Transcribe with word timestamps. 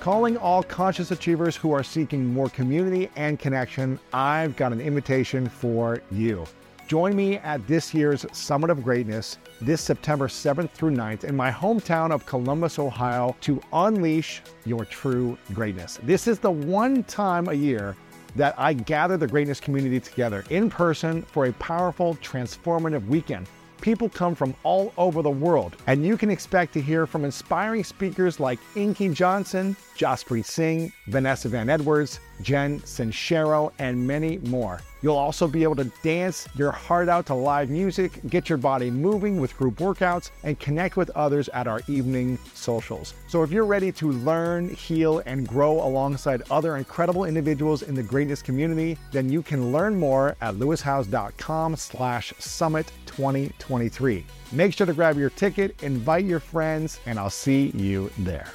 Calling 0.00 0.36
all 0.36 0.62
conscious 0.62 1.10
achievers 1.10 1.56
who 1.56 1.72
are 1.72 1.82
seeking 1.82 2.24
more 2.24 2.48
community 2.48 3.10
and 3.16 3.36
connection, 3.36 3.98
I've 4.12 4.54
got 4.54 4.72
an 4.72 4.80
invitation 4.80 5.48
for 5.48 6.00
you. 6.12 6.44
Join 6.86 7.16
me 7.16 7.38
at 7.38 7.66
this 7.66 7.92
year's 7.92 8.24
Summit 8.32 8.70
of 8.70 8.84
Greatness 8.84 9.38
this 9.60 9.82
September 9.82 10.28
7th 10.28 10.70
through 10.70 10.92
9th 10.92 11.24
in 11.24 11.36
my 11.36 11.50
hometown 11.50 12.12
of 12.12 12.24
Columbus, 12.26 12.78
Ohio, 12.78 13.36
to 13.40 13.60
unleash 13.72 14.40
your 14.64 14.84
true 14.84 15.36
greatness. 15.52 15.98
This 16.04 16.28
is 16.28 16.38
the 16.38 16.50
one 16.50 17.02
time 17.02 17.48
a 17.48 17.54
year 17.54 17.96
that 18.36 18.54
I 18.56 18.74
gather 18.74 19.16
the 19.16 19.26
greatness 19.26 19.58
community 19.58 19.98
together 19.98 20.44
in 20.48 20.70
person 20.70 21.22
for 21.22 21.46
a 21.46 21.52
powerful, 21.54 22.14
transformative 22.22 23.04
weekend. 23.08 23.48
People 23.80 24.08
come 24.08 24.34
from 24.34 24.54
all 24.62 24.92
over 24.96 25.22
the 25.22 25.30
world, 25.30 25.76
and 25.86 26.04
you 26.04 26.16
can 26.16 26.30
expect 26.30 26.72
to 26.72 26.80
hear 26.80 27.06
from 27.06 27.24
inspiring 27.24 27.84
speakers 27.84 28.40
like 28.40 28.58
Inky 28.74 29.08
Johnson, 29.08 29.76
Jaspreet 29.98 30.44
Singh, 30.44 30.92
Vanessa 31.08 31.48
Van 31.48 31.68
Edwards, 31.68 32.20
Jen 32.40 32.80
Sincero, 32.80 33.72
and 33.78 34.06
many 34.06 34.38
more. 34.38 34.80
You'll 35.02 35.16
also 35.16 35.46
be 35.46 35.62
able 35.62 35.76
to 35.76 35.90
dance 36.02 36.48
your 36.56 36.72
heart 36.72 37.08
out 37.08 37.26
to 37.26 37.34
live 37.34 37.70
music, 37.70 38.20
get 38.28 38.48
your 38.48 38.58
body 38.58 38.90
moving 38.90 39.40
with 39.40 39.56
group 39.56 39.76
workouts, 39.76 40.30
and 40.42 40.58
connect 40.58 40.96
with 40.96 41.10
others 41.10 41.48
at 41.50 41.66
our 41.66 41.80
evening 41.88 42.38
socials. 42.54 43.14
So 43.28 43.42
if 43.42 43.50
you're 43.50 43.64
ready 43.64 43.92
to 43.92 44.10
learn, 44.10 44.68
heal, 44.70 45.22
and 45.26 45.46
grow 45.46 45.82
alongside 45.82 46.42
other 46.50 46.76
incredible 46.76 47.24
individuals 47.24 47.82
in 47.82 47.94
the 47.94 48.02
greatness 48.02 48.42
community, 48.42 48.98
then 49.12 49.28
you 49.28 49.42
can 49.42 49.72
learn 49.72 49.98
more 49.98 50.36
at 50.40 50.54
lewishowes.com 50.54 51.76
slash 51.76 52.32
summit 52.38 52.90
2023. 53.06 54.24
Make 54.52 54.72
sure 54.72 54.86
to 54.86 54.92
grab 54.92 55.16
your 55.16 55.30
ticket, 55.30 55.82
invite 55.82 56.24
your 56.24 56.40
friends, 56.40 57.00
and 57.06 57.18
I'll 57.18 57.30
see 57.30 57.70
you 57.74 58.10
there. 58.18 58.48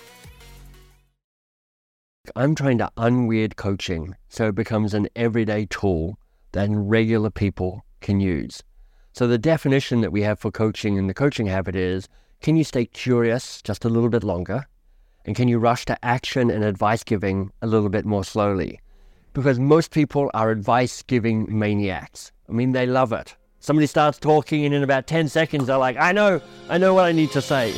I'm 2.38 2.56
trying 2.56 2.78
to 2.78 2.90
unweird 2.96 3.58
coaching 3.58 4.16
so 4.30 4.48
it 4.48 4.56
becomes 4.56 4.94
an 4.94 5.10
everyday 5.14 5.66
tool 5.66 6.18
that 6.54 6.70
regular 6.72 7.30
people 7.30 7.84
can 8.00 8.22
use. 8.22 8.64
So 9.12 9.28
the 9.28 9.38
definition 9.38 10.00
that 10.02 10.14
we 10.14 10.22
have 10.22 10.40
for 10.40 10.50
coaching 10.50 10.96
in 10.96 11.08
the 11.08 11.14
coaching 11.14 11.48
habit 11.48 11.76
is 11.76 12.08
can 12.42 12.56
you 12.56 12.64
stay 12.64 12.86
curious 12.86 13.62
just 13.62 13.84
a 13.84 13.90
little 13.90 14.10
bit 14.10 14.24
longer? 14.24 14.66
And 15.26 15.36
can 15.36 15.50
you 15.50 15.60
rush 15.60 15.84
to 15.86 16.06
action 16.06 16.50
and 16.50 16.64
advice 16.64 17.04
giving 17.04 17.52
a 17.62 17.68
little 17.68 17.90
bit 17.90 18.06
more 18.06 18.24
slowly? 18.24 18.80
Because 19.34 19.60
most 19.60 19.92
people 19.92 20.32
are 20.34 20.50
advice 20.50 21.04
giving 21.04 21.46
maniacs. 21.50 22.32
I 22.48 22.54
mean, 22.54 22.72
they 22.72 22.86
love 22.86 23.12
it. 23.12 23.36
Somebody 23.60 23.88
starts 23.88 24.20
talking, 24.20 24.66
and 24.66 24.74
in 24.74 24.84
about 24.84 25.08
10 25.08 25.30
seconds, 25.30 25.68
they're 25.68 25.78
like, 25.78 25.98
I 25.98 26.12
know, 26.12 26.42
I 26.70 26.78
know 26.78 26.94
what 26.94 27.06
I 27.06 27.14
need 27.14 27.32
to 27.32 27.42
say. 27.42 27.74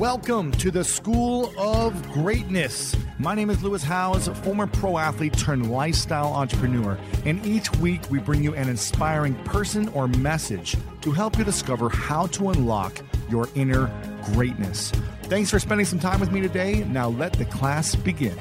Welcome 0.00 0.52
to 0.52 0.70
the 0.70 0.82
School 0.82 1.52
of 1.58 2.10
Greatness. 2.10 2.96
My 3.18 3.34
name 3.34 3.50
is 3.50 3.62
Lewis 3.62 3.82
Howes, 3.82 4.28
former 4.28 4.66
pro 4.66 4.96
athlete 4.96 5.36
turned 5.36 5.70
lifestyle 5.70 6.32
entrepreneur, 6.32 6.98
and 7.26 7.44
each 7.44 7.70
week 7.76 8.10
we 8.10 8.18
bring 8.18 8.42
you 8.42 8.54
an 8.54 8.70
inspiring 8.70 9.34
person 9.44 9.90
or 9.90 10.08
message 10.08 10.74
to 11.02 11.12
help 11.12 11.36
you 11.36 11.44
discover 11.44 11.90
how 11.90 12.28
to 12.28 12.48
unlock 12.48 12.98
your 13.28 13.46
inner 13.54 13.92
greatness. 14.32 14.90
Thanks 15.24 15.50
for 15.50 15.58
spending 15.58 15.84
some 15.84 15.98
time 15.98 16.18
with 16.18 16.32
me 16.32 16.40
today. 16.40 16.82
Now 16.84 17.10
let 17.10 17.34
the 17.34 17.44
class 17.44 17.94
begin. 17.94 18.40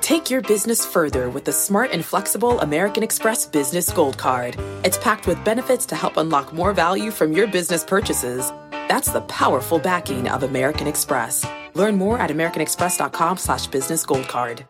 Take 0.00 0.30
your 0.30 0.42
business 0.42 0.84
further 0.84 1.30
with 1.30 1.44
the 1.44 1.52
smart 1.52 1.92
and 1.92 2.04
flexible 2.04 2.60
American 2.60 3.04
Express 3.04 3.46
Business 3.46 3.90
Gold 3.92 4.18
Card. 4.18 4.56
It's 4.82 4.98
packed 4.98 5.28
with 5.28 5.42
benefits 5.44 5.86
to 5.86 5.94
help 5.94 6.16
unlock 6.16 6.52
more 6.52 6.72
value 6.72 7.12
from 7.12 7.32
your 7.32 7.46
business 7.46 7.84
purchases. 7.84 8.52
That's 8.88 9.10
the 9.10 9.22
powerful 9.22 9.78
backing 9.78 10.28
of 10.28 10.42
American 10.42 10.86
Express. 10.86 11.46
Learn 11.74 11.96
more 11.96 12.18
at 12.18 12.30
americanexpress.com 12.30 13.36
slash 13.38 13.66
business 13.66 14.04
gold 14.04 14.28
card. 14.28 14.66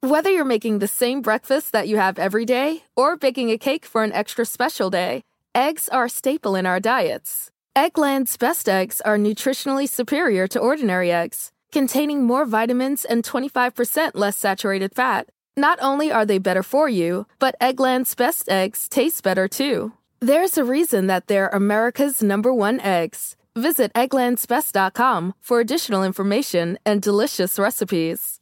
Whether 0.00 0.30
you're 0.30 0.44
making 0.44 0.80
the 0.80 0.88
same 0.88 1.22
breakfast 1.22 1.72
that 1.72 1.86
you 1.86 1.96
have 1.96 2.18
every 2.18 2.44
day 2.44 2.82
or 2.96 3.16
baking 3.16 3.50
a 3.50 3.58
cake 3.58 3.84
for 3.84 4.02
an 4.02 4.12
extra 4.12 4.44
special 4.44 4.90
day, 4.90 5.22
eggs 5.54 5.88
are 5.88 6.06
a 6.06 6.10
staple 6.10 6.56
in 6.56 6.66
our 6.66 6.80
diets. 6.80 7.50
Eggland's 7.76 8.36
best 8.36 8.68
eggs 8.68 9.00
are 9.02 9.16
nutritionally 9.16 9.88
superior 9.88 10.48
to 10.48 10.58
ordinary 10.58 11.12
eggs 11.12 11.52
containing 11.72 12.22
more 12.22 12.44
vitamins 12.44 13.04
and 13.04 13.24
25% 13.24 14.12
less 14.14 14.36
saturated 14.36 14.94
fat. 14.94 15.28
Not 15.56 15.78
only 15.82 16.12
are 16.12 16.24
they 16.24 16.38
better 16.38 16.62
for 16.62 16.88
you, 16.88 17.26
but 17.38 17.56
Eggland's 17.60 18.14
best 18.14 18.48
eggs 18.48 18.88
taste 18.88 19.22
better 19.22 19.48
too. 19.48 19.92
There's 20.22 20.56
a 20.56 20.62
reason 20.64 21.08
that 21.08 21.26
they're 21.26 21.48
America's 21.48 22.22
number 22.22 22.54
one 22.54 22.78
eggs. 22.78 23.34
Visit 23.56 23.92
egglandsbest.com 23.94 25.34
for 25.40 25.58
additional 25.58 26.04
information 26.04 26.78
and 26.86 27.02
delicious 27.02 27.58
recipes. 27.58 28.38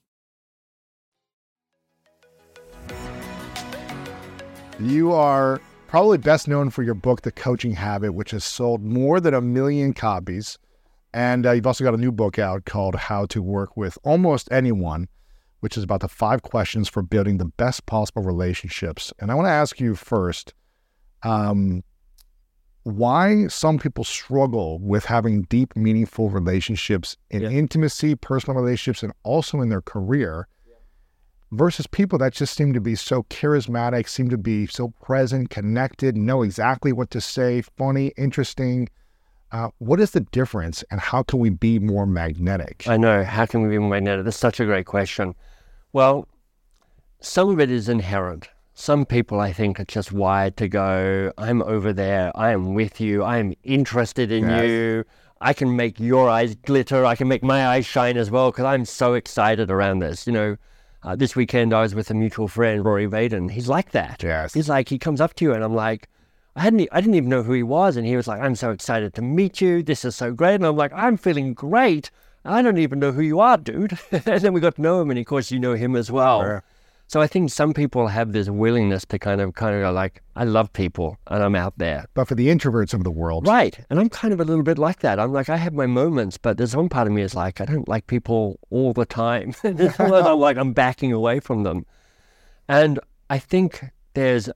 You 4.78 5.12
are 5.12 5.62
probably 5.86 6.18
best 6.18 6.48
known 6.48 6.68
for 6.68 6.82
your 6.82 6.92
book, 6.92 7.22
The 7.22 7.32
Coaching 7.32 7.72
Habit, 7.72 8.12
which 8.12 8.32
has 8.32 8.44
sold 8.44 8.84
more 8.84 9.18
than 9.18 9.32
a 9.32 9.40
million 9.40 9.94
copies. 9.94 10.58
And 11.14 11.46
uh, 11.46 11.52
you've 11.52 11.66
also 11.66 11.82
got 11.82 11.94
a 11.94 11.96
new 11.96 12.12
book 12.12 12.38
out 12.38 12.66
called 12.66 12.94
How 12.94 13.24
to 13.24 13.40
Work 13.40 13.78
with 13.78 13.96
Almost 14.04 14.52
Anyone, 14.52 15.08
which 15.60 15.78
is 15.78 15.84
about 15.84 16.00
the 16.00 16.08
five 16.08 16.42
questions 16.42 16.90
for 16.90 17.00
building 17.00 17.38
the 17.38 17.46
best 17.46 17.86
possible 17.86 18.20
relationships. 18.20 19.14
And 19.18 19.32
I 19.32 19.34
want 19.34 19.46
to 19.46 19.52
ask 19.52 19.80
you 19.80 19.94
first 19.94 20.52
um, 21.22 21.82
why 22.84 23.46
some 23.48 23.78
people 23.78 24.04
struggle 24.04 24.78
with 24.78 25.04
having 25.04 25.42
deep, 25.42 25.74
meaningful 25.76 26.30
relationships 26.30 27.16
in 27.30 27.42
yeah. 27.42 27.50
intimacy, 27.50 28.14
personal 28.14 28.60
relationships, 28.60 29.02
and 29.02 29.12
also 29.22 29.60
in 29.60 29.68
their 29.68 29.82
career 29.82 30.48
versus 31.52 31.86
people 31.86 32.16
that 32.18 32.32
just 32.32 32.54
seem 32.54 32.72
to 32.72 32.80
be 32.80 32.94
so 32.94 33.24
charismatic, 33.24 34.08
seem 34.08 34.30
to 34.30 34.38
be 34.38 34.66
so 34.66 34.88
present, 35.02 35.50
connected, 35.50 36.16
know 36.16 36.42
exactly 36.42 36.92
what 36.92 37.10
to 37.10 37.20
say, 37.20 37.60
funny, 37.76 38.12
interesting 38.16 38.88
uh, 39.52 39.68
what 39.78 40.00
is 40.00 40.12
the 40.12 40.20
difference 40.20 40.84
and 40.90 41.00
how 41.00 41.22
can 41.22 41.38
we 41.38 41.50
be 41.50 41.78
more 41.78 42.06
magnetic? 42.06 42.84
I 42.86 42.96
know. 42.96 43.24
How 43.24 43.46
can 43.46 43.62
we 43.62 43.68
be 43.68 43.78
more 43.78 43.90
magnetic? 43.90 44.24
That's 44.24 44.36
such 44.36 44.60
a 44.60 44.64
great 44.64 44.86
question. 44.86 45.34
Well, 45.92 46.28
some 47.20 47.48
of 47.48 47.58
it 47.58 47.70
is 47.70 47.88
inherent. 47.88 48.48
Some 48.80 49.04
people, 49.04 49.40
I 49.40 49.52
think, 49.52 49.78
are 49.78 49.84
just 49.84 50.10
wired 50.10 50.56
to 50.56 50.66
go, 50.66 51.34
I'm 51.36 51.60
over 51.60 51.92
there. 51.92 52.32
I 52.34 52.52
am 52.52 52.72
with 52.72 52.98
you. 52.98 53.22
I 53.22 53.36
am 53.36 53.52
interested 53.62 54.32
in 54.32 54.48
yes. 54.48 54.64
you. 54.64 55.04
I 55.38 55.52
can 55.52 55.76
make 55.76 56.00
your 56.00 56.30
eyes 56.30 56.54
glitter. 56.54 57.04
I 57.04 57.14
can 57.14 57.28
make 57.28 57.42
my 57.42 57.66
eyes 57.66 57.84
shine 57.84 58.16
as 58.16 58.30
well 58.30 58.50
because 58.50 58.64
I'm 58.64 58.86
so 58.86 59.12
excited 59.12 59.70
around 59.70 59.98
this. 59.98 60.26
You 60.26 60.32
know, 60.32 60.56
uh, 61.02 61.14
this 61.14 61.36
weekend 61.36 61.74
I 61.74 61.82
was 61.82 61.94
with 61.94 62.10
a 62.10 62.14
mutual 62.14 62.48
friend, 62.48 62.82
Rory 62.82 63.06
Vaden. 63.06 63.50
He's 63.50 63.68
like 63.68 63.90
that. 63.90 64.22
Yes. 64.22 64.54
He's 64.54 64.70
like, 64.70 64.88
he 64.88 64.98
comes 64.98 65.20
up 65.20 65.34
to 65.34 65.44
you 65.44 65.52
and 65.52 65.62
I'm 65.62 65.74
like, 65.74 66.08
I 66.56 66.62
hadn't, 66.62 66.88
I 66.90 67.02
didn't 67.02 67.16
even 67.16 67.28
know 67.28 67.42
who 67.42 67.52
he 67.52 67.62
was, 67.62 67.98
and 67.98 68.06
he 68.06 68.16
was 68.16 68.26
like, 68.26 68.40
"I'm 68.40 68.56
so 68.56 68.72
excited 68.72 69.14
to 69.14 69.22
meet 69.22 69.60
you. 69.60 69.84
This 69.84 70.04
is 70.04 70.16
so 70.16 70.32
great." 70.32 70.56
And 70.56 70.66
I'm 70.66 70.74
like, 70.76 70.92
"I'm 70.92 71.16
feeling 71.16 71.54
great. 71.54 72.10
I 72.44 72.60
don't 72.60 72.76
even 72.76 72.98
know 72.98 73.12
who 73.12 73.22
you 73.22 73.38
are, 73.38 73.56
dude." 73.56 73.96
and 74.10 74.24
then 74.24 74.52
we 74.52 74.60
got 74.60 74.74
to 74.74 74.82
know 74.82 75.00
him, 75.00 75.10
and 75.10 75.18
of 75.18 75.26
course, 75.26 75.52
you 75.52 75.60
know 75.60 75.74
him 75.74 75.94
as 75.94 76.10
well. 76.10 76.40
Sure. 76.42 76.64
So 77.10 77.20
I 77.20 77.26
think 77.26 77.50
some 77.50 77.72
people 77.74 78.06
have 78.06 78.32
this 78.32 78.48
willingness 78.48 79.04
to 79.06 79.18
kind 79.18 79.40
of, 79.40 79.54
kind 79.54 79.74
of 79.74 79.82
go 79.82 79.90
like, 79.90 80.22
"I 80.36 80.44
love 80.44 80.72
people, 80.72 81.16
and 81.26 81.42
I'm 81.42 81.56
out 81.56 81.74
there." 81.76 82.06
But 82.14 82.28
for 82.28 82.36
the 82.36 82.46
introverts 82.46 82.94
of 82.94 83.02
the 83.02 83.10
world, 83.10 83.48
right? 83.48 83.76
And 83.90 83.98
I'm 83.98 84.08
kind 84.08 84.32
of 84.32 84.38
a 84.38 84.44
little 84.44 84.62
bit 84.62 84.78
like 84.78 85.00
that. 85.00 85.18
I'm 85.18 85.32
like, 85.32 85.48
I 85.48 85.56
have 85.56 85.72
my 85.72 85.86
moments, 85.86 86.38
but 86.38 86.56
there's 86.56 86.76
one 86.76 86.88
part 86.88 87.08
of 87.08 87.12
me 87.12 87.22
is 87.22 87.34
like, 87.34 87.60
I 87.60 87.64
don't 87.64 87.88
like 87.88 88.06
people 88.06 88.60
all 88.70 88.92
the 88.92 89.06
time. 89.06 89.56
I'm 89.64 90.38
like, 90.38 90.56
I'm 90.56 90.72
backing 90.72 91.12
away 91.12 91.40
from 91.40 91.64
them, 91.64 91.84
and 92.68 93.00
I 93.28 93.40
think 93.40 93.86
there's 94.14 94.48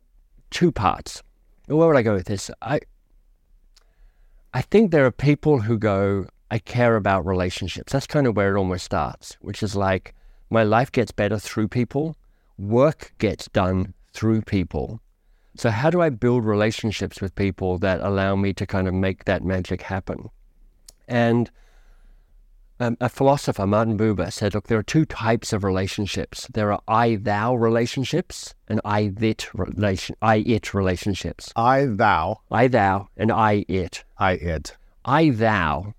two 0.50 0.70
parts 0.70 1.24
where 1.66 1.88
would 1.88 1.96
I 1.96 2.02
go 2.02 2.14
with 2.14 2.26
this? 2.26 2.52
I 2.62 2.78
I 4.52 4.62
think 4.62 4.92
there 4.92 5.06
are 5.06 5.10
people 5.10 5.62
who 5.62 5.76
go, 5.76 6.28
I 6.52 6.60
care 6.60 6.94
about 6.94 7.26
relationships. 7.26 7.92
That's 7.92 8.06
kind 8.06 8.28
of 8.28 8.36
where 8.36 8.54
it 8.54 8.58
almost 8.58 8.84
starts, 8.84 9.36
which 9.40 9.60
is 9.60 9.74
like 9.74 10.14
my 10.50 10.62
life 10.62 10.92
gets 10.92 11.10
better 11.10 11.40
through 11.40 11.66
people, 11.66 12.16
work 12.58 13.12
gets 13.18 13.48
done 13.48 13.94
through 14.12 14.42
people. 14.42 15.00
So 15.56 15.70
how 15.70 15.90
do 15.90 16.00
I 16.02 16.10
build 16.10 16.44
relationships 16.44 17.20
with 17.20 17.34
people 17.34 17.78
that 17.78 18.00
allow 18.00 18.34
me 18.36 18.52
to 18.54 18.66
kind 18.66 18.88
of 18.88 18.94
make 18.94 19.24
that 19.24 19.44
magic 19.44 19.82
happen? 19.82 20.30
And 21.06 21.50
um, 22.80 22.96
a 23.00 23.08
philosopher, 23.08 23.66
Martin 23.66 23.96
Buber, 23.96 24.32
said, 24.32 24.54
look, 24.54 24.66
there 24.66 24.78
are 24.78 24.82
two 24.82 25.04
types 25.04 25.52
of 25.52 25.62
relationships. 25.62 26.48
There 26.52 26.72
are 26.72 26.80
I-thou 26.88 27.54
relationships 27.54 28.54
and 28.68 28.80
I-it 28.84 29.54
relation, 29.54 30.16
I-it 30.20 30.74
relationships. 30.74 31.52
I-thou. 31.54 32.40
I-thou 32.50 33.08
and 33.16 33.30
I-it. 33.30 34.04
I-it. 34.18 34.76
I-thou 35.04 35.94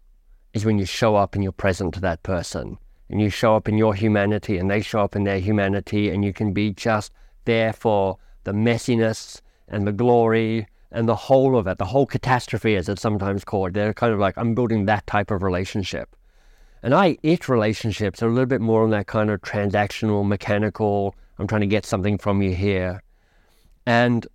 is 0.53 0.65
when 0.65 0.77
you 0.77 0.85
show 0.85 1.15
up 1.15 1.35
and 1.35 1.43
you're 1.43 1.53
present 1.53 1.93
to 1.93 2.01
that 2.01 2.23
person 2.23 2.77
and 3.09 3.21
you 3.21 3.29
show 3.29 3.55
up 3.55 3.67
in 3.67 3.77
your 3.77 3.93
humanity 3.93 4.57
and 4.57 4.69
they 4.69 4.81
show 4.81 5.01
up 5.01 5.15
in 5.15 5.23
their 5.23 5.39
humanity 5.39 6.09
and 6.09 6.25
you 6.25 6.33
can 6.33 6.53
be 6.53 6.71
just 6.71 7.11
there 7.45 7.73
for 7.73 8.17
the 8.43 8.51
messiness 8.51 9.41
and 9.67 9.87
the 9.87 9.91
glory 9.91 10.67
and 10.91 11.07
the 11.07 11.15
whole 11.15 11.57
of 11.57 11.67
it, 11.67 11.77
the 11.77 11.85
whole 11.85 12.05
catastrophe 12.05 12.75
as 12.75 12.89
it's 12.89 13.01
sometimes 13.01 13.43
called. 13.43 13.73
They're 13.73 13.93
kind 13.93 14.13
of 14.13 14.19
like, 14.19 14.37
I'm 14.37 14.55
building 14.55 14.85
that 14.85 15.05
type 15.07 15.31
of 15.31 15.43
relationship. 15.43 16.15
And 16.81 16.93
I 16.93 17.17
it 17.23 17.49
relationships 17.49 18.21
are 18.21 18.27
a 18.27 18.31
little 18.31 18.45
bit 18.45 18.61
more 18.61 18.83
on 18.83 18.91
that 18.91 19.07
kind 19.07 19.29
of 19.29 19.41
transactional, 19.41 20.25
mechanical, 20.25 21.15
I'm 21.37 21.47
trying 21.47 21.61
to 21.61 21.67
get 21.67 21.85
something 21.85 22.17
from 22.17 22.41
you 22.41 22.55
here. 22.55 23.03
And 23.85 24.25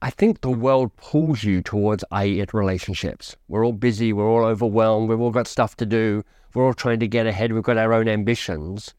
I 0.00 0.10
think 0.10 0.40
the 0.40 0.50
world 0.50 0.94
pulls 0.96 1.44
you 1.44 1.62
towards 1.62 2.04
I 2.10 2.24
it 2.24 2.54
relationships. 2.54 3.36
We're 3.48 3.64
all 3.64 3.72
busy, 3.72 4.12
we're 4.12 4.28
all 4.28 4.44
overwhelmed, 4.44 5.08
we've 5.08 5.20
all 5.20 5.30
got 5.30 5.46
stuff 5.46 5.76
to 5.76 5.86
do, 5.86 6.24
we're 6.54 6.64
all 6.64 6.74
trying 6.74 7.00
to 7.00 7.08
get 7.08 7.26
ahead, 7.26 7.52
we've 7.52 7.62
got 7.62 7.76
our 7.76 7.92
own 7.92 8.08
ambitions. 8.08 8.94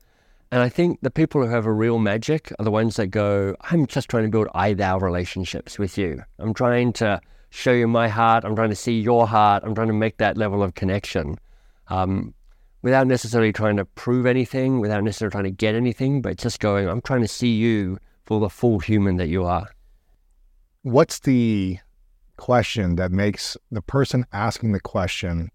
And 0.52 0.62
I 0.62 0.70
think 0.70 1.00
the 1.02 1.12
people 1.12 1.42
who 1.42 1.50
have 1.50 1.66
a 1.66 1.72
real 1.72 2.00
magic 2.00 2.52
are 2.58 2.66
the 2.66 2.72
ones 2.72 2.96
that 2.96 3.08
go, 3.08 3.56
I'm 3.72 3.86
just 3.86 4.10
trying 4.10 4.24
to 4.24 4.30
build 4.30 4.48
I 4.56 4.74
thou 4.74 4.98
relationships 4.98 5.78
with 5.78 5.98
you. 5.98 6.24
I'm 6.40 6.54
trying 6.54 6.94
to 6.94 7.22
show 7.52 7.72
you 7.72 7.88
my 7.88 8.08
heart. 8.08 8.44
I'm 8.46 8.56
trying 8.56 8.70
to 8.70 8.76
see 8.76 9.00
your 9.00 9.28
heart. 9.28 9.64
I'm 9.64 9.76
trying 9.76 9.88
to 9.88 9.94
make 9.94 10.18
that 10.18 10.38
level 10.38 10.64
of 10.64 10.74
connection 10.74 11.38
um, 11.90 12.34
without 12.82 13.08
necessarily 13.08 13.52
trying 13.52 13.78
to 13.78 13.86
prove 13.86 14.26
anything, 14.26 14.80
without 14.80 15.04
necessarily 15.04 15.32
trying 15.32 15.44
to 15.44 15.52
get 15.52 15.76
anything, 15.76 16.22
but 16.22 16.38
just 16.38 16.60
going, 16.60 16.88
I'm 16.88 17.02
trying 17.02 17.22
to 17.22 17.28
see 17.28 17.54
you 17.54 18.00
for 18.26 18.40
the 18.40 18.50
full 18.50 18.80
human 18.80 19.18
that 19.18 19.28
you 19.28 19.44
are. 19.44 19.68
What's 20.82 21.20
the 21.20 21.80
question 22.38 22.96
that 22.96 23.12
makes 23.12 23.58
the 23.70 23.82
person 23.82 24.26
asking 24.32 24.72
the 24.72 24.80
question 24.80 25.52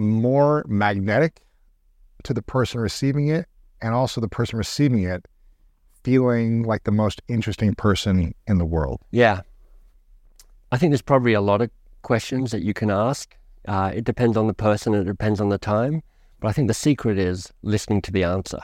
more 0.00 0.64
magnetic 0.68 1.40
to 2.24 2.34
the 2.34 2.42
person 2.42 2.80
receiving 2.80 3.28
it 3.28 3.46
and 3.82 3.94
also 3.94 4.20
the 4.20 4.28
person 4.28 4.58
receiving 4.58 5.04
it 5.04 5.26
feeling 6.02 6.62
like 6.62 6.84
the 6.84 6.92
most 6.92 7.20
interesting 7.28 7.74
person 7.74 8.34
in 8.46 8.58
the 8.58 8.64
world? 8.64 9.00
Yeah. 9.10 9.42
I 10.72 10.78
think 10.78 10.92
there's 10.92 11.02
probably 11.02 11.34
a 11.34 11.40
lot 11.40 11.60
of 11.60 11.70
questions 12.02 12.50
that 12.52 12.62
you 12.62 12.72
can 12.72 12.90
ask. 12.90 13.36
Uh, 13.68 13.92
it 13.94 14.04
depends 14.04 14.36
on 14.36 14.46
the 14.46 14.54
person, 14.54 14.94
it 14.94 15.04
depends 15.04 15.40
on 15.40 15.50
the 15.50 15.58
time. 15.58 16.02
But 16.40 16.48
I 16.48 16.52
think 16.52 16.68
the 16.68 16.74
secret 16.74 17.18
is 17.18 17.52
listening 17.62 18.00
to 18.02 18.12
the 18.12 18.24
answer. 18.24 18.60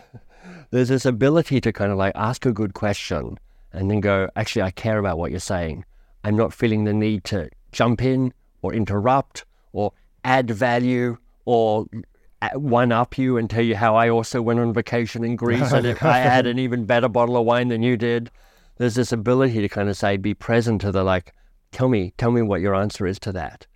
there's 0.70 0.88
this 0.88 1.04
ability 1.04 1.60
to 1.60 1.72
kind 1.72 1.92
of 1.92 1.98
like 1.98 2.12
ask 2.16 2.46
a 2.46 2.52
good 2.52 2.72
question 2.72 3.38
and 3.72 3.90
then 3.90 4.00
go, 4.00 4.30
actually, 4.36 4.62
I 4.62 4.70
care 4.70 4.98
about 4.98 5.18
what 5.18 5.30
you're 5.30 5.40
saying. 5.40 5.84
I'm 6.24 6.36
not 6.36 6.54
feeling 6.54 6.84
the 6.84 6.94
need 6.94 7.24
to 7.24 7.50
jump 7.72 8.02
in 8.02 8.32
or 8.62 8.72
interrupt 8.72 9.44
or 9.72 9.92
add 10.24 10.50
value 10.50 11.16
or 11.44 11.86
uh, 12.40 12.50
one 12.54 12.92
up 12.92 13.18
you 13.18 13.36
and 13.36 13.48
tell 13.48 13.64
you 13.64 13.76
how 13.76 13.94
I 13.96 14.08
also 14.08 14.42
went 14.42 14.60
on 14.60 14.72
vacation 14.72 15.24
in 15.24 15.36
Greece 15.36 15.72
and 15.72 15.86
if 15.86 16.02
I 16.02 16.18
had 16.18 16.46
an 16.46 16.58
even 16.58 16.84
better 16.84 17.08
bottle 17.08 17.36
of 17.36 17.46
wine 17.46 17.68
than 17.68 17.82
you 17.82 17.96
did. 17.96 18.30
There's 18.78 18.94
this 18.94 19.12
ability 19.12 19.60
to 19.60 19.68
kind 19.68 19.88
of 19.88 19.96
say, 19.96 20.16
be 20.16 20.34
present 20.34 20.80
to 20.80 20.90
the 20.90 21.04
like, 21.04 21.34
tell 21.70 21.88
me, 21.88 22.14
tell 22.16 22.30
me 22.30 22.42
what 22.42 22.60
your 22.60 22.74
answer 22.74 23.06
is 23.06 23.18
to 23.20 23.32
that. 23.32 23.66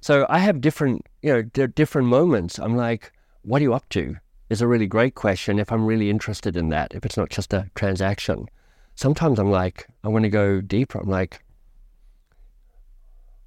So 0.00 0.26
I 0.28 0.38
have 0.38 0.60
different, 0.60 1.06
you 1.22 1.32
know, 1.32 1.42
different 1.42 2.08
moments. 2.08 2.58
I'm 2.58 2.76
like, 2.76 3.12
what 3.42 3.60
are 3.60 3.64
you 3.64 3.74
up 3.74 3.88
to? 3.90 4.16
Is 4.50 4.60
a 4.60 4.66
really 4.66 4.86
great 4.86 5.14
question 5.14 5.58
if 5.58 5.72
I'm 5.72 5.86
really 5.86 6.10
interested 6.10 6.56
in 6.56 6.68
that, 6.68 6.92
if 6.94 7.06
it's 7.06 7.16
not 7.16 7.30
just 7.30 7.52
a 7.52 7.70
transaction. 7.74 8.48
Sometimes 8.94 9.38
I'm 9.38 9.50
like, 9.50 9.88
I 10.04 10.08
want 10.08 10.24
to 10.24 10.28
go 10.28 10.60
deeper. 10.60 10.98
I'm 10.98 11.08
like, 11.08 11.42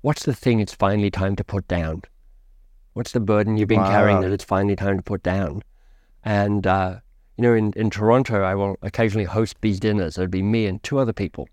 what's 0.02 0.26
the 0.26 0.34
thing 0.34 0.60
it's 0.60 0.74
finally 0.74 1.12
time 1.12 1.36
to 1.36 1.44
put 1.44 1.68
down? 1.68 2.02
What's 2.96 3.12
the 3.12 3.20
burden 3.20 3.58
you've 3.58 3.68
been 3.68 3.82
wow. 3.82 3.92
carrying 3.92 4.22
that 4.22 4.32
it's 4.32 4.46
finally 4.46 4.78
time 4.78 4.96
to 4.96 5.04
put 5.04 5.22
down? 5.22 5.64
And, 6.24 6.66
uh, 6.66 7.00
you 7.36 7.42
know, 7.42 7.54
in, 7.54 7.74
in 7.74 7.90
Toronto, 7.90 8.42
I 8.42 8.56
will 8.56 8.78
occasionally 8.82 9.26
host 9.26 9.58
these 9.60 9.82
dinners. 9.82 10.18
It'd 10.18 10.32
be 10.32 10.42
me 10.42 10.66
and 10.66 10.82
two 10.82 10.98
other 10.98 11.12
people, 11.12 11.50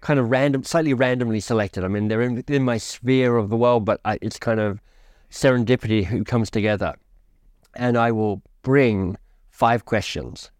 kind 0.00 0.18
of 0.18 0.30
random, 0.30 0.64
slightly 0.64 0.94
randomly 0.94 1.40
selected. 1.40 1.84
I 1.84 1.88
mean, 1.88 2.08
they're 2.08 2.22
in, 2.22 2.42
in 2.48 2.62
my 2.62 2.78
sphere 2.78 3.36
of 3.36 3.50
the 3.50 3.58
world, 3.58 3.84
but 3.84 4.00
I, 4.06 4.18
it's 4.22 4.38
kind 4.38 4.58
of 4.58 4.80
serendipity 5.30 6.02
who 6.02 6.24
comes 6.24 6.50
together. 6.50 6.94
And 7.74 7.98
I 7.98 8.10
will 8.10 8.40
bring 8.62 9.18
five 9.50 9.84
questions 9.84 10.50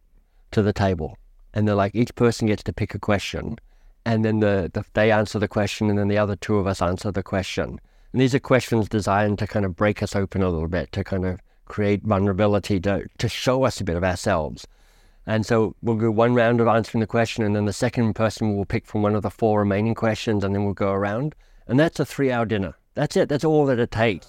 to 0.50 0.61
the 0.61 0.75
table. 0.75 1.17
And 1.55 1.67
they're 1.67 1.75
like, 1.75 1.94
each 1.94 2.15
person 2.15 2.47
gets 2.47 2.62
to 2.65 2.75
pick 2.75 2.94
a 2.94 2.99
question. 2.99 3.56
And 4.05 4.23
then 4.23 4.41
the, 4.41 4.71
the, 4.71 4.85
they 4.93 5.11
answer 5.11 5.39
the 5.39 5.49
question, 5.49 5.89
and 5.89 5.99
then 5.99 6.09
the 6.09 6.19
other 6.19 6.37
two 6.37 6.59
of 6.59 6.67
us 6.67 6.82
answer 6.82 7.11
the 7.11 7.23
question. 7.23 7.81
And 8.12 8.20
these 8.20 8.35
are 8.35 8.41
questions 8.41 8.88
designed 8.88 9.38
to 9.38 9.47
kind 9.47 9.64
of 9.64 9.76
break 9.76 10.03
us 10.03 10.17
open 10.17 10.43
a 10.43 10.49
little 10.49 10.69
bit, 10.69 10.93
to 10.93 11.05
kind 11.05 11.25
of 11.25 11.41
create 11.67 12.03
vulnerability, 12.03 12.81
to, 12.81 13.06
to 13.19 13.29
show 13.29 13.64
us 13.64 13.81
a 13.81 13.85
bit 13.85 13.97
of 13.97 14.05
ourselves. 14.05 14.67
And 15.26 15.44
so 15.44 15.75
we'll 15.82 15.99
do 15.99 16.12
one 16.12 16.35
round 16.35 16.61
of 16.61 16.69
answering 16.69 17.00
the 17.00 17.06
question, 17.06 17.43
and 17.44 17.56
then 17.56 17.64
the 17.64 17.73
second 17.73 18.14
person 18.14 18.56
will 18.56 18.64
pick 18.64 18.87
from 18.87 19.03
one 19.03 19.17
of 19.17 19.23
the 19.23 19.31
four 19.31 19.58
remaining 19.61 19.94
questions, 19.94 20.44
and 20.44 20.55
then 20.55 20.64
we'll 20.64 20.75
go 20.75 20.93
around. 20.93 21.35
And 21.67 21.81
that's 21.81 21.99
a 21.99 22.06
three 22.06 22.31
hour 22.31 22.47
dinner. 22.47 22.76
That's 22.94 23.17
it. 23.17 23.29
That's 23.29 23.44
all 23.44 23.67
that 23.67 23.81
it 23.81 23.91
takes. 23.91 24.29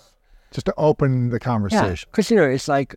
Just 0.51 0.65
to 0.65 0.73
open 0.77 1.29
the 1.29 1.39
conversation. 1.39 2.09
Because, 2.11 2.31
you 2.31 2.37
know, 2.37 2.49
it's 2.49 2.67
like, 2.67 2.95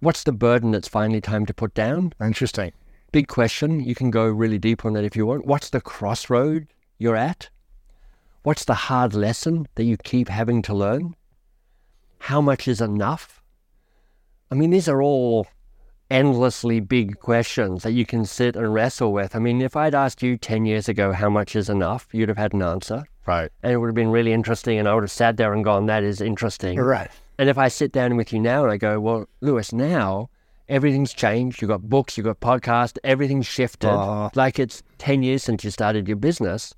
what's 0.00 0.24
the 0.24 0.32
burden 0.32 0.72
that's 0.72 0.88
finally 0.88 1.20
time 1.20 1.46
to 1.46 1.54
put 1.54 1.72
down? 1.72 2.12
Interesting. 2.20 2.72
Big 3.12 3.28
question. 3.28 3.80
You 3.80 3.94
can 3.94 4.10
go 4.10 4.26
really 4.26 4.58
deep 4.58 4.84
on 4.84 4.92
that 4.92 5.04
if 5.04 5.16
you 5.16 5.24
want. 5.24 5.46
What's 5.46 5.70
the 5.70 5.80
crossroad 5.80 6.66
you're 6.98 7.16
at? 7.16 7.48
What's 8.42 8.64
the 8.64 8.74
hard 8.74 9.14
lesson 9.14 9.66
that 9.74 9.84
you 9.84 9.96
keep 9.96 10.28
having 10.28 10.62
to 10.62 10.74
learn? 10.74 11.14
How 12.20 12.40
much 12.40 12.68
is 12.68 12.80
enough? 12.80 13.42
I 14.50 14.54
mean, 14.54 14.70
these 14.70 14.88
are 14.88 15.02
all 15.02 15.46
endlessly 16.10 16.80
big 16.80 17.18
questions 17.18 17.82
that 17.82 17.92
you 17.92 18.06
can 18.06 18.24
sit 18.24 18.56
and 18.56 18.72
wrestle 18.72 19.12
with. 19.12 19.36
I 19.36 19.38
mean, 19.38 19.60
if 19.60 19.76
I'd 19.76 19.94
asked 19.94 20.22
you 20.22 20.36
10 20.36 20.64
years 20.64 20.88
ago 20.88 21.12
how 21.12 21.28
much 21.28 21.54
is 21.54 21.68
enough, 21.68 22.08
you'd 22.12 22.28
have 22.28 22.38
had 22.38 22.54
an 22.54 22.62
answer. 22.62 23.04
Right. 23.26 23.50
And 23.62 23.72
it 23.72 23.76
would 23.76 23.88
have 23.88 23.94
been 23.94 24.10
really 24.10 24.32
interesting, 24.32 24.78
and 24.78 24.88
I 24.88 24.94
would 24.94 25.02
have 25.02 25.10
sat 25.10 25.36
there 25.36 25.52
and 25.52 25.62
gone, 25.62 25.86
that 25.86 26.02
is 26.02 26.20
interesting. 26.20 26.78
Right. 26.78 27.10
And 27.38 27.48
if 27.50 27.58
I 27.58 27.68
sit 27.68 27.92
down 27.92 28.16
with 28.16 28.32
you 28.32 28.40
now 28.40 28.62
and 28.62 28.72
I 28.72 28.78
go, 28.78 28.98
well, 28.98 29.26
Lewis, 29.40 29.72
now 29.72 30.30
everything's 30.68 31.12
changed. 31.12 31.60
You've 31.60 31.68
got 31.68 31.88
books, 31.88 32.16
you've 32.16 32.24
got 32.24 32.40
podcasts, 32.40 32.98
everything's 33.04 33.46
shifted. 33.46 33.90
Uh, 33.90 34.30
like 34.34 34.58
it's 34.58 34.82
10 34.98 35.22
years 35.22 35.42
since 35.42 35.62
you 35.62 35.70
started 35.70 36.08
your 36.08 36.16
business. 36.16 36.74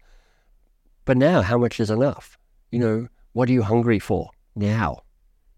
But 1.11 1.17
now, 1.17 1.43
how 1.43 1.59
much 1.59 1.81
is 1.81 1.91
enough? 1.91 2.39
You 2.71 2.79
know, 2.79 3.09
what 3.33 3.49
are 3.49 3.53
you 3.53 3.65
hungry 3.65 3.99
for 3.99 4.31
now? 4.55 5.01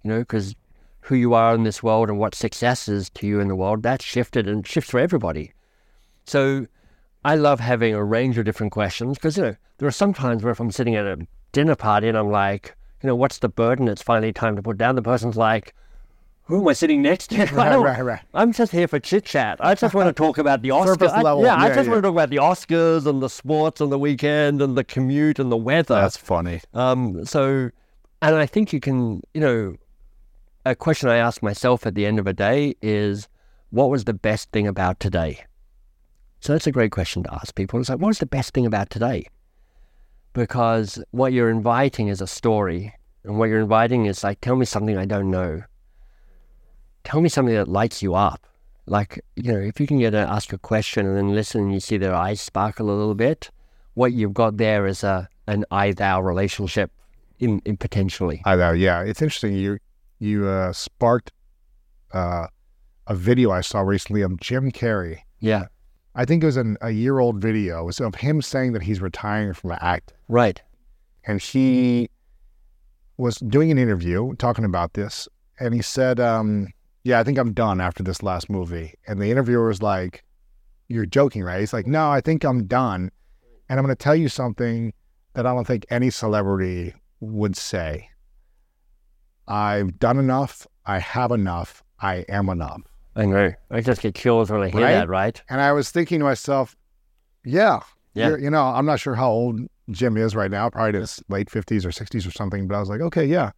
You 0.03 0.09
know, 0.09 0.21
because 0.21 0.55
who 1.03 1.15
you 1.15 1.35
are 1.35 1.55
in 1.55 1.65
this 1.65 1.83
world 1.83 2.09
and 2.09 2.19
what 2.19 2.35
success 2.35 2.89
is 2.89 3.11
to 3.11 3.27
you 3.27 3.39
in 3.39 3.49
the 3.49 3.55
world, 3.55 3.83
that's 3.83 4.03
shifted 4.03 4.49
and 4.49 4.67
shifts 4.67 4.91
for 4.91 4.99
everybody. 4.99 5.53
So 6.25 6.69
I 7.23 7.35
love 7.35 7.61
having 7.61 7.93
a 7.93 8.03
range 8.03 8.39
of 8.39 8.47
different 8.47 8.73
questions 8.73 9.19
because, 9.19 9.37
you 9.37 9.43
know, 9.43 9.57
there 9.77 9.87
are 9.87 9.91
some 9.91 10.15
times 10.15 10.43
where 10.43 10.53
if 10.53 10.59
I'm 10.59 10.71
sitting 10.71 10.95
at 10.95 11.05
a 11.05 11.19
dinner 11.53 11.77
party 11.77 12.09
and 12.09 12.17
I'm 12.17 12.31
like, 12.31 12.75
you 13.03 13.09
know, 13.09 13.15
what's 13.15 13.41
the 13.41 13.51
burden 13.51 13.89
it's 13.89 14.01
finally 14.01 14.33
time 14.33 14.57
to 14.57 14.63
put 14.63 14.79
down? 14.79 14.95
The 14.95 15.03
person's 15.03 15.37
like, 15.37 15.75
who 16.45 16.61
am 16.61 16.69
I 16.69 16.73
sitting 16.73 17.03
next 17.03 17.29
to? 17.29 17.47
Right, 17.53 17.77
right, 17.77 18.05
right. 18.05 18.21
I'm 18.35 18.53
just 18.53 18.73
here 18.73 18.89
for 18.89 18.99
chit 18.99 19.25
chat. 19.25 19.59
I 19.65 19.75
just 19.75 19.95
want 19.95 20.09
to 20.09 20.13
talk 20.23 20.39
about 20.39 20.63
the 20.63 20.71
Oscars. 20.71 21.09
I, 21.09 21.23
yeah, 21.23 21.45
yeah, 21.45 21.57
I 21.57 21.69
just 21.69 21.87
yeah. 21.87 21.93
want 21.93 21.99
to 21.99 22.03
talk 22.03 22.13
about 22.13 22.31
the 22.31 22.37
Oscars 22.37 23.07
and 23.07 23.23
the 23.23 23.29
sports 23.29 23.81
on 23.81 23.91
the 23.91 23.99
weekend 23.99 24.61
and 24.61 24.77
the 24.77 24.85
commute 24.85 25.39
and 25.39 25.53
the 25.53 25.57
weather. 25.57 25.95
That's 25.95 26.17
funny. 26.17 26.61
Um, 26.75 27.25
so, 27.25 27.71
and 28.21 28.35
I 28.35 28.47
think 28.47 28.73
you 28.73 28.81
can, 28.81 29.23
you 29.35 29.41
know, 29.41 29.77
a 30.67 30.75
question 30.75 31.09
I 31.09 31.17
ask 31.17 31.43
myself 31.43 31.87
at 31.87 31.95
the 31.95 32.07
end 32.07 32.19
of 32.19 32.27
a 32.27 32.33
day 32.33 32.75
is, 32.83 33.29
what 33.71 33.91
was 33.91 34.05
the 34.05 34.15
best 34.15 34.51
thing 34.51 34.67
about 34.67 35.01
today? 35.01 35.45
So 36.41 36.53
that's 36.53 36.67
a 36.67 36.73
great 36.73 36.91
question 36.91 37.23
to 37.23 37.35
ask 37.35 37.55
people. 37.55 37.79
It's 37.79 37.89
like, 37.89 38.01
what's 38.01 38.19
the 38.19 38.27
best 38.27 38.53
thing 38.53 38.67
about 38.67 38.91
today? 38.91 39.27
Because 40.33 41.03
what 41.13 41.33
you're 41.33 41.51
inviting 41.51 42.09
is 42.09 42.21
a 42.21 42.27
story, 42.27 42.95
and 43.23 43.39
what 43.39 43.49
you're 43.49 43.61
inviting 43.61 44.07
is 44.07 44.25
like, 44.25 44.41
tell 44.41 44.57
me 44.57 44.65
something 44.65 44.97
I 44.97 45.05
don't 45.05 45.31
know 45.31 45.63
tell 47.05 47.21
me 47.21 47.29
something 47.29 47.55
that 47.55 47.69
lights 47.69 48.03
you 48.03 48.15
up. 48.15 48.47
Like, 48.87 49.25
you 49.37 49.53
know, 49.53 49.59
if 49.59 49.79
you 49.81 49.87
can 49.87 49.99
get 49.99 50.11
to 50.11 50.19
ask 50.19 50.53
a 50.53 50.59
question 50.59 51.07
and 51.07 51.17
then 51.17 51.35
listen 51.35 51.63
and 51.63 51.73
you 51.73 51.81
see 51.81 51.97
their 51.97 52.15
eyes 52.15 52.41
sparkle 52.41 52.91
a 52.91 52.93
little 52.93 53.15
bit, 53.15 53.51
what 53.95 54.13
you've 54.13 54.35
got 54.35 54.57
there 54.57 54.87
is 54.87 55.05
a 55.05 55.29
an 55.47 55.65
I 55.71 55.93
thou 55.93 56.21
relationship 56.21 56.91
in, 57.39 57.61
in 57.65 57.77
potentially. 57.77 58.43
I 58.45 58.57
thou, 58.57 58.73
yeah. 58.73 59.03
It's 59.03 59.23
interesting. 59.23 59.55
You 59.55 59.79
you 60.19 60.47
uh, 60.47 60.73
sparked 60.73 61.33
uh, 62.13 62.47
a 63.07 63.15
video 63.15 63.51
I 63.51 63.61
saw 63.61 63.81
recently 63.81 64.23
of 64.23 64.39
Jim 64.41 64.71
Carrey. 64.71 65.19
Yeah. 65.41 65.67
I 66.15 66.25
think 66.25 66.43
it 66.43 66.47
was 66.47 66.57
an, 66.57 66.77
a 66.81 66.91
year 66.91 67.19
old 67.19 67.41
video. 67.41 67.81
It 67.81 67.85
was 67.85 68.01
of 68.01 68.15
him 68.15 68.43
saying 68.43 68.73
that 68.73 68.83
he's 68.83 69.01
retiring 69.01 69.55
from 69.55 69.71
the 69.71 69.85
act. 69.85 70.13
Right. 70.29 70.61
And 71.27 71.41
he 71.41 72.11
was 73.17 73.37
doing 73.37 73.71
an 73.71 73.79
interview 73.79 74.35
talking 74.37 74.65
about 74.65 74.93
this. 74.93 75.29
And 75.59 75.75
he 75.75 75.83
said, 75.83 76.21
um, 76.21 76.69
yeah, 77.05 77.19
I 77.19 77.25
think 77.25 77.39
I'm 77.39 77.53
done 77.53 77.81
after 77.81 78.03
this 78.03 78.23
last 78.23 78.49
movie. 78.49 78.95
And 79.07 79.21
the 79.21 79.31
interviewer 79.31 79.69
was 79.69 79.83
like, 79.83 80.25
You're 80.89 81.07
joking, 81.07 81.43
right? 81.43 81.61
He's 81.61 81.73
like, 81.73 81.87
No, 81.87 82.11
I 82.11 82.21
think 82.21 82.45
I'm 82.45 82.67
done. 82.67 83.11
And 83.69 83.79
I'm 83.79 83.85
going 83.85 83.97
to 83.97 84.03
tell 84.03 84.17
you 84.17 84.29
something 84.29 84.93
that 85.35 85.47
I 85.47 85.55
don't 85.55 85.67
think 85.67 85.87
any 85.91 86.11
celebrity 86.11 86.95
would 87.21 87.57
say. 87.57 88.09
I've 89.49 89.99
done 89.99 90.19
enough. 90.19 90.67
I 90.85 90.99
have 90.99 91.33
enough. 91.33 91.83
I 92.01 92.25
am 92.29 92.49
enough. 92.49 92.83
I 93.15 93.27
know. 93.27 93.53
I 93.71 93.81
just 93.81 94.01
get 94.01 94.15
chills 94.15 94.51
when 94.51 94.63
I 94.63 94.69
hear 94.69 94.81
right? 94.81 94.93
that, 94.93 95.09
right? 95.09 95.43
And 95.49 95.61
I 95.61 95.73
was 95.73 95.91
thinking 95.91 96.21
to 96.21 96.25
myself, 96.25 96.77
yeah, 97.45 97.81
yeah. 98.15 98.37
You 98.37 98.51
know, 98.51 98.65
I'm 98.65 98.87
not 98.87 99.01
sure 99.01 99.15
how 99.15 99.31
old 99.31 99.61
Jim 99.91 100.17
is 100.17 100.35
right 100.35 100.51
now, 100.51 100.69
probably 100.71 100.91
in 100.91 101.01
his 101.01 101.23
late 101.29 101.49
50s 101.49 101.85
or 101.85 101.91
60s 101.91 102.27
or 102.27 102.31
something, 102.31 102.67
but 102.67 102.75
I 102.77 102.81
was 102.81 102.89
like, 102.89 103.01
okay, 103.01 103.25
yeah. 103.25 103.53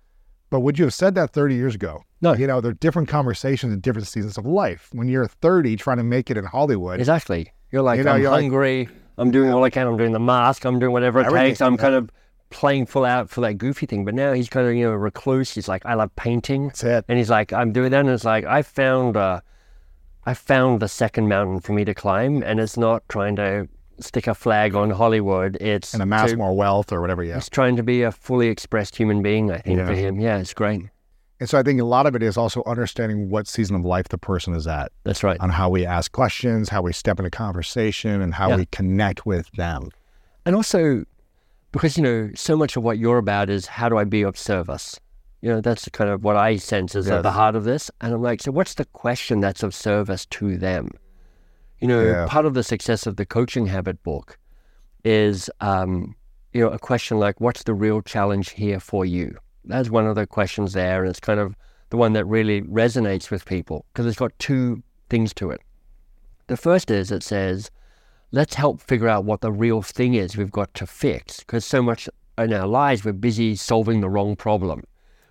But 0.55 0.61
would 0.61 0.79
you 0.79 0.85
have 0.85 0.95
said 0.95 1.17
that 1.17 1.33
30 1.33 1.57
years 1.57 1.75
ago? 1.75 2.05
No. 2.21 2.33
You 2.33 2.47
know, 2.47 2.61
there 2.61 2.71
are 2.71 2.75
different 2.75 3.09
conversations 3.09 3.73
in 3.73 3.81
different 3.81 4.07
seasons 4.07 4.39
of 4.39 4.47
life. 4.47 4.89
When 4.93 5.09
you're 5.09 5.27
30 5.27 5.75
trying 5.75 5.97
to 5.97 6.05
make 6.05 6.31
it 6.31 6.37
in 6.37 6.45
Hollywood, 6.45 7.01
Exactly. 7.01 7.53
You're 7.73 7.83
like, 7.83 7.99
You 7.99 8.05
know, 8.05 8.13
I'm 8.13 8.23
you're 8.23 8.31
like- 8.31 8.43
hungry. 8.43 8.89
I'm 9.19 9.33
doing 9.33 9.51
all 9.53 9.65
I 9.65 9.71
can. 9.71 9.89
I'm 9.89 9.97
doing 9.97 10.13
the 10.13 10.21
mask. 10.21 10.65
I'm 10.65 10.79
doing 10.79 10.93
whatever 10.93 11.19
it 11.23 11.29
takes. 11.29 11.61
I'm 11.61 11.73
yeah. 11.73 11.79
kind 11.79 11.97
of 11.97 12.09
playing 12.51 12.87
full 12.87 13.05
out 13.05 13.31
for 13.31 13.41
that 13.41 13.55
goofy 13.55 13.87
thing. 13.87 14.05
But 14.05 14.15
now 14.15 14.33
he's 14.33 14.49
kind 14.49 14.69
of, 14.69 14.77
you 14.77 14.85
know, 14.85 14.93
a 14.93 14.97
recluse. 14.97 15.51
He's 15.53 15.67
like, 15.67 15.85
I 15.87 15.95
love 15.95 16.15
painting. 16.15 16.69
that's 16.69 16.85
it. 16.85 17.05
And 17.09 17.19
he's 17.19 17.31
like, 17.31 17.53
I'm 17.53 17.73
doing 17.73 17.91
that. 17.91 17.99
And 18.03 18.11
it's 18.11 18.25
like, 18.25 18.45
I 18.45 18.63
found, 18.63 19.17
uh, 19.17 19.41
I 20.25 20.35
found 20.35 20.79
the 20.79 20.89
second 20.89 21.29
mountain 21.29 21.59
for 21.59 21.73
me 21.73 21.85
to 21.85 21.95
climb. 21.95 22.45
And 22.45 22.61
it's 22.61 22.77
not 22.77 23.03
trying 23.09 23.35
to 23.35 23.67
stick 24.01 24.27
a 24.27 24.35
flag 24.35 24.75
on 24.75 24.91
Hollywood. 24.91 25.57
It's 25.61 25.95
And 25.95 26.03
amass 26.03 26.31
to- 26.31 26.37
more 26.37 26.55
wealth 26.57 26.93
or 26.93 27.01
whatever. 27.01 27.23
Yeah. 27.23 27.37
It's 27.37 27.49
trying 27.49 27.77
to 27.77 27.83
be 27.83 28.03
a 28.03 28.11
fully 28.13 28.49
expressed 28.49 28.97
human 28.97 29.23
being, 29.23 29.51
I 29.51 29.59
think, 29.59 29.79
Yeah. 29.79 29.87
for 29.87 29.95
him. 29.95 30.21
Yeah, 30.21 30.39
it's 30.39 30.55
great. 30.55 30.83
And 31.41 31.49
so 31.49 31.59
I 31.59 31.63
think 31.63 31.81
a 31.81 31.85
lot 31.85 32.07
of 32.07 32.15
it 32.15 32.23
is 32.23 32.37
also 32.37 32.63
understanding 32.65 33.29
what 33.29 33.47
season 33.49 33.77
of 33.77 33.85
life 33.85 34.09
the 34.09 34.19
person 34.19 34.55
is 34.55 34.67
at, 34.67 34.93
That's 35.03 35.23
right. 35.25 35.39
on 35.41 35.51
how 35.51 35.69
we 35.69 35.85
ask 35.85 36.13
questions, 36.13 36.69
how 36.69 36.81
we 36.83 36.93
step 36.93 37.19
into 37.19 37.31
conversation, 37.31 38.21
and 38.23 38.35
how 38.35 38.51
Yeah. 38.51 38.57
we 38.57 38.67
connect 38.67 39.27
with 39.27 39.51
them. 39.53 39.91
And 40.47 40.55
also, 40.55 41.05
because, 41.73 41.97
you 41.97 42.03
know, 42.05 42.31
so 42.37 42.57
much 42.57 42.77
of 42.77 42.85
what 42.85 42.99
you're 42.99 43.19
about 43.19 43.51
is 43.51 43.67
how 43.67 43.89
do 43.89 43.99
I 43.99 44.05
be 44.05 44.23
of 44.23 44.39
service? 44.39 44.99
You 45.43 45.51
know, 45.51 45.61
that's 45.61 45.89
kind 45.91 46.09
of 46.09 46.23
what 46.25 46.37
I 46.37 46.57
sense 46.57 46.95
is 46.95 47.11
at 47.11 47.23
the 47.23 47.33
heart 47.33 47.55
of 47.57 47.65
this. 47.65 47.91
And 48.01 48.15
I'm 48.15 48.23
like, 48.23 48.41
so 48.41 48.51
what's 48.53 48.75
the 48.75 48.87
question 48.87 49.41
that's 49.41 49.63
of 49.63 49.75
service 49.75 50.25
to 50.27 50.57
them? 50.57 50.91
You 51.85 51.89
know, 51.89 52.01
Yeah. 52.03 52.25
part 52.27 52.47
of 52.47 52.55
the 52.55 52.63
success 52.63 53.07
of 53.07 53.17
the 53.17 53.27
Coaching 53.27 53.67
Habit 53.67 54.03
book 54.03 54.39
is, 55.05 55.51
um, 55.61 56.17
you 56.55 56.63
know, 56.63 56.71
a 56.71 56.79
question 56.79 57.19
like, 57.19 57.43
what's 57.43 57.63
the 57.65 57.75
real 57.75 58.01
challenge 58.01 58.53
here 58.53 58.81
for 58.81 59.05
you? 59.05 59.37
That's 59.67 59.91
one 59.91 60.07
of 60.07 60.15
the 60.15 60.27
questions 60.27 60.73
there. 60.73 61.03
And 61.03 61.11
it's 61.11 61.21
kind 61.21 61.39
of 61.39 61.55
the 61.91 61.99
one 61.99 62.15
that 62.15 62.25
really 62.25 62.63
resonates 62.63 63.31
with 63.31 63.45
people 63.45 63.85
because 63.93 64.07
it's 64.07 64.17
got 64.17 64.33
two 64.39 64.83
things 65.11 65.35
to 65.35 65.51
it. 65.51 65.61
The 66.47 66.57
first 66.57 66.91
is 66.91 67.13
it 67.13 67.23
says, 67.23 67.71
let's 68.33 68.55
help 68.55 68.81
figure 68.81 69.09
out 69.09 69.27
what 69.27 69.43
the 69.43 69.53
real 69.53 69.83
thing 69.83 70.15
is 70.15 70.39
we've 70.39 70.51
got 70.51 70.73
to 70.77 70.87
fix 70.87 71.41
because 71.41 71.67
so 71.67 71.83
much 71.83 72.09
in 72.39 72.55
our 72.55 72.67
lives 72.67 73.05
we're 73.05 73.13
busy 73.13 73.57
solving 73.57 74.01
the 74.01 74.09
wrong 74.09 74.37
problem 74.37 74.85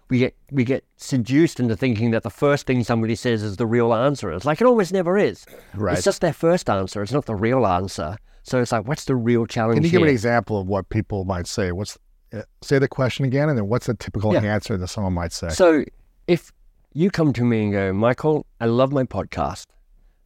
we 0.10 0.20
get 0.20 0.36
we 0.52 0.64
get 0.64 0.84
seduced 0.98 1.60
into 1.60 1.76
thinking 1.76 2.12
that 2.12 2.24
the 2.24 2.30
first 2.30 2.68
thing 2.68 2.84
somebody 2.84 3.16
says 3.16 3.42
is 3.44 3.58
the 3.58 3.66
real 3.66 3.94
answer 3.94 4.32
it's 4.32 4.46
like 4.46 4.62
it 4.62 4.68
almost 4.68 4.92
never 4.94 5.18
is 5.18 5.46
Right. 5.74 5.96
it's 5.98 6.04
just 6.06 6.22
their 6.22 6.34
first 6.34 6.70
answer 6.70 7.02
it's 7.02 7.12
not 7.12 7.26
the 7.26 7.36
real 7.36 7.66
answer 7.66 8.18
so 8.44 8.60
it's 8.62 8.72
like 8.72 8.88
what's 8.88 9.06
the 9.06 9.16
real 9.16 9.46
challenge 9.46 9.78
Can 9.78 9.84
you 9.86 9.92
give 9.92 10.02
an 10.04 10.10
example 10.10 10.60
of 10.60 10.68
what 10.68 10.90
people 10.90 11.24
might 11.24 11.48
say? 11.48 11.72
What's 11.72 11.98
uh, 12.34 12.42
say 12.62 12.78
the 12.80 12.88
question 12.90 13.24
again, 13.26 13.48
and 13.48 13.58
then 13.58 13.68
what's 13.70 13.86
the 13.86 13.94
typical 13.94 14.34
Yeah. 14.34 14.42
answer 14.42 14.76
that 14.78 14.88
someone 14.88 15.14
might 15.14 15.32
say? 15.32 15.50
So 15.50 15.86
if 16.28 16.52
you 16.94 17.10
come 17.10 17.32
to 17.34 17.44
me 17.46 17.64
and 17.64 17.72
go, 17.72 17.94
Michael, 17.94 18.46
I 18.60 18.66
love 18.66 18.92
my 18.92 19.04
podcast 19.04 19.66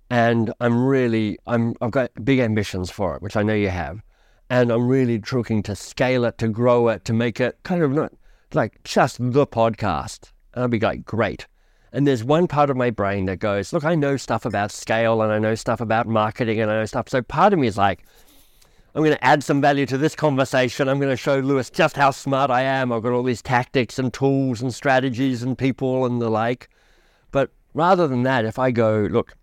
and 0.10 0.54
I'm 0.60 0.84
really 0.86 1.38
I'm 1.46 1.76
I've 1.82 1.92
got 1.92 2.12
big 2.24 2.40
ambitions 2.40 2.90
for 2.90 3.16
it, 3.16 3.22
which 3.22 3.36
I 3.36 3.44
know 3.44 3.54
you 3.54 3.70
have. 3.70 4.02
And 4.50 4.72
I'm 4.72 4.88
really 4.88 5.22
looking 5.32 5.62
to 5.64 5.76
scale 5.76 6.24
it, 6.26 6.38
to 6.40 6.48
grow 6.48 6.88
it, 6.88 7.04
to 7.06 7.14
make 7.14 7.40
it 7.42 7.58
kind 7.64 7.84
of 7.84 7.92
not 7.92 8.14
like 8.54 8.82
just 8.84 9.18
the 9.20 9.48
podcast. 9.48 10.32
And 10.54 10.64
I'd 10.64 10.72
be 10.72 10.80
like, 10.80 11.06
great. 11.06 11.48
And 11.94 12.06
there's 12.06 12.24
one 12.24 12.48
part 12.48 12.70
of 12.70 12.78
my 12.78 12.90
brain 12.90 13.26
that 13.26 13.38
goes, 13.38 13.72
look, 13.72 13.84
I 13.84 13.96
know 13.96 14.18
stuff 14.18 14.46
about 14.46 14.72
scale 14.72 15.22
and 15.22 15.32
I 15.32 15.40
know 15.40 15.56
stuff 15.56 15.82
about 15.82 16.08
marketing 16.08 16.60
and 16.60 16.70
I 16.70 16.80
know 16.80 16.86
stuff. 16.86 17.10
So 17.10 17.22
part 17.22 17.54
of 17.54 17.60
me 17.60 17.68
is 17.68 17.78
like, 17.78 18.04
I'm 18.94 19.04
going 19.04 19.16
to 19.16 19.24
add 19.24 19.44
some 19.44 19.62
value 19.62 19.86
to 19.86 19.98
this 19.98 20.16
conversation. 20.16 20.90
I'm 20.90 21.00
going 21.00 21.12
to 21.12 21.18
show 21.18 21.40
Lewis 21.40 21.70
just 21.70 21.96
how 21.96 22.12
smart 22.12 22.50
I 22.50 22.62
am. 22.62 22.92
I've 22.92 23.04
got 23.04 23.12
all 23.12 23.24
these 23.24 23.42
tactics 23.42 24.00
and 24.00 24.14
tools 24.14 24.62
and 24.62 24.74
strategies 24.74 25.44
and 25.44 25.58
people 25.58 26.06
and 26.06 26.22
the 26.22 26.30
like. 26.30 26.70
But 27.32 27.52
rather 27.74 28.08
than 28.08 28.24
that, 28.24 28.44
if 28.44 28.58
I 28.58 28.72
go, 28.72 29.08
look, 29.12 29.36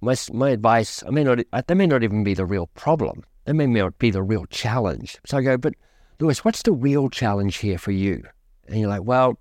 my, 0.00 0.16
my 0.32 0.50
advice, 0.50 1.02
I 1.06 1.10
may 1.10 1.24
not, 1.24 1.38
that 1.52 1.76
may 1.76 1.86
not 1.86 2.02
even 2.02 2.24
be 2.24 2.34
the 2.34 2.46
real 2.46 2.66
problem. 2.74 3.22
That 3.44 3.54
may 3.54 3.66
not 3.66 3.98
be 3.98 4.10
the 4.10 4.22
real 4.22 4.44
challenge. 4.46 5.18
So 5.24 5.38
I 5.38 5.42
go, 5.42 5.56
but 5.56 5.74
Lewis, 6.18 6.44
what's 6.44 6.62
the 6.62 6.72
real 6.72 7.08
challenge 7.08 7.56
here 7.56 7.78
for 7.78 7.92
you? 7.92 8.24
And 8.68 8.80
you're 8.80 8.88
like, 8.88 9.04
well, 9.04 9.38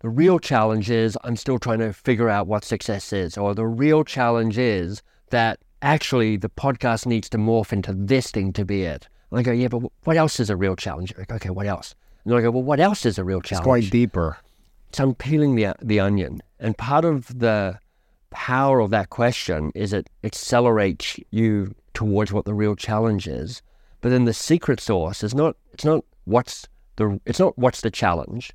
the 0.00 0.08
real 0.08 0.38
challenge 0.38 0.90
is 0.90 1.18
I'm 1.24 1.36
still 1.36 1.58
trying 1.58 1.80
to 1.80 1.92
figure 1.92 2.28
out 2.28 2.46
what 2.46 2.64
success 2.64 3.12
is, 3.12 3.36
or 3.36 3.54
the 3.54 3.66
real 3.66 4.04
challenge 4.04 4.58
is 4.58 5.02
that 5.30 5.58
actually 5.82 6.36
the 6.36 6.48
podcast 6.48 7.06
needs 7.06 7.28
to 7.30 7.38
morph 7.38 7.72
into 7.72 7.92
this 7.92 8.30
thing 8.30 8.52
to 8.54 8.64
be 8.64 8.82
it. 8.82 9.08
And 9.30 9.40
I 9.40 9.42
go, 9.42 9.52
yeah, 9.52 9.68
but 9.68 9.82
what 10.04 10.16
else 10.16 10.40
is 10.40 10.50
a 10.50 10.56
real 10.56 10.76
challenge? 10.76 11.14
Like, 11.16 11.32
okay, 11.32 11.50
what 11.50 11.66
else? 11.66 11.94
And 12.24 12.34
I 12.34 12.40
go, 12.40 12.50
well, 12.50 12.62
what 12.62 12.80
else 12.80 13.06
is 13.06 13.18
a 13.18 13.24
real 13.24 13.40
challenge? 13.40 13.60
it's 13.60 13.66
going 13.66 13.90
deeper. 13.90 14.38
it's 14.88 15.00
I'm 15.00 15.14
peeling 15.14 15.54
the 15.54 15.74
the 15.82 16.00
onion, 16.00 16.42
and 16.58 16.76
part 16.76 17.04
of 17.04 17.38
the 17.38 17.78
power 18.30 18.80
of 18.80 18.90
that 18.90 19.10
question 19.10 19.72
is 19.74 19.92
it 19.92 20.10
accelerates 20.22 21.18
you 21.30 21.74
towards 21.94 22.32
what 22.32 22.44
the 22.44 22.54
real 22.54 22.76
challenge 22.76 23.26
is. 23.26 23.62
But 24.00 24.10
then 24.10 24.26
the 24.26 24.34
secret 24.34 24.80
sauce 24.80 25.24
is 25.24 25.34
not 25.34 25.56
it's 25.72 25.84
not 25.84 26.04
what's 26.24 26.68
the 26.98 27.18
it's 27.24 27.38
not 27.38 27.56
what's 27.56 27.80
the 27.80 27.90
challenge, 27.90 28.52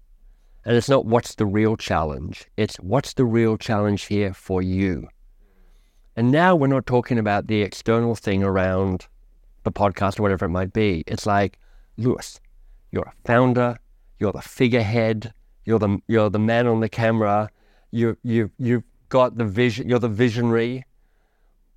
and 0.66 0.78
it's 0.78 0.90
not 0.90 1.06
what's 1.06 1.36
the 1.36 1.46
real 1.46 1.76
challenge. 1.76 2.46
It's 2.56 2.76
what's 2.76 3.14
the 3.14 3.26
real 3.26 3.58
challenge 3.58 4.04
here 4.04 4.34
for 4.34 4.62
you. 4.62 5.08
And 6.16 6.32
now 6.32 6.56
we're 6.56 6.68
not 6.68 6.86
talking 6.86 7.18
about 7.18 7.48
the 7.48 7.62
external 7.62 8.14
thing 8.14 8.44
around 8.44 9.08
the 9.64 9.72
podcast 9.72 10.20
or 10.20 10.24
whatever 10.24 10.46
it 10.46 10.50
might 10.50 10.72
be. 10.72 11.04
It's 11.08 11.26
like, 11.26 11.58
Lewis, 11.98 12.40
you're 12.92 13.04
a 13.04 13.28
founder, 13.28 13.78
you're 14.20 14.32
the 14.32 14.42
figurehead, 14.42 15.34
you're 15.66 15.80
the 15.80 15.98
you're 16.08 16.30
the 16.30 16.40
man 16.40 16.68
on 16.68 16.82
the 16.82 16.90
camera, 16.90 17.50
you 17.92 18.16
you 18.24 18.52
you've 18.60 18.84
got 19.10 19.38
the 19.38 19.46
vision, 19.46 19.90
you're 19.90 20.00
the 20.00 20.10
visionary. 20.10 20.86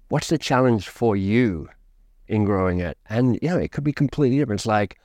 What's 0.09 0.29
the 0.29 0.39
challenge 0.39 0.89
for 0.89 1.17
you 1.17 1.69
in 2.29 2.45
growing 2.45 2.81
it? 2.81 2.99
And 3.09 3.39
you 3.41 3.49
know, 3.49 3.59
it 3.59 3.73
could 3.73 3.85
be 3.85 3.93
completely 3.93 4.39
different. 4.39 4.61
It's 4.61 4.67
like, 4.67 4.99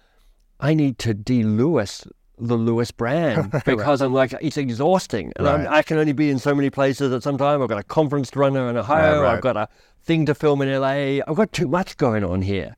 I 0.62 0.74
need 0.74 0.98
to 1.00 1.14
de-Lewis 1.14 2.06
the 2.38 2.56
Lewis 2.56 2.90
brand 2.92 3.52
because 3.66 4.02
I'm 4.02 4.14
like 4.14 4.34
it's 4.42 4.58
exhausting, 4.58 5.32
and 5.36 5.48
I'm, 5.48 5.62
Right. 5.66 5.78
I 5.78 5.82
can 5.84 5.98
only 5.98 6.14
be 6.14 6.30
in 6.32 6.40
so 6.40 6.56
many 6.56 6.70
places 6.72 7.12
at 7.14 7.22
some 7.24 7.38
time. 7.38 7.62
I've 7.62 7.70
got 7.70 7.80
a 7.80 7.84
conference 7.84 8.32
to 8.32 8.40
run 8.40 8.56
in 8.56 8.78
Ohio. 8.78 9.22
right. 9.22 9.36
I've 9.36 9.42
got 9.42 9.58
a 9.58 9.68
thing 10.04 10.26
to 10.26 10.34
film 10.34 10.62
in 10.64 10.70
LA. 10.82 11.22
I've 11.28 11.36
got 11.36 11.52
too 11.54 11.68
much 11.68 11.98
going 11.98 12.24
on 12.24 12.42
here, 12.42 12.76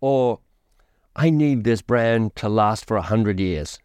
or 0.00 0.40
I 1.14 1.30
need 1.30 1.64
this 1.64 1.80
brand 1.80 2.36
to 2.36 2.48
last 2.50 2.86
for 2.86 2.96
a 2.98 3.02
hundred 3.02 3.40
years. 3.40 3.78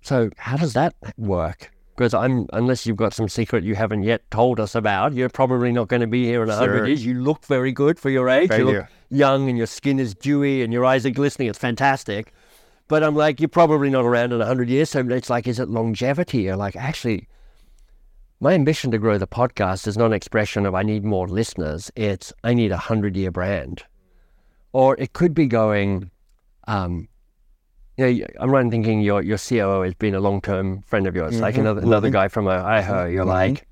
So 0.00 0.30
how 0.36 0.56
does 0.56 0.72
that 0.72 0.94
work? 1.16 1.70
Because 1.96 2.12
I'm 2.12 2.48
unless 2.52 2.86
you've 2.86 2.96
got 2.96 3.14
some 3.14 3.28
secret 3.28 3.62
you 3.62 3.76
haven't 3.76 4.02
yet 4.02 4.28
told 4.32 4.58
us 4.58 4.74
about, 4.74 5.12
you're 5.14 5.28
probably 5.28 5.70
not 5.70 5.86
going 5.86 6.00
to 6.00 6.08
be 6.08 6.24
here 6.24 6.42
in 6.42 6.50
a 6.50 6.56
hundred 6.56 6.78
Sure. 6.78 6.86
years. 6.88 7.06
You 7.06 7.22
look 7.22 7.44
very 7.44 7.70
good 7.70 8.00
for 8.00 8.10
your 8.10 8.28
age. 8.28 8.48
Thank 8.48 8.58
you 8.58 8.64
look 8.64 8.74
you. 9.10 9.16
young, 9.16 9.48
and 9.48 9.56
your 9.56 9.68
skin 9.68 10.00
is 10.00 10.12
dewy, 10.12 10.62
and 10.64 10.72
your 10.72 10.84
eyes 10.84 11.06
are 11.06 11.10
glistening. 11.10 11.46
It's 11.48 11.58
fantastic. 11.58 12.32
But 12.88 13.02
I'm 13.02 13.16
like, 13.16 13.40
you're 13.40 13.48
probably 13.48 13.90
not 13.90 14.04
around 14.04 14.32
in 14.32 14.40
a 14.40 14.46
hundred 14.46 14.68
years. 14.68 14.90
So 14.90 15.00
it's 15.00 15.30
like, 15.30 15.46
is 15.46 15.58
it 15.58 15.68
longevity? 15.68 16.42
You're 16.42 16.56
like, 16.56 16.76
actually, 16.76 17.28
my 18.40 18.52
ambition 18.52 18.90
to 18.90 18.98
grow 18.98 19.16
the 19.16 19.26
podcast 19.26 19.86
is 19.86 19.96
not 19.96 20.06
an 20.06 20.12
expression 20.12 20.66
of 20.66 20.74
I 20.74 20.82
need 20.82 21.04
more 21.04 21.26
listeners. 21.26 21.90
It's 21.96 22.32
I 22.42 22.52
need 22.52 22.72
a 22.72 22.76
hundred 22.76 23.16
year 23.16 23.30
brand, 23.30 23.84
or 24.72 24.96
it 24.98 25.12
could 25.12 25.34
be 25.34 25.46
going. 25.46 26.10
Um, 26.66 27.08
you 27.96 28.04
know, 28.12 28.26
I'm 28.40 28.50
right 28.50 28.68
thinking 28.70 29.00
your 29.00 29.22
your 29.22 29.38
COO 29.38 29.82
has 29.82 29.94
been 29.94 30.14
a 30.14 30.20
long 30.20 30.40
term 30.40 30.82
friend 30.82 31.06
of 31.06 31.14
yours, 31.14 31.40
like 31.40 31.54
mm-hmm. 31.54 31.62
another 31.62 31.80
another 31.80 32.08
mm-hmm. 32.08 32.14
guy 32.14 32.28
from 32.28 32.46
uh, 32.48 32.56
Ohio. 32.56 33.06
You're 33.06 33.22
mm-hmm. 33.22 33.28
like, 33.30 33.66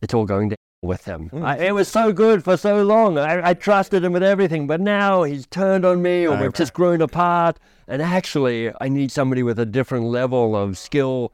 it's 0.00 0.14
all 0.14 0.24
going 0.24 0.50
down 0.50 0.59
with 0.82 1.04
him. 1.04 1.28
Hmm. 1.28 1.44
I, 1.44 1.58
it 1.58 1.74
was 1.74 1.88
so 1.88 2.12
good 2.12 2.42
for 2.42 2.56
so 2.56 2.82
long. 2.82 3.18
I, 3.18 3.50
I 3.50 3.54
trusted 3.54 4.02
him 4.02 4.12
with 4.12 4.22
everything, 4.22 4.66
but 4.66 4.80
now 4.80 5.22
he's 5.24 5.46
turned 5.46 5.84
on 5.84 6.00
me, 6.02 6.26
or 6.26 6.36
we've 6.40 6.54
just 6.54 6.72
grown 6.72 7.02
apart. 7.02 7.58
And 7.86 8.00
actually, 8.00 8.72
I 8.80 8.88
need 8.88 9.12
somebody 9.12 9.42
with 9.42 9.58
a 9.58 9.66
different 9.66 10.06
level 10.06 10.56
of 10.56 10.78
skill. 10.78 11.32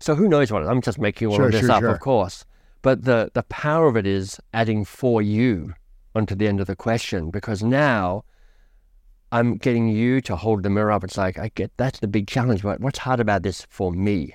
So 0.00 0.14
who 0.14 0.28
knows 0.28 0.50
what? 0.50 0.66
I'm 0.66 0.80
just 0.80 0.98
making 0.98 1.28
all 1.28 1.36
Sure, 1.36 1.46
of 1.46 1.52
this 1.52 1.60
sure, 1.62 1.70
up, 1.70 1.80
sure. 1.80 1.90
of 1.90 2.00
course. 2.00 2.44
But 2.82 3.04
the 3.04 3.30
the 3.34 3.42
power 3.44 3.86
of 3.86 3.96
it 3.96 4.06
is 4.06 4.40
adding 4.54 4.84
for 4.84 5.20
you 5.20 5.74
onto 6.14 6.34
the 6.34 6.48
end 6.48 6.60
of 6.60 6.66
the 6.66 6.74
question 6.74 7.30
because 7.30 7.62
now 7.62 8.24
I'm 9.30 9.56
getting 9.56 9.88
you 9.88 10.20
to 10.22 10.34
hold 10.34 10.62
the 10.62 10.70
mirror 10.70 10.90
up. 10.90 11.04
It's 11.04 11.18
like 11.18 11.38
I 11.38 11.50
get 11.54 11.70
that's 11.76 12.00
the 12.00 12.08
big 12.08 12.26
challenge. 12.26 12.62
But 12.62 12.80
what's 12.80 13.00
hard 13.00 13.20
about 13.20 13.42
this 13.42 13.66
for 13.68 13.92
me? 13.92 14.34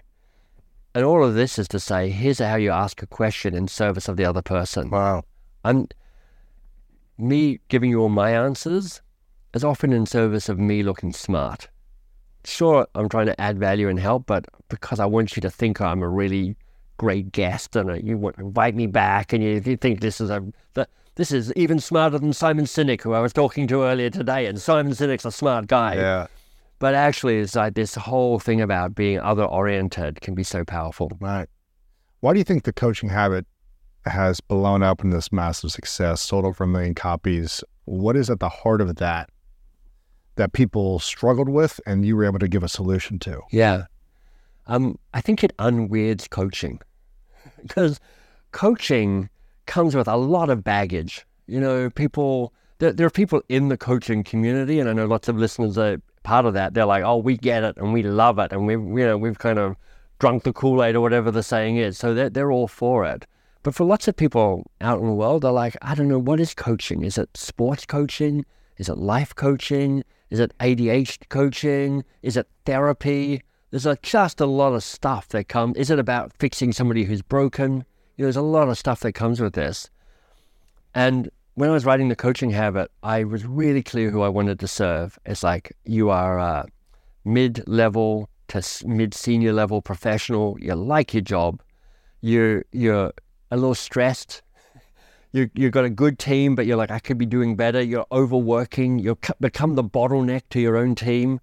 And 0.96 1.04
all 1.04 1.26
of 1.26 1.36
this 1.36 1.60
is 1.60 1.68
to 1.68 1.80
say, 1.80 2.10
here's 2.10 2.40
how 2.40 2.56
you 2.56 2.72
ask 2.72 3.04
a 3.04 3.06
question 3.06 3.54
in 3.54 3.68
service 3.68 4.08
of 4.08 4.16
the 4.16 4.24
other 4.24 4.42
person. 4.42 4.90
Wow. 4.90 5.26
I'm 5.66 5.90
me 7.18 7.60
giving 7.68 7.90
you 7.90 8.00
all 8.00 8.08
my 8.08 8.32
answers 8.32 9.02
is 9.54 9.66
often 9.66 9.92
in 9.92 10.06
service 10.06 10.48
of 10.48 10.58
me 10.58 10.84
looking 10.84 11.12
smart. 11.12 11.68
Sure, 12.46 12.88
I'm 12.96 13.10
trying 13.10 13.26
to 13.26 13.42
add 13.42 13.60
value 13.60 13.90
and 13.90 14.00
help, 14.00 14.26
but 14.26 14.46
because 14.70 15.02
I 15.02 15.06
want 15.06 15.36
you 15.36 15.42
to 15.42 15.50
think 15.50 15.82
I'm 15.82 16.02
a 16.02 16.08
really 16.08 16.56
great 16.98 17.34
guest 17.34 17.76
and 17.76 17.92
uh, 17.92 17.96
you 17.96 18.18
want 18.18 18.38
to 18.38 18.44
invite 18.44 18.76
me 18.76 18.88
back, 18.88 19.34
and 19.34 19.44
you, 19.44 19.62
you 19.66 19.76
think 19.76 20.00
this 20.00 20.22
is 20.22 20.30
a 20.30 20.46
that 20.76 20.90
this 21.16 21.32
is 21.32 21.52
even 21.58 21.80
smarter 21.80 22.20
than 22.20 22.32
Simon 22.32 22.66
Sinek, 22.66 23.02
who 23.02 23.12
I 23.12 23.20
was 23.20 23.34
talking 23.34 23.68
to 23.68 23.84
earlier 23.84 24.10
today, 24.10 24.46
and 24.46 24.62
Simon 24.62 24.94
Sinek's 24.94 25.26
a 25.26 25.32
smart 25.32 25.68
guy. 25.68 25.96
Yeah. 25.96 26.28
But 26.80 26.94
actually, 26.94 27.40
it's 27.40 27.56
like 27.56 27.74
this 27.74 27.96
whole 27.96 28.40
thing 28.40 28.62
about 28.62 28.96
being 28.96 29.20
other 29.20 29.46
oriented 29.46 30.22
can 30.22 30.36
be 30.36 30.44
so 30.44 30.66
powerful. 30.66 31.12
Right. 31.20 31.48
Why 32.20 32.34
do 32.34 32.40
you 32.40 32.44
think 32.44 32.64
the 32.64 32.74
coaching 32.74 33.10
habit 33.10 33.46
has 34.06 34.40
blown 34.42 34.84
up 34.84 35.04
in 35.04 35.10
this 35.10 35.32
massive 35.32 35.72
success, 35.72 36.22
sold 36.22 36.46
over 36.46 36.64
a 36.64 36.68
million 36.68 36.96
copies? 36.96 37.64
What 37.86 38.16
is 38.16 38.30
at 38.30 38.40
the 38.40 38.50
heart 38.50 38.82
of 38.82 38.96
that 38.96 39.30
that 40.36 40.52
people 40.52 41.00
struggled 41.00 41.48
with 41.48 41.80
and 41.86 42.06
you 42.06 42.16
were 42.16 42.26
able 42.26 42.40
to 42.40 42.48
give 42.48 42.64
a 42.64 42.70
solution 42.70 43.20
to? 43.20 43.42
Yeah. 43.52 43.86
Um, 44.68 44.98
I 45.14 45.22
think 45.22 45.44
it 45.44 45.56
unweirds 45.58 46.30
coaching 46.30 46.82
because 47.62 48.00
coaching 48.52 49.30
comes 49.66 49.96
with 49.96 50.08
a 50.08 50.18
lot 50.18 50.50
of 50.50 50.64
baggage. 50.64 51.26
You 51.48 51.60
know, 51.60 51.90
people, 51.90 52.54
there, 52.80 52.92
there 52.92 53.08
are 53.08 53.12
people 53.12 53.42
in 53.50 53.70
the 53.70 53.78
coaching 53.78 54.24
community, 54.24 54.80
and 54.80 54.90
I 54.90 54.94
know 54.94 55.06
lots 55.06 55.28
of 55.28 55.38
listeners 55.38 55.78
are 55.78 56.02
part 56.26 56.46
of 56.46 56.54
that. 56.56 56.74
They're 56.74 56.86
like, 56.86 57.04
oh, 57.04 57.18
we 57.18 57.38
get 57.38 57.64
it 57.64 57.78
and 57.78 57.94
we 57.94 58.04
love 58.04 58.38
it. 58.40 58.52
And 58.52 58.68
we've, 58.68 58.82
you 58.82 59.06
know, 59.06 59.18
we've 59.18 59.40
kind 59.40 59.60
of 59.60 59.78
drunk 60.20 60.44
the 60.44 60.52
Kool 60.52 60.84
Aid 60.84 60.96
or 60.96 61.02
whatever 61.02 61.32
the 61.32 61.44
saying 61.44 61.78
is. 61.78 61.98
So 61.98 62.14
they're, 62.14 62.30
they're 62.30 62.52
all 62.52 62.68
for 62.68 63.06
it. 63.06 63.26
But 63.64 63.74
for 63.74 63.86
lots 63.86 64.08
of 64.08 64.16
people 64.18 64.70
out 64.82 65.00
in 65.00 65.08
the 65.08 65.14
world, 65.14 65.44
they're 65.44 65.52
like, 65.52 65.78
I 65.82 65.96
don't 65.96 66.10
know, 66.10 66.20
what 66.20 66.40
is 66.40 66.54
coaching? 66.54 67.04
Is 67.04 67.18
it 67.18 67.36
sports 67.38 67.86
coaching? 67.86 68.46
Is 68.78 68.90
it 68.90 68.98
life 68.98 69.34
coaching? 69.34 70.04
Is 70.30 70.40
it 70.40 70.56
ADHD 70.60 71.30
coaching? 71.30 72.04
Is 72.22 72.36
it 72.36 72.48
therapy? 72.66 73.42
There's 73.72 73.86
a, 73.86 73.98
just 74.02 74.42
a 74.42 74.46
lot 74.46 74.74
of 74.74 74.84
stuff 74.84 75.30
that 75.30 75.48
comes. 75.48 75.78
Is 75.78 75.90
it 75.90 76.00
about 76.00 76.34
fixing 76.34 76.74
somebody 76.74 77.06
who's 77.06 77.22
broken? 77.22 77.86
You 78.18 78.24
know, 78.24 78.26
there's 78.26 78.36
a 78.36 78.42
lot 78.42 78.70
of 78.70 78.78
stuff 78.78 79.00
that 79.02 79.14
comes 79.14 79.40
with 79.40 79.54
this. 79.54 79.90
And 80.94 81.30
when 81.56 81.70
I 81.70 81.74
was 81.74 81.86
writing 81.86 82.10
the 82.10 82.16
coaching 82.16 82.52
habit, 82.52 82.92
I 83.02 83.24
was 83.24 83.46
really 83.46 83.82
clear 83.82 84.12
who 84.12 84.22
I 84.22 84.30
wanted 84.30 84.60
to 84.60 84.68
serve. 84.68 85.18
It's 85.26 85.42
like 85.42 85.76
you 85.86 86.10
are 86.10 86.38
a 86.38 86.66
mid-level 87.24 88.30
to 88.50 88.62
mid-senior 88.86 89.54
level 89.54 89.82
professional. 89.82 90.58
You 90.60 90.76
like 90.76 91.14
your 91.14 91.22
job. 91.22 91.62
You're 92.22 92.66
you're 92.72 93.14
a 93.52 93.56
little 93.56 93.76
stressed. 93.76 94.42
You 95.32 95.50
you've 95.56 95.72
got 95.72 95.86
a 95.86 95.90
good 95.90 96.20
team, 96.20 96.56
but 96.56 96.66
you're 96.66 96.78
like 96.78 96.92
I 96.92 97.00
could 97.00 97.18
be 97.18 97.26
doing 97.26 97.56
better. 97.56 97.82
You're 97.82 98.06
overworking. 98.12 99.00
You 99.00 99.18
become 99.40 99.76
the 99.76 99.84
bottleneck 99.84 100.42
to 100.52 100.60
your 100.60 100.76
own 100.76 100.94
team. 100.94 101.40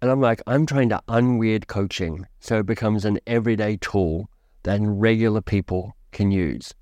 And 0.00 0.10
I'm 0.10 0.20
like, 0.20 0.42
I'm 0.46 0.66
trying 0.66 0.90
to 0.90 1.02
unweird 1.08 1.66
coaching 1.66 2.26
so 2.38 2.58
it 2.58 2.66
becomes 2.66 3.04
an 3.04 3.18
everyday 3.26 3.78
tool 3.78 4.28
that 4.62 4.80
regular 4.82 5.40
people 5.40 5.96
can 6.12 6.30
use. 6.30 6.72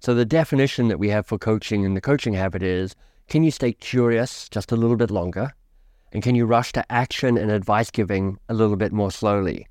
So 0.00 0.14
the 0.14 0.24
definition 0.24 0.88
that 0.88 0.98
we 0.98 1.10
have 1.10 1.26
for 1.26 1.36
coaching 1.36 1.84
in 1.84 1.92
the 1.92 2.00
coaching 2.00 2.32
habit 2.32 2.62
is 2.62 2.96
can 3.28 3.42
you 3.42 3.50
stay 3.50 3.74
curious 3.74 4.48
just 4.48 4.72
a 4.72 4.76
little 4.76 4.96
bit 4.96 5.10
longer? 5.10 5.52
And 6.12 6.22
can 6.22 6.34
you 6.34 6.46
rush 6.46 6.72
to 6.72 6.90
action 6.90 7.36
and 7.36 7.50
advice 7.50 7.90
giving 7.90 8.38
a 8.48 8.54
little 8.54 8.76
bit 8.76 8.92
more 8.92 9.12
slowly? 9.12 9.66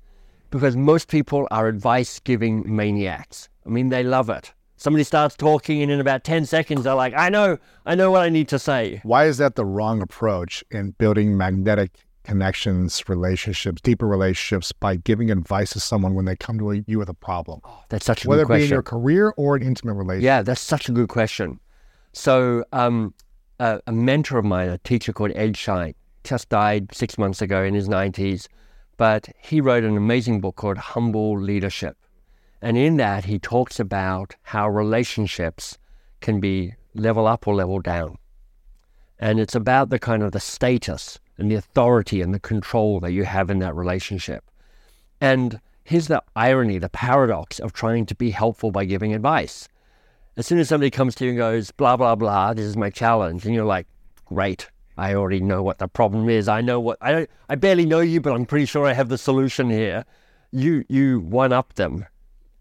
Because 0.50 0.76
most 0.76 1.08
people 1.08 1.48
are 1.50 1.66
advice 1.66 2.20
giving 2.20 2.62
maniacs. 2.64 3.48
I 3.66 3.70
mean, 3.70 3.88
they 3.88 4.04
love 4.04 4.30
it. 4.30 4.52
Somebody 4.76 5.02
starts 5.04 5.36
talking, 5.36 5.82
and 5.82 5.90
in 5.90 6.00
about 6.00 6.24
10 6.24 6.46
seconds, 6.46 6.84
they're 6.84 6.94
like, 6.94 7.12
I 7.14 7.28
know, 7.28 7.58
I 7.84 7.96
know 7.96 8.10
what 8.10 8.22
I 8.22 8.30
need 8.30 8.48
to 8.48 8.58
say. 8.58 9.00
Why 9.02 9.26
is 9.26 9.36
that 9.38 9.56
the 9.56 9.66
wrong 9.66 10.00
approach 10.00 10.64
in 10.70 10.92
building 10.92 11.36
magnetic 11.36 12.06
connections, 12.24 13.08
relationships, 13.08 13.80
deeper 13.80 14.06
relationships 14.06 14.72
by 14.72 14.96
giving 14.96 15.30
advice 15.30 15.70
to 15.70 15.80
someone 15.80 16.14
when 16.14 16.24
they 16.24 16.36
come 16.36 16.58
to 16.58 16.84
you 16.86 16.98
with 16.98 17.08
a 17.08 17.14
problem? 17.14 17.60
Oh, 17.64 17.82
that's 17.88 18.04
such 18.04 18.24
a 18.24 18.28
Whether 18.28 18.42
good 18.42 18.46
question. 18.46 18.52
Whether 18.52 18.64
it 18.64 18.68
be 18.68 18.72
in 18.72 18.76
your 18.76 18.82
career 18.82 19.34
or 19.36 19.56
an 19.56 19.62
intimate 19.62 19.94
relationship. 19.94 20.24
Yeah, 20.24 20.42
that's 20.42 20.60
such 20.60 20.88
a 20.88 20.92
good 20.92 21.08
question. 21.08 21.60
So, 22.12 22.64
um, 22.72 23.14
a 23.60 23.92
mentor 23.92 24.38
of 24.38 24.44
mine, 24.44 24.68
a 24.68 24.78
teacher 24.78 25.12
called 25.12 25.32
Ed 25.34 25.56
Schein, 25.56 25.94
just 26.24 26.48
died 26.48 26.94
six 26.94 27.18
months 27.18 27.42
ago 27.42 27.62
in 27.62 27.74
his 27.74 27.88
90s, 27.88 28.48
but 28.96 29.28
he 29.38 29.60
wrote 29.60 29.84
an 29.84 29.96
amazing 29.96 30.40
book 30.40 30.56
called 30.56 30.78
Humble 30.78 31.38
Leadership. 31.38 31.96
And 32.62 32.76
in 32.76 32.96
that, 32.96 33.24
he 33.24 33.38
talks 33.38 33.78
about 33.78 34.36
how 34.42 34.68
relationships 34.68 35.78
can 36.20 36.40
be 36.40 36.74
level 36.94 37.26
up 37.26 37.46
or 37.46 37.54
level 37.54 37.80
down. 37.80 38.16
And 39.18 39.38
it's 39.38 39.54
about 39.54 39.90
the 39.90 39.98
kind 39.98 40.22
of 40.22 40.32
the 40.32 40.40
status 40.40 41.18
and 41.40 41.50
the 41.50 41.56
authority 41.56 42.20
and 42.20 42.34
the 42.34 42.38
control 42.38 43.00
that 43.00 43.12
you 43.12 43.24
have 43.24 43.50
in 43.50 43.58
that 43.60 43.74
relationship. 43.74 44.44
And 45.20 45.58
here's 45.84 46.06
the 46.06 46.22
irony, 46.36 46.78
the 46.78 46.90
paradox 46.90 47.58
of 47.58 47.72
trying 47.72 48.04
to 48.06 48.14
be 48.14 48.30
helpful 48.30 48.70
by 48.70 48.84
giving 48.84 49.14
advice. 49.14 49.66
As 50.36 50.46
soon 50.46 50.58
as 50.58 50.68
somebody 50.68 50.90
comes 50.90 51.14
to 51.16 51.24
you 51.24 51.30
and 51.30 51.38
goes, 51.38 51.70
blah, 51.70 51.96
blah, 51.96 52.14
blah, 52.14 52.52
this 52.52 52.66
is 52.66 52.76
my 52.76 52.90
challenge, 52.90 53.46
and 53.46 53.54
you're 53.54 53.64
like, 53.64 53.86
great, 54.26 54.68
I 54.98 55.14
already 55.14 55.40
know 55.40 55.62
what 55.62 55.78
the 55.78 55.88
problem 55.88 56.28
is. 56.28 56.46
I 56.46 56.60
know 56.60 56.78
what, 56.78 56.98
I, 57.00 57.26
I 57.48 57.54
barely 57.54 57.86
know 57.86 58.00
you, 58.00 58.20
but 58.20 58.34
I'm 58.34 58.44
pretty 58.44 58.66
sure 58.66 58.86
I 58.86 58.92
have 58.92 59.08
the 59.08 59.18
solution 59.18 59.70
here. 59.70 60.04
You, 60.52 60.84
you 60.88 61.20
one 61.20 61.52
up 61.54 61.74
them 61.74 62.06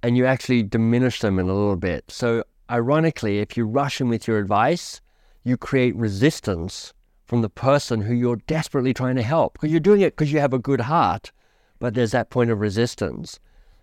and 0.01 0.15
you 0.15 0.25
actually 0.25 0.63
diminish 0.63 1.19
them 1.19 1.37
in 1.37 1.49
a 1.49 1.53
little 1.53 1.75
bit. 1.75 2.05
So, 2.07 2.45
ironically, 2.69 3.39
if 3.39 3.57
you 3.57 3.65
rush 3.65 3.99
in 3.99 4.07
with 4.07 4.27
your 4.27 4.39
advice, 4.39 5.01
you 5.43 5.57
create 5.57 5.95
resistance 5.95 6.93
from 7.29 7.41
the 7.43 7.49
person 7.49 8.01
who 8.01 8.13
you're 8.15 8.41
desperately 8.47 8.91
trying 8.91 9.15
to 9.15 9.21
help 9.21 9.53
because 9.53 9.69
you're 9.69 9.79
doing 9.79 10.01
it 10.01 10.17
because 10.17 10.33
you 10.33 10.39
have 10.39 10.51
a 10.51 10.57
good 10.57 10.81
heart, 10.81 11.31
but 11.77 11.93
there's 11.93 12.09
that 12.09 12.31
point 12.31 12.49
of 12.49 12.59
resistance. 12.59 13.39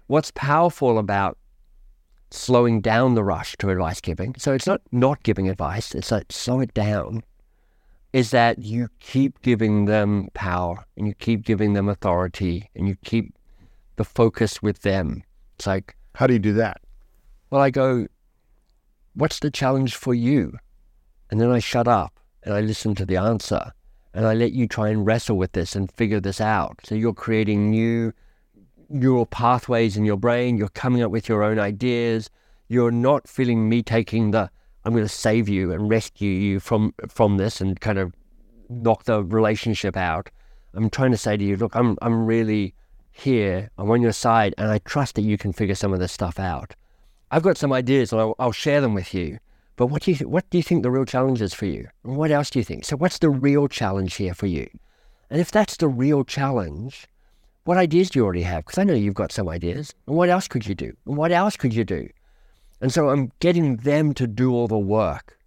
What's 0.09 0.33
powerful 0.33 0.99
about 0.99 1.39
slowing 2.33 2.81
down 2.81 3.15
the 3.15 3.23
rush 3.23 3.55
to 3.59 3.71
advice 3.71 4.01
giving, 4.01 4.35
so 4.37 4.53
it's 4.53 4.67
not 4.67 4.81
not 4.91 5.23
giving 5.23 5.49
advice, 5.49 5.95
it's 5.95 6.11
like 6.11 6.33
slow 6.33 6.59
it 6.59 6.75
down, 6.75 7.23
is 8.13 8.33
that 8.33 8.59
you 8.59 8.89
keep 8.99 9.41
giving 9.43 9.85
them 9.85 10.27
power 10.35 10.85
and 10.97 11.07
you 11.07 11.15
keep 11.15 11.45
giving 11.45 11.75
them 11.75 11.89
authority 11.89 12.69
and 12.75 12.89
you 12.89 12.97
keep 13.05 13.33
the 13.95 14.05
focus 14.05 14.61
with 14.61 14.83
them. 14.83 15.23
It's 15.55 15.69
like, 15.69 15.95
how 16.17 16.27
do 16.27 16.33
you 16.33 16.41
do 16.41 16.55
that? 16.55 16.81
Well, 17.51 17.63
I 17.63 17.71
go, 17.71 18.09
what's 19.15 19.39
the 19.39 19.53
challenge 19.53 19.95
for 19.95 20.15
you? 20.15 20.59
And 21.31 21.41
then 21.41 21.53
I 21.53 21.61
shut 21.61 21.87
up 21.87 22.16
and 22.47 22.55
I 22.55 22.61
listen 22.61 22.95
to 22.95 23.05
the 23.05 23.17
answer 23.17 23.73
and 24.15 24.27
I 24.27 24.33
let 24.33 24.53
you 24.53 24.67
try 24.67 24.89
and 24.89 25.05
wrestle 25.05 25.37
with 25.37 25.53
this 25.53 25.77
and 25.77 25.93
figure 25.93 26.21
this 26.21 26.41
out. 26.41 26.79
So 26.85 26.95
you're 26.95 27.13
creating 27.13 27.71
new 27.71 28.15
neural 28.89 29.27
pathways 29.27 29.97
in 29.97 30.07
your 30.07 30.17
brain. 30.17 30.57
You're 30.57 30.69
coming 30.69 31.03
up 31.03 31.11
with 31.11 31.29
your 31.29 31.43
own 31.43 31.59
ideas. 31.59 32.31
You're 32.69 32.93
not 32.93 33.29
feeling 33.29 33.69
me 33.69 33.83
taking 33.83 34.31
the 34.31 34.49
I'm 34.85 34.93
going 34.93 35.05
to 35.05 35.09
save 35.09 35.49
you 35.49 35.73
and 35.73 35.91
rescue 35.91 36.31
you 36.31 36.61
from 36.61 36.95
from 37.09 37.37
this 37.37 37.61
and 37.61 37.79
kind 37.81 37.99
of 37.99 38.15
knock 38.69 39.05
the 39.05 39.23
relationship 39.25 39.97
out. 39.97 40.31
I'm 40.75 40.89
trying 40.91 41.11
to 41.11 41.17
say 41.17 41.37
to 41.37 41.45
you, 41.45 41.57
look, 41.57 41.75
I'm 41.75 41.99
I'm 42.01 42.25
really 42.25 42.73
here. 43.11 43.71
I'm 43.79 43.91
on 43.91 44.01
your 44.01 44.13
side, 44.13 44.55
and 44.57 44.71
I 44.71 44.79
trust 44.79 45.17
that 45.17 45.23
you 45.23 45.37
can 45.37 45.53
figure 45.53 45.75
some 45.75 45.93
of 45.93 45.99
this 45.99 46.13
stuff 46.13 46.39
out. 46.39 46.77
I've 47.33 47.43
got 47.43 47.57
some 47.57 47.73
ideas, 47.73 48.13
and 48.13 48.21
I'll, 48.21 48.37
I'll 48.39 48.53
share 48.53 48.81
them 48.81 48.95
with 48.95 49.13
you. 49.13 49.41
But 49.77 49.89
what 49.89 50.03
do 50.03 50.13
you 50.13 50.29
what 50.29 50.49
do 50.51 50.59
you 50.59 50.63
think 50.63 50.83
the 50.83 50.91
real 50.91 51.05
challenge 51.05 51.43
is 51.43 51.55
for 51.55 51.67
you? 51.67 51.89
What 52.03 52.31
else 52.31 52.51
do 52.51 52.59
you 52.59 52.65
think? 52.65 52.85
So 52.85 52.97
what's 52.97 53.19
the 53.19 53.31
real 53.31 53.69
challenge 53.69 54.15
here 54.15 54.35
for 54.35 54.47
you? 54.47 54.69
And 55.31 55.41
if 55.41 55.51
that's 55.51 55.77
the 55.77 55.89
real 55.89 56.25
challenge, 56.25 57.07
what 57.65 57.77
ideas 57.77 58.11
do 58.11 58.19
you 58.19 58.25
already 58.25 58.43
have? 58.43 58.65
Because 58.65 58.79
I 58.79 58.85
know 58.85 58.95
you've 58.95 59.15
got 59.15 59.33
some 59.33 59.49
ideas. 59.49 59.93
And 60.07 60.17
what 60.17 60.31
else 60.31 60.49
could 60.49 60.67
you 60.67 60.75
do? 60.75 60.97
And 61.07 61.17
what 61.17 61.33
else 61.33 61.57
could 61.57 61.75
you 61.75 61.85
do? 61.85 62.09
And 62.81 62.93
so 62.93 63.11
I'm 63.11 63.33
getting 63.41 63.77
them 63.77 64.15
to 64.15 64.27
do 64.27 64.53
all 64.53 64.69
the 64.69 64.79
work 64.79 65.39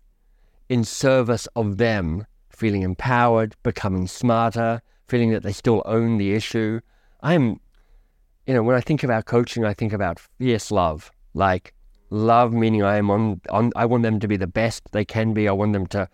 in 0.68 0.84
service 0.84 1.48
of 1.56 1.78
them 1.78 2.26
feeling 2.50 2.82
empowered, 2.82 3.56
becoming 3.64 4.06
smarter, 4.06 4.82
feeling 5.08 5.32
that 5.32 5.44
they 5.44 5.54
still 5.54 5.82
own 5.86 6.18
the 6.18 6.34
issue. 6.34 6.82
I'm, 7.22 7.60
you 8.46 8.54
know, 8.54 8.64
when 8.64 8.76
I 8.76 8.82
think 8.82 9.04
about 9.04 9.26
coaching, 9.26 9.64
I 9.64 9.74
think 9.74 9.94
about 9.94 10.20
fierce 10.20 10.72
love. 10.72 11.12
Like, 11.34 11.74
love 12.10 12.54
meaning 12.54 12.84
I 12.84 12.98
am 12.98 13.10
on, 13.12 13.42
on 13.50 13.72
I 13.76 13.86
want 13.86 14.04
them 14.04 14.20
to 14.20 14.28
be 14.28 14.38
the 14.38 14.48
best 14.48 14.92
they 14.92 15.06
can 15.06 15.34
be. 15.34 15.48
I 15.48 15.52
want 15.52 15.74
them 15.74 15.88
to 15.88 16.10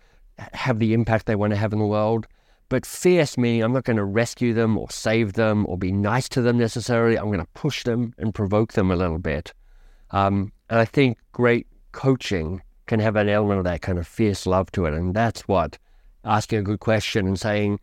have 0.52 0.78
the 0.78 0.92
impact 0.92 1.26
they 1.26 1.36
want 1.36 1.52
to 1.52 1.56
have 1.56 1.72
in 1.72 1.78
the 1.78 1.86
world. 1.86 2.26
But 2.68 2.84
fierce 2.84 3.38
meaning 3.38 3.62
I'm 3.62 3.72
not 3.72 3.84
going 3.84 3.96
to 3.96 4.04
rescue 4.04 4.52
them 4.52 4.76
or 4.76 4.90
save 4.90 5.34
them 5.34 5.64
or 5.68 5.78
be 5.78 5.92
nice 5.92 6.28
to 6.30 6.42
them 6.42 6.58
necessarily. 6.58 7.16
I'm 7.16 7.26
going 7.26 7.38
to 7.38 7.46
push 7.54 7.84
them 7.84 8.12
and 8.18 8.34
provoke 8.34 8.72
them 8.72 8.90
a 8.90 8.96
little 8.96 9.18
bit. 9.18 9.52
Um, 10.10 10.52
and 10.68 10.80
I 10.80 10.84
think 10.84 11.18
great 11.32 11.66
coaching 11.92 12.62
can 12.86 13.00
have 13.00 13.16
an 13.16 13.28
element 13.28 13.58
of 13.58 13.64
that 13.64 13.82
kind 13.82 13.98
of 13.98 14.06
fierce 14.06 14.46
love 14.46 14.70
to 14.72 14.86
it. 14.86 14.94
And 14.94 15.14
that's 15.14 15.42
what 15.42 15.78
asking 16.24 16.58
a 16.58 16.62
good 16.62 16.80
question 16.80 17.26
and 17.26 17.38
saying, 17.38 17.78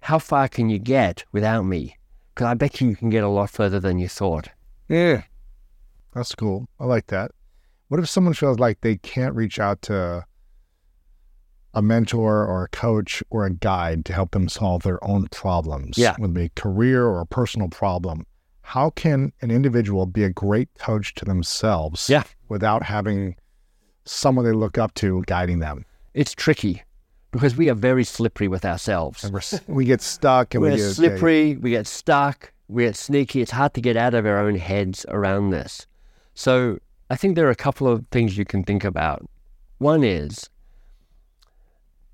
How 0.00 0.18
far 0.18 0.48
can 0.48 0.68
you 0.68 0.78
get 0.78 1.24
without 1.32 1.62
me? 1.62 1.96
Because 2.34 2.46
I 2.46 2.54
bet 2.54 2.80
you, 2.80 2.88
you 2.88 2.96
can 2.96 3.10
get 3.10 3.24
a 3.24 3.28
lot 3.28 3.50
further 3.50 3.80
than 3.80 3.98
you 3.98 4.08
thought. 4.08 4.48
Yeah, 4.88 5.22
that's 6.14 6.34
cool. 6.34 6.68
I 6.78 6.84
like 6.84 7.06
that. 7.08 7.32
What 7.88 8.00
if 8.00 8.08
someone 8.08 8.34
feels 8.34 8.58
like 8.58 8.80
they 8.82 8.96
can't 8.96 9.34
reach 9.34 9.58
out 9.58 9.82
to 9.82 10.24
a 11.74 11.82
mentor 11.82 12.46
or 12.46 12.64
a 12.64 12.68
coach 12.68 13.22
or 13.30 13.44
a 13.44 13.50
guide 13.50 14.04
to 14.06 14.12
help 14.12 14.32
them 14.32 14.48
solve 14.48 14.82
their 14.82 15.02
own 15.02 15.28
problems? 15.28 15.96
Yeah. 15.96 16.14
Whether 16.18 16.32
it 16.32 16.34
be 16.34 16.44
a 16.44 16.48
career 16.60 17.04
or 17.06 17.20
a 17.20 17.26
personal 17.26 17.68
problem. 17.68 18.26
How 18.62 18.90
can 18.90 19.32
an 19.40 19.50
individual 19.50 20.04
be 20.04 20.24
a 20.24 20.30
great 20.30 20.68
coach 20.78 21.14
to 21.14 21.24
themselves 21.24 22.10
yeah. 22.10 22.24
without 22.50 22.82
having 22.82 23.36
someone 24.04 24.44
they 24.44 24.52
look 24.52 24.76
up 24.76 24.92
to 24.94 25.24
guiding 25.26 25.60
them? 25.60 25.86
It's 26.12 26.34
tricky 26.34 26.82
because 27.30 27.56
we 27.56 27.70
are 27.70 27.74
very 27.74 28.04
slippery 28.04 28.48
with 28.48 28.66
ourselves. 28.66 29.30
We 29.66 29.86
get 29.86 30.02
stuck 30.02 30.54
and 30.54 30.62
We're 30.62 30.72
we 30.72 30.76
get 30.76 30.90
slippery, 30.90 31.56
we 31.56 31.70
get 31.70 31.86
stuck, 31.86 32.52
we 32.68 32.84
get 32.84 32.96
sneaky. 32.96 33.40
It's 33.40 33.52
hard 33.52 33.72
to 33.74 33.80
get 33.80 33.96
out 33.96 34.12
of 34.12 34.26
our 34.26 34.38
own 34.38 34.56
heads 34.56 35.06
around 35.08 35.50
this. 35.50 35.86
So 36.34 36.78
I 37.10 37.16
think 37.16 37.34
there 37.34 37.46
are 37.46 37.50
a 37.50 37.56
couple 37.56 37.88
of 37.88 38.06
things 38.10 38.36
you 38.36 38.44
can 38.44 38.64
think 38.64 38.84
about. 38.84 39.26
One 39.78 40.04
is 40.04 40.50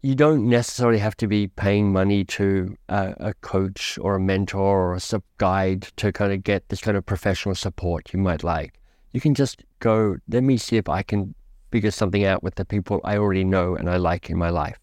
you 0.02 0.14
don't 0.14 0.48
necessarily 0.48 0.98
have 0.98 1.16
to 1.16 1.26
be 1.26 1.48
paying 1.48 1.90
money 1.92 2.24
to 2.24 2.76
a, 2.88 3.14
a 3.18 3.34
coach 3.34 3.98
or 4.00 4.16
a 4.16 4.20
mentor 4.20 4.90
or 4.90 4.94
a 4.94 5.00
sub 5.00 5.22
guide 5.38 5.88
to 5.96 6.12
kind 6.12 6.32
of 6.32 6.44
get 6.44 6.68
this 6.68 6.80
kind 6.80 6.96
of 6.96 7.06
professional 7.06 7.54
support 7.54 8.12
you 8.12 8.20
might 8.20 8.44
like. 8.44 8.78
You 9.12 9.20
can 9.20 9.34
just 9.34 9.64
go, 9.80 10.16
let 10.28 10.44
me 10.44 10.58
see 10.58 10.76
if 10.76 10.88
I 10.88 11.02
can 11.02 11.34
figure 11.72 11.90
something 11.90 12.24
out 12.24 12.42
with 12.42 12.54
the 12.54 12.64
people 12.64 13.00
I 13.02 13.16
already 13.16 13.44
know 13.44 13.74
and 13.74 13.90
I 13.90 13.96
like 13.96 14.30
in 14.30 14.38
my 14.38 14.50
life. 14.50 14.78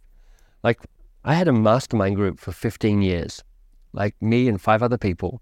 Like 0.63 0.79
I 1.23 1.35
had 1.35 1.47
a 1.47 1.53
mastermind 1.53 2.15
group 2.17 2.39
for 2.39 2.51
15 2.51 3.01
years, 3.01 3.43
like 3.93 4.19
me 4.21 4.49
and 4.49 4.59
five 4.59 4.83
other 4.83 4.97
people. 4.97 5.41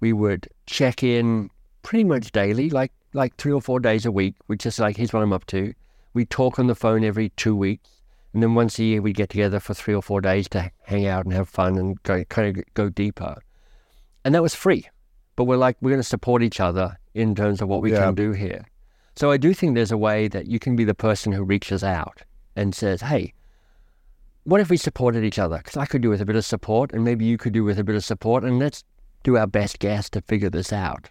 We 0.00 0.12
would 0.12 0.48
check 0.66 1.02
in 1.02 1.48
pretty 1.82 2.04
much 2.04 2.32
daily, 2.32 2.68
like 2.68 2.92
like 3.12 3.36
three 3.36 3.52
or 3.52 3.60
four 3.60 3.80
days 3.80 4.06
a 4.06 4.12
week. 4.12 4.34
We 4.48 4.56
just 4.56 4.78
like, 4.78 4.96
here's 4.96 5.12
what 5.12 5.22
I'm 5.22 5.32
up 5.32 5.46
to. 5.46 5.74
We 6.14 6.24
talk 6.24 6.58
on 6.58 6.66
the 6.66 6.74
phone 6.74 7.04
every 7.04 7.30
two 7.30 7.56
weeks. 7.56 7.88
And 8.32 8.42
then 8.42 8.54
once 8.54 8.78
a 8.78 8.84
year, 8.84 9.02
we 9.02 9.12
get 9.12 9.28
together 9.28 9.60
for 9.60 9.74
three 9.74 9.94
or 9.94 10.02
four 10.02 10.20
days 10.20 10.48
to 10.50 10.70
hang 10.84 11.06
out 11.06 11.24
and 11.24 11.34
have 11.34 11.48
fun 11.48 11.76
and 11.76 12.02
go, 12.02 12.24
kind 12.24 12.56
of 12.56 12.64
go 12.74 12.88
deeper. 12.88 13.42
And 14.24 14.34
that 14.34 14.42
was 14.42 14.54
free. 14.54 14.88
But 15.36 15.44
we're 15.44 15.56
like, 15.56 15.76
we're 15.80 15.90
going 15.90 16.00
to 16.00 16.08
support 16.08 16.42
each 16.42 16.60
other 16.60 16.98
in 17.14 17.34
terms 17.34 17.60
of 17.60 17.68
what 17.68 17.82
we 17.82 17.92
Yeah. 17.92 18.06
can 18.06 18.14
do 18.14 18.32
here. 18.32 18.64
So 19.16 19.30
I 19.30 19.36
do 19.36 19.52
think 19.52 19.74
there's 19.74 19.92
a 19.92 19.98
way 19.98 20.28
that 20.28 20.46
you 20.46 20.58
can 20.58 20.76
be 20.76 20.84
the 20.84 20.94
person 20.94 21.32
who 21.32 21.42
reaches 21.42 21.84
out 21.84 22.22
and 22.56 22.74
says, 22.74 23.02
hey, 23.02 23.34
what 24.44 24.60
if 24.60 24.70
we 24.70 24.76
supported 24.78 25.24
each 25.24 25.38
other? 25.38 25.58
Because 25.58 25.76
I 25.76 25.84
could 25.86 26.00
do 26.02 26.08
with 26.10 26.20
a 26.20 26.24
bit 26.24 26.36
of 26.36 26.44
support, 26.44 26.92
and 26.92 27.04
maybe 27.04 27.24
you 27.24 27.36
could 27.38 27.52
do 27.52 27.64
with 27.64 27.78
a 27.78 27.84
bit 27.84 27.94
of 27.94 28.04
support, 28.04 28.42
and 28.44 28.58
let's 28.58 28.84
do 29.22 29.36
our 29.36 29.46
best 29.46 29.78
guess 29.78 30.08
to 30.10 30.22
figure 30.22 30.50
this 30.50 30.72
out. 30.72 31.10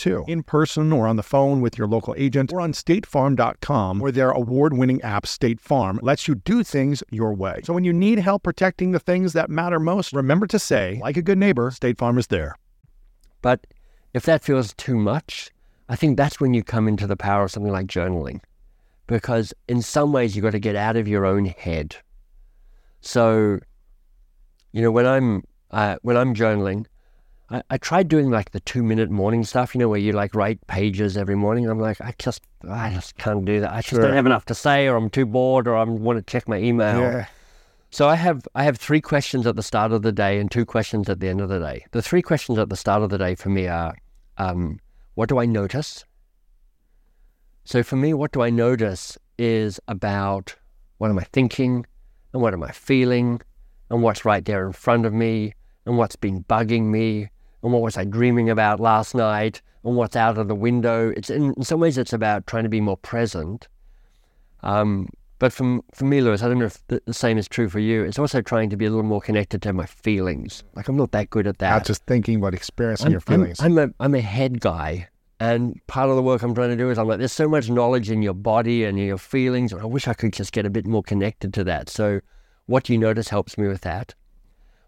too. 0.01 0.25
In 0.27 0.41
person 0.43 0.91
or 0.91 1.07
on 1.07 1.15
the 1.15 1.23
phone 1.23 1.61
with 1.61 1.77
your 1.77 1.87
local 1.87 2.15
agent 2.17 2.51
or 2.51 2.59
on 2.59 2.73
statefarm.com, 2.73 3.99
where 3.99 4.11
their 4.11 4.31
award 4.31 4.73
winning 4.73 5.01
app, 5.03 5.27
State 5.27 5.61
Farm, 5.61 5.99
lets 6.01 6.27
you 6.27 6.35
do 6.35 6.63
things 6.63 7.03
your 7.11 7.33
way. 7.33 7.61
So 7.63 7.73
when 7.73 7.83
you 7.83 7.93
need 7.93 8.19
help 8.19 8.43
protecting 8.43 8.91
the 8.91 8.99
things 8.99 9.33
that 9.33 9.49
matter 9.49 9.79
most, 9.79 10.11
remember 10.11 10.47
to 10.47 10.59
say, 10.59 10.99
like 11.01 11.17
a 11.17 11.21
good 11.21 11.37
neighbor, 11.37 11.69
State 11.71 11.99
Farm 11.99 12.17
is 12.17 12.27
there. 12.27 12.55
But 13.41 13.67
if 14.13 14.23
that 14.23 14.43
feels 14.43 14.73
too 14.73 14.95
much, 14.95 15.51
I 15.87 15.95
think 15.95 16.17
that's 16.17 16.39
when 16.39 16.53
you 16.53 16.63
come 16.63 16.87
into 16.87 17.05
the 17.05 17.17
power 17.17 17.43
of 17.43 17.51
something 17.51 17.71
like 17.71 17.87
journaling. 17.87 18.41
Because 19.07 19.53
in 19.67 19.81
some 19.81 20.11
ways, 20.11 20.35
you've 20.35 20.43
got 20.43 20.51
to 20.51 20.59
get 20.59 20.75
out 20.75 20.95
of 20.95 21.07
your 21.07 21.25
own 21.25 21.45
head. 21.45 21.95
So, 23.01 23.59
you 24.71 24.81
know, 24.81 24.91
when 24.91 25.05
I'm 25.05 25.43
uh, 25.71 25.97
when 26.01 26.17
I'm 26.17 26.33
journaling, 26.33 26.85
I, 27.51 27.61
I 27.69 27.77
tried 27.77 28.07
doing 28.07 28.31
like 28.31 28.51
the 28.51 28.59
two 28.61 28.81
minute 28.81 29.09
morning 29.09 29.43
stuff, 29.43 29.75
you 29.75 29.79
know, 29.79 29.89
where 29.89 29.99
you 29.99 30.13
like 30.13 30.33
write 30.33 30.65
pages 30.67 31.17
every 31.17 31.35
morning. 31.35 31.67
I'm 31.69 31.79
like, 31.79 31.99
I 32.01 32.15
just 32.17 32.41
I 32.69 32.91
just 32.91 33.17
can't 33.17 33.45
do 33.45 33.59
that. 33.59 33.71
I 33.71 33.77
just 33.77 33.89
Sure. 33.89 34.01
don't 34.01 34.13
have 34.13 34.25
enough 34.25 34.45
to 34.45 34.55
say, 34.55 34.87
or 34.87 34.95
I'm 34.95 35.09
too 35.09 35.25
bored, 35.25 35.67
or 35.67 35.75
I 35.75 35.83
want 35.83 36.17
to 36.17 36.31
check 36.31 36.47
my 36.47 36.57
email. 36.57 36.99
Yeah. 36.99 37.25
So 37.89 38.07
I 38.07 38.15
have 38.15 38.47
I 38.55 38.63
have 38.63 38.77
three 38.77 39.01
questions 39.01 39.45
at 39.45 39.55
the 39.57 39.63
start 39.63 39.91
of 39.91 40.01
the 40.01 40.13
day 40.13 40.39
and 40.39 40.49
two 40.49 40.65
questions 40.65 41.09
at 41.09 41.19
the 41.19 41.27
end 41.27 41.41
of 41.41 41.49
the 41.49 41.59
day. 41.59 41.85
The 41.91 42.01
three 42.01 42.21
questions 42.21 42.57
at 42.57 42.69
the 42.69 42.77
start 42.77 43.03
of 43.03 43.09
the 43.09 43.17
day 43.17 43.35
for 43.35 43.49
me 43.49 43.67
are, 43.67 43.95
um, 44.37 44.79
what 45.15 45.27
do 45.27 45.39
I 45.39 45.45
notice? 45.45 46.05
So 47.65 47.83
for 47.83 47.97
me, 47.97 48.13
what 48.13 48.31
do 48.31 48.41
I 48.41 48.49
notice 48.49 49.17
is 49.37 49.79
about 49.87 50.55
what 50.99 51.09
am 51.09 51.19
I 51.19 51.23
thinking 51.33 51.85
and 52.31 52.41
what 52.41 52.53
am 52.53 52.63
I 52.63 52.71
feeling 52.71 53.41
and 53.89 54.01
what's 54.01 54.23
right 54.23 54.43
there 54.45 54.65
in 54.65 54.71
front 54.71 55.05
of 55.05 55.13
me 55.13 55.53
and 55.85 55.97
what's 55.97 56.15
been 56.15 56.43
bugging 56.45 56.83
me 56.85 57.29
and 57.63 57.71
what 57.71 57.81
was 57.81 57.97
I 57.97 58.03
dreaming 58.03 58.49
about 58.49 58.79
last 58.79 59.15
night 59.15 59.61
and 59.83 59.95
what's 59.95 60.15
out 60.15 60.37
of 60.37 60.47
the 60.47 60.55
window. 60.55 61.13
It's 61.15 61.29
in, 61.29 61.53
in 61.55 61.63
some 61.63 61.79
ways 61.79 61.97
it's 61.97 62.13
about 62.13 62.47
trying 62.47 62.63
to 62.63 62.69
be 62.69 62.81
more 62.81 62.97
present. 62.97 63.67
Um, 64.63 65.09
but 65.39 65.51
for, 65.51 65.79
for 65.91 66.05
me, 66.05 66.21
Lewis, 66.21 66.43
I 66.43 66.49
don't 66.49 66.59
know 66.59 66.65
if 66.65 66.85
the, 66.85 67.01
the 67.05 67.15
same 67.15 67.39
is 67.39 67.47
true 67.47 67.67
for 67.67 67.79
you. 67.79 68.03
It's 68.03 68.19
also 68.19 68.41
trying 68.41 68.69
to 68.69 68.77
be 68.77 68.85
a 68.85 68.89
little 68.89 69.01
more 69.01 69.21
connected 69.21 69.61
to 69.63 69.73
my 69.73 69.87
feelings. 69.87 70.63
Like 70.75 70.87
I'm 70.87 70.97
not 70.97 71.11
that 71.13 71.31
good 71.31 71.47
at 71.47 71.57
that. 71.57 71.71
Not 71.71 71.85
just 71.85 72.05
thinking, 72.05 72.39
but 72.39 72.53
experiencing 72.53 73.07
I'm, 73.07 73.11
your 73.11 73.21
feelings. 73.21 73.59
I'm, 73.59 73.77
I'm 73.77 73.89
a 73.89 73.93
I'm 73.99 74.13
a 74.13 74.21
head 74.21 74.59
guy, 74.59 75.07
and 75.39 75.81
part 75.87 76.11
of 76.11 76.15
the 76.15 76.21
work 76.21 76.43
I'm 76.43 76.53
trying 76.53 76.69
to 76.69 76.75
do 76.75 76.91
is 76.91 76.99
I'm 76.99 77.07
like, 77.07 77.17
there's 77.17 77.31
so 77.31 77.49
much 77.49 77.71
knowledge 77.71 78.11
in 78.11 78.21
your 78.21 78.35
body 78.35 78.83
and 78.83 78.99
in 78.99 79.07
your 79.07 79.17
feelings, 79.17 79.73
and 79.73 79.81
I 79.81 79.85
wish 79.85 80.07
I 80.07 80.13
could 80.13 80.33
just 80.33 80.51
get 80.51 80.67
a 80.67 80.69
bit 80.69 80.85
more 80.85 81.01
connected 81.01 81.55
to 81.55 81.63
that. 81.63 81.89
So, 81.89 82.21
what 82.67 82.87
you 82.87 82.99
notice 82.99 83.29
helps 83.29 83.57
me 83.57 83.67
with 83.67 83.81
that. 83.81 84.13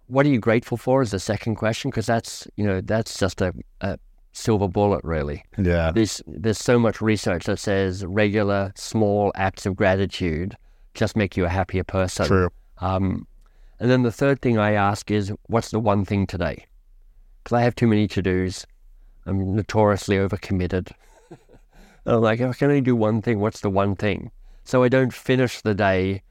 What 0.08 0.26
are 0.26 0.30
you 0.30 0.40
grateful 0.40 0.78
for 0.78 1.02
is 1.02 1.12
the 1.12 1.20
second 1.20 1.56
question 1.56 1.90
because 1.90 2.06
that's 2.06 2.48
you 2.56 2.66
know 2.66 2.82
that's 2.82 3.18
just 3.18 3.42
a, 3.42 3.54
a 3.82 3.98
silver 4.32 4.68
bullet 4.68 5.02
really. 5.04 5.44
yeah. 5.58 5.92
There's 5.92 6.22
there's 6.28 6.58
so 6.58 6.78
much 6.78 7.02
research 7.02 7.46
that 7.46 7.60
says 7.60 8.06
regular 8.06 8.74
small 8.76 9.32
acts 9.36 9.66
of 9.66 9.76
gratitude 9.76 10.58
just 10.94 11.16
make 11.16 11.36
you 11.38 11.46
a 11.46 11.50
happier 11.50 11.84
person. 11.84 12.26
True. 12.26 12.50
Um, 12.80 13.28
and 13.80 13.90
then 13.90 14.04
the 14.04 14.12
third 14.12 14.42
thing 14.42 14.58
I 14.58 14.74
ask 14.74 15.10
is, 15.12 15.34
what's 15.48 15.72
the 15.72 15.80
one 15.80 16.06
thing 16.06 16.28
today? 16.28 16.66
Because 17.44 17.58
I 17.58 17.62
have 17.62 17.76
too 17.76 17.88
many 17.88 18.08
to 18.10 18.22
dos. 18.22 18.66
I'm 19.26 19.56
notoriously 19.56 20.18
overcommitted. 20.18 20.92
I'm 22.06 22.22
like, 22.22 22.40
if 22.40 22.50
I 22.50 22.54
can 22.54 22.70
only 22.70 22.82
do 22.82 22.96
one 22.96 23.22
thing, 23.22 23.40
what's 23.40 23.62
the 23.62 23.70
one 23.70 23.96
thing? 23.96 24.32
So 24.64 24.84
I 24.84 24.90
don't 24.90 25.14
finish 25.14 25.62
the 25.62 25.74
day. 25.74 26.22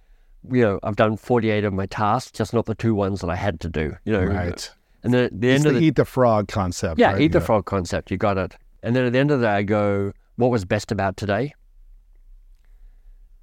You 0.50 0.62
know, 0.62 0.80
I've 0.82 0.96
done 0.96 1.16
48 1.16 1.64
of 1.64 1.72
my 1.72 1.86
tasks, 1.86 2.32
just 2.32 2.52
not 2.52 2.66
the 2.66 2.74
two 2.74 2.94
ones 2.94 3.20
that 3.20 3.30
I 3.30 3.36
had 3.36 3.60
to 3.60 3.68
do. 3.68 3.96
You 4.04 4.12
know, 4.12 4.24
Right. 4.24 4.70
And 5.04 5.12
then 5.12 5.24
at 5.24 5.40
the 5.40 5.50
end 5.50 5.64
the 5.64 5.68
of 5.70 5.74
the 5.76 5.80
eat 5.80 5.96
the 5.96 6.04
frog 6.04 6.48
concept. 6.48 6.98
yeah, 6.98 7.12
right? 7.12 7.20
eat 7.22 7.32
the 7.32 7.40
frog 7.40 7.64
concept. 7.64 8.10
You 8.10 8.16
got 8.16 8.38
it. 8.38 8.56
And 8.82 8.94
then 8.94 9.04
at 9.04 9.12
the 9.12 9.18
end 9.18 9.30
of 9.30 9.40
the 9.40 9.46
day, 9.46 9.52
I 9.52 9.62
go, 9.62 10.12
what 10.36 10.50
was 10.50 10.64
best 10.64 10.92
about 10.92 11.16
today? 11.16 11.54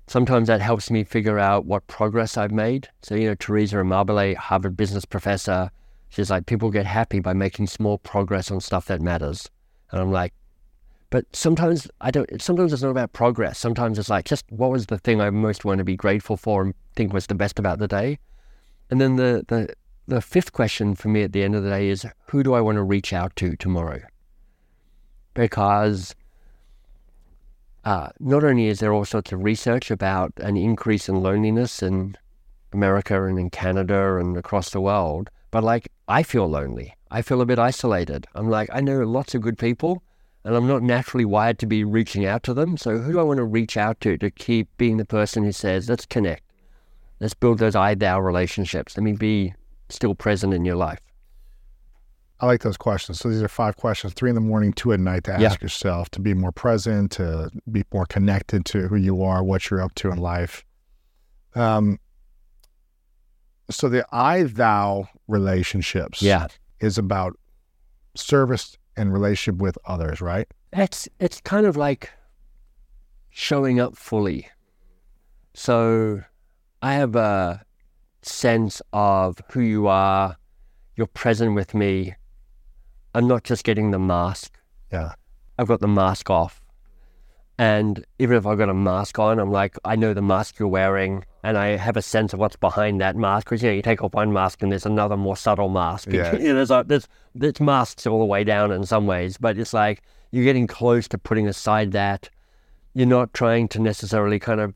Sometimes 0.07 0.47
that 0.47 0.61
helps 0.61 0.89
me 0.89 1.03
figure 1.03 1.37
out 1.37 1.65
what 1.65 1.85
progress 1.87 2.35
I've 2.37 2.51
made. 2.51 2.89
So, 3.03 3.15
you 3.15 3.27
know, 3.27 3.35
Teresa 3.35 3.75
Amabile, 3.75 4.35
Harvard 4.35 4.75
business 4.75 5.05
professor, 5.05 5.69
she's 6.09 6.31
like, 6.31 6.45
people 6.45 6.71
get 6.71 6.85
happy 6.85 7.19
by 7.19 7.33
making 7.33 7.67
small 7.67 7.99
progress 7.99 8.49
on 8.49 8.59
stuff 8.59 8.85
that 8.85 9.01
matters. 9.01 9.49
And 9.91 10.01
I'm 10.01 10.11
like, 10.11 10.33
but 11.09 11.25
sometimes 11.33 11.87
I 12.01 12.11
don't, 12.11 12.41
sometimes 12.41 12.71
it's 12.71 12.83
not 12.83 12.91
about 12.91 13.13
progress. 13.13 13.57
Sometimes 13.57 13.97
it's 13.97 14.09
like, 14.09 14.25
just 14.25 14.45
what 14.49 14.69
was 14.69 14.85
the 14.85 14.99
thing 14.99 15.21
I 15.21 15.29
most 15.31 15.65
want 15.65 15.79
to 15.79 15.83
be 15.83 15.95
grateful 15.95 16.37
for 16.37 16.61
and 16.61 16.73
think 16.95 17.13
was 17.13 17.27
the 17.27 17.35
best 17.35 17.57
about 17.57 17.79
the 17.79 17.87
day? 17.87 18.19
And 18.91 19.01
then 19.01 19.15
the, 19.15 19.43
the, 19.47 19.73
the 20.07 20.21
fifth 20.21 20.53
question 20.53 20.93
for 20.93 21.07
me 21.07 21.23
at 21.23 21.31
the 21.31 21.43
end 21.43 21.55
of 21.55 21.63
the 21.63 21.69
day 21.69 21.89
is 21.89 22.05
who 22.27 22.43
do 22.43 22.53
I 22.53 22.61
want 22.61 22.75
to 22.75 22.83
reach 22.83 23.11
out 23.11 23.35
to 23.37 23.55
tomorrow? 23.55 24.01
Because 25.33 26.15
uh, 27.85 28.09
not 28.19 28.43
only 28.43 28.67
is 28.67 28.79
there 28.79 28.93
all 28.93 29.05
sorts 29.05 29.31
of 29.31 29.43
research 29.43 29.89
about 29.89 30.33
an 30.37 30.57
increase 30.57 31.09
in 31.09 31.21
loneliness 31.21 31.81
in 31.81 32.15
America 32.71 33.25
and 33.25 33.39
in 33.39 33.49
Canada 33.49 34.17
and 34.17 34.37
across 34.37 34.69
the 34.69 34.81
world, 34.81 35.31
but 35.49 35.63
like 35.63 35.91
I 36.07 36.21
feel 36.21 36.47
lonely. 36.47 36.95
I 37.09 37.23
feel 37.23 37.41
a 37.41 37.45
bit 37.47 37.57
isolated. 37.57 38.27
I'm 38.35 38.49
like, 38.49 38.69
I 38.71 38.81
know 38.81 38.99
lots 38.99 39.33
of 39.33 39.41
good 39.41 39.57
people 39.57 40.03
and 40.43 40.55
I'm 40.55 40.67
not 40.67 40.81
naturally 40.83 41.25
wired 41.25 41.59
to 41.59 41.65
be 41.65 41.83
reaching 41.83 42.25
out 42.25 42.43
to 42.43 42.53
them. 42.53 42.77
So 42.77 42.97
who 42.97 43.11
do 43.13 43.19
I 43.19 43.23
want 43.23 43.37
to 43.37 43.43
reach 43.43 43.77
out 43.77 43.99
to 44.01 44.17
to 44.17 44.31
keep 44.31 44.67
being 44.77 44.97
the 44.97 45.05
person 45.05 45.43
who 45.43 45.51
says, 45.51 45.89
let's 45.89 46.05
connect? 46.05 46.43
Let's 47.19 47.33
build 47.33 47.59
those 47.59 47.75
I 47.75 47.95
thou 47.95 48.19
relationships. 48.21 48.95
Let 48.95 49.03
me 49.03 49.13
be 49.13 49.53
still 49.89 50.15
present 50.15 50.53
in 50.53 50.63
your 50.65 50.75
life. 50.77 50.99
I 52.39 52.45
like 52.45 52.61
those 52.61 52.77
questions. 52.77 53.19
So 53.19 53.29
these 53.29 53.41
are 53.41 53.49
five 53.49 53.75
questions, 53.75 54.13
three 54.13 54.29
in 54.29 54.35
the 54.35 54.39
morning, 54.41 54.71
two 54.71 54.93
at 54.93 54.99
night 55.01 55.25
to 55.25 55.33
ask 55.33 55.41
Yeah. 55.41 55.57
yourself 55.61 56.09
to 56.11 56.21
be 56.21 56.33
more 56.33 56.53
present, 56.53 57.11
to 57.13 57.49
be 57.69 57.83
more 57.93 58.05
connected 58.05 58.63
to 58.67 58.87
who 58.87 58.95
you 58.95 59.21
are, 59.21 59.43
what 59.43 59.69
you're 59.69 59.81
up 59.81 59.93
to 59.95 60.09
in 60.09 60.17
life. 60.19 60.63
Um, 61.53 61.99
so 63.69 63.89
the 63.89 64.05
I 64.11 64.43
thou 64.43 65.09
relationships 65.27 66.21
Yeah. 66.21 66.47
is 66.79 66.97
about 66.97 67.37
service 68.15 68.77
and 68.99 69.13
relationship 69.13 69.61
with 69.61 69.77
others, 69.85 70.21
right? 70.21 70.47
It's 70.73 71.07
it's 71.19 71.41
kind 71.41 71.65
of 71.65 71.77
like 71.77 72.11
showing 73.29 73.79
up 73.79 73.95
fully. 73.95 74.47
So 75.53 76.21
I 76.81 76.93
have 76.93 77.15
a 77.15 77.65
sense 78.21 78.81
of 78.93 79.39
who 79.51 79.61
you 79.61 79.87
are. 79.87 80.35
You're 80.95 81.07
present 81.07 81.55
with 81.55 81.73
me. 81.73 82.15
I'm 83.15 83.27
not 83.27 83.43
just 83.43 83.63
getting 83.63 83.91
the 83.91 83.99
mask. 83.99 84.59
Yeah. 84.91 85.13
I've 85.57 85.67
got 85.67 85.79
the 85.79 85.87
mask 85.87 86.29
off. 86.29 86.61
And 87.59 88.05
even 88.19 88.37
if 88.37 88.45
I've 88.45 88.57
got 88.57 88.69
a 88.69 88.73
mask 88.73 89.19
on, 89.19 89.37
I'm 89.37 89.51
like, 89.51 89.77
I 89.83 89.97
know 89.97 90.13
the 90.13 90.21
mask 90.21 90.59
you're 90.59 90.69
wearing, 90.69 91.25
and 91.43 91.57
I 91.57 91.75
have 91.75 91.97
a 91.97 92.01
sense 92.01 92.31
of 92.31 92.39
what's 92.39 92.55
behind 92.55 93.01
that 93.01 93.17
mask. 93.17 93.47
Because 93.47 93.61
you 93.61 93.69
know, 93.69 93.75
you 93.75 93.81
take 93.81 94.01
off 94.01 94.13
one 94.13 94.31
mask, 94.31 94.63
and 94.63 94.71
there's 94.71 94.85
another 94.85 95.17
more 95.17 95.35
subtle 95.35 95.67
mask. 95.67 96.07
Yeah. 96.13 96.33
You 96.37 96.47
know, 96.47 96.55
there's 96.55 96.71
a, 96.71 96.85
there's 96.87 97.07
there's 97.35 97.59
masks 97.59 98.07
all 98.07 98.19
the 98.19 98.25
way 98.25 98.45
down 98.45 98.71
in 98.71 98.85
some 98.85 99.05
ways, 99.07 99.37
but 99.37 99.57
it's 99.59 99.73
like 99.73 100.01
you're 100.31 100.45
getting 100.45 100.67
close 100.67 101.07
to 101.09 101.17
putting 101.17 101.47
aside 101.49 101.91
that. 101.91 102.29
You're 102.93 103.07
not 103.07 103.33
trying 103.33 103.67
to 103.69 103.79
necessarily 103.79 104.39
kind 104.39 104.61
of 104.61 104.73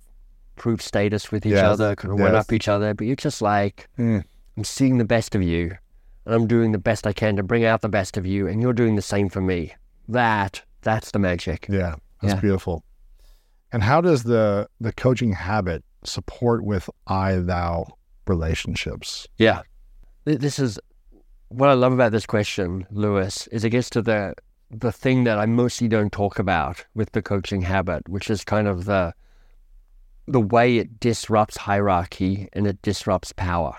prove 0.57 0.81
status 0.81 1.31
with 1.31 1.45
each 1.45 1.53
Yes, 1.53 1.63
other, 1.63 1.95
kind 1.95 2.13
of 2.13 2.19
one 2.19 2.35
up 2.35 2.51
each 2.51 2.67
other, 2.67 2.93
but 2.93 3.07
you're 3.07 3.15
just 3.15 3.41
like, 3.41 3.87
Mm. 3.97 4.23
I'm 4.57 4.63
seeing 4.65 4.97
the 4.97 5.05
best 5.05 5.33
of 5.35 5.41
you, 5.41 5.77
and 6.25 6.35
I'm 6.35 6.47
doing 6.47 6.73
the 6.73 6.77
best 6.77 7.07
I 7.07 7.13
can 7.13 7.37
to 7.37 7.43
bring 7.43 7.63
out 7.63 7.81
the 7.81 7.89
best 7.89 8.17
of 8.17 8.25
you, 8.25 8.45
and 8.47 8.61
you're 8.61 8.73
doing 8.73 8.95
the 8.95 9.01
same 9.01 9.29
for 9.29 9.41
me. 9.41 9.73
That 10.09 10.61
that's 10.81 11.11
the 11.11 11.19
magic. 11.19 11.65
Yeah, 11.69 11.95
that's 12.23 12.35
Yeah. 12.35 12.41
beautiful. 12.41 12.83
And 13.71 13.83
how 13.83 14.01
does 14.01 14.23
the 14.23 14.67
the 14.79 14.93
coaching 14.93 15.33
habit 15.33 15.83
support 16.03 16.63
with 16.63 16.89
I 17.07 17.35
thou 17.35 17.87
relationships? 18.27 19.27
Yeah. 19.37 19.61
This 20.25 20.59
is 20.59 20.79
what 21.49 21.69
I 21.69 21.73
love 21.73 21.93
about 21.93 22.11
this 22.11 22.25
question, 22.25 22.87
Lewis, 22.91 23.47
is 23.47 23.63
it 23.63 23.69
gets 23.71 23.89
to 23.91 24.01
the 24.01 24.33
the 24.71 24.91
thing 24.91 25.23
that 25.25 25.37
I 25.37 25.45
mostly 25.45 25.87
don't 25.87 26.11
talk 26.11 26.39
about 26.39 26.85
with 26.95 27.11
the 27.11 27.21
coaching 27.21 27.61
habit, 27.61 28.09
which 28.09 28.29
is 28.29 28.43
kind 28.43 28.67
of 28.67 28.85
the 28.85 29.13
the 30.27 30.39
way 30.41 30.77
it 30.77 30.99
disrupts 30.99 31.57
hierarchy 31.57 32.47
and 32.53 32.65
it 32.65 32.81
disrupts 32.81 33.33
power. 33.33 33.75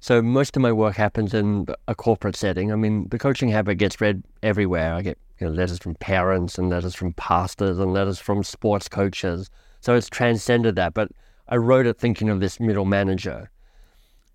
So 0.00 0.22
most 0.22 0.56
of 0.56 0.62
my 0.62 0.72
work 0.72 0.96
happens 0.96 1.34
in 1.34 1.66
a 1.88 1.94
corporate 1.94 2.36
setting. 2.36 2.70
I 2.70 2.76
mean, 2.76 3.08
the 3.08 3.18
coaching 3.18 3.48
habit 3.48 3.76
gets 3.76 4.00
read 4.00 4.22
everywhere. 4.42 4.94
I 4.94 5.02
get 5.02 5.18
you 5.40 5.46
know, 5.46 5.52
letters 5.52 5.78
from 5.78 5.94
parents 5.96 6.58
and 6.58 6.68
letters 6.70 6.94
from 6.94 7.12
pastors 7.14 7.78
and 7.78 7.92
letters 7.92 8.18
from 8.18 8.42
sports 8.42 8.88
coaches. 8.88 9.50
So 9.80 9.94
it's 9.94 10.08
transcended 10.08 10.76
that. 10.76 10.94
But 10.94 11.10
I 11.48 11.56
wrote 11.56 11.86
it 11.86 11.98
thinking 11.98 12.28
of 12.28 12.40
this 12.40 12.60
middle 12.60 12.84
manager. 12.84 13.50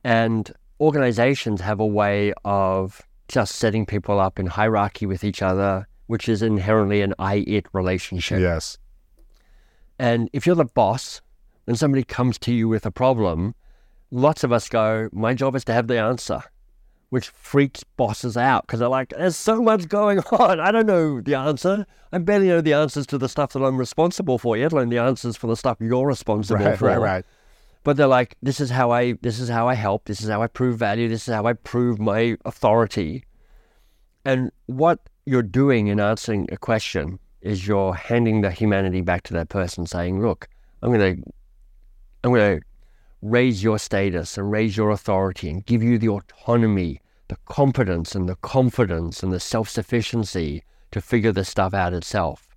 And 0.04 0.52
organizations 0.80 1.62
have 1.62 1.80
a 1.80 1.86
way 1.86 2.34
of 2.44 3.02
just 3.28 3.56
setting 3.56 3.86
people 3.86 4.20
up 4.20 4.40
in 4.40 4.48
hierarchy 4.48 5.06
with 5.06 5.24
each 5.24 5.42
other, 5.42 5.88
which 6.08 6.28
is 6.28 6.42
inherently 6.42 7.02
an 7.02 7.14
I 7.20 7.46
it 7.48 7.68
relationship. 7.72 8.40
Yes. 8.40 8.78
And 10.00 10.30
if 10.34 10.46
you're 10.46 10.56
the 10.56 10.66
boss 10.66 11.22
and 11.68 11.78
somebody 11.78 12.04
comes 12.04 12.38
to 12.40 12.54
you 12.54 12.68
with 12.68 12.86
a 12.86 12.92
problem, 12.92 13.54
lots 14.12 14.44
of 14.44 14.52
us 14.52 14.70
go, 14.70 15.10
My 15.12 15.34
job 15.34 15.56
is 15.56 15.64
to 15.66 15.74
have 15.74 15.88
the 15.88 16.00
answer, 16.00 16.44
which 17.10 17.30
freaks 17.30 17.84
bosses 17.84 18.38
out 18.38 18.68
because 18.68 18.80
they're 18.80 18.90
like, 18.90 19.10
There's 19.10 19.36
so 19.36 19.62
much 19.62 19.88
going 19.88 20.20
on. 20.32 20.60
I 20.60 20.72
don't 20.72 20.86
know 20.86 21.22
the 21.22 21.36
answer. 21.36 21.86
I 22.12 22.18
barely 22.20 22.48
know 22.48 22.62
the 22.62 22.74
answers 22.74 23.08
to 23.08 23.18
the 23.18 23.30
stuff 23.30 23.54
that 23.54 23.64
I'm 23.64 23.78
responsible 23.78 24.38
for, 24.38 24.58
yet 24.58 24.74
alone 24.74 24.90
the 24.90 24.98
answers 24.98 25.38
for 25.38 25.48
the 25.48 25.56
stuff 25.56 25.78
you're 25.80 26.06
responsible 26.06 26.66
Right, 26.66 26.78
for. 26.78 26.86
right, 26.88 26.98
right. 27.00 27.26
But 27.84 27.98
they're 27.98 28.06
like, 28.06 28.36
this 28.44 28.60
is 28.60 28.70
how 28.70 28.92
I 28.92 29.14
this 29.22 29.40
is 29.40 29.50
how 29.50 29.68
I 29.68 29.74
help, 29.74 30.06
this 30.06 30.22
is 30.22 30.30
how 30.30 30.42
I 30.44 30.48
prove 30.48 30.78
value, 30.78 31.08
this 31.10 31.28
is 31.28 31.34
how 31.34 31.46
I 31.48 31.54
prove 31.54 32.00
my 32.00 32.38
authority. 32.46 33.24
And 34.24 34.52
what 34.68 35.00
you're 35.26 35.42
doing 35.42 35.88
in 35.88 36.00
answering 36.00 36.48
a 36.52 36.58
question 36.58 37.18
is 37.42 37.66
you're 37.68 37.94
handing 37.96 38.42
the 38.42 38.52
humanity 38.52 39.02
back 39.02 39.24
to 39.24 39.34
that 39.34 39.50
person 39.50 39.88
saying, 39.88 40.22
Look, 40.22 40.48
I'm 40.84 40.92
gonna 40.92 41.16
I'm 42.24 42.32
gonna 42.32 42.60
raise 43.22 43.64
your 43.64 43.78
status 43.78 44.38
and 44.38 44.52
raise 44.52 44.76
your 44.76 44.90
authority 44.90 45.50
and 45.50 45.66
give 45.66 45.84
you 45.84 45.98
the 45.98 46.10
autonomy, 46.10 47.02
the 47.28 47.38
competence 47.46 48.16
and 48.16 48.28
the 48.28 48.36
confidence 48.38 49.24
and 49.24 49.32
the 49.32 49.40
self 49.40 49.70
sufficiency 49.70 50.64
to 50.92 51.02
figure 51.02 51.32
this 51.32 51.50
stuff 51.50 51.74
out 51.74 51.94
itself. 51.94 52.48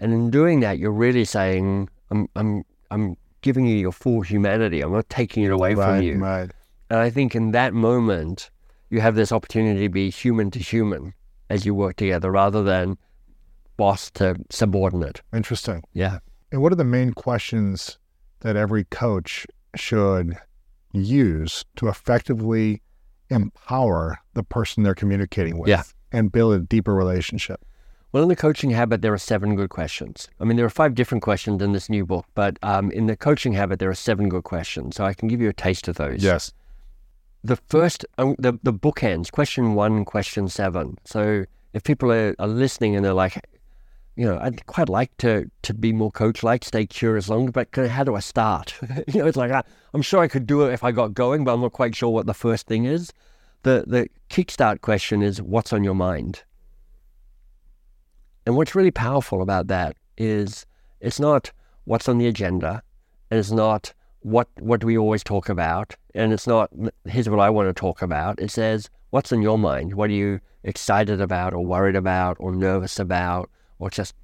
And 0.00 0.12
in 0.12 0.30
doing 0.30 0.60
that, 0.60 0.78
you're 0.78 0.90
really 0.90 1.24
saying, 1.24 1.88
I'm, 2.10 2.28
I'm, 2.34 2.64
I'm 2.90 3.16
giving 3.42 3.66
you 3.66 3.76
your 3.76 3.92
full 3.92 4.22
humanity. 4.22 4.80
I'm 4.80 4.92
not 4.92 5.08
taking 5.08 5.44
it 5.44 5.52
away 5.52 5.74
right, 5.74 5.86
from 5.86 6.02
you. 6.02 6.18
right. 6.18 6.50
And 6.90 6.98
I 6.98 7.10
think 7.10 7.34
in 7.34 7.52
that 7.52 7.72
moment, 7.74 8.50
you 8.90 9.00
have 9.00 9.14
this 9.14 9.32
opportunity 9.32 9.82
to 9.82 9.88
be 9.88 10.10
human 10.10 10.50
to 10.50 10.58
human 10.58 11.14
as 11.50 11.64
you 11.64 11.74
work 11.74 11.96
together 11.96 12.30
rather 12.30 12.62
than 12.62 12.96
boss 13.76 14.10
to 14.12 14.36
subordinate. 14.50 15.22
Interesting. 15.32 15.82
Yeah. 15.92 16.18
And 16.50 16.60
what 16.60 16.72
are 16.72 16.76
the 16.76 16.84
main 16.84 17.12
questions 17.12 17.98
that 18.40 18.56
every 18.56 18.84
coach 18.84 19.46
should 19.76 20.36
use 20.92 21.64
to 21.76 21.88
effectively 21.88 22.82
empower 23.30 24.18
the 24.34 24.42
person 24.42 24.82
they're 24.82 24.94
communicating 24.94 25.58
with 25.58 25.68
Yeah. 25.68 25.82
and 26.12 26.30
build 26.30 26.54
a 26.54 26.58
deeper 26.60 26.94
relationship? 26.94 27.64
Well, 28.12 28.22
in 28.24 28.28
the 28.28 28.36
coaching 28.36 28.70
habit, 28.70 29.00
there 29.00 29.14
are 29.14 29.18
seven 29.18 29.56
good 29.56 29.70
questions. 29.70 30.28
I 30.38 30.44
mean, 30.44 30.58
there 30.58 30.66
are 30.66 30.70
five 30.70 30.94
different 30.94 31.22
questions 31.22 31.62
in 31.62 31.72
this 31.72 31.88
new 31.88 32.04
book, 32.04 32.26
but 32.34 32.58
um, 32.62 32.90
in 32.90 33.06
the 33.06 33.16
coaching 33.16 33.54
habit, 33.54 33.78
there 33.78 33.88
are 33.88 33.94
seven 33.94 34.28
good 34.28 34.44
questions. 34.44 34.96
So 34.96 35.04
I 35.04 35.14
can 35.14 35.28
give 35.28 35.40
you 35.40 35.48
a 35.48 35.54
taste 35.54 35.88
of 35.88 35.96
those. 35.96 36.22
Yes. 36.22 36.52
The 37.42 37.56
first, 37.56 38.04
um, 38.18 38.36
the, 38.38 38.58
the 38.62 38.72
bookends, 38.72 39.32
question 39.32 39.74
one 39.74 40.04
question 40.04 40.48
seven. 40.48 40.98
So 41.04 41.46
if 41.72 41.82
people 41.84 42.12
are, 42.12 42.34
are 42.38 42.46
listening 42.46 42.94
and 42.96 43.04
they're 43.04 43.14
like, 43.14 43.42
you 44.16 44.26
know, 44.26 44.38
I'd 44.40 44.66
quite 44.66 44.88
like 44.88 45.16
to 45.18 45.50
to 45.62 45.74
be 45.74 45.92
more 45.92 46.10
coach-like, 46.10 46.64
stay 46.64 46.86
curious 46.86 47.28
longer, 47.28 47.52
but 47.52 47.74
how 47.88 48.04
do 48.04 48.14
I 48.14 48.20
start? 48.20 48.74
you 49.08 49.20
know, 49.20 49.26
it's 49.26 49.36
like 49.36 49.50
I, 49.50 49.62
I'm 49.94 50.02
sure 50.02 50.20
I 50.20 50.28
could 50.28 50.46
do 50.46 50.62
it 50.62 50.72
if 50.72 50.84
I 50.84 50.92
got 50.92 51.14
going, 51.14 51.44
but 51.44 51.54
I'm 51.54 51.62
not 51.62 51.72
quite 51.72 51.96
sure 51.96 52.10
what 52.10 52.26
the 52.26 52.34
first 52.34 52.66
thing 52.66 52.84
is. 52.84 53.12
The 53.62 53.84
the 53.86 54.08
kickstart 54.28 54.80
question 54.82 55.22
is, 55.22 55.40
what's 55.40 55.72
on 55.72 55.82
your 55.84 55.94
mind? 55.94 56.42
And 58.44 58.56
what's 58.56 58.74
really 58.74 58.90
powerful 58.90 59.40
about 59.40 59.68
that 59.68 59.96
is 60.18 60.66
it's 61.00 61.20
not 61.20 61.50
what's 61.84 62.08
on 62.08 62.18
the 62.18 62.26
agenda, 62.26 62.82
and 63.30 63.40
it's 63.40 63.50
not 63.50 63.94
what 64.20 64.48
what 64.58 64.80
do 64.80 64.86
we 64.86 64.98
always 64.98 65.24
talk 65.24 65.48
about, 65.48 65.96
and 66.14 66.34
it's 66.34 66.46
not 66.46 66.70
here's 67.06 67.30
what 67.30 67.40
I 67.40 67.48
want 67.48 67.68
to 67.68 67.80
talk 67.80 68.02
about. 68.02 68.40
It 68.40 68.50
says 68.50 68.90
what's 69.10 69.32
on 69.32 69.40
your 69.40 69.58
mind. 69.58 69.94
What 69.94 70.10
are 70.10 70.14
you 70.14 70.40
excited 70.64 71.20
about, 71.20 71.54
or 71.54 71.64
worried 71.64 71.96
about, 71.96 72.36
or 72.40 72.52
nervous 72.52 72.98
about, 72.98 73.48
or 73.82 73.90
just 73.90 74.14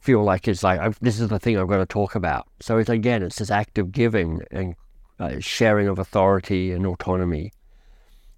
feel 0.00 0.22
like 0.22 0.48
it's 0.48 0.62
like 0.62 0.80
I've, 0.80 0.98
this 1.00 1.20
is 1.20 1.28
the 1.28 1.38
thing 1.38 1.56
I've 1.56 1.68
got 1.68 1.78
to 1.78 1.86
talk 1.86 2.14
about. 2.16 2.48
So 2.60 2.78
it's 2.78 2.90
again, 2.90 3.22
it's 3.22 3.36
this 3.36 3.50
act 3.50 3.78
of 3.78 3.92
giving 3.92 4.42
and 4.50 4.74
uh, 5.20 5.36
sharing 5.38 5.86
of 5.86 5.98
authority 5.98 6.72
and 6.72 6.84
autonomy. 6.84 7.52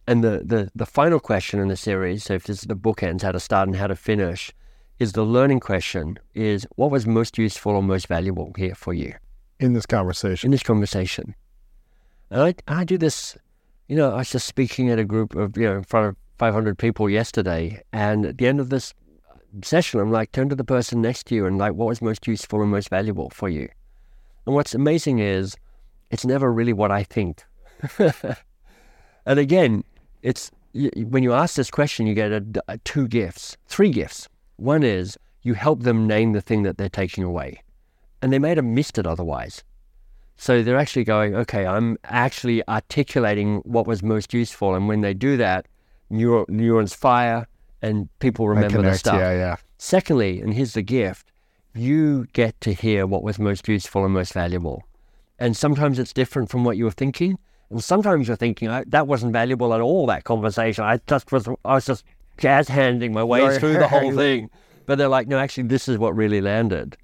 And 0.06 0.22
the, 0.22 0.42
the 0.44 0.70
the 0.74 0.86
final 0.86 1.18
question 1.18 1.58
in 1.58 1.68
the 1.68 1.76
series, 1.76 2.24
so 2.24 2.34
if 2.34 2.44
this 2.44 2.58
is 2.58 2.64
the 2.64 2.76
bookends, 2.76 3.22
how 3.22 3.32
to 3.32 3.40
start 3.40 3.66
and 3.68 3.76
how 3.76 3.86
to 3.86 3.96
finish, 3.96 4.52
is 4.98 5.12
the 5.12 5.24
learning 5.24 5.60
question: 5.60 6.18
is 6.34 6.66
what 6.76 6.90
was 6.90 7.06
most 7.06 7.38
useful 7.38 7.72
or 7.72 7.82
most 7.82 8.06
valuable 8.06 8.52
here 8.56 8.74
for 8.74 8.92
you 8.92 9.14
in 9.58 9.72
this 9.72 9.86
conversation? 9.86 10.48
in 10.48 10.52
this 10.52 10.62
conversation? 10.62 11.34
And 12.30 12.42
I 12.42 12.54
I 12.68 12.84
do 12.84 12.98
this, 12.98 13.36
you 13.88 13.96
know, 13.96 14.12
I 14.12 14.18
was 14.18 14.30
just 14.30 14.46
speaking 14.46 14.90
at 14.90 14.98
a 14.98 15.04
group 15.04 15.34
of 15.34 15.56
you 15.56 15.64
know 15.64 15.76
in 15.78 15.84
front 15.84 16.06
of 16.08 16.16
500 16.38 16.78
people 16.78 17.08
yesterday, 17.10 17.82
and 17.92 18.26
at 18.26 18.38
the 18.38 18.46
end 18.46 18.60
of 18.60 18.68
this 18.68 18.94
session, 19.64 20.00
I'm 20.00 20.10
like, 20.12 20.32
turn 20.32 20.48
to 20.48 20.54
the 20.54 20.64
person 20.64 21.00
next 21.00 21.26
to 21.26 21.34
you 21.34 21.46
and 21.46 21.58
like, 21.58 21.74
what 21.74 21.88
was 21.88 22.02
most 22.02 22.26
useful 22.26 22.62
and 22.62 22.70
most 22.70 22.88
valuable 22.88 23.30
for 23.30 23.48
you? 23.48 23.68
And 24.46 24.54
what's 24.54 24.74
amazing 24.74 25.18
is 25.18 25.56
it's 26.10 26.24
never 26.24 26.52
really 26.52 26.72
what 26.72 26.90
I 26.90 27.02
think. 27.02 27.44
and 27.98 29.38
again, 29.38 29.84
it's 30.22 30.50
when 30.72 31.22
you 31.22 31.32
ask 31.32 31.56
this 31.56 31.70
question, 31.70 32.06
you 32.06 32.14
get 32.14 32.32
a, 32.32 32.44
a- 32.68 32.78
two 32.78 33.08
gifts, 33.08 33.56
three 33.66 33.90
gifts. 33.90 34.28
One 34.56 34.82
is 34.82 35.16
you 35.42 35.54
help 35.54 35.82
them 35.82 36.06
name 36.06 36.32
the 36.32 36.40
thing 36.40 36.62
that 36.64 36.76
they're 36.76 36.88
taking 36.88 37.24
away, 37.24 37.62
and 38.20 38.32
they 38.32 38.38
might 38.38 38.56
have 38.56 38.66
missed 38.66 38.98
it 38.98 39.06
otherwise. 39.06 39.64
So 40.36 40.62
they're 40.62 40.78
actually 40.78 41.04
going, 41.04 41.34
okay, 41.34 41.64
I'm 41.66 41.96
actually 42.04 42.66
articulating 42.68 43.58
what 43.58 43.86
was 43.86 44.02
most 44.02 44.34
useful, 44.34 44.74
and 44.74 44.86
when 44.86 45.00
they 45.00 45.14
do 45.14 45.36
that, 45.38 45.66
neuro- 46.10 46.46
neurons 46.48 46.92
fire, 46.94 47.46
and 47.86 48.18
people 48.18 48.48
remember 48.48 48.82
the 48.82 48.94
stuff. 48.94 49.16
Yeah, 49.18 49.32
yeah. 49.32 49.56
Secondly, 49.78 50.40
and 50.40 50.52
here's 50.52 50.74
the 50.74 50.82
gift 50.82 51.30
you 51.74 52.26
get 52.32 52.58
to 52.62 52.72
hear 52.72 53.06
what 53.06 53.22
was 53.22 53.38
most 53.38 53.68
useful 53.68 54.04
and 54.04 54.14
most 54.14 54.32
valuable. 54.32 54.82
And 55.38 55.56
sometimes 55.56 55.98
it's 55.98 56.12
different 56.12 56.50
from 56.50 56.64
what 56.64 56.76
you 56.76 56.84
were 56.84 56.90
thinking. 56.90 57.38
And 57.70 57.84
sometimes 57.84 58.28
you're 58.28 58.36
thinking, 58.36 58.68
that 58.86 59.06
wasn't 59.06 59.32
valuable 59.32 59.74
at 59.74 59.80
all, 59.80 60.06
that 60.06 60.24
conversation. 60.24 60.84
I 60.84 61.00
just 61.06 61.30
was, 61.32 61.46
I 61.64 61.74
was 61.74 61.84
just 61.84 62.04
jazz 62.38 62.68
handing 62.68 63.12
my 63.12 63.22
way 63.22 63.58
through 63.58 63.74
the 63.74 63.88
whole 63.88 64.14
thing. 64.16 64.48
But 64.86 64.96
they're 64.96 65.08
like, 65.08 65.28
no, 65.28 65.38
actually, 65.38 65.64
this 65.64 65.86
is 65.88 65.98
what 65.98 66.16
really 66.16 66.40
landed. 66.40 66.96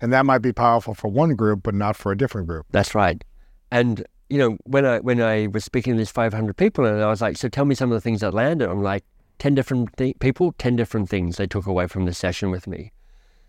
And 0.00 0.12
that 0.12 0.26
might 0.26 0.38
be 0.38 0.52
powerful 0.52 0.94
for 0.94 1.08
one 1.08 1.36
group, 1.36 1.62
but 1.62 1.74
not 1.74 1.96
for 1.96 2.10
a 2.10 2.16
different 2.16 2.48
group. 2.48 2.66
That's 2.70 2.94
right. 2.94 3.22
And 3.70 4.04
you 4.28 4.38
know, 4.38 4.56
when 4.64 4.84
I 4.84 4.98
when 4.98 5.20
I 5.22 5.46
was 5.46 5.64
speaking 5.64 5.94
to 5.94 5.98
these 5.98 6.10
500 6.10 6.56
people, 6.56 6.84
and 6.84 7.00
I 7.00 7.06
was 7.06 7.20
like, 7.20 7.36
so 7.36 7.48
tell 7.48 7.64
me 7.64 7.74
some 7.74 7.92
of 7.92 7.96
the 7.96 8.00
things 8.00 8.20
that 8.20 8.34
landed. 8.34 8.68
I'm 8.68 8.82
like, 8.82 9.04
10 9.38 9.54
different 9.54 9.96
th- 9.96 10.18
people, 10.18 10.52
10 10.52 10.76
different 10.76 11.08
things 11.08 11.36
they 11.36 11.46
took 11.46 11.66
away 11.66 11.86
from 11.86 12.04
the 12.04 12.12
session 12.12 12.50
with 12.50 12.66
me. 12.66 12.92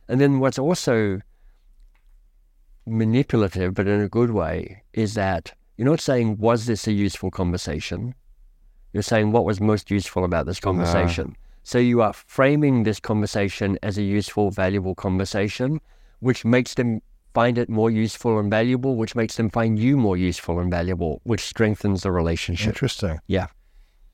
And 0.08 0.21
then 0.21 0.39
what's 0.39 0.60
also 0.60 1.21
manipulative, 2.86 3.73
but 3.73 3.88
in 3.88 4.02
a 4.02 4.10
good 4.10 4.32
way, 4.32 4.84
is 4.93 5.13
that 5.15 5.54
you're 5.76 5.88
not 5.88 6.02
saying, 6.02 6.38
was 6.38 6.65
this 6.65 6.88
a 6.88 6.91
useful 6.91 7.30
conversation? 7.30 8.15
You're 8.93 9.04
saying, 9.04 9.32
what 9.32 9.45
was 9.45 9.60
most 9.60 9.91
useful 9.91 10.23
about 10.23 10.45
this 10.45 10.60
ah. 10.63 10.65
conversation? 10.65 11.36
So 11.63 11.78
you 11.78 12.02
are 12.02 12.13
framing 12.13 12.84
this 12.84 13.00
conversation 13.00 13.78
as 13.84 13.97
a 13.97 14.02
useful, 14.02 14.52
valuable 14.52 14.95
conversation, 14.95 15.82
which 16.19 16.45
makes 16.45 16.73
them 16.76 17.02
find 17.34 17.58
it 17.58 17.69
more 17.69 17.91
useful 17.91 18.39
and 18.39 18.50
valuable, 18.50 18.95
which 18.95 19.15
makes 19.15 19.36
them 19.36 19.50
find 19.50 19.78
you 19.78 19.97
more 19.97 20.17
useful 20.17 20.60
and 20.60 20.71
valuable, 20.71 21.19
which 21.23 21.41
strengthens 21.41 22.04
the 22.04 22.12
relationship. 22.12 22.69
Interesting. 22.69 23.19
Yeah. 23.28 23.47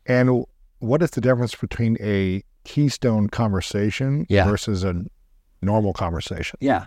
And 0.06 0.46
what 0.84 1.02
is 1.02 1.12
the 1.12 1.22
difference 1.22 1.56
between 1.56 1.98
a 2.02 2.44
keystone 2.66 3.28
conversation 3.30 4.26
Yeah. 4.30 4.46
versus 4.50 4.84
a 4.84 4.94
normal 5.62 5.94
conversation? 5.94 6.58
Yeah. 6.62 6.86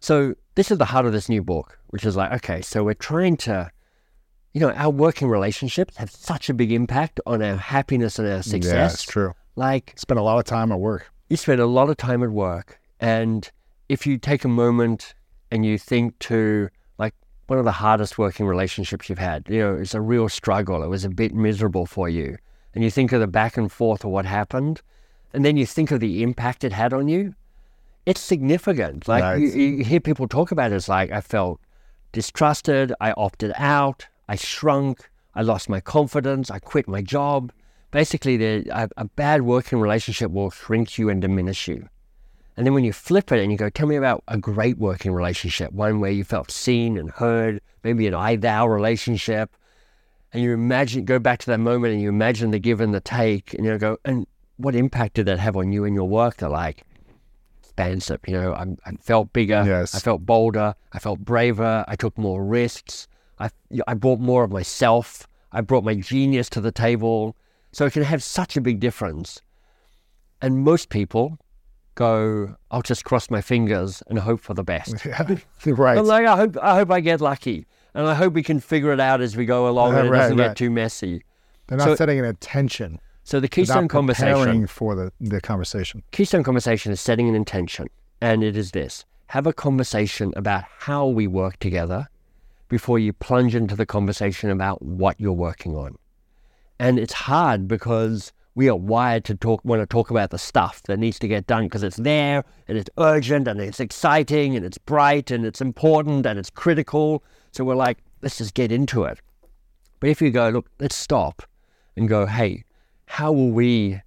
So 0.00 0.34
this 0.54 0.70
is 0.70 0.78
the 0.78 0.86
heart 0.86 1.06
of 1.06 1.12
this 1.12 1.28
new 1.28 1.42
book, 1.42 1.78
which 1.88 2.04
is 2.04 2.16
like, 2.16 2.32
okay, 2.32 2.60
so 2.62 2.82
we're 2.84 2.94
trying 2.94 3.36
to, 3.38 3.70
you 4.54 4.60
know, 4.60 4.70
our 4.72 4.90
working 4.90 5.28
relationships 5.28 5.96
have 5.96 6.10
such 6.10 6.48
a 6.50 6.54
big 6.54 6.72
impact 6.72 7.20
on 7.26 7.42
our 7.42 7.56
happiness 7.56 8.18
and 8.18 8.26
our 8.28 8.34
Yeah, 8.36 8.40
success. 8.40 8.94
it's 8.94 9.02
true. 9.04 9.32
Like 9.56 9.92
Spend 9.96 10.18
a 10.18 10.22
lot 10.22 10.38
of 10.38 10.44
time 10.44 10.72
at 10.72 10.80
work. 10.80 11.10
you 11.28 11.36
spend 11.36 11.60
a 11.60 11.66
lot 11.66 11.90
of 11.90 11.96
time 11.96 12.22
at 12.22 12.30
work, 12.30 12.80
and 12.98 13.50
if 13.88 14.06
you 14.06 14.16
take 14.18 14.44
a 14.44 14.48
moment 14.48 15.14
and 15.50 15.66
you 15.66 15.76
think 15.78 16.18
to 16.20 16.68
like 16.98 17.14
one 17.48 17.58
of 17.58 17.64
the 17.64 17.72
hardest 17.72 18.16
working 18.18 18.46
relationships 18.46 19.08
you've 19.08 19.18
had, 19.18 19.44
you 19.48 19.58
know, 19.58 19.74
it's 19.74 19.94
a 19.94 20.00
real 20.00 20.28
struggle. 20.28 20.82
It 20.82 20.88
was 20.88 21.04
a 21.04 21.10
bit 21.10 21.34
miserable 21.34 21.86
for 21.86 22.08
you, 22.08 22.36
and 22.74 22.84
you 22.84 22.90
think 22.90 23.12
of 23.12 23.20
the 23.20 23.26
back 23.26 23.56
and 23.56 23.70
forth 23.70 24.04
of 24.04 24.10
what 24.10 24.26
happened, 24.26 24.82
and 25.32 25.44
then 25.44 25.56
you 25.56 25.66
think 25.66 25.90
of 25.90 26.00
the 26.00 26.22
impact 26.22 26.64
it 26.64 26.72
had 26.72 26.92
on 26.92 27.08
you. 27.08 27.34
It's 28.06 28.20
significant. 28.20 29.06
Like 29.06 29.38
you, 29.38 29.46
Nice. 29.46 29.54
you 29.54 29.84
hear 29.84 30.00
people 30.00 30.26
talk 30.26 30.50
about 30.50 30.72
it, 30.72 30.76
it's 30.76 30.88
like 30.88 31.10
I 31.10 31.20
felt 31.20 31.60
distrusted, 32.12 32.92
I 33.00 33.12
opted 33.12 33.52
out, 33.56 34.06
I 34.28 34.36
shrunk, 34.36 35.08
I 35.34 35.42
lost 35.42 35.68
my 35.68 35.80
confidence, 35.80 36.50
I 36.50 36.58
quit 36.58 36.88
my 36.88 37.02
job. 37.02 37.52
Basically, 37.90 38.36
the, 38.36 38.68
a, 38.70 38.88
a 38.96 39.04
bad 39.04 39.42
working 39.42 39.80
relationship 39.80 40.30
will 40.30 40.50
shrink 40.50 40.98
you 40.98 41.08
and 41.08 41.20
diminish 41.20 41.68
you. 41.68 41.88
And 42.56 42.66
then 42.66 42.74
when 42.74 42.84
you 42.84 42.92
flip 42.92 43.32
it 43.32 43.40
and 43.40 43.50
you 43.50 43.56
go, 43.58 43.70
tell 43.70 43.86
me 43.86 43.96
about 43.96 44.22
a 44.28 44.36
great 44.36 44.78
working 44.78 45.12
relationship, 45.12 45.72
one 45.72 46.00
where 46.00 46.10
you 46.10 46.24
felt 46.24 46.50
seen 46.50 46.98
and 46.98 47.10
heard, 47.10 47.60
maybe 47.84 48.06
an 48.06 48.14
I 48.14 48.36
thou 48.36 48.66
relationship. 48.66 49.56
And 50.32 50.42
you 50.42 50.52
imagine, 50.52 51.04
go 51.04 51.18
back 51.18 51.40
to 51.40 51.46
that 51.46 51.58
moment 51.58 51.92
and 51.92 52.02
you 52.02 52.08
imagine 52.08 52.50
the 52.50 52.58
give 52.58 52.80
and 52.80 52.94
the 52.94 53.00
take, 53.00 53.54
and 53.54 53.64
you 53.64 53.76
go, 53.78 53.98
and 54.04 54.26
what 54.58 54.74
impact 54.74 55.14
did 55.14 55.26
that 55.26 55.38
have 55.38 55.56
on 55.56 55.72
you 55.72 55.84
and 55.84 55.94
your 55.94 56.08
work? 56.08 56.36
They're 56.36 56.48
like, 56.48 56.84
expansive. 57.80 58.20
You 58.26 58.34
know, 58.34 58.52
I, 58.52 58.66
I 58.84 58.92
felt 59.00 59.32
bigger. 59.32 59.64
Yes. 59.66 59.94
I 59.94 59.98
felt 59.98 60.24
bolder. 60.26 60.74
I 60.92 60.98
felt 60.98 61.20
braver. 61.20 61.84
I 61.88 61.96
took 61.96 62.16
more 62.18 62.44
risks. 62.44 63.08
I, 63.38 63.50
I 63.86 63.94
brought 63.94 64.20
more 64.20 64.44
of 64.44 64.50
myself. 64.50 65.26
I 65.52 65.62
brought 65.62 65.84
my 65.84 65.94
genius 65.94 66.48
to 66.50 66.60
the 66.60 66.72
table. 66.72 67.36
So 67.72 67.86
it 67.86 67.92
can 67.92 68.02
have 68.02 68.22
such 68.22 68.56
a 68.56 68.60
big 68.60 68.80
difference. 68.80 69.40
And 70.42 70.60
most 70.60 70.88
people 70.90 71.38
go, 71.94 72.56
I'll 72.70 72.82
just 72.82 73.04
cross 73.04 73.30
my 73.30 73.40
fingers 73.40 74.02
and 74.08 74.18
hope 74.18 74.40
for 74.40 74.54
the 74.54 74.64
best. 74.64 74.94
Yeah, 75.04 75.36
right. 75.66 75.98
I'm 75.98 76.06
like, 76.06 76.26
I 76.26 76.36
hope, 76.36 76.56
I 76.60 76.74
hope 76.76 76.90
I 76.90 77.00
get 77.00 77.20
lucky. 77.20 77.66
And 77.94 78.06
I 78.06 78.14
hope 78.14 78.34
we 78.34 78.42
can 78.42 78.60
figure 78.60 78.92
it 78.92 79.00
out 79.00 79.20
as 79.20 79.36
we 79.36 79.46
go 79.46 79.68
along 79.68 79.96
and 79.96 80.08
it 80.08 80.10
doesn't 80.10 80.36
right. 80.36 80.48
get 80.48 80.56
too 80.56 80.70
messy. 80.70 81.24
They're 81.66 81.78
not 81.78 81.84
so- 81.84 81.96
setting 81.96 82.18
an 82.18 82.24
intention. 82.24 83.00
So 83.22 83.38
the 83.38 83.48
Keystone 83.48 83.86
Conversation. 83.86 84.38
preparing 84.38 84.66
for 84.66 84.94
the, 84.94 85.12
the 85.20 85.40
conversation. 85.40 86.02
Keystone 86.10 86.42
Conversation 86.42 86.90
is 86.90 87.00
setting 87.00 87.28
an 87.28 87.34
intention, 87.34 87.86
and 88.20 88.42
it 88.42 88.56
is 88.56 88.72
this 88.72 89.04
have 89.28 89.46
a 89.46 89.52
conversation 89.52 90.32
about 90.34 90.64
how 90.78 91.06
we 91.06 91.28
work 91.28 91.56
together 91.60 92.08
before 92.68 92.98
you 92.98 93.12
plunge 93.12 93.54
into 93.54 93.76
the 93.76 93.86
conversation 93.86 94.50
about 94.50 94.82
what 94.82 95.14
you're 95.20 95.32
working 95.32 95.76
on. 95.76 95.96
And 96.80 96.98
it's 96.98 97.12
hard 97.12 97.68
because 97.68 98.32
we 98.56 98.68
are 98.68 98.74
wired 98.74 99.24
to 99.26 99.36
talk, 99.36 99.64
want 99.64 99.82
to 99.82 99.86
talk 99.86 100.10
about 100.10 100.30
the 100.30 100.38
stuff 100.38 100.82
that 100.84 100.98
needs 100.98 101.18
to 101.20 101.28
get 101.28 101.46
done 101.46 101.66
because 101.66 101.84
it's 101.84 101.98
there 101.98 102.42
and 102.66 102.76
it's 102.76 102.90
urgent 102.98 103.46
and 103.46 103.60
it's 103.60 103.78
exciting 103.78 104.56
and 104.56 104.66
it's 104.66 104.78
bright 104.78 105.30
and 105.30 105.46
it's 105.46 105.60
important 105.60 106.26
and 106.26 106.36
it's 106.36 106.50
critical. 106.50 107.22
So 107.52 107.64
we're 107.64 107.74
like, 107.74 107.98
let's 108.22 108.38
just 108.38 108.54
get 108.54 108.72
into 108.72 109.04
it. 109.04 109.18
But 109.98 110.10
if 110.10 110.22
you 110.22 110.30
go, 110.30 110.48
look, 110.48 110.70
let's 110.78 110.96
stop 110.96 111.42
and 111.96 112.08
go, 112.08 112.26
hey, 112.26 112.64
how 113.06 113.32
will 113.32 113.50
we 113.50 114.00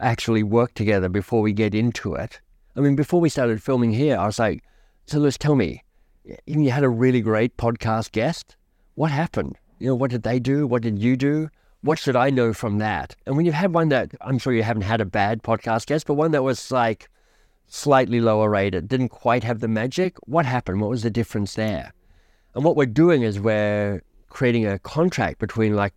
actually 0.00 0.42
work 0.42 0.74
together 0.74 1.08
before 1.08 1.42
we 1.42 1.52
get 1.52 1.74
into 1.74 2.14
it. 2.14 2.40
I 2.76 2.80
mean, 2.80 2.96
before 2.96 3.20
we 3.20 3.28
started 3.28 3.62
filming 3.62 3.92
here, 3.92 4.16
I 4.16 4.26
was 4.26 4.38
like, 4.38 4.62
so 5.06 5.18
Lewis, 5.18 5.38
tell 5.38 5.54
me, 5.54 5.82
you 6.46 6.70
had 6.70 6.84
a 6.84 6.88
really 6.88 7.20
great 7.20 7.56
podcast 7.56 8.12
guest. 8.12 8.56
What 8.94 9.10
happened? 9.10 9.56
You 9.78 9.88
know, 9.88 9.94
what 9.94 10.10
did 10.10 10.22
they 10.22 10.38
do? 10.38 10.66
What 10.66 10.82
did 10.82 10.98
you 10.98 11.16
do? 11.16 11.50
What 11.82 11.98
should 11.98 12.16
I 12.16 12.30
know 12.30 12.52
from 12.52 12.78
that? 12.78 13.16
And 13.26 13.36
when 13.36 13.46
you've 13.46 13.54
had 13.54 13.72
one 13.72 13.88
that, 13.88 14.12
I'm 14.20 14.38
sure 14.38 14.52
you 14.52 14.62
haven't 14.62 14.82
had 14.82 15.00
a 15.00 15.06
bad 15.06 15.42
podcast 15.42 15.86
guest, 15.86 16.06
but 16.06 16.14
one 16.14 16.30
that 16.32 16.42
was 16.42 16.70
like 16.70 17.08
slightly 17.66 18.20
lower 18.20 18.50
rated, 18.50 18.88
didn't 18.88 19.08
quite 19.08 19.44
have 19.44 19.60
the 19.60 19.68
magic, 19.68 20.16
what 20.26 20.44
happened? 20.44 20.80
What 20.80 20.90
was 20.90 21.02
the 21.02 21.10
difference 21.10 21.54
there? 21.54 21.92
And 22.54 22.64
what 22.64 22.76
we're 22.76 22.86
doing 22.86 23.22
is 23.22 23.38
we're 23.38 24.02
creating 24.28 24.66
a 24.66 24.78
contract 24.78 25.38
between 25.38 25.74
like 25.74 25.92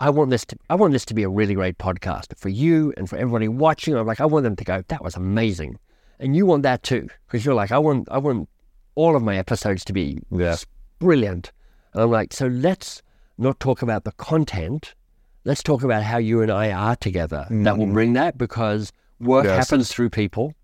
I 0.00 0.10
want 0.10 0.30
this 0.30 0.44
to 0.46 0.56
I 0.68 0.74
want 0.74 0.92
this 0.92 1.04
to 1.06 1.14
be 1.14 1.22
a 1.22 1.28
really 1.28 1.54
great 1.54 1.78
podcast 1.78 2.36
for 2.36 2.48
you 2.48 2.92
and 2.96 3.08
for 3.08 3.16
everybody 3.16 3.48
watching. 3.48 3.96
I'm 3.96 4.06
like, 4.06 4.20
I 4.20 4.26
want 4.26 4.44
them 4.44 4.56
to 4.56 4.64
go, 4.64 4.82
that 4.88 5.02
was 5.04 5.14
amazing. 5.14 5.78
And 6.18 6.36
you 6.36 6.46
want 6.46 6.62
that 6.64 6.82
too. 6.82 7.08
Because 7.26 7.44
you're 7.44 7.54
like, 7.54 7.72
I 7.72 7.78
want 7.78 8.08
I 8.10 8.18
want 8.18 8.48
all 8.96 9.16
of 9.16 9.22
my 9.22 9.36
episodes 9.36 9.84
to 9.86 9.92
be 9.92 10.20
Yeah. 10.30 10.56
brilliant. 10.98 11.52
And 11.92 12.02
I'm 12.02 12.10
like, 12.10 12.32
so 12.32 12.46
let's 12.46 13.02
not 13.38 13.58
talk 13.60 13.82
about 13.82 14.04
the 14.04 14.12
content. 14.12 14.94
Let's 15.44 15.62
talk 15.62 15.82
about 15.82 16.02
how 16.02 16.18
you 16.18 16.42
and 16.42 16.50
I 16.50 16.72
are 16.72 16.96
together. 16.96 17.46
That 17.50 17.76
will 17.76 17.84
mm-hmm. 17.86 17.94
bring 17.94 18.12
that 18.14 18.38
because 18.38 18.92
work 19.20 19.44
Yes. 19.44 19.56
happens 19.68 19.92
through 19.92 20.10
people. 20.10 20.54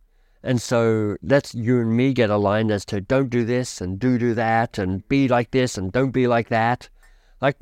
And 0.42 0.60
so 0.60 1.16
let's 1.22 1.54
you 1.54 1.80
and 1.80 1.96
me 1.96 2.12
get 2.14 2.30
aligned 2.30 2.70
as 2.70 2.84
to 2.86 3.00
don't 3.00 3.28
do 3.28 3.44
this 3.44 3.80
and 3.80 3.98
do 3.98 4.18
do 4.18 4.34
that 4.34 4.78
and 4.78 5.06
be 5.08 5.28
like 5.28 5.50
this 5.50 5.76
and 5.76 5.92
don't 5.92 6.12
be 6.12 6.26
like 6.26 6.48
that. 6.48 6.88
Like 7.40 7.56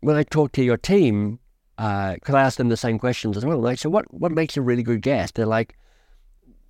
when 0.00 0.16
I 0.16 0.22
talk 0.22 0.52
to 0.52 0.62
your 0.62 0.76
team, 0.76 1.38
uh, 1.78 2.14
because 2.14 2.34
I 2.34 2.42
ask 2.42 2.58
them 2.58 2.68
the 2.68 2.76
same 2.76 2.98
questions 2.98 3.36
as 3.38 3.44
well. 3.46 3.58
Like, 3.58 3.78
so 3.78 3.88
what, 3.88 4.12
what 4.12 4.32
makes 4.32 4.56
a 4.56 4.62
really 4.62 4.82
good 4.82 5.00
guest? 5.00 5.34
They're 5.34 5.46
like, 5.46 5.76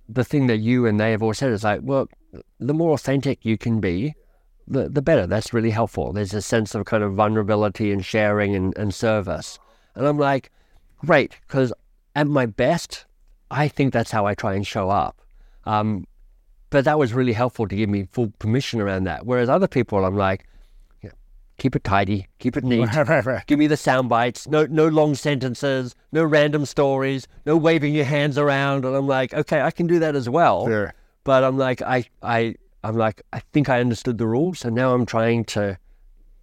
the 0.07 0.23
thing 0.23 0.47
that 0.47 0.57
you 0.57 0.85
and 0.85 0.99
they 0.99 1.11
have 1.11 1.21
always 1.21 1.37
said 1.37 1.51
is 1.51 1.63
like, 1.63 1.81
well, 1.83 2.07
the 2.59 2.73
more 2.73 2.93
authentic 2.93 3.43
you 3.43 3.57
can 3.57 3.79
be, 3.79 4.13
the 4.67 4.87
the 4.89 5.01
better. 5.01 5.27
That's 5.27 5.53
really 5.53 5.71
helpful. 5.71 6.13
There's 6.13 6.33
a 6.33 6.41
sense 6.41 6.75
of 6.75 6.85
kind 6.85 7.03
of 7.03 7.13
vulnerability 7.13 7.91
and 7.91 8.05
sharing 8.05 8.55
and, 8.55 8.77
and 8.77 8.93
service. 8.93 9.59
And 9.95 10.07
I'm 10.07 10.17
like, 10.17 10.51
great, 10.99 11.37
because 11.47 11.73
at 12.15 12.27
my 12.27 12.45
best, 12.45 13.05
I 13.49 13.67
think 13.67 13.91
that's 13.91 14.11
how 14.11 14.25
I 14.25 14.33
try 14.33 14.53
and 14.53 14.65
show 14.65 14.89
up. 14.89 15.21
Um, 15.65 16.07
but 16.69 16.85
that 16.85 16.97
was 16.97 17.13
really 17.13 17.33
helpful 17.33 17.67
to 17.67 17.75
give 17.75 17.89
me 17.89 18.07
full 18.11 18.31
permission 18.39 18.79
around 18.81 19.03
that. 19.03 19.25
Whereas 19.25 19.49
other 19.49 19.67
people, 19.67 20.05
I'm 20.05 20.15
like, 20.15 20.47
yeah, 21.03 21.11
keep 21.57 21.75
it 21.75 21.83
tidy, 21.83 22.27
keep 22.39 22.55
it 22.55 22.63
neat. 22.63 22.87
Right, 22.95 23.07
right, 23.07 23.25
right. 23.25 23.45
Give 23.45 23.59
me 23.59 23.67
the 23.67 23.77
sound 23.77 24.09
bites. 24.09 24.47
No, 24.47 24.65
no 24.65 24.87
long 24.87 25.13
sentences. 25.15 25.95
No 26.11 26.23
random 26.23 26.65
stories. 26.65 27.27
No 27.45 27.57
waving 27.57 27.93
your 27.93 28.05
hands 28.05 28.37
around. 28.37 28.85
And 28.85 28.95
I'm 28.95 29.07
like, 29.07 29.33
okay, 29.33 29.61
I 29.61 29.71
can 29.71 29.85
do 29.85 29.99
that 29.99 30.15
as 30.15 30.29
well. 30.29 30.65
Sure. 30.65 30.93
But 31.23 31.43
I'm 31.43 31.57
like, 31.57 31.81
I, 31.81 32.05
I, 32.23 32.55
I'm 32.83 32.95
like, 32.95 33.21
I 33.33 33.41
think 33.51 33.69
I 33.69 33.79
understood 33.79 34.17
the 34.17 34.25
rules, 34.25 34.65
and 34.65 34.75
now 34.75 34.93
I'm 34.93 35.05
trying 35.05 35.43
to, 35.45 35.77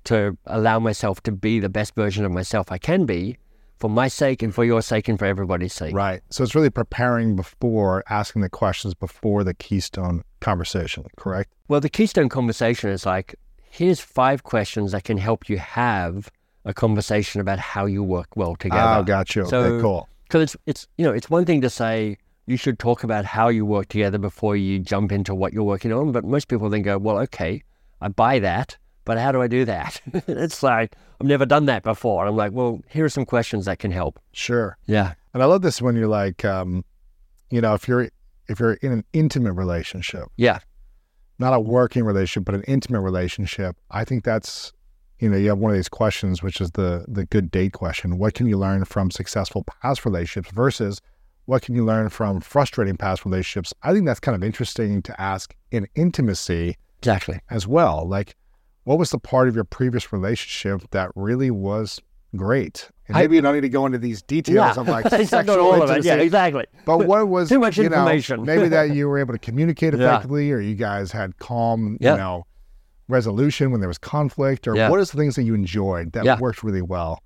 to 0.05 0.37
allow 0.47 0.79
myself 0.79 1.23
to 1.23 1.33
be 1.33 1.59
the 1.59 1.69
best 1.69 1.95
version 1.95 2.25
of 2.25 2.31
myself 2.31 2.71
I 2.71 2.79
can 2.79 3.05
be, 3.07 3.39
for 3.79 3.89
my 3.89 4.09
sake 4.09 4.43
and 4.43 4.55
for 4.55 4.65
your 4.65 4.83
sake 4.83 5.09
and 5.09 5.19
for 5.19 5.25
everybody's 5.25 5.73
sake. 5.73 5.95
Right. 5.95 6.21
So 6.31 6.43
it's 6.43 6.55
really 6.55 6.71
preparing 6.71 7.37
before 7.37 8.03
asking 8.09 8.43
the 8.43 8.49
questions 8.49 8.95
before 8.95 9.45
the 9.45 9.55
keystone 9.55 10.25
conversation, 10.41 11.07
correct? 11.17 11.53
Well, 11.69 11.81
the 11.81 11.89
keystone 11.89 12.29
conversation 12.29 12.91
is 12.91 13.07
like, 13.07 13.35
here's 13.71 14.01
five 14.01 14.43
questions 14.43 14.93
that 14.93 15.05
can 15.05 15.19
help 15.19 15.49
you 15.49 15.59
have 15.59 16.31
a 16.65 16.75
conversation 16.75 17.41
about 17.41 17.59
how 17.59 17.87
you 17.87 18.03
work 18.03 18.37
well 18.37 18.51
ah, 18.53 18.57
together. 18.57 19.01
Oh, 19.01 19.03
got 19.03 19.37
you. 19.37 19.47
So- 19.47 19.61
okay, 19.61 19.83
cool. 19.83 20.09
Because 20.25 20.43
it's 20.43 20.57
it's 20.67 20.89
you 20.99 21.07
know 21.07 21.13
it's 21.13 21.31
one 21.31 21.47
thing 21.47 21.63
to 21.63 21.71
say 21.71 22.19
you 22.45 22.59
should 22.59 22.79
talk 22.79 23.03
about 23.03 23.25
how 23.25 23.49
you 23.49 23.65
work 23.65 23.89
together 23.89 24.19
before 24.19 24.57
you 24.57 24.79
jump 24.79 25.11
into 25.11 25.35
what 25.35 25.55
you're 25.55 25.65
working 25.65 25.91
on, 25.91 26.13
but 26.13 26.23
most 26.25 26.49
people 26.49 26.69
then 26.69 26.83
go, 26.83 26.99
well, 26.99 27.19
okay, 27.19 27.63
I 28.01 28.09
buy 28.09 28.39
that, 28.39 28.77
but 29.09 29.19
how 29.19 29.33
do 29.33 29.41
I 29.41 29.49
do 29.49 29.65
that? 29.65 30.01
it's 30.29 30.63
like 30.63 30.95
I've 31.19 31.27
never 31.27 31.47
done 31.47 31.65
that 31.65 31.83
before. 31.83 32.23
And 32.23 32.29
I'm 32.29 32.37
like, 32.37 32.53
well, 32.53 32.83
here 32.91 33.07
are 33.07 33.09
some 33.09 33.25
questions 33.25 33.65
that 33.65 33.79
can 33.79 33.91
help. 33.91 34.21
Sure. 34.33 34.77
Yeah, 34.87 35.15
And 35.33 35.43
I 35.43 35.47
love 35.47 35.63
this 35.63 35.81
when 35.81 35.97
you're 35.97 36.07
like, 36.07 36.45
um, 36.45 36.85
you 37.51 37.63
know, 37.63 37.73
if 37.73 37.89
you're 37.89 38.11
if 38.49 38.61
you're 38.61 38.75
in 38.75 38.93
an 38.93 39.05
intimate 39.15 39.55
relationship, 39.55 40.25
yeah, 40.37 40.59
not 41.39 41.55
a 41.55 41.59
working 41.59 42.05
relationship, 42.05 42.45
but 42.45 42.55
an 42.55 42.63
intimate 42.69 43.01
relationship, 43.01 43.77
I 43.91 44.05
think 44.05 44.25
that's 44.25 44.75
you 45.21 45.29
know, 45.29 45.37
you 45.37 45.49
have 45.49 45.59
one 45.59 45.71
of 45.71 45.77
these 45.77 45.89
questions, 45.89 46.43
which 46.43 46.61
is 46.61 46.73
the 46.73 47.07
the 47.09 47.25
good 47.25 47.51
date 47.51 47.73
question. 47.73 48.19
What 48.19 48.35
can 48.35 48.47
you 48.47 48.59
learn 48.59 48.85
from 48.85 49.11
successful 49.11 49.65
past 49.83 50.05
relationships 50.05 50.55
versus 50.55 51.01
what 51.47 51.63
can 51.63 51.75
you 51.75 51.83
learn 51.83 52.11
from 52.11 52.43
frustrating 52.43 52.99
past 52.99 53.25
relationships? 53.25 53.73
I 53.83 53.95
think 53.95 54.05
that's 54.05 54.21
kind 54.21 54.37
of 54.37 54.45
interesting 54.45 55.01
to 55.01 55.19
ask 55.19 55.57
in 55.71 55.89
intimacy 55.95 56.77
exactly. 56.99 57.41
as 57.49 57.67
well. 57.67 58.07
Like, 58.07 58.37
what 58.89 58.99
was 58.99 59.11
the 59.11 59.19
part 59.19 59.49
of 59.49 59.55
your 59.55 59.65
previous 59.65 60.15
relationship 60.15 60.81
that 60.93 61.11
really 61.15 61.51
was 61.51 62.01
great? 62.35 62.91
And 63.07 63.17
I- 63.19 63.21
maybe 63.21 63.37
you 63.37 63.43
don't 63.43 63.55
need 63.55 63.61
to 63.61 63.69
go 63.69 63.85
into 63.85 63.99
these 63.99 64.23
details 64.23 64.79
of 64.79 64.89
like 64.89 65.07
sexual 65.27 65.61
all 65.61 65.83
of 65.83 65.91
it. 65.91 66.05
Yeah, 66.07 66.15
exactly. 66.15 66.65
but 66.87 67.07
what 67.07 67.29
was 67.29 67.51
Too 67.51 67.59
much 67.59 67.77
you 67.77 67.83
know, 67.91 67.97
information. 67.99 68.45
maybe 68.47 68.67
that 68.69 68.91
you 68.95 69.07
were 69.07 69.19
able 69.19 69.35
to 69.35 69.39
communicate 69.39 69.93
Yeah. 69.93 70.07
effectively, 70.09 70.51
or 70.53 70.61
you 70.61 70.75
guys 70.75 71.13
had 71.13 71.39
calm, 71.39 71.99
Yeah. 72.01 72.13
you 72.13 72.17
know, 72.19 72.47
resolution 73.09 73.71
when 73.73 73.81
there 73.81 73.89
was 73.89 73.99
conflict, 73.99 74.67
or 74.67 74.75
Yeah. 74.75 74.89
what 74.89 75.01
is 75.01 75.11
the 75.11 75.19
things 75.19 75.37
that 75.37 75.43
you 75.43 75.53
enjoyed 75.55 76.13
that 76.13 76.25
Yeah. 76.25 76.39
worked 76.41 76.63
really 76.63 76.83
well, 76.83 77.23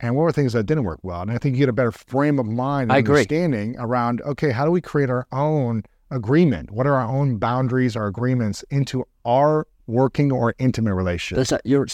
and 0.00 0.16
what 0.16 0.22
were 0.24 0.32
things 0.32 0.52
that 0.52 0.64
didn't 0.64 0.84
work 0.84 1.00
well? 1.02 1.22
And 1.22 1.30
I 1.30 1.38
think 1.38 1.54
you 1.56 1.60
get 1.60 1.68
a 1.70 1.72
better 1.72 1.92
frame 1.92 2.38
of 2.38 2.44
mind, 2.46 2.90
and 2.90 2.92
I 2.92 2.98
understanding 2.98 3.76
around 3.78 4.20
okay, 4.22 4.50
how 4.50 4.64
do 4.66 4.70
we 4.70 4.82
create 4.82 5.08
our 5.08 5.26
own 5.32 5.82
agreement? 6.10 6.70
What 6.70 6.86
are 6.86 6.94
our 6.94 7.08
own 7.08 7.38
boundaries, 7.38 7.96
our 7.96 8.06
agreements 8.06 8.64
into 8.70 9.04
our 9.24 9.66
working 9.86 10.32
or 10.32 10.54
intimate 10.58 10.94
relationship? 10.94 11.60
You're, 11.64 11.86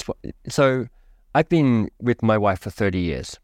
so 0.49 0.86
I've 1.34 1.49
been 1.49 1.90
with 2.01 2.22
my 2.22 2.36
wife 2.36 2.61
for 2.61 2.70
30 2.70 2.99
years. 2.99 3.38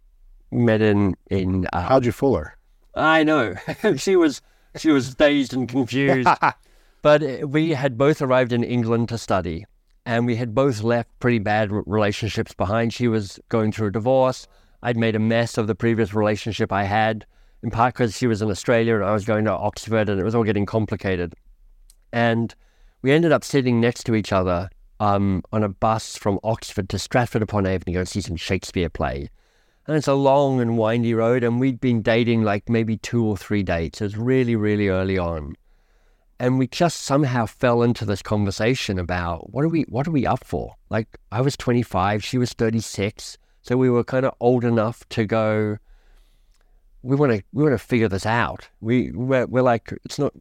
Met 0.51 0.81
in 0.81 1.15
in. 1.31 1.67
Uh, 1.73 1.83
How'd 1.83 2.07
you 2.07 2.13
fool 2.13 2.37
her? 2.37 2.57
I 2.95 3.23
know 3.23 3.55
she 3.97 4.17
was 4.17 4.41
she 4.77 4.91
was 4.91 5.15
dazed 5.15 5.53
and 5.53 5.69
confused. 5.69 6.29
but 7.03 7.23
uh, 7.23 7.47
we 7.47 7.71
had 7.71 7.99
both 7.99 8.23
arrived 8.23 8.53
in 8.53 8.65
England 8.65 9.11
to 9.11 9.19
study, 9.19 9.67
and 10.07 10.25
we 10.25 10.37
had 10.37 10.55
both 10.55 10.83
left 10.83 11.11
pretty 11.21 11.39
bad 11.39 11.71
relationships 11.71 12.55
behind. 12.55 12.95
She 12.95 13.09
was 13.09 13.39
going 13.51 13.73
through 13.73 13.89
a 13.89 13.93
divorce. 13.93 14.47
I'd 14.83 14.97
made 14.97 15.17
a 15.17 15.21
mess 15.21 15.59
of 15.59 15.67
the 15.67 15.75
previous 15.75 16.15
relationship 16.15 16.73
I 16.73 16.85
had, 16.85 17.27
in 17.63 17.71
part 17.71 17.95
because 17.95 18.17
she 18.17 18.27
was 18.27 18.41
in 18.41 18.51
Australia 18.51 18.95
and 18.95 19.05
I 19.05 19.13
was 19.13 19.25
going 19.25 19.45
to 19.45 19.53
Oxford, 19.53 20.09
and 20.09 20.21
it 20.21 20.25
was 20.25 20.35
all 20.35 20.45
getting 20.45 20.67
complicated. 20.67 21.35
And 22.13 22.55
we 23.03 23.13
ended 23.13 23.33
up 23.33 23.45
sitting 23.45 23.81
next 23.81 24.05
to 24.05 24.15
each 24.15 24.33
other 24.33 24.71
um, 25.01 25.43
on 25.53 25.63
a 25.63 25.69
bus 25.69 26.17
from 26.17 26.41
Oxford 26.43 26.89
to 26.89 26.99
Stratford 26.99 27.43
upon 27.43 27.67
Avon 27.67 27.87
to 27.87 27.93
go 27.93 28.05
see 28.05 28.21
some 28.21 28.37
Shakespeare 28.37 28.89
play. 28.89 29.31
And 29.87 29.97
it's 29.97 30.09
a 30.09 30.15
long 30.15 30.61
and 30.61 30.77
windy 30.77 31.15
road, 31.15 31.43
and 31.43 31.59
we'd 31.59 31.81
been 31.81 32.03
dating 32.03 32.43
like 32.43 32.69
maybe 32.69 32.99
two 32.99 33.25
or 33.25 33.37
three 33.37 33.63
dates. 33.63 34.01
It 34.01 34.05
was 34.05 34.17
really, 34.19 34.55
really 34.55 34.89
early 34.89 35.17
on. 35.17 35.55
And 36.39 36.59
we 36.59 36.67
just 36.67 37.01
somehow 37.01 37.47
fell 37.47 37.83
into 37.83 38.05
this 38.05 38.23
conversation 38.23 38.99
about 38.99 39.51
what 39.53 39.65
are 39.65 39.69
we 39.69 39.83
what 39.83 40.07
are 40.07 40.13
we 40.13 40.27
up 40.27 40.45
for? 40.45 40.75
Like 40.91 41.19
I 41.33 41.41
was 41.41 41.57
25, 41.57 42.23
she 42.23 42.39
was 42.39 42.53
36. 42.53 43.39
So 43.63 43.77
we 43.77 43.91
were 43.91 44.05
kind 44.05 44.25
of 44.25 44.35
old 44.41 44.63
enough 44.65 45.09
to 45.11 45.25
go, 45.25 45.79
we 47.03 47.17
want 47.17 47.33
to 47.33 47.43
we 47.53 47.65
want 47.65 47.75
to 47.75 47.85
figure 47.85 48.09
this 48.09 48.27
out. 48.27 48.69
We 48.81 49.11
we're, 49.11 49.47
we're 49.47 49.63
like 49.63 49.93
it's 50.05 50.19
not 50.19 50.33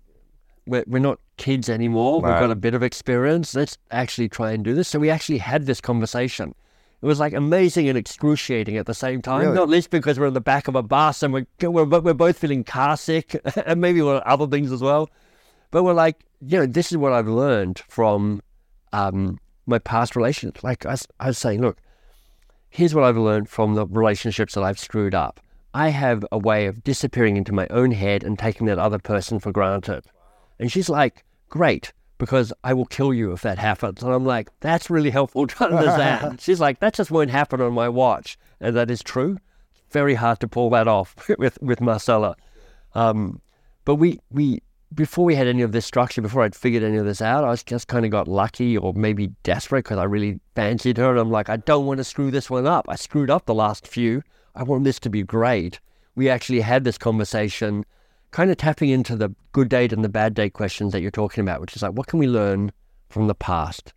we're, 0.68 0.84
we're 0.88 1.00
not 1.00 1.20
kids 1.38 1.70
anymore. 1.70 2.16
We've 2.16 2.32
got 2.32 2.52
a 2.52 2.56
bit 2.56 2.74
of 2.74 2.84
experience. 2.84 3.56
Let's 3.56 3.78
actually 3.92 4.30
try 4.30 4.52
and 4.52 4.64
do 4.64 4.74
this. 4.74 4.88
So 4.88 5.00
we 5.00 5.10
actually 5.10 5.38
had 5.38 5.66
this 5.66 5.80
conversation. 5.80 6.54
It 7.02 7.06
was 7.06 7.20
like 7.20 7.34
amazing 7.34 7.88
and 7.88 7.98
excruciating 7.98 8.76
at 8.78 8.88
the 8.88 8.94
same 8.94 9.22
time. 9.22 9.42
Really? 9.42 9.56
Not 9.56 9.70
least 9.70 9.92
because 9.92 10.20
we're 10.20 10.28
in 10.28 10.34
the 10.34 10.42
back 10.42 10.68
of 10.68 10.76
a 10.76 10.82
bus 10.82 11.22
and 11.22 11.32
we're 11.32 11.46
we're, 11.62 11.86
we're 11.86 12.14
both 12.14 12.40
feeling 12.40 12.64
car 12.64 12.98
sick 12.98 13.40
and 13.66 13.80
maybe 13.80 14.02
other 14.02 14.48
things 14.48 14.72
as 14.72 14.82
well. 14.82 15.10
But 15.70 15.84
we're 15.84 15.94
like, 15.94 16.26
you 16.42 16.58
know, 16.58 16.66
this 16.66 16.92
is 16.92 16.98
what 16.98 17.14
I've 17.14 17.28
learned 17.28 17.84
from 17.88 18.42
um, 18.94 19.40
my 19.68 19.80
past 19.80 20.16
relationships. 20.16 20.64
Like 20.64 20.86
I, 20.86 20.96
I 21.20 21.28
was 21.28 21.38
saying, 21.38 21.62
look, 21.62 21.78
here's 22.70 22.96
what 22.96 23.04
I've 23.04 23.18
learned 23.18 23.50
from 23.50 23.76
the 23.76 23.86
relationships 23.86 24.56
that 24.56 24.64
I've 24.64 24.80
screwed 24.80 25.14
up. 25.14 25.40
I 25.74 25.90
have 25.90 26.26
a 26.32 26.38
way 26.40 26.66
of 26.66 26.84
disappearing 26.84 27.38
into 27.38 27.54
my 27.54 27.68
own 27.70 27.92
head 27.92 28.24
and 28.24 28.40
taking 28.40 28.66
that 28.68 28.80
other 28.80 28.98
person 28.98 29.40
for 29.40 29.52
granted. 29.52 30.06
And 30.60 30.72
she's 30.72 30.90
like, 30.90 31.24
great, 31.50 31.94
because 32.18 32.52
I 32.64 32.74
will 32.74 32.86
kill 32.86 33.14
you 33.14 33.32
if 33.32 33.42
that 33.42 33.60
happens. 33.60 34.04
And 34.04 34.14
I'm 34.14 34.26
like, 34.26 34.50
that's 34.60 34.90
really 34.90 35.10
helpful 35.10 35.48
to 35.48 35.66
understand. 35.66 36.42
she's 36.42 36.60
like, 36.60 36.80
that 36.80 36.94
just 36.94 37.12
won't 37.12 37.32
happen 37.32 37.62
on 37.62 37.74
my 37.74 37.90
watch. 37.90 38.38
And 38.60 38.76
that 38.76 38.92
is 38.92 39.04
true. 39.04 39.38
Very 39.92 40.16
hard 40.16 40.40
to 40.42 40.48
pull 40.48 40.70
that 40.72 40.88
off 40.88 41.30
with, 41.38 41.62
with 41.62 41.82
Marcella. 41.82 42.36
Um, 42.94 43.42
but 43.86 43.96
we, 43.96 44.20
we, 44.32 44.62
before 44.94 45.26
we 45.26 45.36
had 45.36 45.48
any 45.48 45.62
of 45.62 45.72
this 45.72 45.86
structure, 45.86 46.22
before 46.22 46.44
I'd 46.44 46.56
figured 46.56 46.84
any 46.84 46.98
of 46.98 47.06
this 47.06 47.22
out, 47.22 47.44
I 47.44 47.50
was 47.50 47.64
just 47.64 47.88
kind 47.88 48.06
of 48.06 48.12
got 48.12 48.28
lucky 48.28 48.78
or 48.78 48.94
maybe 48.94 49.28
desperate 49.44 49.86
because 49.86 49.98
I 49.98 50.04
really 50.06 50.40
fancied 50.56 50.98
her. 50.98 51.12
And 51.12 51.20
I'm 51.20 51.32
like, 51.32 51.50
I 51.50 51.58
don't 51.58 51.86
want 51.86 52.00
to 52.00 52.04
screw 52.04 52.32
this 52.32 52.50
one 52.50 52.66
up. 52.66 52.86
I 52.90 52.96
screwed 52.96 53.30
up 53.30 53.46
the 53.46 53.54
last 53.54 53.88
few. 53.88 54.24
I 54.56 54.64
want 54.64 54.84
this 54.84 55.00
to 55.02 55.10
be 55.10 55.24
great. 55.24 55.80
We 56.16 56.30
actually 56.30 56.62
had 56.62 56.84
this 56.84 56.98
conversation, 56.98 57.86
kind 58.32 58.52
of 58.52 58.58
tapping 58.58 58.90
into 58.90 59.16
the 59.16 59.34
good 59.52 59.70
date 59.70 59.94
and 59.94 60.04
the 60.04 60.10
bad 60.10 60.34
date 60.34 60.54
questions 60.54 60.92
that 60.92 61.02
you're 61.02 61.12
talking 61.12 61.42
about, 61.42 61.62
which 61.62 61.76
is 61.76 61.82
like, 61.82 61.94
what 61.94 62.08
can 62.08 62.20
we 62.20 62.28
learn 62.28 62.72
from 63.10 63.28
the 63.28 63.36
past? 63.36 63.94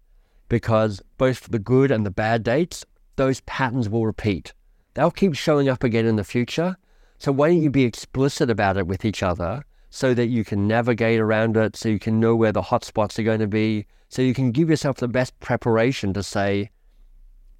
Because 0.48 1.02
both 1.18 1.50
the 1.50 1.58
good 1.58 1.90
and 1.90 2.06
the 2.06 2.10
bad 2.10 2.42
dates, 2.42 2.84
those 3.16 3.40
patterns 3.42 3.88
will 3.88 4.06
repeat. 4.06 4.52
They'll 4.94 5.10
keep 5.10 5.34
showing 5.34 5.68
up 5.68 5.84
again 5.84 6.06
in 6.06 6.16
the 6.16 6.24
future. 6.24 6.76
So 7.18 7.32
why 7.32 7.48
don't 7.48 7.62
you 7.62 7.70
be 7.70 7.84
explicit 7.84 8.50
about 8.50 8.76
it 8.76 8.86
with 8.86 9.04
each 9.04 9.22
other 9.22 9.64
so 9.90 10.14
that 10.14 10.26
you 10.26 10.44
can 10.44 10.66
navigate 10.66 11.20
around 11.20 11.56
it, 11.56 11.76
so 11.76 11.88
you 11.88 11.98
can 11.98 12.20
know 12.20 12.34
where 12.34 12.52
the 12.52 12.62
hot 12.62 12.84
spots 12.84 13.18
are 13.18 13.24
going 13.24 13.40
to 13.40 13.46
be, 13.46 13.86
so 14.08 14.22
you 14.22 14.34
can 14.34 14.52
give 14.52 14.70
yourself 14.70 14.96
the 14.96 15.08
best 15.08 15.38
preparation 15.40 16.12
to 16.14 16.22
say, 16.22 16.70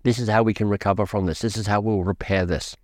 this 0.02 0.18
is 0.18 0.28
how 0.28 0.42
we 0.42 0.54
can 0.54 0.68
recover 0.68 1.06
from 1.06 1.26
this. 1.26 1.40
This 1.40 1.56
is 1.56 1.66
how 1.66 1.80
we'll 1.80 2.04
repair 2.04 2.46
this. 2.46 2.76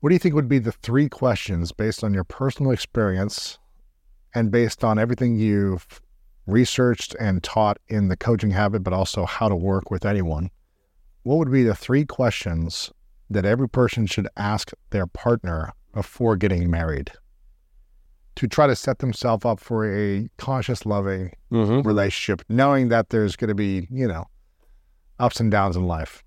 What 0.00 0.10
do 0.10 0.14
you 0.14 0.18
think 0.18 0.34
would 0.34 0.48
be 0.48 0.58
the 0.60 0.72
three 0.72 1.08
questions 1.08 1.72
based 1.72 2.04
on 2.04 2.14
your 2.14 2.24
personal 2.24 2.70
experience 2.70 3.58
and 4.34 4.50
based 4.50 4.84
on 4.84 4.98
everything 4.98 5.36
you've 5.36 5.86
researched 6.46 7.16
and 7.18 7.42
taught 7.42 7.78
in 7.88 8.08
the 8.08 8.16
coaching 8.16 8.50
habit, 8.52 8.82
but 8.84 8.92
also 8.92 9.24
how 9.26 9.48
to 9.48 9.56
work 9.56 9.90
with 9.90 10.04
anyone? 10.06 10.50
What 11.24 11.36
would 11.38 11.50
be 11.50 11.64
the 11.64 11.74
three 11.74 12.04
questions 12.04 12.92
that 13.28 13.44
every 13.44 13.68
person 13.68 14.06
should 14.06 14.28
ask 14.36 14.70
their 14.90 15.06
partner 15.06 15.72
before 15.92 16.36
getting 16.36 16.70
married 16.70 17.10
to 18.36 18.46
try 18.46 18.68
to 18.68 18.76
set 18.76 19.00
themselves 19.00 19.44
up 19.44 19.58
for 19.58 19.84
a 19.84 20.28
conscious, 20.38 20.86
loving 20.86 21.32
Mm-hmm. 21.50 21.86
relationship, 21.86 22.42
knowing 22.50 22.88
that 22.90 23.08
there's 23.08 23.34
going 23.34 23.48
to 23.48 23.54
be, 23.54 23.88
you 23.90 24.06
know, 24.06 24.26
ups 25.18 25.40
and 25.40 25.50
downs 25.50 25.76
in 25.76 25.86
life? 25.86 26.22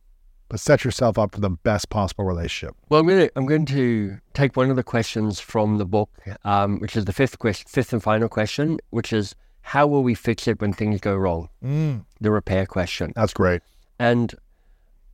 But 0.51 0.59
set 0.59 0.83
yourself 0.83 1.17
up 1.17 1.33
for 1.33 1.39
the 1.39 1.49
best 1.49 1.89
possible 1.89 2.25
relationship. 2.25 2.75
Well, 2.89 2.99
I'm 2.99 3.07
going 3.07 3.27
to 3.27 3.31
I'm 3.37 3.45
going 3.45 3.65
to 3.67 4.17
take 4.33 4.57
one 4.57 4.69
of 4.69 4.75
the 4.75 4.83
questions 4.83 5.39
from 5.39 5.77
the 5.77 5.85
book, 5.85 6.09
um, 6.43 6.79
which 6.79 6.97
is 6.97 7.05
the 7.05 7.13
fifth 7.13 7.39
question, 7.39 7.69
fifth 7.69 7.93
and 7.93 8.03
final 8.03 8.27
question, 8.27 8.77
which 8.89 9.13
is 9.13 9.33
how 9.61 9.87
will 9.87 10.03
we 10.03 10.13
fix 10.13 10.49
it 10.49 10.59
when 10.59 10.73
things 10.73 10.99
go 10.99 11.15
wrong? 11.15 11.47
Mm. 11.63 12.05
The 12.19 12.31
repair 12.31 12.65
question. 12.65 13.13
That's 13.15 13.33
great. 13.33 13.61
And 13.97 14.35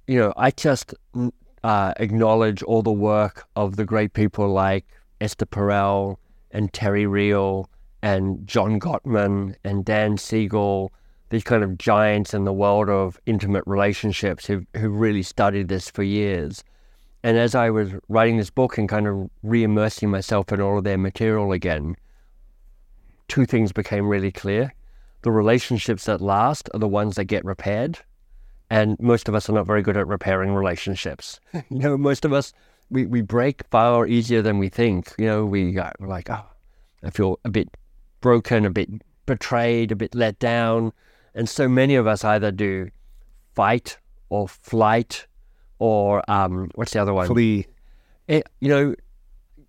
you 0.08 0.18
know, 0.18 0.34
I 0.38 0.50
just 0.50 0.96
uh, 1.64 1.94
acknowledge 1.98 2.64
all 2.64 2.82
the 2.82 2.92
work 2.92 3.46
of 3.56 3.76
the 3.76 3.86
great 3.86 4.14
people 4.14 4.50
like 4.50 4.88
Esther 5.22 5.46
Perel 5.46 6.18
and 6.50 6.74
Terry 6.74 7.06
Real 7.06 7.70
and 8.02 8.48
John 8.48 8.80
Gottman 8.80 9.54
and 9.64 9.86
Dan 9.86 10.18
Siegel, 10.18 10.92
these 11.30 11.44
kind 11.44 11.64
of 11.64 11.78
giants 11.78 12.34
in 12.34 12.46
the 12.46 12.54
world 12.54 12.90
of 12.90 13.20
intimate 13.26 13.64
relationships 13.66 14.46
who 14.46 14.66
who 14.76 14.90
really 14.90 15.24
studied 15.24 15.68
this 15.68 15.90
for 15.90 16.04
years. 16.04 16.64
And 17.24 17.38
as 17.38 17.56
I 17.56 17.70
was 17.70 17.92
writing 18.08 18.38
this 18.38 18.50
book 18.50 18.78
and 18.78 18.88
kind 18.88 19.08
of 19.08 19.30
re-immersing 19.44 20.10
myself 20.10 20.52
in 20.52 20.62
all 20.62 20.78
of 20.78 20.84
their 20.84 20.98
material 20.98 21.52
again, 21.52 21.98
two 23.28 23.46
things 23.46 23.72
became 23.72 24.08
really 24.08 24.32
clear. 24.32 24.74
The 25.24 25.32
relationships 25.32 26.06
that 26.06 26.22
last 26.22 26.70
are 26.74 26.80
the 26.80 26.88
ones 26.88 27.16
that 27.16 27.26
get 27.26 27.44
repaired. 27.44 28.00
And 28.70 28.98
most 29.00 29.28
of 29.28 29.36
us 29.36 29.50
are 29.50 29.54
not 29.54 29.66
very 29.66 29.82
good 29.82 29.98
at 29.98 30.08
repairing 30.08 30.54
relationships. 30.54 31.40
you 31.54 31.64
know, 31.70 31.98
most 31.98 32.26
of 32.26 32.34
us, 32.34 32.54
we, 32.90 33.06
we 33.06 33.22
break 33.22 33.64
far 33.72 34.06
easier 34.08 34.42
than 34.42 34.60
we 34.60 34.70
think. 34.70 35.14
You 35.18 35.26
know, 35.26 35.46
we 35.46 35.72
got, 35.72 35.96
we're 36.00 36.08
like, 36.08 36.30
oh, 36.30 36.46
I 37.04 37.10
feel 37.10 37.40
a 37.44 37.50
bit 37.50 37.76
broken, 38.22 38.66
a 38.66 38.70
bit 38.70 38.90
betrayed, 39.26 39.92
a 39.92 39.96
bit 39.96 40.14
let 40.14 40.38
down. 40.40 40.94
And 41.38 41.48
so 41.48 41.70
many 41.70 41.96
of 41.96 42.08
us 42.08 42.24
either 42.24 42.52
do 42.52 42.90
fight 43.54 43.98
or 44.30 44.48
flight 44.48 45.28
or 45.80 46.24
um, 46.30 46.70
what's 46.76 46.94
the 46.94 47.02
other 47.02 47.14
one? 47.14 47.28
Flee. 47.28 47.68
It, 48.28 48.48
you 48.60 48.70
know, 48.70 48.96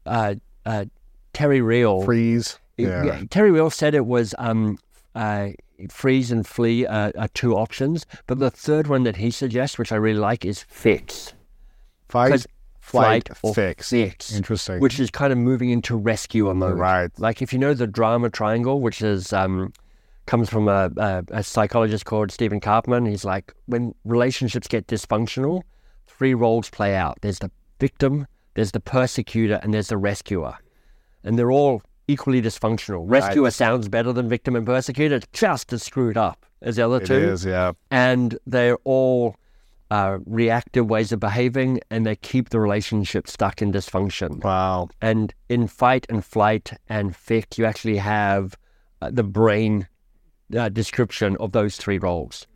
uh, 0.07 0.35
uh, 0.65 0.87
Terry 1.33 1.61
Real. 1.61 2.03
Freeze. 2.03 2.59
Yeah. 2.77 3.05
Yeah. 3.05 3.23
Terry 3.31 3.51
Real 3.51 3.71
said 3.71 3.95
it 3.95 4.07
was 4.07 4.35
um, 4.39 4.79
uh, 5.15 5.51
freeze 5.91 6.33
and 6.33 6.47
flee 6.47 6.87
are, 6.87 7.13
are 7.19 7.29
two 7.29 7.55
options, 7.55 8.07
but 8.27 8.39
the 8.39 8.51
third 8.51 8.87
one 8.87 9.05
that 9.05 9.17
he 9.17 9.31
suggests, 9.31 9.79
which 9.79 9.93
I 9.93 9.97
really 9.97 10.19
like, 10.19 10.45
is 10.45 10.63
fix. 10.63 11.35
Fight, 12.09 12.47
flight, 12.81 13.29
or 13.43 13.55
fix. 13.55 13.91
fix. 13.91 14.35
Interesting. 14.35 14.81
Which 14.81 14.99
is 14.99 15.11
kind 15.11 15.33
of 15.33 15.39
moving 15.39 15.71
into 15.71 15.97
rescuer 15.97 16.55
mode. 16.55 16.79
Right. 16.79 17.11
Like 17.19 17.43
if 17.43 17.53
you 17.53 17.59
know 17.59 17.75
the 17.75 17.87
drama 17.87 18.31
triangle, 18.31 18.81
which 18.81 19.03
is 19.03 19.33
um, 19.33 19.73
comes 20.29 20.49
from 20.51 20.69
a, 20.69 20.91
a, 20.99 21.25
a 21.31 21.43
psychologist 21.43 22.05
called 22.05 22.31
Stephen 22.31 22.61
Karpman. 22.61 23.09
He's 23.09 23.25
like, 23.25 23.53
when 23.67 23.95
relationships 24.05 24.69
get 24.69 24.87
dysfunctional, 24.87 25.63
three 26.07 26.35
roles 26.35 26.71
play 26.71 26.95
out. 26.95 27.19
There's 27.23 27.39
the 27.39 27.51
victim, 27.81 28.27
there's 28.55 28.73
the 28.73 28.81
persecutor, 28.81 29.59
and 29.63 29.73
there's 29.73 29.89
the 29.89 29.97
rescuer. 29.97 30.55
And 31.25 31.39
they're 31.39 31.51
all 31.51 31.83
equally 32.07 32.43
dysfunctional. 32.43 33.05
Rescuer 33.07 33.51
sounds 33.51 33.89
better 33.89 34.13
than 34.13 34.29
victim 34.29 34.55
and 34.55 34.67
persecutor. 34.67 35.17
It's 35.17 35.27
just 35.33 35.73
as 35.73 35.83
screwed 35.83 36.19
up 36.19 36.45
as 36.61 36.77
the 36.77 36.85
other 36.85 36.99
It 36.99 37.07
two 37.07 37.15
is, 37.15 37.45
yeah. 37.45 37.73
and 37.91 38.39
they're 38.47 38.79
all 38.85 39.35
uh, 39.91 40.19
reactive 40.27 40.89
ways 40.91 41.11
of 41.11 41.21
behaving 41.21 41.81
and 41.91 42.05
they 42.05 42.17
keep 42.17 42.51
the 42.51 42.61
relationship 42.61 43.29
stuck 43.29 43.63
in 43.63 43.73
dysfunction. 43.73 44.45
Wow. 44.45 44.91
And 45.01 45.33
in 45.49 45.69
fight 45.69 46.05
and 46.11 46.23
flight 46.23 46.73
and 46.89 47.17
fix, 47.17 47.57
you 47.57 47.65
actually 47.65 47.97
have 47.97 48.57
uh, 49.01 49.11
the 49.11 49.23
brain 49.25 49.89
uh, 50.57 50.69
description 50.69 51.37
of 51.39 51.53
those 51.53 51.77
three 51.77 51.99
roles. 51.99 52.47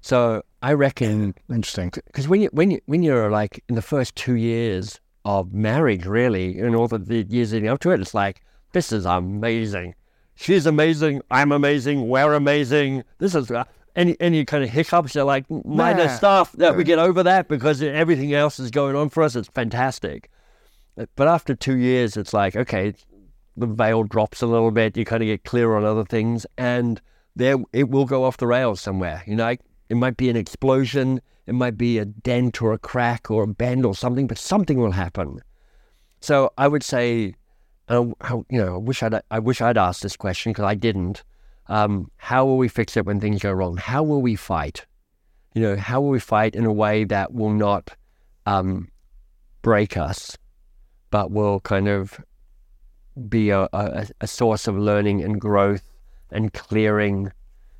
So 0.00 0.42
I 0.62 0.72
reckon 0.72 1.34
Interesting. 1.48 1.90
because 2.06 2.26
when 2.28 2.40
you 2.40 2.48
when 2.52 2.70
you 2.72 2.80
when 2.86 3.02
you're 3.02 3.30
like 3.30 3.62
in 3.68 3.74
the 3.76 3.82
first 3.82 4.16
two 4.16 4.34
years 4.34 5.00
of 5.24 5.52
marriage, 5.52 6.06
really, 6.06 6.58
and 6.58 6.74
all 6.74 6.88
the, 6.88 6.98
the 6.98 7.22
years 7.22 7.52
leading 7.52 7.68
up 7.68 7.78
to 7.80 7.90
it, 7.90 8.00
it's 8.00 8.14
like 8.14 8.42
this 8.72 8.90
is 8.90 9.04
amazing. 9.06 9.94
She's 10.34 10.66
amazing. 10.66 11.20
I'm 11.30 11.52
amazing. 11.52 12.08
We're 12.08 12.32
amazing. 12.34 13.04
This 13.18 13.34
is 13.36 13.50
uh, 13.50 13.62
any 13.94 14.16
any 14.18 14.44
kind 14.44 14.64
of 14.64 14.70
hiccups. 14.70 15.14
You're 15.14 15.24
like 15.24 15.44
minor 15.64 16.06
Nah. 16.06 16.16
stuff 16.16 16.50
that 16.52 16.76
we 16.76 16.82
get 16.82 16.98
over 16.98 17.22
that 17.22 17.46
because 17.46 17.80
everything 17.82 18.34
else 18.34 18.58
is 18.58 18.70
going 18.72 18.96
on 18.96 19.08
for 19.08 19.22
us. 19.22 19.36
It's 19.36 19.48
fantastic. 19.48 20.30
But 21.14 21.28
after 21.28 21.54
two 21.54 21.76
years, 21.76 22.16
it's 22.16 22.32
like 22.34 22.56
okay, 22.56 22.94
the 23.56 23.66
veil 23.66 24.02
drops 24.02 24.42
a 24.42 24.46
little 24.46 24.72
bit. 24.72 24.96
You 24.96 25.04
kind 25.04 25.22
of 25.22 25.26
get 25.28 25.44
clear 25.44 25.76
on 25.76 25.84
other 25.84 26.04
things, 26.04 26.44
and 26.58 27.00
there 27.36 27.56
it 27.72 27.88
will 27.88 28.04
go 28.04 28.24
off 28.24 28.36
the 28.36 28.46
rails 28.46 28.80
somewhere. 28.80 29.22
You 29.26 29.36
know, 29.36 29.56
it 29.88 29.96
might 29.96 30.16
be 30.16 30.30
an 30.30 30.36
explosion, 30.36 31.20
it 31.46 31.54
might 31.54 31.76
be 31.76 31.98
a 31.98 32.04
dent 32.04 32.62
or 32.62 32.72
a 32.72 32.78
crack 32.78 33.30
or 33.30 33.44
a 33.44 33.48
bend 33.48 33.84
or 33.84 33.94
something, 33.94 34.26
but 34.26 34.38
something 34.38 34.78
will 34.78 34.92
happen. 34.92 35.40
So 36.20 36.52
I 36.56 36.68
would 36.68 36.82
say, 36.82 37.34
uh, 37.88 38.06
how, 38.20 38.44
you 38.48 38.58
know, 38.58 38.74
I 38.74 38.78
wish 38.78 39.02
I'd 39.02 39.20
I 39.30 39.38
wish 39.38 39.60
I'd 39.60 39.78
asked 39.78 40.02
this 40.02 40.16
question 40.16 40.52
because 40.52 40.64
I 40.64 40.74
didn't. 40.74 41.24
Um, 41.66 42.10
how 42.16 42.44
will 42.44 42.58
we 42.58 42.68
fix 42.68 42.96
it 42.96 43.06
when 43.06 43.20
things 43.20 43.42
go 43.42 43.52
wrong? 43.52 43.76
How 43.76 44.02
will 44.02 44.20
we 44.22 44.36
fight? 44.36 44.84
You 45.54 45.62
know, 45.62 45.76
how 45.76 46.00
will 46.00 46.10
we 46.10 46.20
fight 46.20 46.54
in 46.54 46.64
a 46.64 46.72
way 46.72 47.04
that 47.04 47.32
will 47.32 47.50
not 47.52 47.90
um, 48.46 48.88
break 49.62 49.96
us, 49.96 50.36
but 51.10 51.30
will 51.30 51.60
kind 51.60 51.88
of 51.88 52.18
be 53.28 53.50
a, 53.50 53.68
a, 53.72 54.06
a 54.20 54.26
source 54.26 54.66
of 54.66 54.76
learning 54.76 55.22
and 55.22 55.40
growth 55.40 55.91
and 56.32 56.52
clearing 56.52 57.30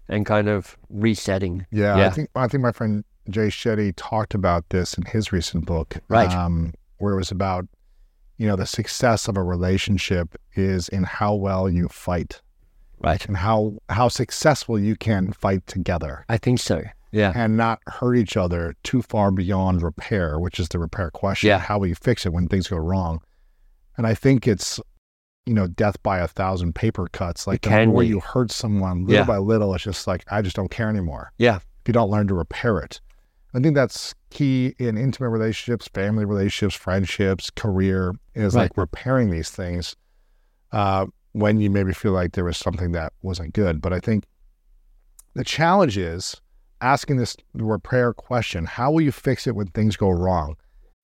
and 0.09 0.27
kind 0.27 0.49
of 0.49 0.77
resetting. 0.91 1.67
Yeah, 1.71 1.97
Yeah. 1.97 2.07
I 2.07 2.11
think 2.11 2.29
I 2.35 2.49
think 2.49 2.63
my 2.63 2.73
friend 2.73 3.05
Jay 3.31 3.49
Shetty 3.49 3.93
talked 3.97 4.35
about 4.35 4.69
this 4.71 4.95
in 4.95 5.05
his 5.05 5.33
recent 5.33 5.65
book, 5.67 5.97
Right. 6.09 6.33
Um, 6.33 6.75
where 6.99 7.15
it 7.15 7.17
was 7.17 7.31
about, 7.31 7.67
you 8.37 8.47
know, 8.47 8.57
the 8.57 8.67
success 8.67 9.29
of 9.29 9.37
a 9.37 9.43
relationship 9.43 10.37
is 10.55 10.89
in 10.89 11.05
how 11.05 11.35
well 11.35 11.69
you 11.71 11.89
fight 11.89 12.41
Right. 12.99 13.25
and 13.27 13.37
how 13.37 13.75
how 13.89 14.09
successful 14.09 14.79
you 14.79 14.95
can 14.97 15.33
fight 15.33 15.67
together 15.67 16.25
I 16.29 16.37
think 16.39 16.59
so. 16.61 16.83
Yeah. 17.11 17.33
and 17.35 17.57
not 17.57 17.81
hurt 17.87 18.17
each 18.17 18.37
other 18.39 18.75
too 18.85 19.03
far 19.03 19.31
beyond 19.31 19.83
repair, 19.83 20.39
which 20.41 20.59
is 20.59 20.69
the 20.69 20.79
repair 20.79 21.11
question. 21.11 21.49
Yeah. 21.49 21.59
How 21.59 21.79
will 21.79 21.89
you 21.89 21.95
fix 21.95 22.25
it 22.27 22.33
when 22.33 22.49
things 22.49 22.69
go 22.69 22.77
wrong? 22.79 23.21
And 23.99 24.07
I 24.07 24.15
think 24.15 24.49
it's, 24.49 24.81
you 25.47 25.55
know, 25.55 25.67
death 25.67 26.01
by 26.03 26.19
a 26.19 26.29
thousand 26.29 26.75
paper 26.75 27.09
cuts. 27.13 27.47
Like 27.47 27.63
the 27.63 27.87
more 27.87 28.03
you 28.03 28.21
hurt 28.21 28.51
someone 28.51 29.05
little 29.07 29.15
Yeah. 29.23 29.25
by 29.25 29.39
little, 29.39 29.75
it's 29.75 29.85
just 29.85 30.07
like 30.07 30.25
I 30.31 30.41
just 30.43 30.55
don't 30.57 30.71
care 30.71 30.89
anymore 30.89 31.33
Yeah. 31.39 31.57
if 31.57 31.65
you 31.89 31.93
don't 31.93 32.11
learn 32.11 32.29
to 32.29 32.35
repair 32.35 32.79
it. 32.79 33.01
I 33.55 33.61
think 33.61 33.75
that's 33.75 34.15
key 34.31 34.75
in 34.79 34.97
intimate 34.97 35.29
relationships, 35.31 35.89
family 35.89 36.25
relationships, 36.25 36.75
friendships, 36.75 37.51
career 37.51 38.15
is 38.35 38.55
Right. 38.55 38.63
like 38.63 38.77
repairing 38.77 39.31
these 39.31 39.51
things 39.51 39.97
uh, 40.71 41.07
when 41.33 41.61
you 41.61 41.69
maybe 41.71 41.93
feel 41.93 42.13
like 42.13 42.33
there 42.33 42.45
was 42.45 42.57
something 42.57 42.93
that 42.93 43.13
wasn't 43.23 43.53
good. 43.53 43.83
But 43.83 43.93
I 43.93 44.01
think 44.01 44.25
the 45.35 45.45
challenge 45.45 45.99
is 45.99 46.41
asking 46.81 47.17
this 47.17 47.37
repair 47.53 48.13
question 48.15 48.65
how 48.67 48.91
will 48.93 49.01
you 49.03 49.13
fix 49.13 49.47
it 49.47 49.55
when 49.57 49.67
things 49.69 49.97
go 49.97 50.09
wrong? 50.11 50.57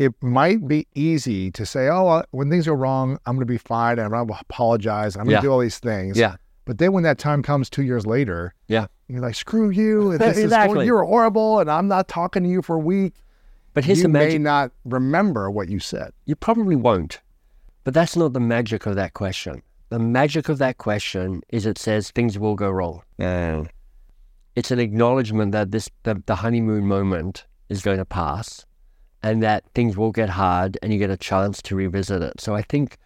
It 0.00 0.14
might 0.22 0.66
be 0.66 0.86
easy 0.94 1.50
to 1.50 1.66
say, 1.66 1.88
oh, 1.90 2.22
when 2.30 2.48
things 2.48 2.64
go 2.66 2.72
wrong, 2.72 3.18
I'm 3.26 3.34
going 3.36 3.46
to 3.46 3.52
be 3.52 3.58
fine 3.58 3.98
and 3.98 4.06
I'm 4.14 4.26
going 4.26 4.28
to 4.28 4.36
apologize. 4.40 5.14
I'm 5.14 5.24
going 5.24 5.28
to 5.28 5.32
Yeah. 5.34 5.40
do 5.42 5.52
all 5.52 5.58
these 5.58 5.78
things. 5.78 6.16
Yeah. 6.16 6.36
But 6.64 6.78
then 6.78 6.94
when 6.94 7.02
that 7.02 7.18
time 7.18 7.42
comes 7.42 7.68
two 7.68 7.82
years 7.82 8.06
later, 8.06 8.54
Yeah. 8.66 8.86
you're 9.08 9.20
like, 9.20 9.34
screw 9.34 9.68
you. 9.68 10.16
This 10.18 10.38
is 10.38 10.52
going, 10.52 10.86
you're 10.86 11.04
horrible 11.04 11.58
and 11.60 11.70
I'm 11.70 11.86
not 11.86 12.08
talking 12.08 12.42
to 12.44 12.48
you 12.48 12.62
for 12.62 12.76
a 12.76 12.78
week. 12.78 13.12
But 13.74 13.84
here's 13.84 14.00
you 14.00 14.08
may 14.08 14.38
not 14.38 14.72
remember 14.86 15.50
what 15.50 15.68
you 15.68 15.78
said. 15.80 16.12
You 16.24 16.34
probably 16.34 16.76
won't. 16.76 17.20
But 17.84 17.92
that's 17.92 18.16
not 18.16 18.32
the 18.32 18.40
magic 18.40 18.86
of 18.86 18.94
that 18.96 19.12
question. 19.12 19.62
The 19.90 19.98
magic 19.98 20.48
of 20.48 20.56
that 20.58 20.78
question 20.78 21.42
is 21.50 21.66
it 21.66 21.76
says 21.76 22.10
things 22.10 22.38
will 22.38 22.54
go 22.54 22.70
wrong. 22.70 23.02
It's 24.56 24.70
an 24.70 24.78
acknowledgement 24.78 25.52
that 25.52 25.72
this 25.72 25.90
the, 26.04 26.22
the 26.24 26.36
honeymoon 26.36 26.86
moment 26.86 27.44
is 27.68 27.82
going 27.82 27.98
to 27.98 28.06
pass 28.06 28.64
and 29.22 29.42
that 29.42 29.64
things 29.74 29.96
will 29.96 30.12
get 30.12 30.30
hard 30.30 30.78
and 30.82 30.92
you 30.92 30.98
get 30.98 31.10
a 31.10 31.16
chance 31.16 31.60
to 31.62 31.76
revisit 31.76 32.22
it. 32.22 32.40
So 32.40 32.54
I 32.54 32.62
think 32.62 32.96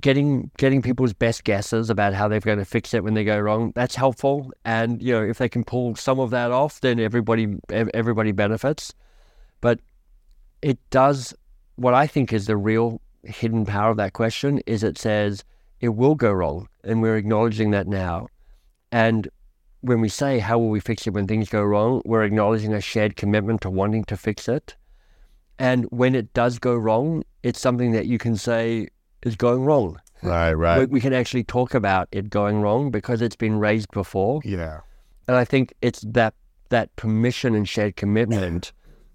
getting 0.00 0.50
getting 0.58 0.82
people's 0.82 1.12
best 1.12 1.44
guesses 1.44 1.90
about 1.90 2.14
how 2.14 2.28
they're 2.28 2.40
going 2.40 2.58
to 2.58 2.64
fix 2.64 2.94
it 2.94 3.04
when 3.04 3.14
they 3.14 3.24
go 3.24 3.38
wrong, 3.38 3.72
that's 3.74 3.94
helpful. 3.94 4.50
And 4.64 5.02
you 5.02 5.12
know, 5.12 5.22
if 5.22 5.38
they 5.38 5.48
can 5.48 5.64
pull 5.64 5.96
some 5.96 6.20
of 6.20 6.30
that 6.30 6.50
off, 6.50 6.80
then 6.80 7.00
everybody 7.00 7.56
everybody 7.70 8.32
benefits. 8.32 8.94
But 9.60 9.80
it 10.62 10.78
does 10.90 11.34
what 11.76 11.94
I 11.94 12.06
think 12.06 12.32
is 12.32 12.46
the 12.46 12.56
real 12.56 13.00
hidden 13.24 13.64
power 13.64 13.90
of 13.90 13.96
that 13.98 14.12
question 14.12 14.60
is 14.66 14.82
it 14.82 14.98
says 14.98 15.44
it 15.80 15.90
will 15.90 16.14
go 16.14 16.32
wrong, 16.32 16.68
and 16.82 17.00
we're 17.02 17.16
acknowledging 17.16 17.70
that 17.70 17.86
now. 17.86 18.28
And 18.90 19.28
when 19.80 20.00
we 20.00 20.08
say 20.08 20.38
how 20.38 20.58
will 20.58 20.70
we 20.70 20.80
fix 20.80 21.06
it 21.06 21.10
when 21.10 21.26
things 21.26 21.48
go 21.48 21.62
wrong, 21.62 22.02
we're 22.04 22.24
acknowledging 22.24 22.72
a 22.74 22.80
shared 22.80 23.16
commitment 23.16 23.60
to 23.62 23.70
wanting 23.70 24.04
to 24.04 24.16
fix 24.16 24.48
it. 24.48 24.76
And 25.58 25.84
when 25.86 26.14
it 26.14 26.32
does 26.34 26.58
go 26.58 26.74
wrong, 26.76 27.24
it's 27.42 27.60
something 27.60 27.92
that 27.92 28.06
you 28.06 28.18
can 28.18 28.36
say 28.36 28.88
is 29.22 29.36
going 29.36 29.64
wrong. 29.64 30.00
Right, 30.22 30.78
We, 30.78 30.86
we 30.86 31.00
can 31.00 31.12
actually 31.12 31.44
talk 31.44 31.74
about 31.74 32.08
it 32.10 32.28
going 32.28 32.60
wrong 32.60 32.90
because 32.90 33.22
it's 33.22 33.36
been 33.36 33.58
raised 33.60 33.90
before. 33.92 34.40
Yeah. 34.44 34.80
And 35.28 35.36
I 35.36 35.44
think 35.44 35.74
it's 35.80 36.00
that 36.08 36.34
that 36.70 36.94
permission 36.96 37.54
and 37.54 37.68
shared 37.68 37.96
commitment 37.96 38.72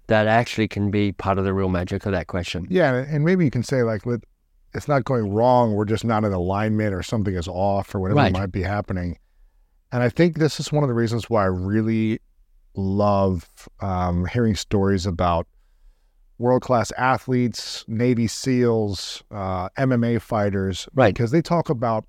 that 0.08 0.26
actually 0.26 0.66
can 0.66 0.90
be 0.90 1.12
part 1.12 1.38
of 1.38 1.44
the 1.44 1.52
real 1.54 1.68
magic 1.68 2.04
of 2.04 2.12
that 2.12 2.26
question. 2.26 2.66
Yeah, 2.68 2.94
and- 2.94 3.24
maybe 3.24 3.44
you 3.44 3.50
can 3.50 3.62
say 3.62 3.82
like, 3.82 4.02
it's 4.74 4.88
not 4.88 5.04
going 5.04 5.32
wrong. 5.32 5.74
We're 5.74 5.84
just 5.84 6.04
not 6.04 6.24
in 6.24 6.32
alignment, 6.32 6.92
or 6.94 7.02
something 7.02 7.34
is 7.34 7.46
off, 7.48 7.94
or 7.94 8.00
whatever 8.00 8.16
Right. 8.18 8.32
might 8.32 8.50
be 8.50 8.62
happening. 8.62 9.18
And 9.94 10.02
I 10.02 10.08
think 10.08 10.38
this 10.38 10.58
is 10.58 10.72
one 10.72 10.82
of 10.82 10.88
the 10.88 10.94
reasons 10.94 11.30
why 11.30 11.44
I 11.44 11.46
really 11.46 12.18
love 12.74 13.48
um, 13.78 14.26
hearing 14.26 14.56
stories 14.56 15.06
about 15.06 15.46
world 16.38 16.62
class 16.62 16.90
athletes, 16.98 17.84
Navy 17.86 18.26
SEALs, 18.26 19.22
uh, 19.30 19.68
MMA 19.78 20.20
fighters, 20.20 20.88
Right. 20.94 21.14
Because 21.14 21.30
they 21.30 21.40
talk 21.40 21.70
about 21.70 22.06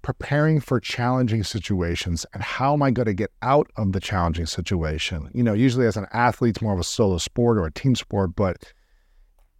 preparing 0.00 0.60
for 0.60 0.80
challenging 0.80 1.44
situations 1.44 2.24
and 2.32 2.42
how 2.42 2.72
am 2.72 2.82
I 2.82 2.90
going 2.90 3.04
to 3.04 3.12
get 3.12 3.32
out 3.42 3.70
of 3.76 3.92
the 3.92 4.00
challenging 4.00 4.46
situation. 4.46 5.30
You 5.34 5.42
know, 5.42 5.52
usually 5.52 5.84
as 5.84 5.98
an 5.98 6.06
athlete, 6.14 6.56
it's 6.56 6.62
more 6.62 6.72
of 6.72 6.80
a 6.80 6.84
solo 6.84 7.18
sport 7.18 7.58
or 7.58 7.66
a 7.66 7.70
team 7.70 7.96
sport, 7.96 8.34
but 8.34 8.72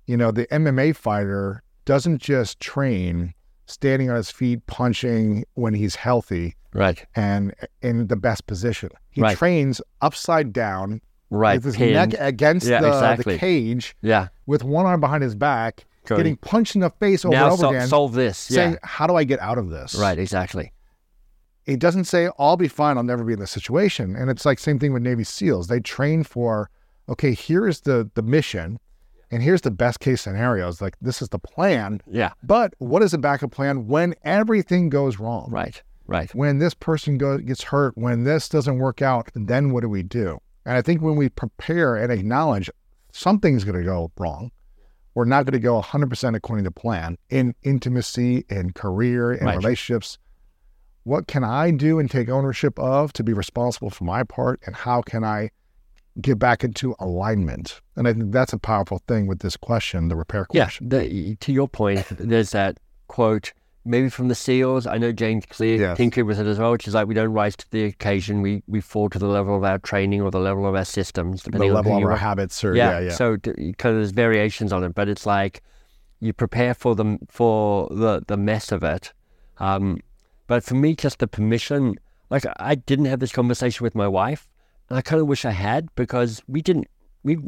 you 0.06 0.16
know, 0.16 0.30
the 0.30 0.46
MMA 0.46 0.96
fighter 0.96 1.62
doesn't 1.84 2.22
just 2.22 2.58
train 2.58 3.34
standing 3.68 4.10
on 4.10 4.16
his 4.16 4.30
feet, 4.30 4.66
punching 4.66 5.44
when 5.54 5.74
he's 5.74 5.94
healthy 5.96 6.56
Right. 6.74 7.04
and 7.14 7.54
in 7.82 8.06
the 8.08 8.16
best 8.16 8.46
position. 8.46 8.90
He 9.10 9.20
Right. 9.22 9.36
trains 9.36 9.80
upside 10.00 10.52
down 10.52 11.00
Right. 11.30 11.56
with 11.56 11.64
his 11.64 11.76
pinned. 11.76 11.92
neck 12.12 12.14
against 12.18 12.66
Yeah, 12.66 12.80
the, 12.80 12.88
exactly. 12.88 13.34
the 13.34 13.38
cage 13.38 13.96
Yeah. 14.00 14.28
with 14.46 14.64
one 14.64 14.86
arm 14.86 15.00
behind 15.00 15.22
his 15.22 15.34
back, 15.34 15.84
Cody. 16.06 16.20
getting 16.22 16.36
punched 16.36 16.74
in 16.74 16.80
the 16.80 16.90
face 16.90 17.24
over 17.24 17.34
now 17.34 17.44
and 17.52 17.52
over 17.64 17.66
again, 17.76 17.88
solve 17.88 18.14
this. 18.14 18.38
saying, 18.38 18.72
Yeah. 18.72 18.78
How 18.82 19.06
do 19.06 19.14
I 19.14 19.24
get 19.24 19.38
out 19.40 19.58
of 19.58 19.68
this? 19.70 19.94
Right. 19.94 20.18
Exactly. 20.18 20.72
It 21.66 21.78
doesn't 21.80 22.04
say, 22.04 22.30
I'll 22.38 22.56
be 22.56 22.68
fine, 22.68 22.96
I'll 22.96 23.02
never 23.02 23.24
be 23.24 23.34
in 23.34 23.40
this 23.40 23.50
situation. 23.50 24.16
And 24.16 24.30
it's 24.30 24.46
like 24.46 24.58
same 24.58 24.78
thing 24.78 24.94
with 24.94 25.02
Navy 25.02 25.24
SEALs. 25.24 25.66
They 25.68 25.80
train 25.80 26.24
for, 26.24 26.70
okay, 27.10 27.34
here's 27.34 27.82
the 27.82 28.10
the 28.14 28.22
mission 28.22 28.78
and 29.30 29.42
here's 29.42 29.60
the 29.62 29.70
best 29.70 30.00
case 30.00 30.22
scenarios. 30.22 30.80
Like 30.80 30.96
this 31.00 31.20
is 31.22 31.28
the 31.28 31.38
plan. 31.38 32.00
Yeah. 32.10 32.32
But 32.42 32.74
what 32.78 33.02
is 33.02 33.12
the 33.12 33.18
backup 33.18 33.50
plan 33.50 33.86
when 33.86 34.14
everything 34.24 34.88
goes 34.88 35.18
wrong? 35.18 35.48
Right. 35.50 35.82
Right. 36.06 36.34
When 36.34 36.58
this 36.58 36.72
person 36.74 37.18
goes 37.18 37.42
gets 37.42 37.62
hurt, 37.64 37.96
when 37.96 38.24
this 38.24 38.48
doesn't 38.48 38.78
work 38.78 39.02
out, 39.02 39.28
then 39.34 39.72
what 39.72 39.82
do 39.82 39.88
we 39.88 40.02
do? 40.02 40.38
And 40.64 40.76
I 40.76 40.82
think 40.82 41.02
when 41.02 41.16
we 41.16 41.28
prepare 41.28 41.96
and 41.96 42.10
acknowledge 42.10 42.70
something's 43.12 43.64
going 43.64 43.78
to 43.78 43.84
go 43.84 44.10
wrong, 44.18 44.50
we're 45.14 45.24
not 45.24 45.44
going 45.44 45.52
to 45.52 45.58
go 45.58 45.80
100% 45.80 46.36
according 46.36 46.64
to 46.64 46.70
plan 46.70 47.18
in 47.28 47.54
intimacy, 47.62 48.44
in 48.48 48.72
career, 48.72 49.32
in 49.32 49.44
Right. 49.46 49.56
relationships. 49.56 50.18
What 51.04 51.26
can 51.26 51.42
I 51.42 51.70
do 51.70 51.98
and 51.98 52.10
take 52.10 52.28
ownership 52.28 52.78
of 52.78 53.12
to 53.14 53.24
be 53.24 53.32
responsible 53.32 53.90
for 53.90 54.04
my 54.04 54.22
part? 54.22 54.60
And 54.66 54.76
how 54.76 55.02
can 55.02 55.24
I 55.24 55.50
get 56.20 56.38
back 56.38 56.64
into 56.64 56.94
alignment? 56.98 57.80
And 57.96 58.06
I 58.08 58.12
think 58.12 58.32
that's 58.32 58.52
a 58.52 58.58
powerful 58.58 59.02
thing 59.06 59.26
with 59.26 59.40
this 59.40 59.56
question, 59.56 60.08
the 60.08 60.16
repair 60.16 60.46
Yeah. 60.52 60.64
question. 60.64 60.88
The, 60.88 61.36
to 61.36 61.52
your 61.52 61.68
point, 61.68 62.04
there's 62.10 62.50
that 62.50 62.78
quote, 63.08 63.52
maybe 63.84 64.08
from 64.10 64.28
the 64.28 64.34
SEALs. 64.34 64.86
I 64.86 64.98
know 64.98 65.12
James 65.12 65.44
Clear 65.46 65.78
Yes. 65.78 65.96
tinkered 65.96 66.26
with 66.26 66.38
it 66.38 66.46
as 66.46 66.58
well, 66.58 66.72
which 66.72 66.86
is 66.86 66.94
like 66.94 67.06
we 67.08 67.14
don't 67.14 67.32
rise 67.32 67.56
to 67.56 67.70
the 67.70 67.84
occasion. 67.84 68.42
We 68.42 68.62
we 68.66 68.80
fall 68.80 69.08
to 69.10 69.18
the 69.18 69.26
level 69.28 69.56
of 69.56 69.64
our 69.64 69.78
training 69.78 70.20
or 70.20 70.30
the 70.30 70.40
level 70.40 70.66
of 70.66 70.74
our 70.74 70.84
systems, 70.84 71.42
The 71.42 71.50
depending 71.50 71.70
on 71.70 71.76
level 71.76 71.96
of 71.96 72.02
our 72.04 72.12
are. 72.12 72.16
habits 72.16 72.62
or 72.64 72.74
yeah, 72.76 72.98
yeah, 72.98 73.06
yeah. 73.06 73.12
So 73.14 73.36
because 73.38 73.94
there's 73.94 74.10
variations 74.10 74.72
on 74.72 74.84
it, 74.84 74.94
but 74.94 75.08
it's 75.08 75.24
like 75.26 75.62
you 76.20 76.32
prepare 76.32 76.74
for 76.74 76.94
the 76.94 77.18
for 77.28 77.88
the 77.90 78.22
the 78.26 78.36
mess 78.36 78.72
of 78.72 78.82
it. 78.82 79.12
Um, 79.58 80.00
but 80.48 80.64
for 80.64 80.74
me, 80.74 80.94
just 80.94 81.18
the 81.20 81.28
permission. 81.28 81.94
Like 82.30 82.44
I 82.58 82.74
didn't 82.74 83.06
have 83.06 83.20
this 83.20 83.32
conversation 83.32 83.84
with 83.84 83.94
my 83.94 84.06
wife, 84.06 84.48
I 84.90 85.02
kind 85.02 85.20
of 85.20 85.28
wish 85.28 85.44
I 85.44 85.50
had 85.50 85.88
because 85.94 86.42
we 86.48 86.62
didn't. 86.62 86.88
We 87.22 87.38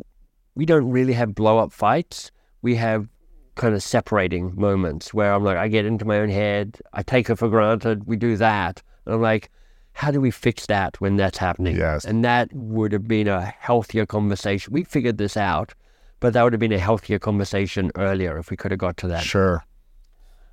we 0.54 0.66
don't 0.66 0.90
really 0.90 1.12
have 1.14 1.34
blow 1.34 1.58
up 1.58 1.72
fights. 1.72 2.30
We 2.62 2.76
have 2.76 3.08
kind 3.54 3.74
of 3.74 3.82
separating 3.82 4.54
moments 4.56 5.12
where 5.12 5.32
I'm 5.32 5.44
like, 5.44 5.56
I 5.56 5.68
get 5.68 5.84
into 5.84 6.04
my 6.04 6.18
own 6.18 6.28
head. 6.28 6.78
I 6.92 7.02
take 7.02 7.28
her 7.28 7.36
for 7.36 7.48
granted. 7.48 8.06
We 8.06 8.16
do 8.16 8.36
that, 8.36 8.82
and 9.06 9.14
I'm 9.14 9.22
like. 9.22 9.50
How 9.92 10.12
do 10.12 10.20
we 10.20 10.30
fix 10.30 10.66
that 10.66 10.98
when 11.00 11.16
that's 11.16 11.36
happening? 11.36 11.76
Yes. 11.76 12.04
And 12.04 12.24
that 12.24 12.50
would 12.54 12.92
have 12.92 13.08
been 13.08 13.26
a 13.26 13.44
healthier 13.44 14.06
conversation. 14.06 14.72
We 14.72 14.84
figured 14.84 15.18
this 15.18 15.36
out, 15.36 15.74
but 16.20 16.32
that 16.32 16.42
would 16.44 16.52
have 16.52 16.60
been 16.60 16.72
a 16.72 16.78
healthier 16.78 17.18
conversation 17.18 17.90
earlier 17.96 18.38
if 18.38 18.50
we 18.50 18.56
could 18.56 18.70
have 18.70 18.78
got 18.78 18.96
to 18.98 19.08
that. 19.08 19.24
Sure. 19.24 19.64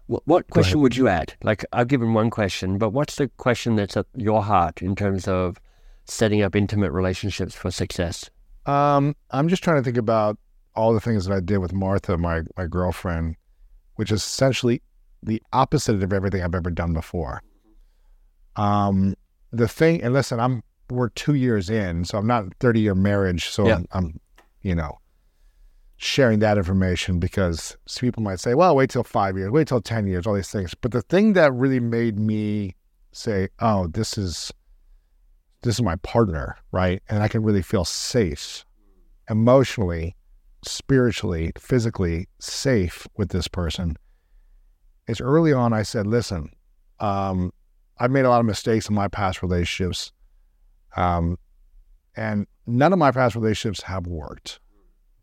What, 0.08 0.24
what 0.26 0.50
question 0.50 0.82
would 0.82 0.98
you 0.98 1.08
add? 1.08 1.36
Like, 1.44 1.64
I've 1.72 1.88
given 1.88 2.16
one 2.16 2.32
question, 2.32 2.80
but 2.80 2.90
what's 2.90 3.16
the 3.18 3.30
question 3.38 3.76
that's 3.76 3.96
at 3.96 4.08
your 4.16 4.42
heart 4.42 4.82
in 4.82 4.96
terms 4.96 5.28
of 5.28 5.62
setting 6.08 6.42
up 6.42 6.56
intimate 6.56 6.92
relationships 6.92 7.56
for 7.56 7.72
success? 7.72 8.30
Um, 8.66 9.16
I'm 9.32 9.48
just 9.48 9.64
trying 9.64 9.78
to 9.78 9.84
think 9.84 9.98
about 9.98 10.38
all 10.76 10.94
the 10.94 11.00
things 11.00 11.26
that 11.26 11.34
I 11.34 11.40
did 11.40 11.58
with 11.60 11.74
Martha, 11.74 12.18
my 12.18 12.44
my 12.58 12.68
girlfriend, 12.68 13.36
which 13.96 14.12
is 14.12 14.22
essentially 14.24 14.82
the 15.24 15.42
opposite 15.54 16.02
of 16.04 16.14
everything 16.14 16.44
I've 16.44 16.56
ever 16.56 16.70
done 16.70 16.94
before. 16.94 17.42
Um, 18.56 19.16
the 19.52 19.68
thing, 19.68 20.02
and 20.04 20.14
listen, 20.14 20.40
I'm 20.40 20.64
we're 20.90 21.10
two 21.10 21.34
years 21.34 21.70
in, 21.70 22.06
so 22.06 22.18
I'm 22.18 22.28
not 22.28 22.46
30 22.60 22.80
year 22.80 22.96
marriage, 22.96 23.50
so 23.50 23.68
Yeah. 23.68 23.76
I'm, 23.76 23.88
I'm, 23.92 24.20
you 24.62 24.76
know, 24.76 25.00
sharing 25.98 26.40
that 26.40 26.58
information 26.58 27.20
because 27.20 27.76
people 28.00 28.24
might 28.24 28.40
say, 28.40 28.54
well, 28.54 28.76
wait 28.76 28.90
till 28.90 29.04
five 29.04 29.38
years, 29.38 29.52
wait 29.52 29.68
till 29.68 29.82
10 29.82 30.08
years, 30.08 30.26
all 30.26 30.34
these 30.34 30.50
things. 30.50 30.74
But 30.76 30.92
the 30.92 31.02
thing 31.02 31.34
that 31.34 31.52
really 31.54 31.80
made 31.80 32.18
me 32.18 32.76
say, 33.12 33.50
oh, 33.60 33.88
this 33.88 34.18
is 34.18 34.52
this 35.62 35.76
is 35.76 35.82
my 35.82 35.96
partner, 35.98 36.58
right? 36.72 37.02
And 37.10 37.24
I 37.24 37.28
can 37.28 37.44
really 37.44 37.62
feel 37.62 37.86
safe 37.86 38.66
emotionally, 39.30 40.16
spiritually, 40.64 41.52
physically 41.58 42.28
safe 42.40 43.08
with 43.18 43.30
this 43.30 43.48
person. 43.48 43.98
It's 45.08 45.22
early 45.22 45.54
on 45.54 45.74
I 45.74 45.84
said, 45.84 46.06
listen, 46.08 46.50
um, 47.00 47.52
I've 48.00 48.12
made 48.12 48.26
a 48.26 48.30
lot 48.30 48.40
of 48.40 48.46
mistakes 48.46 48.90
in 48.90 48.96
my 48.96 49.08
past 49.08 49.42
relationships. 49.42 50.12
Um, 50.96 51.38
and 52.16 52.48
none 52.66 52.94
of 52.94 53.00
my 53.00 53.12
past 53.12 53.36
relationships 53.36 53.84
have 53.84 54.08
worked. 54.08 54.60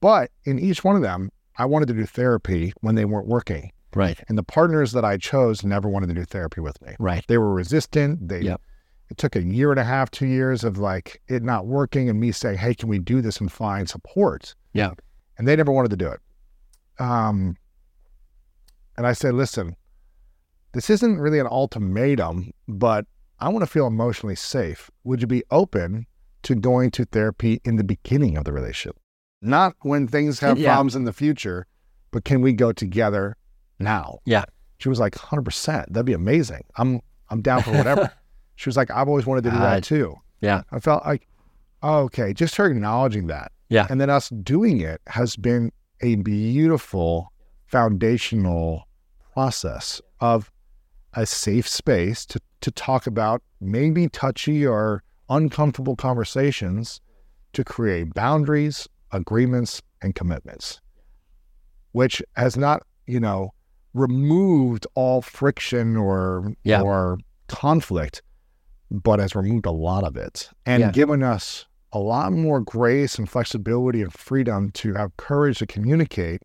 But 0.00 0.30
in 0.44 0.58
each 0.58 0.84
one 0.84 0.96
of 0.96 1.02
them, 1.02 1.30
I 1.56 1.66
wanted 1.66 1.88
to 1.88 1.94
do 1.94 2.06
therapy 2.06 2.72
when 2.80 2.94
they 2.94 3.04
weren't 3.04 3.26
working. 3.26 3.70
Right. 3.94 4.18
And 4.28 4.36
the 4.36 4.42
partners 4.42 4.92
that 4.92 5.04
I 5.04 5.16
chose 5.16 5.64
never 5.64 5.88
wanted 5.88 6.08
to 6.08 6.14
do 6.14 6.24
therapy 6.24 6.60
with 6.60 6.80
me. 6.82 6.94
Right. 6.98 7.24
They 7.28 7.38
were 7.38 7.52
resistant. 7.52 8.28
They 8.28 8.40
Yep. 8.40 8.60
It 9.10 9.18
took 9.18 9.36
a 9.36 9.42
year 9.42 9.70
and 9.70 9.78
a 9.80 9.84
half, 9.84 10.10
two 10.10 10.26
years 10.26 10.64
of 10.64 10.78
like 10.78 11.20
it 11.28 11.42
not 11.42 11.66
working 11.66 12.08
and 12.08 12.18
me 12.18 12.32
saying, 12.32 12.58
Hey, 12.58 12.74
can 12.74 12.88
we 12.88 12.98
do 12.98 13.20
this 13.20 13.38
and 13.40 13.50
find 13.52 13.88
support? 13.88 14.54
Yeah. 14.72 14.92
And 15.38 15.46
they 15.46 15.56
never 15.56 15.72
wanted 15.72 15.90
to 15.90 15.96
do 15.96 16.08
it. 16.08 16.20
Um 16.98 17.56
and 18.96 19.06
I 19.06 19.12
said, 19.12 19.34
listen, 19.34 19.74
this 20.72 20.88
isn't 20.88 21.18
really 21.18 21.40
an 21.40 21.48
ultimatum, 21.48 22.52
but 22.68 23.06
I 23.40 23.48
want 23.48 23.64
to 23.64 23.70
feel 23.70 23.86
emotionally 23.88 24.36
safe. 24.36 24.88
Would 25.02 25.20
you 25.20 25.26
be 25.26 25.42
open 25.50 26.06
to 26.44 26.54
going 26.54 26.92
to 26.92 27.04
therapy 27.04 27.60
in 27.64 27.74
the 27.76 27.82
beginning 27.84 28.36
of 28.36 28.44
the 28.44 28.52
relationship? 28.52 28.96
Not 29.42 29.74
when 29.82 30.06
things 30.06 30.38
have 30.40 30.58
Yeah. 30.58 30.68
problems 30.70 30.94
in 30.94 31.04
the 31.04 31.12
future, 31.12 31.66
but 32.12 32.24
can 32.24 32.40
we 32.40 32.52
go 32.52 32.72
together 32.72 33.36
now? 33.80 34.20
Yeah. 34.26 34.44
She 34.78 34.88
was 34.88 35.00
like, 35.00 35.14
100%. 35.14 35.86
That'd 35.88 36.06
be 36.06 36.12
amazing. 36.12 36.62
I'm 36.76 37.00
I'm 37.30 37.40
down 37.42 37.62
for 37.62 37.72
whatever. 37.72 38.12
she 38.56 38.68
was 38.68 38.76
like, 38.76 38.90
I've 38.90 39.08
always 39.08 39.26
wanted 39.26 39.44
to 39.44 39.50
do 39.50 39.56
Uh, 39.56 39.60
that 39.60 39.84
too. 39.84 40.14
Yeah. 40.40 40.62
I 40.72 40.78
felt 40.80 41.04
like, 41.04 41.26
okay, 41.82 42.32
just 42.32 42.56
her 42.56 42.66
acknowledging 42.66 43.26
that. 43.28 43.52
Yeah. 43.68 43.86
And 43.90 44.00
then 44.00 44.10
us 44.10 44.28
doing 44.28 44.80
it 44.80 45.00
has 45.08 45.36
been 45.36 45.72
a 46.00 46.16
beautiful 46.16 47.32
foundational 47.66 48.86
process 49.32 50.00
of 50.20 50.50
a 51.14 51.26
safe 51.26 51.66
space 51.68 52.24
to, 52.26 52.40
to 52.60 52.70
talk 52.70 53.06
about 53.06 53.42
maybe 53.60 54.08
touchy 54.08 54.66
or 54.66 55.02
uncomfortable 55.28 55.96
conversations 55.96 57.00
to 57.52 57.64
create 57.64 58.14
boundaries, 58.14 58.88
agreements, 59.12 59.80
and 60.02 60.14
commitments, 60.14 60.80
which 61.92 62.22
has 62.36 62.56
not, 62.56 62.82
you 63.06 63.20
know, 63.20 63.50
removed 63.94 64.86
all 64.94 65.22
friction 65.22 65.96
or 65.96 66.52
Yeah. 66.64 66.80
or 66.82 67.18
conflict, 67.48 68.22
but 68.90 69.18
has 69.20 69.34
removed 69.34 69.66
a 69.66 69.70
lot 69.70 70.04
of 70.04 70.16
it 70.16 70.50
and 70.66 70.80
Yeah. 70.80 70.90
given 70.92 71.22
us 71.22 71.66
a 71.92 71.98
lot 71.98 72.32
more 72.32 72.60
grace 72.60 73.18
and 73.18 73.28
flexibility 73.28 74.02
and 74.02 74.12
freedom 74.12 74.70
to 74.72 74.94
have 74.94 75.16
courage 75.16 75.58
to 75.58 75.66
communicate 75.66 76.42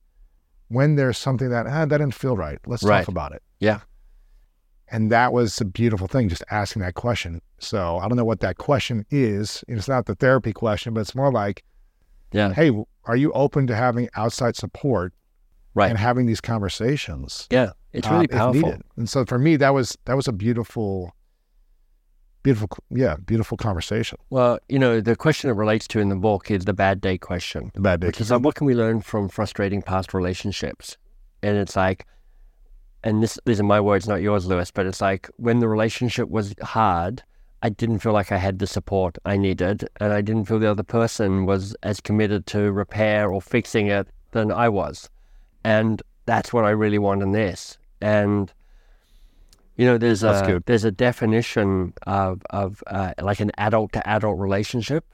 when 0.68 0.96
there's 0.96 1.18
something 1.18 1.50
that 1.50 1.66
ah, 1.68 1.86
that 1.86 1.98
didn't 1.98 2.14
feel 2.14 2.38
right. 2.38 2.60
Let's 2.68 2.84
Right. 2.84 3.00
talk 3.00 3.08
about 3.08 3.34
it. 3.34 3.42
Yeah. 3.60 3.80
And 4.92 5.12
that 5.12 5.34
was 5.34 5.60
a 5.62 5.66
beautiful 5.66 6.08
thing, 6.08 6.30
just 6.30 6.44
asking 6.50 6.82
that 6.82 6.96
question. 6.96 7.42
So 7.60 7.98
I 7.98 8.08
don't 8.08 8.18
know 8.18 8.26
what 8.26 8.40
that 8.40 8.58
question 8.58 9.06
is. 9.12 9.64
It's 9.68 9.88
not 9.88 10.06
the 10.08 10.16
therapy 10.16 10.52
question, 10.54 10.94
but 10.94 11.02
it's 11.02 11.14
more 11.16 11.32
like, 11.32 11.64
Yeah. 12.32 12.54
hey, 12.54 12.72
are 13.06 13.16
you 13.16 13.32
open 13.34 13.68
to 13.68 13.76
having 13.76 14.10
outside 14.16 14.56
support 14.56 15.14
Right. 15.76 15.90
and 15.90 15.98
having 16.00 16.26
these 16.26 16.42
conversations? 16.42 17.48
Yeah. 17.52 17.72
It's 17.92 18.08
really 18.08 18.26
if 18.26 18.32
powerful. 18.32 18.62
needed? 18.62 18.82
And 18.98 19.10
so 19.10 19.26
for 19.26 19.38
me, 19.40 19.56
that 19.58 19.74
was 19.74 19.98
that 20.06 20.16
was 20.16 20.28
a 20.28 20.32
beautiful, 20.32 21.12
beautiful, 22.44 22.70
yeah, 22.90 23.16
beautiful 23.26 23.58
conversation. 23.58 24.18
Well, 24.30 24.60
you 24.70 24.80
know, 24.80 25.02
the 25.02 25.16
question 25.16 25.50
it 25.50 25.54
relates 25.54 25.88
to 25.90 26.00
in 26.00 26.10
the 26.10 26.16
book 26.16 26.52
is 26.52 26.66
the 26.66 26.74
bad 26.74 27.02
date 27.02 27.22
question. 27.22 27.72
The 27.74 27.82
bad 27.82 28.02
date. 28.02 28.08
Which 28.08 28.22
is 28.22 28.32
like, 28.32 28.42
what 28.42 28.56
can 28.56 28.66
we 28.66 28.76
learn 28.76 29.02
from 29.02 29.30
frustrating 29.30 29.82
past 29.82 30.14
relationships? 30.14 30.98
And 31.42 31.58
it's 31.58 31.76
like, 31.76 32.06
and 33.04 33.24
this 33.24 33.40
these 33.46 33.60
are 33.60 33.64
my 33.64 33.80
words, 33.80 34.08
not 34.08 34.22
yours, 34.22 34.46
Lewis. 34.46 34.72
But 34.72 34.86
it's 34.86 35.02
like 35.02 35.30
when 35.38 35.60
the 35.60 35.68
relationship 35.68 36.30
was 36.30 36.54
hard, 36.62 37.24
I 37.62 37.70
didn't 37.70 38.00
feel 38.00 38.14
like 38.14 38.32
I 38.32 38.38
had 38.38 38.60
the 38.60 38.68
support 38.68 39.18
I 39.26 39.38
needed, 39.38 39.88
and 40.00 40.14
I 40.14 40.22
didn't 40.22 40.46
feel 40.46 40.60
the 40.60 40.72
other 40.72 40.84
person 40.84 41.46
was 41.46 41.76
as 41.84 42.00
committed 42.00 42.46
to 42.48 42.72
repair 42.72 43.32
or 43.32 43.42
fixing 43.42 43.88
it 43.88 44.08
than 44.32 44.52
I 44.52 44.70
was, 44.70 45.10
and 45.64 46.02
that's 46.26 46.54
what 46.54 46.66
I 46.66 46.70
really 46.70 47.00
want 47.00 47.22
in 47.22 47.32
this. 47.32 47.78
And 48.02 48.54
you 49.80 49.86
know, 49.86 49.98
there's 49.98 50.20
That's 50.20 50.46
a 50.46 50.52
good. 50.52 50.64
there's 50.66 50.84
a 50.84 50.92
definition 50.92 51.94
of 52.06 52.42
of 52.50 52.84
uh, 52.88 53.14
like 53.22 53.40
an 53.40 53.50
adult 53.58 53.94
to 53.94 54.06
adult 54.06 54.38
relationship. 54.38 55.06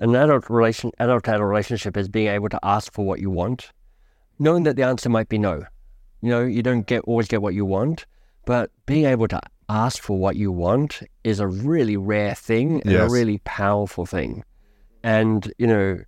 An 0.00 0.16
adult 0.16 0.48
relation 0.48 0.92
adult 0.98 1.24
to 1.24 1.34
adult 1.34 1.46
relationship 1.50 1.94
is 1.94 2.08
being 2.08 2.28
able 2.28 2.48
to 2.48 2.58
ask 2.62 2.90
for 2.90 3.04
what 3.04 3.20
you 3.20 3.28
want, 3.28 3.70
knowing 4.38 4.62
that 4.62 4.76
the 4.76 4.82
answer 4.82 5.10
might 5.10 5.28
be 5.28 5.36
no. 5.36 5.64
You 6.22 6.30
know, 6.30 6.42
you 6.42 6.62
don't 6.62 6.86
get 6.86 7.02
always 7.02 7.28
get 7.28 7.42
what 7.42 7.52
you 7.52 7.66
want, 7.66 8.06
but 8.46 8.70
being 8.86 9.04
able 9.04 9.28
to 9.28 9.38
ask 9.68 10.02
for 10.02 10.18
what 10.18 10.36
you 10.36 10.50
want 10.50 11.02
is 11.22 11.38
a 11.38 11.46
really 11.46 11.98
rare 11.98 12.34
thing 12.34 12.80
and 12.80 12.94
a 12.94 13.10
really 13.10 13.42
powerful 13.44 14.06
thing. 14.06 14.42
And 15.02 15.52
you 15.58 15.66
know, 15.66 15.98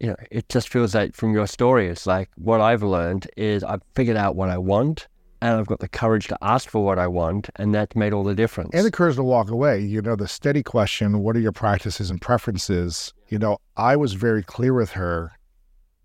you 0.00 0.06
know, 0.06 0.16
it 0.30 0.48
just 0.48 0.70
feels 0.70 0.94
like 0.94 1.14
from 1.14 1.34
your 1.34 1.46
story, 1.46 1.88
it's 1.88 2.06
like 2.06 2.30
what 2.36 2.62
I've 2.62 2.82
learned 2.82 3.28
is 3.36 3.62
I've 3.62 3.82
figured 3.94 4.16
out 4.16 4.34
what 4.34 4.48
I 4.48 4.56
want, 4.56 5.08
and 5.40 5.58
I've 5.58 5.66
got 5.66 5.80
the 5.80 5.88
courage 5.88 6.28
to 6.28 6.38
ask 6.42 6.68
for 6.68 6.84
what 6.84 6.98
I 6.98 7.06
want, 7.06 7.50
and 7.56 7.74
that 7.74 7.94
made 7.96 8.12
all 8.12 8.24
the 8.24 8.34
difference. 8.34 8.70
and 8.72 8.84
the 8.84 8.90
courage 8.90 9.16
to 9.16 9.22
walk 9.24 9.50
away. 9.50 9.80
You 9.80 10.00
know, 10.02 10.16
the 10.16 10.28
steady 10.28 10.62
question, 10.62 11.20
what 11.20 11.36
are 11.36 11.40
your 11.40 11.52
practices 11.52 12.10
and 12.10 12.20
preferences? 12.20 13.12
You 13.28 13.38
know, 13.38 13.58
I 13.76 13.96
was 13.96 14.14
very 14.14 14.42
clear 14.42 14.72
with 14.74 14.90
her 14.92 15.32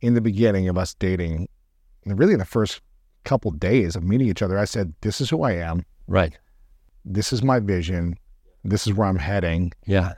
in 0.02 0.14
the 0.16 0.22
beginning 0.22 0.68
of 0.68 0.78
us 0.78 0.94
dating, 0.96 1.48
and 2.06 2.18
really 2.20 2.34
in 2.34 2.40
the 2.40 2.46
first 2.46 2.82
couple 3.24 3.52
days 3.52 3.96
of 3.96 4.04
meeting 4.04 4.28
each 4.28 4.42
other. 4.42 4.58
I 4.58 4.66
said, 4.66 4.94
This 5.02 5.22
is 5.22 5.30
who 5.30 5.44
I 5.44 5.52
am. 5.54 5.86
right? 6.08 6.38
This 7.06 7.32
is 7.34 7.42
my 7.44 7.60
vision. 7.60 8.16
This 8.64 8.86
is 8.88 8.94
where 8.94 9.08
I'm 9.08 9.18
heading. 9.18 9.72
Yeah, 9.88 10.14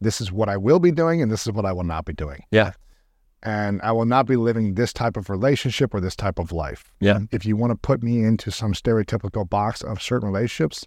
This 0.00 0.20
is 0.20 0.30
what 0.30 0.48
I 0.48 0.56
will 0.56 0.78
be 0.78 0.90
doing, 0.92 1.20
and 1.22 1.30
this 1.32 1.46
is 1.46 1.52
what 1.52 1.64
I 1.66 1.72
will 1.72 1.84
not 1.84 2.04
be 2.04 2.12
doing. 2.12 2.42
yeah, 2.50 2.72
And 3.42 3.80
I 3.82 3.92
will 3.92 4.04
not 4.04 4.26
be 4.26 4.36
living 4.36 4.74
this 4.74 4.92
type 4.92 5.16
of 5.16 5.30
relationship 5.30 5.94
or 5.94 6.00
this 6.00 6.16
type 6.16 6.38
of 6.38 6.50
life. 6.52 6.92
yeah, 7.00 7.20
If 7.30 7.46
you 7.46 7.56
want 7.56 7.70
to 7.70 7.76
put 7.76 8.02
me 8.02 8.24
into 8.24 8.50
some 8.50 8.72
stereotypical 8.74 9.48
box 9.48 9.80
of 9.82 10.02
certain 10.02 10.28
relationships, 10.28 10.84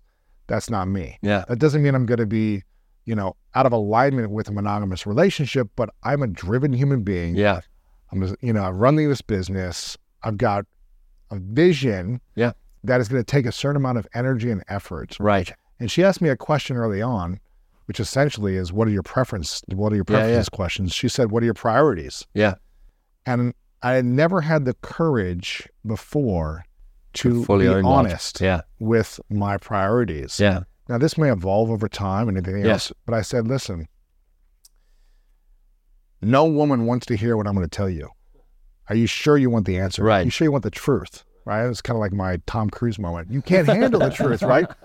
that's 0.47 0.70
not 0.70 0.88
me. 0.89 1.18
yeah, 1.22 1.45
That 1.47 1.60
doesn't 1.60 1.82
mean 1.82 1.95
I'm 1.95 2.06
going 2.06 2.20
to 2.20 2.26
be, 2.26 2.64
you 3.06 3.16
know, 3.16 3.38
out 3.56 3.66
of 3.66 3.72
alignment 3.72 4.32
with 4.32 4.49
a 4.49 4.52
monogamous 4.52 5.08
relationship, 5.08 5.70
but 5.78 5.89
I'm 6.04 6.22
a 6.22 6.28
driven 6.28 6.74
human 6.74 7.04
being. 7.04 7.36
yeah, 7.36 7.62
I'm, 8.12 8.22
just- 8.22 8.36
you 8.41 8.52
know, 8.52 8.64
I'm 8.64 8.78
running 8.78 9.08
this 9.08 9.22
business. 9.22 9.97
I've 10.24 10.38
got 10.38 10.66
a 11.32 11.39
vision 11.39 12.20
Yeah. 12.36 12.52
that 12.84 12.99
is 12.99 13.08
going 13.08 13.22
to 13.24 13.26
take 13.26 13.45
a 13.45 13.52
certain 13.54 13.78
amount 13.78 13.97
of 13.97 14.08
energy 14.14 14.52
and 14.52 14.62
effort. 14.68 15.16
right. 15.20 15.54
And 15.80 15.89
she 15.89 16.04
asked 16.04 16.22
me 16.22 16.28
a 16.30 16.36
question 16.36 16.76
early 16.76 17.02
on, 17.02 17.39
which 17.92 18.00
essentially 18.00 18.56
is, 18.56 18.72
"What 18.72 18.88
are 18.88 18.92
your 18.92 19.04
preference? 19.04 19.62
What 19.68 19.92
are 19.92 19.98
your 19.98 20.06
Yeah, 20.08 20.16
yeah. 20.16 20.22
preferences?" 20.24 20.48
Questions. 20.50 20.94
She 20.94 21.10
said, 21.10 21.30
"What 21.30 21.44
are 21.44 21.46
your 21.46 21.54
priorities?" 21.54 22.26
Yeah, 22.34 22.54
And 23.26 23.54
I 23.82 23.92
had 23.96 24.06
never 24.06 24.39
had 24.39 24.64
the 24.64 24.76
courage 24.76 25.68
before 25.86 26.64
to 27.16 27.44
fully 27.44 27.68
be 27.68 27.74
honest 27.84 28.39
yeah, 28.39 28.62
with 28.80 29.20
my 29.30 29.58
priorities. 29.58 30.39
yeah, 30.39 30.62
Now, 30.88 31.00
this 31.00 31.18
may 31.18 31.30
evolve 31.30 31.70
over 31.70 31.89
time 31.89 32.30
and 32.30 32.38
anything 32.38 32.64
Yeah. 32.64 32.72
else, 32.74 32.94
but 33.06 33.14
I 33.14 33.22
said, 33.24 33.46
listen, 33.46 33.89
no 36.22 36.46
woman 36.46 36.86
wants 36.86 37.06
to 37.08 37.18
hear 37.18 37.36
what 37.36 37.46
I'm 37.48 37.54
going 37.56 37.68
to 37.68 37.76
tell 37.78 37.89
you. 37.89 38.08
Are 38.88 38.96
you 38.96 39.06
sure 39.08 39.38
you 39.38 39.50
want 39.50 39.66
the 39.66 39.78
answer? 39.78 40.02
Right. 40.04 40.22
Are 40.22 40.24
you 40.24 40.30
sure 40.30 40.46
you 40.46 40.52
want 40.54 40.64
the 40.64 40.72
truth? 40.72 41.26
Right? 41.46 41.66
It's 41.68 41.82
kind 41.82 41.98
of 41.98 42.00
like 42.02 42.14
my 42.14 42.39
Tom 42.48 42.70
Cruise 42.70 42.98
moment. 43.00 43.30
You 43.32 43.42
can't 43.42 43.68
handle 43.68 44.00
the 44.00 44.10
truth, 44.12 44.42
right? 44.44 44.68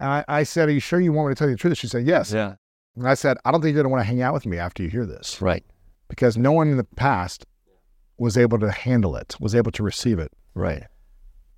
And 0.00 0.10
I, 0.10 0.24
I 0.28 0.42
said, 0.42 0.68
Are 0.68 0.72
you 0.72 0.80
sure 0.80 1.00
you 1.00 1.12
want 1.12 1.28
me 1.28 1.34
to 1.34 1.38
tell 1.38 1.48
you 1.48 1.54
the 1.54 1.58
truth? 1.58 1.78
She 1.78 1.86
said, 1.88 2.06
Yes. 2.06 2.32
yeah, 2.32 2.54
And 2.96 3.06
I 3.08 3.14
said, 3.14 3.36
I 3.44 3.50
don't 3.52 3.60
think 3.60 3.74
you're 3.74 3.82
going 3.82 3.90
to 3.90 3.94
want 3.96 4.02
to 4.02 4.06
hang 4.06 4.22
out 4.22 4.34
with 4.34 4.46
me 4.46 4.58
after 4.58 4.82
you 4.82 4.88
hear 4.88 5.06
this 5.06 5.40
right, 5.40 5.64
because 6.08 6.36
no 6.36 6.52
one 6.52 6.68
in 6.68 6.76
the 6.76 6.84
past 6.84 7.46
was 8.18 8.36
able 8.36 8.58
to 8.60 8.70
handle 8.70 9.16
it, 9.16 9.36
was 9.40 9.54
able 9.54 9.72
to 9.72 9.82
receive 9.82 10.18
it. 10.18 10.32
right. 10.54 10.84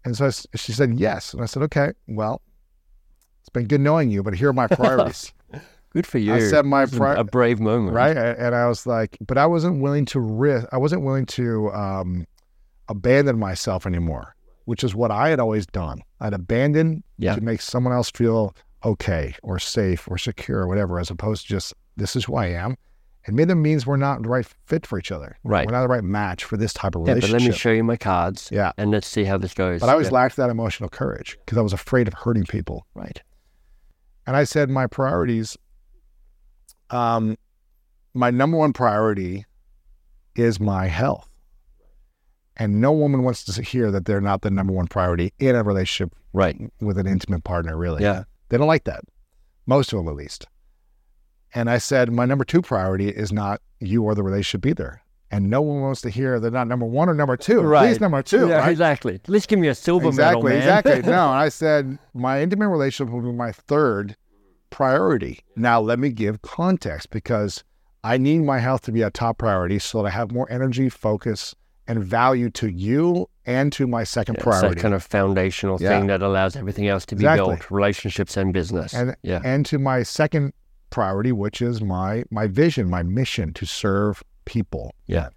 And 0.04 0.16
so 0.16 0.26
I 0.26 0.30
she 0.56 0.72
said, 0.72 0.98
Yes. 0.98 1.32
And 1.34 1.42
I 1.42 1.46
said, 1.46 1.62
Okay, 1.64 1.92
well, 2.06 2.40
it's 3.40 3.48
been 3.48 3.66
good 3.66 3.80
knowing 3.80 4.10
you, 4.10 4.22
but 4.22 4.34
here 4.34 4.50
are 4.50 4.52
my 4.52 4.66
priorities. 4.68 5.32
Good 5.90 6.06
for 6.06 6.18
you. 6.18 6.34
I 6.34 6.40
said 6.40 6.66
my 6.66 6.84
This 6.84 6.94
pri- 6.98 7.14
a 7.14 7.24
brave 7.24 7.58
moment, 7.58 7.94
right? 7.94 8.14
And 8.16 8.54
I 8.54 8.66
was 8.68 8.86
like, 8.86 9.16
but 9.26 9.38
I 9.38 9.46
wasn't 9.46 9.80
willing 9.80 10.04
to 10.06 10.20
risk. 10.20 10.66
I 10.70 10.76
wasn't 10.76 11.02
willing 11.02 11.24
to 11.26 11.72
um, 11.72 12.26
abandon 12.88 13.38
myself 13.38 13.86
anymore, 13.86 14.35
which 14.66 14.84
is 14.84 14.94
what 14.94 15.10
I 15.10 15.30
had 15.30 15.40
always 15.40 15.66
done. 15.66 16.02
I'd 16.20 16.34
abandon 16.34 17.02
Yeah. 17.18 17.34
to 17.34 17.40
make 17.40 17.60
someone 17.62 17.92
else 17.94 18.10
feel 18.10 18.54
okay 18.84 19.34
or 19.42 19.58
safe 19.58 20.06
or 20.08 20.18
secure 20.18 20.60
or 20.60 20.68
whatever, 20.68 21.00
as 21.00 21.10
opposed 21.10 21.42
to 21.42 21.48
just 21.48 21.74
this 21.96 22.14
is 22.14 22.24
who 22.26 22.36
I 22.36 22.46
am. 22.46 22.76
And 23.26 23.34
maybe 23.34 23.48
that 23.48 23.56
means 23.56 23.86
we're 23.86 23.96
not 23.96 24.22
the 24.22 24.28
right 24.28 24.46
fit 24.66 24.86
for 24.86 24.98
each 25.00 25.10
other. 25.10 25.36
Right. 25.42 25.66
We're 25.66 25.72
not 25.72 25.82
the 25.82 25.88
right 25.88 26.04
match 26.04 26.44
for 26.44 26.56
this 26.56 26.72
type 26.72 26.94
of 26.94 27.00
Yeah, 27.02 27.14
but 27.14 27.24
relationship. 27.24 27.40
let 27.40 27.48
me 27.48 27.56
show 27.56 27.70
you 27.72 27.82
my 27.82 27.96
cards. 27.96 28.48
Yeah. 28.52 28.70
and 28.78 28.92
let's 28.92 29.08
see 29.08 29.24
how 29.24 29.36
this 29.38 29.52
goes. 29.54 29.80
But 29.80 29.88
I 29.88 29.92
always 29.92 30.08
yeah. 30.08 30.14
lacked 30.14 30.36
that 30.36 30.50
emotional 30.50 30.88
courage 30.88 31.36
because 31.44 31.58
I 31.58 31.62
was 31.62 31.72
afraid 31.72 32.06
of 32.06 32.14
hurting 32.14 32.44
people. 32.44 32.86
right. 32.94 33.20
And 34.28 34.36
I 34.36 34.44
said, 34.44 34.68
my 34.70 34.86
priorities, 34.88 35.56
um, 36.90 37.36
my 38.14 38.30
number 38.30 38.56
one 38.56 38.72
priority 38.72 39.44
is 40.34 40.58
my 40.60 40.86
health. 40.86 41.28
And 42.56 42.80
no 42.80 42.90
woman 42.92 43.22
wants 43.22 43.44
to 43.44 43.62
hear 43.62 43.90
that 43.90 44.06
they're 44.06 44.20
not 44.20 44.42
the 44.42 44.50
number 44.50 44.72
one 44.72 44.86
priority 44.86 45.32
in 45.38 45.54
a 45.54 45.62
relationship 45.62 46.14
Right. 46.32 46.56
with 46.80 46.98
an 46.98 47.06
intimate 47.06 47.44
partner, 47.44 47.76
really. 47.76 48.02
Yeah. 48.02 48.24
They 48.48 48.56
don't 48.58 48.66
like 48.66 48.84
that. 48.84 49.00
Most 49.66 49.92
of 49.92 49.98
them, 49.98 50.08
at 50.08 50.14
least. 50.14 50.46
And 51.54 51.68
I 51.68 51.78
said, 51.78 52.12
my 52.12 52.24
number 52.24 52.44
two 52.44 52.62
priority 52.62 53.08
is 53.08 53.32
not 53.32 53.60
you 53.80 54.02
or 54.04 54.14
the 54.14 54.22
relationship 54.22 54.66
either. 54.66 55.00
And 55.30 55.50
no 55.50 55.60
one 55.60 55.80
wants 55.80 56.00
to 56.02 56.10
hear 56.10 56.38
they're 56.38 56.50
not 56.50 56.68
number 56.68 56.86
one 56.86 57.08
or 57.08 57.14
number 57.14 57.36
two. 57.36 57.60
Right. 57.60 57.88
Please, 57.88 58.00
number 58.00 58.22
two. 58.22 58.48
yeah, 58.48 58.58
right? 58.60 58.70
exactly. 58.70 59.20
Let's 59.26 59.44
give 59.46 59.58
me 59.58 59.68
a 59.68 59.74
silver 59.74 60.12
medal, 60.12 60.46
exactly, 60.46 60.50
man. 60.50 60.58
exactly. 60.60 60.92
No, 61.10 61.30
and 61.30 61.38
I 61.40 61.48
said 61.48 61.98
my 62.14 62.40
intimate 62.42 62.68
relationship 62.68 63.12
will 63.12 63.22
be 63.22 63.32
my 63.32 63.52
third 63.52 64.16
priority. 64.70 65.40
Now 65.56 65.80
let 65.80 65.98
me 65.98 66.10
give 66.10 66.42
context 66.42 67.10
because 67.10 67.64
I 68.04 68.18
need 68.18 68.40
my 68.40 68.60
health 68.60 68.82
to 68.82 68.92
be 68.92 69.02
a 69.02 69.10
top 69.10 69.38
priority 69.38 69.78
so 69.80 70.02
that 70.02 70.08
I 70.08 70.10
have 70.10 70.30
more 70.30 70.50
energy, 70.50 70.88
focus, 70.88 71.54
and 71.88 72.02
value 72.04 72.50
to 72.50 72.68
you 72.70 73.28
and 73.44 73.72
to 73.72 73.86
my 73.86 74.02
second 74.04 74.34
Yeah, 74.34 74.38
it's 74.38 74.44
priority. 74.44 74.74
that 74.74 74.82
kind 74.82 74.94
of 74.94 75.02
foundational 75.02 75.78
Yeah. 75.80 75.88
thing 75.90 76.06
that 76.08 76.20
allows 76.22 76.56
everything 76.56 76.88
else 76.88 77.06
to 77.06 77.14
be 77.16 77.20
Exactly. 77.24 77.56
built, 77.56 77.70
relationships 77.70 78.36
and 78.36 78.52
business. 78.52 78.92
and 78.94 79.16
yeah, 79.22 79.40
and 79.44 79.64
to 79.66 79.78
my 79.78 80.02
second 80.02 80.52
priority, 80.90 81.32
which 81.32 81.60
is 81.62 81.80
my 81.82 82.24
my 82.30 82.46
vision, 82.46 82.88
my 82.90 83.02
mission 83.02 83.52
to 83.54 83.66
serve 83.66 84.22
people. 84.44 84.94
yeah, 85.06 85.28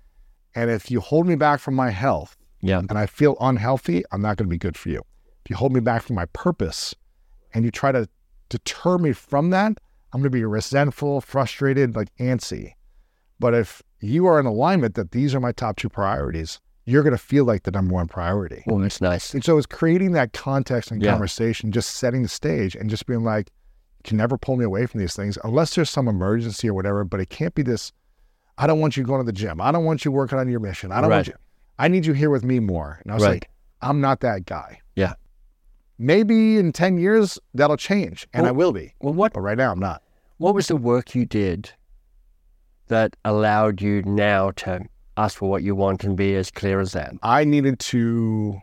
And 0.56 0.70
if 0.72 0.90
you 0.92 1.00
hold 1.02 1.26
me 1.28 1.36
back 1.36 1.60
from 1.60 1.76
my 1.76 1.90
health 1.92 2.36
yeah, 2.62 2.80
and 2.80 2.98
I 2.98 3.06
feel 3.06 3.36
unhealthy, 3.42 4.04
I'm 4.12 4.22
not 4.22 4.38
going 4.38 4.48
to 4.48 4.50
be 4.50 4.58
good 4.58 4.78
for 4.78 4.90
you. 4.90 5.02
If 5.44 5.50
you 5.52 5.56
hold 5.56 5.74
me 5.74 5.80
back 5.80 6.02
from 6.04 6.16
my 6.16 6.26
purpose 6.26 6.94
and 7.54 7.64
you 7.66 7.72
try 7.72 7.92
to 7.92 8.08
deter 8.50 8.98
me 8.98 9.12
from 9.14 9.50
that, 9.52 9.78
I'm 10.12 10.22
going 10.22 10.24
to 10.24 10.30
be 10.30 10.44
resentful, 10.46 11.22
frustrated, 11.22 11.96
like 11.96 12.10
antsy. 12.20 12.74
But 13.40 13.54
if 13.54 13.82
you 14.02 14.26
are 14.28 14.40
in 14.40 14.46
alignment 14.46 14.96
that 14.96 15.12
these 15.12 15.34
are 15.36 15.40
my 15.40 15.52
top 15.52 15.76
two 15.78 15.90
priorities, 15.90 16.60
you're 16.86 17.04
going 17.04 17.12
to 17.16 17.18
feel 17.18 17.46
like 17.46 17.64
the 17.64 17.72
number 17.72 17.94
one 17.94 18.08
priority. 18.08 18.64
Well, 18.66 18.80
that's 18.80 19.02
nice. 19.02 19.34
And 19.34 19.44
so 19.44 19.58
it's 19.58 19.68
creating 19.68 20.14
that 20.14 20.34
context 20.34 20.92
and 20.92 21.02
Yeah. 21.02 21.12
conversation, 21.12 21.72
just 21.72 21.92
setting 21.92 22.24
the 22.24 22.30
stage 22.30 22.76
and 22.76 22.90
just 22.90 23.06
being 23.06 23.24
like, 23.24 23.52
you 23.98 24.04
can 24.04 24.18
never 24.18 24.38
pull 24.38 24.56
me 24.56 24.64
away 24.66 24.86
from 24.86 25.00
these 25.00 25.16
things 25.16 25.38
unless 25.44 25.76
there's 25.76 25.90
some 25.90 26.08
emergency 26.08 26.70
or 26.70 26.74
whatever. 26.74 27.04
But 27.04 27.20
it 27.20 27.30
can't 27.30 27.54
be 27.54 27.62
this, 27.62 27.92
I 28.58 28.66
don't 28.68 28.80
want 28.80 28.98
you 28.98 29.04
going 29.04 29.20
to 29.22 29.26
the 29.26 29.34
gym. 29.34 29.62
I 29.62 29.72
don't 29.72 29.86
want 29.86 30.04
you 30.06 30.12
working 30.12 30.40
on 30.40 30.50
your 30.50 30.60
mission. 30.62 30.92
I 30.92 31.02
don't 31.02 31.10
want 31.12 31.28
you. 31.28 31.34
I 31.78 31.88
need 31.88 32.06
you 32.06 32.14
here 32.14 32.30
with 32.30 32.44
me 32.44 32.60
more. 32.60 33.00
And 33.04 33.12
I 33.12 33.16
was 33.16 33.24
Right. 33.24 33.32
like, 33.34 33.50
I'm 33.82 34.02
not 34.02 34.20
that 34.22 34.46
guy. 34.46 34.80
Yeah. 34.96 35.14
Maybe 35.98 36.58
in 36.58 36.72
10 36.72 36.98
years, 36.98 37.38
that'll 37.54 37.78
change 37.78 38.28
and 38.34 38.48
I 38.48 38.52
will 38.52 38.72
be. 38.72 38.94
Well, 39.02 39.14
what 39.14 39.34
But 39.34 39.42
right 39.42 39.58
now, 39.58 39.72
I'm 39.72 39.80
not. 39.80 40.02
what 40.38 40.56
was 40.56 40.68
the 40.68 40.76
work 40.78 41.14
you 41.14 41.26
did 41.26 41.72
that 42.90 43.16
allowed 43.26 43.82
you 43.82 44.04
now 44.04 44.52
to 44.52 44.82
ask 45.18 45.38
for 45.38 45.50
what 45.50 45.64
you 45.64 45.76
want 45.76 46.04
and 46.04 46.16
be 46.16 46.36
as 46.36 46.52
clear 46.52 46.80
as 46.80 46.92
that? 46.92 47.14
I 47.24 47.44
needed 47.44 47.80
to 47.80 48.60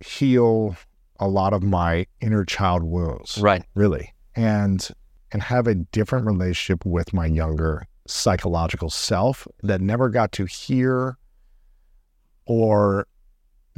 heal 0.00 0.76
a 1.20 1.28
lot 1.28 1.52
of 1.52 1.62
my 1.62 2.06
inner 2.20 2.44
child 2.44 2.82
wounds. 2.82 3.38
Right. 3.38 3.64
really 3.74 4.12
and 4.38 4.88
and 5.32 5.42
have 5.42 5.66
a 5.66 5.74
different 5.74 6.26
relationship 6.26 6.86
with 6.86 7.12
my 7.12 7.26
younger 7.26 7.86
psychological 8.06 8.88
self 8.88 9.46
that 9.62 9.80
never 9.80 10.08
got 10.08 10.32
to 10.32 10.46
hear 10.46 11.18
or 12.46 13.06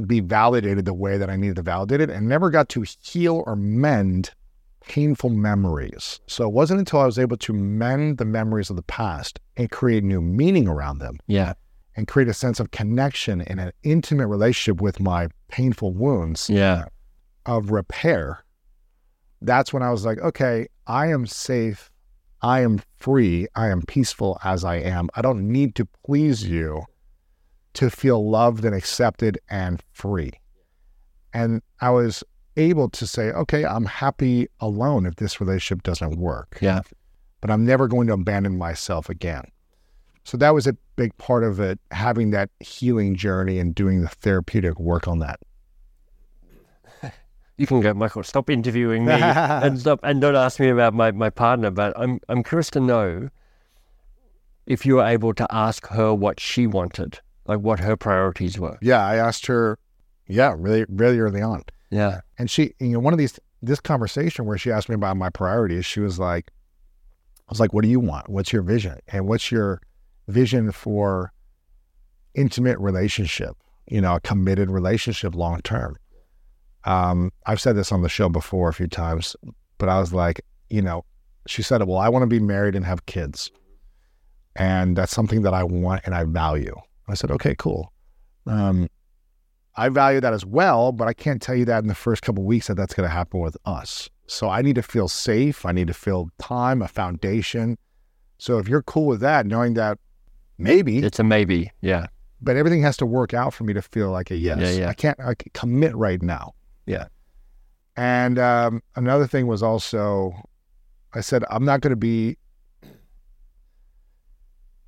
be 0.05 0.19
validated 0.19 0.85
the 0.85 0.93
way 0.93 1.17
that 1.17 1.29
I 1.29 1.35
needed 1.35 1.57
to 1.57 1.61
validate 1.63 1.99
it 1.99 2.09
and 2.09 2.29
never 2.29 2.49
got 2.49 2.69
to 2.69 2.85
heal 3.01 3.43
or 3.45 3.55
mend 3.55 4.31
painful 4.87 5.29
memories. 5.29 6.19
So 6.27 6.45
it 6.45 6.53
wasn't 6.53 6.79
until 6.79 6.99
I 6.99 7.05
was 7.05 7.19
able 7.19 7.37
to 7.37 7.53
mend 7.53 8.17
the 8.17 8.25
memories 8.25 8.69
of 8.69 8.75
the 8.75 8.83
past 8.83 9.39
and 9.57 9.69
create 9.71 10.03
new 10.03 10.21
meaning 10.21 10.67
around 10.67 10.99
them 10.99 11.17
Yeah. 11.27 11.53
and 11.95 12.07
create 12.07 12.27
a 12.29 12.33
sense 12.33 12.59
of 12.59 12.71
connection 12.71 13.41
and 13.41 13.59
an 13.59 13.71
intimate 13.83 14.27
relationship 14.27 14.81
with 14.81 14.99
my 14.99 15.27
painful 15.49 15.93
wounds 15.93 16.49
Yeah. 16.49 16.85
of 17.45 17.71
repair, 17.71 18.43
that's 19.41 19.73
when 19.73 19.83
I 19.83 19.91
was 19.91 20.05
like, 20.05 20.19
okay, 20.19 20.67
I 20.87 21.07
am 21.07 21.25
safe. 21.27 21.89
I 22.41 22.61
am 22.61 22.81
free. 22.97 23.47
I 23.55 23.67
am 23.69 23.81
peaceful 23.83 24.39
as 24.43 24.63
I 24.63 24.75
am. 24.77 25.09
I 25.15 25.21
don't 25.21 25.47
need 25.51 25.75
to 25.75 25.87
please 26.05 26.43
you 26.43 26.83
to 27.73 27.89
feel 27.89 28.29
loved 28.29 28.65
and 28.65 28.75
accepted 28.75 29.39
and 29.49 29.81
free. 29.91 30.31
And 31.33 31.61
I 31.79 31.91
was 31.91 32.23
able 32.57 32.89
to 32.89 33.07
say, 33.07 33.31
okay, 33.31 33.65
I'm 33.65 33.85
happy 33.85 34.47
alone 34.59 35.05
if 35.05 35.15
this 35.15 35.39
relationship 35.39 35.83
doesn't 35.83 36.17
work. 36.17 36.57
Yeah. 36.61 36.81
But 37.39 37.49
I'm 37.49 37.65
never 37.65 37.87
going 37.87 38.07
to 38.07 38.13
abandon 38.13 38.57
myself 38.57 39.09
again. 39.09 39.43
So 40.23 40.37
that 40.37 40.53
was 40.53 40.67
a 40.67 40.77
big 40.95 41.17
part 41.17 41.43
of 41.43 41.59
it, 41.59 41.79
having 41.91 42.29
that 42.31 42.49
healing 42.59 43.15
journey 43.15 43.57
and 43.57 43.73
doing 43.73 44.01
the 44.01 44.07
therapeutic 44.07 44.79
work 44.79 45.07
on 45.07 45.19
that. 45.19 45.39
You 47.57 47.67
can 47.67 47.79
go, 47.81 47.93
Michael. 47.93 48.23
Stop 48.23 48.49
interviewing 48.49 49.05
me 49.05 49.13
and 49.13 49.79
stop 49.79 49.99
and 50.01 50.19
don't 50.19 50.35
ask 50.35 50.59
me 50.59 50.69
about 50.69 50.95
my, 50.95 51.11
my 51.11 51.29
partner. 51.29 51.69
But 51.69 51.93
I'm 51.95 52.19
I'm 52.27 52.41
curious 52.41 52.71
to 52.71 52.79
know 52.79 53.29
if 54.65 54.83
you 54.83 54.95
were 54.95 55.05
able 55.05 55.33
to 55.35 55.45
ask 55.51 55.85
her 55.87 56.11
what 56.11 56.39
she 56.39 56.65
wanted, 56.65 57.19
like 57.45 57.59
what 57.59 57.79
her 57.79 57.95
priorities 57.95 58.57
were. 58.57 58.79
Yeah, 58.81 59.05
I 59.05 59.17
asked 59.17 59.45
her, 59.45 59.77
yeah, 60.27 60.55
really, 60.57 60.85
really 60.89 61.19
early 61.19 61.41
on. 61.41 61.63
Yeah. 61.91 62.21
And 62.37 62.49
she, 62.49 62.73
you 62.79 62.89
know, 62.89 62.99
one 62.99 63.13
of 63.13 63.19
these, 63.19 63.39
this 63.61 63.79
conversation 63.79 64.45
where 64.45 64.57
she 64.57 64.71
asked 64.71 64.89
me 64.89 64.95
about 64.95 65.17
my 65.17 65.29
priorities, 65.29 65.85
she 65.85 65.99
was 65.99 66.17
like, 66.17 66.49
I 67.47 67.51
was 67.51 67.59
like, 67.59 67.73
what 67.73 67.83
do 67.83 67.89
you 67.89 67.99
want? 67.99 68.29
What's 68.29 68.53
your 68.53 68.61
vision? 68.61 68.97
And 69.09 69.27
what's 69.27 69.51
your 69.51 69.81
vision 70.29 70.71
for 70.71 71.33
intimate 72.33 72.79
relationship, 72.79 73.57
you 73.87 73.99
know, 73.99 74.15
a 74.15 74.21
committed 74.21 74.71
relationship 74.71 75.35
long 75.35 75.61
term? 75.61 75.97
Um, 76.85 77.31
I've 77.45 77.61
said 77.61 77.75
this 77.75 77.91
on 77.91 78.01
the 78.01 78.09
show 78.09 78.29
before 78.29 78.69
a 78.69 78.73
few 78.73 78.87
times, 78.87 79.35
but 79.77 79.89
I 79.89 79.99
was 79.99 80.13
like, 80.13 80.41
you 80.69 80.81
know, 80.81 81.03
she 81.45 81.61
said, 81.61 81.83
well, 81.83 81.97
I 81.97 82.07
want 82.07 82.23
to 82.23 82.27
be 82.27 82.39
married 82.39 82.75
and 82.75 82.85
have 82.85 83.05
kids. 83.05 83.51
And 84.55 84.95
that's 84.95 85.11
something 85.11 85.41
that 85.41 85.53
I 85.53 85.63
want 85.63 86.01
and 86.05 86.15
I 86.15 86.23
value. 86.23 86.75
I 87.07 87.15
said, 87.15 87.31
okay, 87.31 87.55
cool. 87.57 87.91
Um, 88.47 88.87
I 89.75 89.89
value 89.89 90.19
that 90.19 90.33
as 90.33 90.45
well, 90.45 90.91
but 90.91 91.07
I 91.07 91.13
can't 91.13 91.41
tell 91.41 91.55
you 91.55 91.65
that 91.65 91.81
in 91.81 91.87
the 91.87 91.95
first 91.95 92.21
couple 92.21 92.43
of 92.43 92.47
weeks 92.47 92.67
that 92.67 92.75
that's 92.75 92.93
going 92.93 93.07
to 93.07 93.13
happen 93.13 93.39
with 93.39 93.55
us. 93.65 94.09
So 94.27 94.49
I 94.49 94.61
need 94.61 94.75
to 94.75 94.83
feel 94.83 95.07
safe. 95.07 95.65
I 95.65 95.71
need 95.71 95.87
to 95.87 95.93
feel 95.93 96.29
time, 96.39 96.81
a 96.81 96.87
foundation. 96.87 97.77
So 98.37 98.57
if 98.57 98.67
you're 98.67 98.81
cool 98.83 99.05
with 99.05 99.21
that, 99.21 99.45
knowing 99.45 99.73
that 99.75 99.97
maybe, 100.57 100.99
It's 100.99 101.19
a 101.19 101.23
maybe. 101.23 101.71
Yeah. 101.81 102.07
but 102.41 102.55
everything 102.57 102.81
has 102.81 102.97
to 102.97 103.05
work 103.05 103.33
out 103.33 103.53
for 103.53 103.63
me 103.63 103.73
to 103.73 103.81
feel 103.81 104.09
like 104.11 104.31
a 104.31 104.35
yes. 104.35 104.59
Yeah, 104.59 104.71
yeah. 104.71 104.89
I 104.89 104.93
can't 104.93 105.19
I 105.19 105.35
can 105.35 105.51
commit 105.53 105.95
right 105.95 106.21
now. 106.21 106.53
Yeah. 106.85 107.07
And 107.95 108.39
um, 108.39 108.81
another 108.95 109.27
thing 109.27 109.47
was 109.47 109.61
also, 109.61 110.33
I 111.13 111.21
said 111.21 111.43
I'm 111.49 111.65
not 111.65 111.81
going 111.81 111.91
to 111.91 111.95
be 111.97 112.37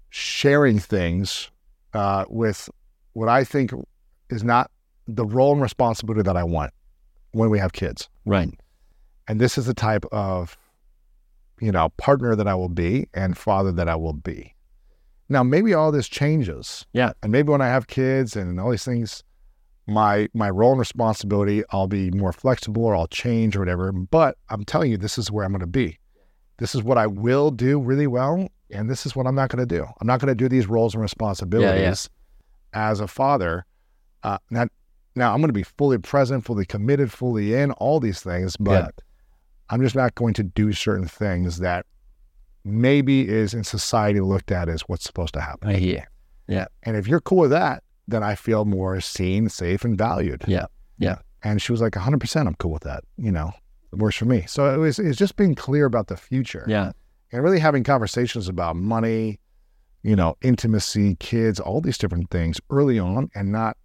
sharing 0.10 0.80
things 0.80 1.50
uh, 1.94 2.26
with 2.30 2.70
what 3.14 3.30
I 3.30 3.44
think 3.44 3.72
is 4.30 4.44
not 4.44 4.72
the 5.08 5.26
role 5.26 5.54
and 5.54 5.62
responsibility 5.62 6.24
that 6.24 6.38
I 6.38 6.44
want 6.44 6.72
when 7.32 7.50
we 7.50 7.60
have 7.60 7.74
kids. 7.74 8.10
Right. 8.26 8.50
And 9.28 9.40
this 9.40 9.58
is 9.58 9.66
the 9.66 9.74
type 9.74 10.06
of, 10.12 10.58
you 11.60 11.72
know, 11.72 11.90
partner 11.98 12.36
that 12.36 12.48
I 12.48 12.56
will 12.56 12.70
be 12.70 13.08
and 13.14 13.38
father 13.38 13.72
that 13.72 13.88
I 13.88 13.96
will 13.96 14.14
be. 14.14 14.54
Now, 15.30 15.44
maybe 15.44 15.74
all 15.74 15.92
this 15.92 16.08
changes. 16.08 16.86
Yeah. 16.94 17.14
And 17.22 17.32
maybe 17.32 17.50
when 17.50 17.62
I 17.62 17.68
have 17.68 17.88
kids 17.88 18.36
and 18.36 18.60
all 18.60 18.72
these 18.72 18.86
things, 18.86 19.24
my 19.88 20.30
my 20.34 20.50
role 20.50 20.72
and 20.72 20.80
responsibility, 20.80 21.64
I'll 21.72 21.88
be 21.88 22.12
more 22.12 22.32
flexible 22.32 22.86
or 22.86 22.96
I'll 22.96 23.08
change 23.08 23.56
or 23.56 23.60
whatever. 23.60 23.92
But 23.92 24.38
I'm 24.50 24.64
telling 24.64 24.92
you, 24.92 24.98
this 24.98 25.18
is 25.18 25.32
where 25.32 25.46
I'm 25.46 25.52
going 25.52 25.62
to 25.62 25.68
be. 25.68 25.98
This 26.58 26.76
is 26.76 26.84
what 26.84 26.98
I 26.98 27.08
will 27.08 27.52
do 27.52 27.82
really 27.82 28.08
well, 28.08 28.48
and 28.70 28.90
this 28.90 29.06
is 29.06 29.16
what 29.16 29.28
I'm 29.28 29.36
not 29.36 29.50
going 29.50 29.68
to 29.68 29.76
do. 29.76 29.86
I'm 30.00 30.08
not 30.08 30.20
going 30.20 30.30
to 30.30 30.36
do 30.36 30.48
these 30.48 30.68
roles 30.68 30.94
and 30.94 31.02
responsibilities 31.02 32.10
as 32.74 33.00
a 33.00 33.08
father. 33.08 33.66
Uh, 34.22 34.38
not, 34.50 34.70
now, 35.16 35.32
I'm 35.34 35.40
going 35.40 35.50
to 35.50 35.54
be 35.54 35.64
fully 35.64 35.98
present, 35.98 36.44
fully 36.46 36.66
committed, 36.66 37.12
fully 37.12 37.54
in 37.54 37.72
all 37.74 38.00
these 38.00 38.22
things, 38.22 38.58
but 38.58 38.72
Yeah. 38.72 38.90
I'm 39.70 39.82
just 39.82 39.96
not 39.96 40.16
going 40.16 40.34
to 40.36 40.44
do 40.44 40.74
certain 40.74 41.08
things 41.08 41.60
that 41.60 41.86
maybe 42.64 43.28
is 43.28 43.54
in 43.54 43.64
society 43.64 44.20
looked 44.22 44.52
at 44.52 44.70
as 44.70 44.82
what's 44.82 45.04
supposed 45.04 45.34
to 45.34 45.42
happen. 45.42 45.70
I 45.70 45.76
hear. 45.76 46.08
And 46.48 46.98
if 46.98 47.08
you're 47.08 47.22
cool 47.22 47.40
with 47.40 47.52
that, 47.52 47.84
then 48.08 48.22
I 48.24 48.36
feel 48.36 48.66
more 48.66 49.00
seen, 49.02 49.50
safe, 49.50 49.84
and 49.86 49.98
valued. 49.98 50.44
Yeah. 50.48 50.66
Yeah. 50.98 51.18
And 51.44 51.62
she 51.62 51.72
was 51.72 51.82
like, 51.82 51.94
100%, 51.94 52.48
I'm 52.48 52.56
cool 52.56 52.72
with 52.72 52.84
that. 52.84 53.04
You 53.18 53.32
know, 53.32 53.52
it 53.92 53.98
works 54.00 54.18
for 54.18 54.26
me. 54.26 54.44
So 54.48 54.74
it 54.74 54.78
was, 54.78 55.00
it's 55.00 55.18
just 55.18 55.36
being 55.36 55.56
clear 55.56 55.86
about 55.86 56.08
the 56.08 56.18
future 56.18 56.66
Yeah. 56.68 56.92
and 57.32 57.44
really 57.44 57.60
having 57.60 57.84
conversations 57.84 58.48
about 58.50 58.76
money, 58.76 59.40
you 60.04 60.16
know, 60.16 60.36
intimacy, 60.42 61.16
kids, 61.16 61.60
all 61.60 61.82
these 61.82 61.98
different 61.98 62.30
things 62.30 62.60
early 62.70 63.00
on 63.00 63.30
and 63.36 63.52
not 63.52 63.78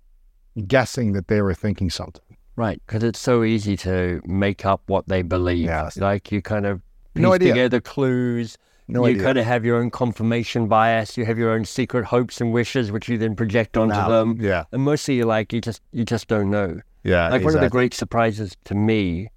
guessing 0.66 1.12
that 1.12 1.28
they 1.28 1.42
were 1.42 1.54
thinking 1.54 1.90
something. 1.90 2.22
Right. 2.56 2.82
Because 2.86 3.04
it's 3.04 3.18
so 3.20 3.44
easy 3.44 3.76
to 3.78 4.20
make 4.26 4.66
up 4.66 4.82
what 4.86 5.06
they 5.08 5.22
believe. 5.22 5.66
Yes. 5.66 5.96
Like 5.96 6.32
you 6.32 6.42
kind 6.42 6.66
of 6.66 6.82
piece 7.14 7.22
No 7.22 7.32
idea. 7.32 7.52
together 7.52 7.80
clues. 7.80 8.58
No 8.88 9.04
you 9.06 9.12
idea. 9.12 9.22
kind 9.22 9.38
of 9.38 9.44
have 9.44 9.64
your 9.64 9.76
own 9.76 9.90
confirmation 9.90 10.66
bias. 10.66 11.16
You 11.16 11.24
have 11.26 11.38
your 11.38 11.50
own 11.50 11.64
secret 11.64 12.06
hopes 12.06 12.40
and 12.40 12.52
wishes, 12.52 12.90
which 12.90 13.08
you 13.08 13.18
then 13.18 13.36
project 13.36 13.76
onto 13.76 13.94
Now, 13.94 14.08
them. 14.08 14.38
Yeah. 14.40 14.64
And 14.72 14.82
mostly, 14.82 15.16
you're 15.16 15.26
like 15.26 15.52
you 15.52 15.60
just 15.60 15.82
you 15.92 16.04
just 16.04 16.26
don't 16.26 16.50
know. 16.50 16.80
Yeah. 17.04 17.28
Like 17.28 17.44
one 17.44 17.54
of 17.54 17.60
the 17.60 17.68
great 17.68 17.94
surprises 17.94 18.56
to 18.64 18.74
me, 18.74 19.28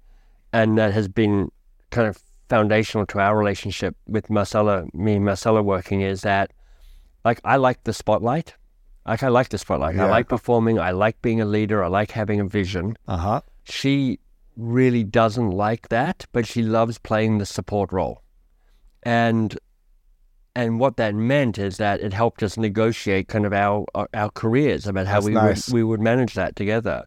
and 0.52 0.76
that 0.78 0.92
has 0.94 1.06
been 1.06 1.52
kind 1.90 2.08
of 2.08 2.18
foundational 2.48 3.06
to 3.06 3.18
our 3.20 3.36
relationship 3.38 3.94
with 4.08 4.30
Marcella, 4.30 4.86
me 4.94 5.14
and 5.14 5.24
Marcella 5.24 5.62
working, 5.62 6.00
is 6.00 6.22
that 6.22 6.50
like 7.24 7.40
I 7.44 7.56
like 7.56 7.84
the 7.84 7.92
spotlight. 7.92 8.54
Like 9.06 9.22
I 9.22 9.28
like 9.28 9.48
the 9.48 9.58
spotlight. 9.58 9.94
I 9.98 10.04
Yeah. 10.04 10.10
like 10.10 10.28
performing. 10.28 10.78
I 10.78 10.90
like 10.92 11.20
being 11.22 11.40
a 11.40 11.44
leader. 11.44 11.82
I 11.82 11.88
like 11.88 12.12
having 12.12 12.40
a 12.40 12.44
vision. 12.46 12.96
Uh 13.08 13.16
huh. 13.16 13.40
She 13.64 14.18
really 14.56 15.02
doesn't 15.04 15.50
like 15.50 15.88
that, 15.88 16.26
but 16.32 16.46
she 16.46 16.62
loves 16.62 16.98
playing 16.98 17.38
the 17.38 17.46
support 17.46 17.92
role. 17.92 18.22
And 19.02 19.58
and 20.54 20.78
what 20.78 20.96
that 20.98 21.14
meant 21.14 21.58
is 21.58 21.78
that 21.78 22.00
it 22.00 22.12
helped 22.12 22.42
us 22.42 22.56
negotiate 22.56 23.28
kind 23.28 23.46
of 23.46 23.52
our 23.52 23.84
our, 23.94 24.08
our 24.14 24.30
careers 24.30 24.86
about 24.86 25.06
how 25.06 25.14
That's 25.14 25.26
we 25.26 25.32
nice. 25.32 25.68
would 25.68 25.74
we 25.74 25.82
would 25.82 26.00
manage 26.00 26.34
that 26.34 26.54
together. 26.56 27.04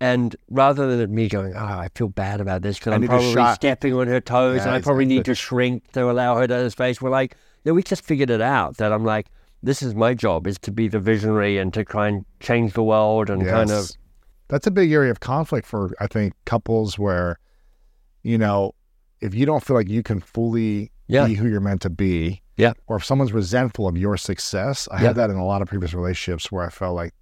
And 0.00 0.36
rather 0.48 0.96
than 0.96 1.12
me 1.12 1.28
going, 1.28 1.54
oh, 1.56 1.58
I 1.58 1.88
feel 1.96 2.08
bad 2.08 2.40
about 2.40 2.62
this 2.62 2.78
because 2.78 2.92
I 2.92 2.96
I'm 2.96 3.02
probably 3.08 3.54
stepping 3.54 3.94
on 3.94 4.06
her 4.06 4.20
toes 4.20 4.60
and 4.62 4.70
I 4.70 4.80
probably 4.80 5.06
need 5.06 5.24
to 5.24 5.34
shrink 5.34 5.90
to 5.92 6.08
allow 6.08 6.36
her 6.36 6.46
to 6.46 6.70
space. 6.70 7.02
We're 7.02 7.10
like, 7.10 7.36
no, 7.64 7.74
we 7.74 7.82
just 7.82 8.04
figured 8.04 8.30
it 8.30 8.40
out 8.40 8.76
that 8.76 8.92
I'm 8.92 9.04
like, 9.04 9.26
this 9.62 9.82
is 9.82 9.94
my 9.94 10.14
job 10.14 10.46
is 10.46 10.58
to 10.60 10.70
be 10.70 10.88
the 10.88 10.98
visionary 11.00 11.58
and 11.58 11.72
to 11.74 11.84
try 11.84 12.08
and 12.08 12.24
change 12.40 12.72
the 12.74 12.82
world 12.82 13.30
and 13.30 13.44
kind 13.46 13.70
of 13.70 13.90
That's 14.48 14.66
a 14.66 14.70
big 14.70 14.92
area 14.92 15.10
of 15.10 15.20
conflict 15.20 15.66
for 15.66 15.90
I 16.00 16.06
think 16.06 16.32
couples 16.46 16.98
where, 16.98 17.38
you 18.22 18.38
know, 18.38 18.72
if 19.20 19.34
you 19.34 19.44
don't 19.46 19.62
feel 19.62 19.76
like 19.76 19.88
you 19.88 20.02
can 20.02 20.20
fully 20.20 20.90
Yeah. 21.08 21.26
be 21.26 21.34
who 21.34 21.48
you're 21.48 21.60
meant 21.60 21.80
to 21.82 21.90
be. 21.90 22.42
Yeah. 22.56 22.72
Or 22.86 22.96
if 22.96 23.04
someone's 23.04 23.32
resentful 23.32 23.86
of 23.88 23.96
your 23.96 24.16
success, 24.16 24.88
I 24.90 25.00
Yeah. 25.00 25.08
had 25.08 25.16
that 25.16 25.30
in 25.30 25.36
a 25.36 25.44
lot 25.44 25.60
of 25.62 25.68
previous 25.68 25.92
relationships 25.94 26.50
where 26.52 26.64
I 26.64 26.70
felt 26.70 26.94
like 26.96 27.14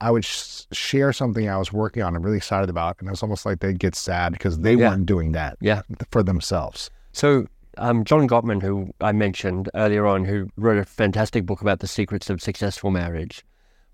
I 0.00 0.10
would 0.10 0.24
sh- 0.24 0.62
share 0.72 1.12
something 1.12 1.48
I 1.48 1.56
was 1.58 1.72
working 1.72 2.02
on 2.02 2.16
and 2.16 2.24
really 2.24 2.38
excited 2.38 2.68
about, 2.68 2.96
and 2.98 3.08
it 3.08 3.12
was 3.12 3.22
almost 3.22 3.46
like 3.46 3.60
they'd 3.60 3.78
get 3.78 3.94
sad 3.94 4.32
because 4.32 4.58
they 4.58 4.74
Yeah. 4.74 4.88
weren't 4.90 5.06
doing 5.06 5.32
that 5.32 5.58
Yeah. 5.60 5.82
for 6.10 6.22
themselves. 6.24 6.90
So, 7.12 7.46
um, 7.78 8.04
John 8.04 8.28
Gottman, 8.28 8.62
who 8.62 8.90
I 9.00 9.12
mentioned 9.12 9.70
earlier 9.74 10.06
on, 10.06 10.24
who 10.24 10.48
wrote 10.56 10.78
a 10.78 10.84
fantastic 10.84 11.46
book 11.46 11.60
about 11.60 11.80
the 11.80 11.86
secrets 11.86 12.30
of 12.30 12.42
successful 12.42 12.90
marriage. 12.90 13.44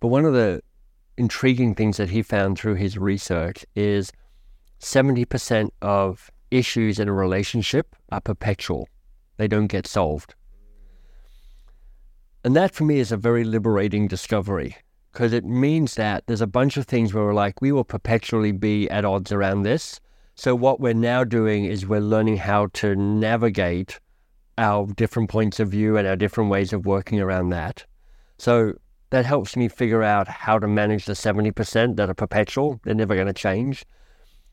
But 0.00 0.08
one 0.08 0.24
of 0.24 0.32
the 0.32 0.62
intriguing 1.16 1.74
things 1.74 1.96
that 1.96 2.10
he 2.10 2.22
found 2.22 2.58
through 2.58 2.74
his 2.74 2.96
research 2.96 3.66
is 3.74 4.12
70% 4.80 5.70
of 5.82 6.30
issues 6.50 6.98
in 6.98 7.08
a 7.08 7.12
relationship 7.12 7.94
are 8.10 8.20
perpetual, 8.20 8.88
they 9.36 9.48
don't 9.48 9.66
get 9.66 9.86
solved. 9.86 10.34
And 12.44 12.54
that 12.56 12.74
for 12.74 12.84
me 12.84 13.00
is 13.00 13.12
a 13.12 13.16
very 13.16 13.44
liberating 13.44 14.06
discovery 14.06 14.76
because 15.12 15.32
it 15.32 15.44
means 15.44 15.96
that 15.96 16.24
there's 16.26 16.40
a 16.40 16.46
bunch 16.46 16.76
of 16.76 16.86
things 16.86 17.12
where 17.12 17.24
we're 17.24 17.34
like, 17.34 17.60
we 17.60 17.72
will 17.72 17.84
perpetually 17.84 18.52
be 18.52 18.88
at 18.90 19.04
odds 19.04 19.32
around 19.32 19.62
this. 19.62 20.00
So 20.38 20.54
what 20.54 20.78
we're 20.78 20.94
now 20.94 21.24
doing 21.24 21.64
is 21.64 21.84
we're 21.84 21.98
learning 21.98 22.36
how 22.36 22.68
to 22.74 22.94
navigate 22.94 23.98
our 24.56 24.86
different 24.86 25.28
points 25.28 25.58
of 25.58 25.70
view 25.70 25.96
and 25.96 26.06
our 26.06 26.14
different 26.14 26.48
ways 26.48 26.72
of 26.72 26.86
working 26.86 27.20
around 27.20 27.48
that. 27.48 27.84
So 28.38 28.74
that 29.10 29.26
helps 29.26 29.56
me 29.56 29.66
figure 29.66 30.04
out 30.04 30.28
how 30.28 30.60
to 30.60 30.68
manage 30.68 31.06
the 31.06 31.14
70% 31.14 31.96
that 31.96 32.08
are 32.08 32.14
perpetual. 32.14 32.78
They're 32.84 32.94
never 32.94 33.16
going 33.16 33.26
to 33.26 33.32
change. 33.32 33.84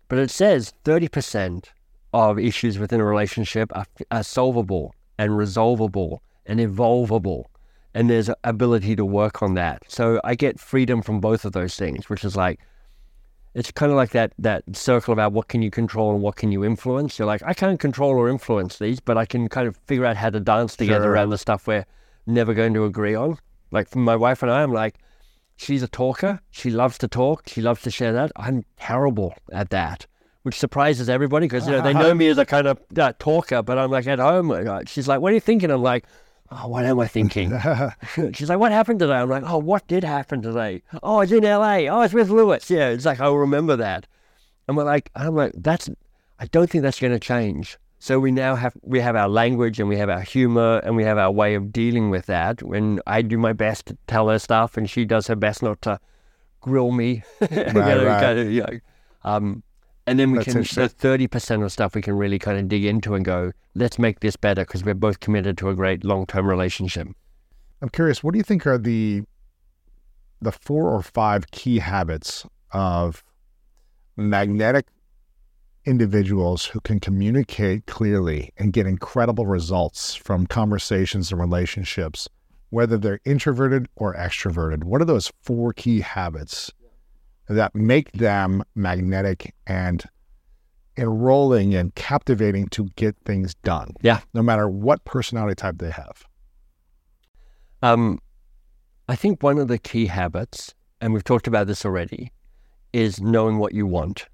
But 0.08 0.18
it 0.18 0.32
says 0.32 0.74
30% 0.86 1.66
of 2.14 2.40
issues 2.40 2.80
within 2.80 3.00
a 3.00 3.06
relationship 3.06 3.72
are, 3.76 3.86
are 4.10 4.24
solvable 4.24 4.96
and 5.20 5.38
resolvable 5.38 6.24
and 6.48 6.60
evolvable. 6.60 7.44
And 7.94 8.10
there's 8.10 8.32
ability 8.44 8.96
to 8.96 9.06
work 9.06 9.44
on 9.44 9.54
that. 9.54 9.84
So 9.88 10.20
I 10.24 10.34
get 10.34 10.60
freedom 10.60 11.04
from 11.04 11.20
both 11.20 11.46
of 11.46 11.52
those 11.52 11.78
things, 11.78 12.10
which 12.10 12.26
is 12.26 12.36
like, 12.36 12.60
it's 13.56 13.72
kind 13.72 13.92
of 13.92 13.96
like 13.96 14.12
that 14.12 14.34
that 14.38 14.64
circle 14.74 15.14
about 15.14 15.32
what 15.32 15.48
can 15.48 15.62
you 15.62 15.72
control 15.72 16.14
and 16.14 16.22
what 16.22 16.36
can 16.36 16.52
you 16.52 16.64
influence. 16.64 17.18
You're 17.18 17.26
like, 17.26 17.42
I 17.44 17.54
can't 17.54 17.80
control 17.80 18.12
or 18.12 18.30
influence 18.30 18.78
these, 18.78 19.00
but 19.00 19.18
I 19.18 19.26
can 19.26 19.48
kind 19.50 19.68
of 19.68 19.78
figure 19.88 20.06
out 20.06 20.18
how 20.18 20.30
to 20.30 20.40
dance 20.40 20.76
together 20.76 21.06
Sure. 21.06 21.12
around 21.14 21.30
the 21.32 21.38
stuff 21.38 21.66
we're 21.66 21.86
never 22.28 22.54
going 22.54 22.74
to 22.74 22.86
agree 22.86 23.16
on. 23.16 23.38
Like 23.72 23.90
for 23.90 24.00
my 24.00 24.16
wife 24.16 24.44
and 24.44 24.52
I, 24.52 24.62
I'm 24.62 24.74
like, 24.74 24.96
she's 25.56 25.82
a 25.82 25.88
talker. 25.88 26.42
She 26.52 26.70
loves 26.70 26.98
to 27.00 27.08
talk. 27.08 27.44
She 27.48 27.62
loves 27.62 27.82
to 27.84 27.92
share 27.92 28.14
that. 28.14 28.32
I'm 28.36 28.66
terrible 28.78 29.34
at 29.52 29.70
that, 29.70 30.06
which 30.44 30.60
surprises 30.60 31.08
everybody 31.10 31.46
because 31.48 31.66
you 31.66 31.72
know 31.72 31.82
they 31.82 31.94
know 31.94 32.14
me 32.22 32.28
as 32.28 32.38
a 32.38 32.46
kind 32.46 32.68
of 32.68 32.80
uh, 32.98 33.14
talker. 33.20 33.64
But 33.64 33.78
I'm 33.78 33.90
like 33.90 34.06
at 34.08 34.20
home. 34.20 34.52
She's 34.86 35.08
like, 35.08 35.22
"What 35.22 35.32
are 35.32 35.36
you 35.36 35.40
thinking?" 35.42 35.72
I'm 35.72 35.82
like, 35.82 36.06
"Oh, 36.52 36.68
what 36.68 36.86
am 36.86 37.00
I 37.00 37.08
thinking?" 37.08 37.52
She's 38.34 38.50
like, 38.50 38.60
"What 38.60 38.72
happened 38.72 39.00
today?" 39.00 39.14
I'm 39.14 39.30
like, 39.30 39.44
"Oh, 39.46 39.58
what 39.58 39.88
did 39.88 40.04
happen 40.04 40.42
today? 40.42 40.84
Oh, 41.04 41.22
it's 41.22 41.32
in 41.32 41.46
L.A. 41.46 41.88
Oh, 41.90 42.02
it's 42.02 42.14
with 42.14 42.30
Lewis. 42.30 42.70
Yeah, 42.70 42.90
it's 42.90 43.06
like 43.06 43.20
I'll 43.20 43.36
remember 43.36 43.76
that." 43.76 44.08
And 44.68 44.78
we're 44.78 44.84
like, 44.84 45.12
I'm 45.16 45.36
like, 45.36 45.54
that's. 45.56 45.90
I 46.40 46.48
don't 46.48 46.70
think 46.70 46.82
that's 46.82 47.00
going 47.00 47.14
to 47.14 47.20
change. 47.20 47.78
So 48.00 48.20
we 48.20 48.32
now 48.32 48.56
have 48.56 48.76
we 48.82 49.00
have 49.00 49.16
our 49.16 49.30
language 49.30 49.80
and 49.80 49.88
we 49.88 49.98
have 49.98 50.10
our 50.10 50.22
humor 50.22 50.82
and 50.84 50.96
we 50.96 51.04
have 51.04 51.18
our 51.18 51.32
way 51.32 51.56
of 51.56 51.72
dealing 51.72 52.10
with 52.10 52.26
that. 52.26 52.62
When 52.62 53.00
I 53.08 53.22
do 53.22 53.38
my 53.38 53.54
best 53.54 53.88
to 53.88 53.98
tell 54.08 54.30
her 54.30 54.38
stuff 54.38 54.78
and 54.78 54.90
she 54.90 55.06
does 55.06 55.28
her 55.28 55.36
best 55.36 55.64
not 55.64 55.82
to 55.84 56.00
grill 56.62 56.92
me, 56.92 57.24
you 57.42 57.74
know, 57.74 58.06
right. 58.06 58.22
kind 58.22 58.40
of, 58.40 58.52
you 58.52 58.62
know. 58.62 58.80
Um, 59.24 59.64
and 60.08 60.20
then 60.20 60.32
we 60.32 60.38
That's 60.40 60.54
can 60.54 60.84
the 60.84 60.90
thirty 60.90 61.28
percent 61.28 61.64
of 61.64 61.72
stuff 61.72 61.96
we 61.96 62.02
can 62.02 62.16
really 62.16 62.40
kind 62.40 62.60
of 62.60 62.68
dig 62.68 62.86
into 62.86 63.16
and 63.16 63.26
go, 63.26 63.52
let's 63.74 63.98
make 63.98 64.20
this 64.20 64.36
better 64.36 64.64
because 64.64 64.84
we're 64.84 64.94
both 64.94 65.20
committed 65.20 65.58
to 65.60 65.70
a 65.70 65.76
great 65.76 66.04
long 66.04 66.26
term 66.26 66.48
relationship. 66.48 67.08
I'm 67.82 67.90
curious, 67.90 68.24
what 68.24 68.34
do 68.34 68.38
you 68.38 68.44
think 68.44 68.66
are 68.68 68.78
the 68.78 69.24
the 70.42 70.52
four 70.52 70.90
or 70.90 71.02
five 71.02 71.50
key 71.52 71.80
habits 71.80 72.46
of 72.72 73.24
magnetic 74.16 74.86
individuals 75.86 76.66
who 76.66 76.80
can 76.80 77.00
communicate 77.00 77.86
clearly 77.86 78.52
and 78.58 78.74
get 78.74 78.86
incredible 78.86 79.46
results 79.46 80.16
from 80.16 80.46
conversations 80.46 81.32
and 81.32 81.40
relationships, 81.40 82.28
whether 82.70 82.98
they're 82.98 83.22
introverted 83.26 83.88
or 83.96 84.14
extroverted? 84.16 84.84
What 84.84 85.02
are 85.02 85.06
those 85.06 85.32
four 85.42 85.74
key 85.74 86.02
habits 86.02 86.72
that 87.48 87.76
make 87.76 88.12
them 88.14 88.64
magnetic 88.76 89.54
and 89.68 90.04
enrolling 90.98 91.76
and 91.76 91.94
captivating 91.96 92.68
to 92.70 92.86
get 92.96 93.16
things 93.26 93.56
done? 93.56 93.92
Yeah. 94.02 94.22
No 94.34 94.42
matter 94.42 94.70
what 94.70 95.04
personality 95.06 95.56
type 95.56 95.78
they 95.78 95.92
have. 95.92 96.26
Um, 97.82 98.20
I 99.08 99.16
think 99.16 99.44
one 99.44 99.60
of 99.60 99.68
the 99.68 99.78
key 99.78 100.08
habits, 100.08 100.74
and 101.00 101.14
we've 101.14 101.24
talked 101.24 101.48
about 101.48 101.68
this 101.68 101.86
already, 101.86 102.32
is 102.94 103.22
knowing 103.22 103.58
what 103.58 103.74
you 103.74 103.86
want. 103.86 104.28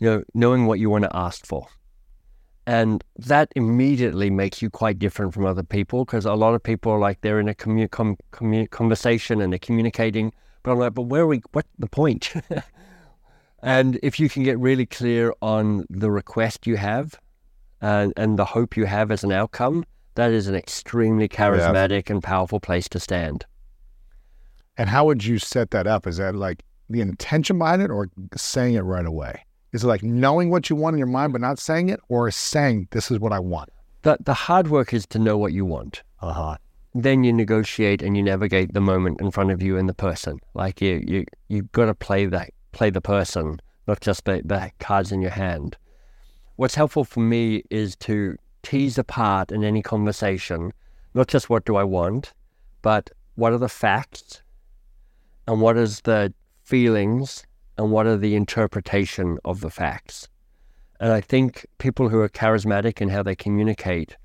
You 0.00 0.10
know, 0.10 0.24
knowing 0.34 0.66
what 0.66 0.80
you 0.80 0.90
want 0.90 1.04
to 1.04 1.16
ask 1.16 1.46
for. 1.46 1.68
And 2.66 3.04
that 3.18 3.52
immediately 3.54 4.30
makes 4.30 4.62
you 4.62 4.70
quite 4.70 4.98
different 4.98 5.34
from 5.34 5.44
other 5.44 5.62
people 5.62 6.04
because 6.04 6.24
a 6.24 6.34
lot 6.34 6.54
of 6.54 6.62
people 6.62 6.90
are 6.92 6.98
like 6.98 7.20
they're 7.20 7.38
in 7.38 7.48
a 7.48 7.54
commu- 7.54 7.90
com- 7.90 8.16
commu- 8.32 8.70
conversation 8.70 9.40
and 9.40 9.52
they're 9.52 9.58
communicating, 9.58 10.32
but 10.64 10.72
I'm 10.72 10.78
like, 10.78 10.94
but 10.94 11.02
where 11.02 11.22
are 11.22 11.26
we? 11.28 11.42
What 11.52 11.66
the 11.78 11.86
point? 11.86 12.32
and 13.62 14.00
if 14.02 14.18
you 14.18 14.28
can 14.28 14.42
get 14.42 14.58
really 14.58 14.86
clear 14.86 15.32
on 15.40 15.86
the 15.88 16.10
request 16.10 16.66
you 16.66 16.76
have 16.76 17.20
and, 17.80 18.12
and 18.16 18.36
the 18.38 18.46
hope 18.46 18.76
you 18.76 18.86
have 18.86 19.12
as 19.12 19.22
an 19.22 19.30
outcome, 19.30 19.84
that 20.16 20.32
is 20.32 20.48
an 20.48 20.54
extremely 20.54 21.28
charismatic 21.28 22.08
and 22.10 22.22
powerful 22.22 22.58
place 22.58 22.88
to 22.88 22.98
stand. 22.98 23.44
And 24.76 24.88
how 24.88 25.04
would 25.04 25.24
you 25.24 25.38
set 25.38 25.70
that 25.70 25.86
up? 25.86 26.06
Is 26.06 26.16
that 26.16 26.34
like 26.34 26.64
the 26.88 27.02
intention 27.02 27.58
behind 27.58 27.82
it 27.82 27.90
or 27.90 28.08
saying 28.34 28.74
it 28.74 28.80
right 28.80 29.06
away? 29.06 29.44
Is 29.72 29.84
it 29.84 29.86
like 29.86 30.02
knowing 30.02 30.50
what 30.50 30.70
you 30.70 30.76
want 30.76 30.94
in 30.94 30.98
your 30.98 31.06
mind 31.06 31.32
but 31.32 31.42
not 31.42 31.58
saying 31.58 31.90
it 31.90 32.00
or 32.08 32.30
saying 32.30 32.88
this 32.92 33.10
is 33.10 33.18
what 33.18 33.32
I 33.32 33.38
want? 33.38 33.68
The, 34.02 34.16
the 34.20 34.34
hard 34.34 34.68
work 34.68 34.94
is 34.94 35.06
to 35.08 35.18
know 35.18 35.36
what 35.36 35.52
you 35.52 35.64
want. 35.64 36.02
Uh-huh. 36.20 36.56
Then 36.94 37.24
you 37.24 37.32
negotiate 37.32 38.02
and 38.02 38.16
you 38.16 38.22
navigate 38.22 38.72
the 38.72 38.80
moment 38.80 39.20
in 39.20 39.30
front 39.32 39.50
of 39.50 39.62
you 39.62 39.76
and 39.76 39.88
the 39.88 39.94
person. 39.94 40.38
Like 40.54 40.80
you, 40.80 41.02
you, 41.06 41.24
you've 41.48 41.72
got 41.72 41.86
to 41.86 41.94
play 41.94 42.26
that, 42.26 42.50
play 42.72 42.90
the 42.90 43.00
person, 43.00 43.60
not 43.88 44.00
just 44.00 44.24
the, 44.24 44.42
the 44.44 44.70
cards 44.78 45.10
in 45.10 45.20
your 45.20 45.32
hand. 45.32 45.76
What's 46.56 46.76
helpful 46.76 47.04
for 47.04 47.20
me 47.20 47.64
is 47.68 47.96
to 47.96 48.36
tease 48.62 48.96
apart 48.96 49.50
in 49.50 49.64
any 49.64 49.82
conversation, 49.82 50.72
not 51.14 51.26
just 51.26 51.50
what 51.50 51.64
do 51.64 51.74
I 51.76 51.84
want, 51.84 52.32
but 52.80 53.10
what 53.34 53.52
are 53.52 53.58
the 53.58 53.68
facts 53.68 54.42
and 55.48 55.60
what 55.60 55.76
is 55.76 56.00
the 56.02 56.32
feelings 56.62 57.44
and 57.76 57.90
what 57.90 58.06
are 58.06 58.16
the 58.16 58.36
interpretation 58.36 59.38
of 59.44 59.60
the 59.60 59.70
facts. 59.70 60.28
And 61.00 61.12
I 61.12 61.20
think 61.20 61.66
people 61.78 62.08
who 62.08 62.20
are 62.20 62.28
charismatic 62.28 63.00
in 63.00 63.08
how 63.08 63.22
they 63.22 63.34
communicate 63.34 64.16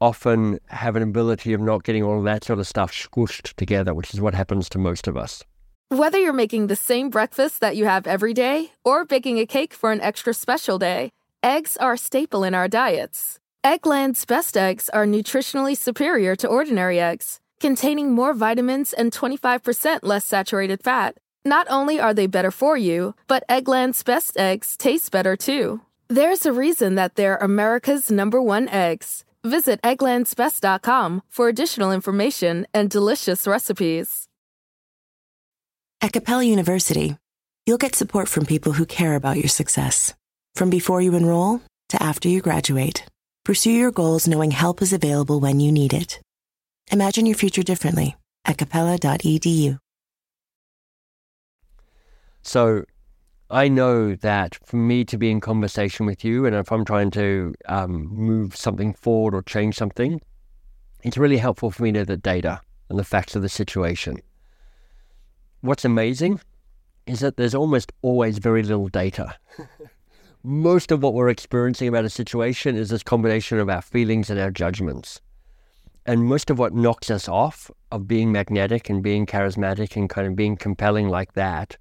often 0.00 0.58
have 0.66 0.96
an 0.96 1.02
ability 1.02 1.52
of 1.52 1.60
not 1.60 1.84
getting 1.84 2.02
all 2.02 2.22
that 2.22 2.44
sort 2.44 2.58
of 2.58 2.66
stuff 2.66 2.92
squished 2.92 3.54
together, 3.54 3.94
which 3.94 4.14
is 4.14 4.20
what 4.20 4.34
happens 4.34 4.68
to 4.70 4.78
most 4.78 5.08
of 5.08 5.16
us. 5.16 5.44
Whether 5.90 6.18
you're 6.18 6.32
making 6.32 6.66
the 6.66 6.76
same 6.76 7.08
breakfast 7.08 7.60
that 7.60 7.76
you 7.76 7.86
have 7.86 8.06
every 8.06 8.34
day 8.34 8.72
or 8.84 9.04
baking 9.04 9.38
a 9.38 9.46
cake 9.46 9.72
for 9.72 9.90
an 9.90 10.00
extra 10.02 10.34
special 10.34 10.78
day, 10.78 11.12
eggs 11.42 11.76
are 11.78 11.94
a 11.94 11.98
staple 11.98 12.44
in 12.44 12.54
our 12.54 12.68
diets. 12.68 13.38
Eggland's 13.64 14.24
best 14.24 14.56
eggs 14.56 14.88
are 14.90 15.06
nutritionally 15.06 15.76
superior 15.76 16.36
to 16.36 16.46
ordinary 16.46 17.00
eggs, 17.00 17.40
containing 17.58 18.12
more 18.12 18.34
vitamins 18.34 18.92
and 18.92 19.12
25% 19.12 20.00
less 20.02 20.24
saturated 20.24 20.82
fat. 20.82 21.16
Not 21.44 21.66
only 21.70 21.98
are 21.98 22.12
they 22.12 22.26
better 22.26 22.50
for 22.50 22.76
you, 22.76 23.14
but 23.26 23.44
Eggland's 23.48 24.02
best 24.02 24.36
eggs 24.36 24.76
taste 24.76 25.10
better 25.10 25.36
too. 25.36 25.80
There's 26.08 26.44
a 26.44 26.52
reason 26.52 26.94
that 26.96 27.16
they're 27.16 27.36
America's 27.36 28.10
number 28.10 28.40
one 28.40 28.68
eggs. 28.68 29.24
Visit 29.44 29.80
egglandsbest.com 29.82 31.22
for 31.28 31.48
additional 31.48 31.92
information 31.92 32.66
and 32.74 32.90
delicious 32.90 33.46
recipes. 33.46 34.26
At 36.00 36.12
Capella 36.12 36.44
University, 36.44 37.16
you'll 37.66 37.78
get 37.78 37.94
support 37.94 38.28
from 38.28 38.46
people 38.46 38.72
who 38.72 38.86
care 38.86 39.14
about 39.14 39.36
your 39.36 39.48
success. 39.48 40.14
From 40.54 40.70
before 40.70 41.00
you 41.00 41.14
enroll 41.14 41.60
to 41.88 42.02
after 42.02 42.28
you 42.28 42.40
graduate, 42.40 43.04
pursue 43.44 43.70
your 43.70 43.90
goals 43.90 44.28
knowing 44.28 44.50
help 44.50 44.82
is 44.82 44.92
available 44.92 45.40
when 45.40 45.60
you 45.60 45.72
need 45.72 45.92
it. 45.92 46.20
Imagine 46.90 47.26
your 47.26 47.36
future 47.36 47.62
differently 47.62 48.16
at 48.44 48.58
capella.edu. 48.58 49.78
So 52.42 52.84
I 53.50 53.68
know 53.68 54.14
that 54.14 54.58
for 54.66 54.76
me 54.76 55.04
to 55.06 55.16
be 55.16 55.30
in 55.30 55.40
conversation 55.40 56.04
with 56.04 56.22
you, 56.24 56.44
and 56.44 56.54
if 56.54 56.70
I'm 56.70 56.84
trying 56.84 57.10
to 57.12 57.54
um, 57.66 58.06
move 58.12 58.54
something 58.54 58.92
forward 58.92 59.34
or 59.34 59.42
change 59.42 59.74
something, 59.76 60.20
it's 61.02 61.16
really 61.16 61.38
helpful 61.38 61.70
for 61.70 61.82
me 61.82 61.92
to 61.92 62.00
know 62.00 62.04
the 62.04 62.16
data 62.16 62.60
and 62.90 62.98
the 62.98 63.04
facts 63.04 63.34
of 63.34 63.42
the 63.42 63.48
situation. 63.48 64.18
What's 65.62 65.84
amazing 65.84 66.40
is 67.06 67.20
that 67.20 67.38
there's 67.38 67.54
almost 67.54 67.90
always 68.02 68.38
very 68.38 68.62
little 68.62 68.88
data. 68.88 69.34
most 70.44 70.92
of 70.92 71.02
what 71.02 71.14
we're 71.14 71.28
experiencing 71.28 71.88
about 71.88 72.04
a 72.04 72.10
situation 72.10 72.76
is 72.76 72.90
this 72.90 73.02
combination 73.02 73.58
of 73.58 73.68
our 73.68 73.82
feelings 73.82 74.30
and 74.30 74.38
our 74.38 74.50
judgments. 74.50 75.20
And 76.06 76.24
most 76.24 76.48
of 76.50 76.58
what 76.58 76.74
knocks 76.74 77.10
us 77.10 77.28
off 77.28 77.70
of 77.92 78.08
being 78.08 78.32
magnetic 78.32 78.88
and 78.88 79.02
being 79.02 79.26
charismatic 79.26 79.96
and 79.96 80.08
kind 80.08 80.26
of 80.26 80.36
being 80.36 80.56
compelling 80.56 81.08
like 81.08 81.34
that 81.34 81.76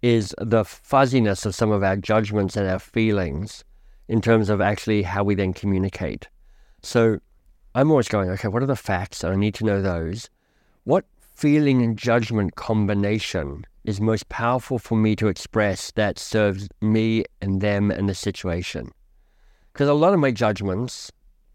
is 0.00 0.34
the 0.38 0.64
fuzziness 0.64 1.44
of 1.44 1.54
some 1.54 1.70
of 1.70 1.82
our 1.82 1.96
judgments 1.96 2.56
and 2.56 2.68
our 2.68 2.78
feelings 2.78 3.64
in 4.08 4.20
terms 4.20 4.48
of 4.48 4.60
actually 4.60 5.02
how 5.02 5.22
we 5.22 5.34
then 5.34 5.52
communicate. 5.52 6.28
So 6.82 7.18
I'm 7.74 7.90
always 7.90 8.08
going, 8.08 8.30
okay, 8.30 8.48
what 8.48 8.62
are 8.62 8.66
the 8.66 8.76
facts? 8.76 9.24
I 9.24 9.34
need 9.36 9.54
to 9.54 9.64
know 9.64 9.80
those. 9.80 10.28
What 10.84 11.04
feeling 11.34 11.82
and 11.82 11.96
judgment 11.96 12.54
combination 12.56 13.64
is 13.84 14.00
most 14.00 14.28
powerful 14.28 14.78
for 14.78 14.96
me 14.96 15.16
to 15.16 15.28
express 15.28 15.90
that 15.92 16.18
serves 16.18 16.68
me 16.80 17.24
and 17.40 17.60
them 17.60 17.90
and 17.90 18.08
the 18.08 18.14
situation. 18.14 18.92
Because 19.72 19.88
a 19.88 19.94
lot 19.94 20.12
of 20.12 20.20
my 20.20 20.30
judgments 20.30 21.10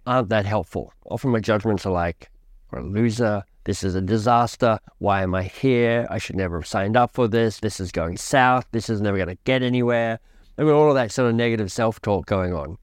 aren't 0.05 0.29
that 0.29 0.45
helpful. 0.45 0.91
Often 1.05 1.31
my 1.31 1.39
judgments 1.39 1.85
are 1.85 1.93
like, 1.93 2.29
we're 2.71 2.79
a 2.79 2.83
loser, 2.83 3.43
this 3.67 3.83
is 3.83 3.95
a 3.95 4.01
disaster, 4.01 4.79
why 4.99 5.23
am 5.23 5.35
I 5.35 5.43
here? 5.43 6.07
I 6.09 6.19
should 6.19 6.37
never 6.37 6.59
have 6.59 6.65
signed 6.65 6.95
up 6.95 7.11
for 7.11 7.27
this, 7.27 7.59
this 7.59 7.81
is 7.81 7.91
going 7.91 8.15
south, 8.15 8.65
this 8.71 8.89
is 8.89 9.01
never 9.01 9.17
going 9.17 9.27
to 9.27 9.37
get 9.43 9.61
anywhere. 9.61 10.19
I 10.57 10.61
mean, 10.61 10.71
all 10.71 10.87
of 10.87 10.95
that 10.95 11.11
sort 11.11 11.27
of 11.27 11.35
negative 11.35 11.69
self 11.69 12.01
talk 12.01 12.27
going 12.27 12.53
on. 12.53 12.77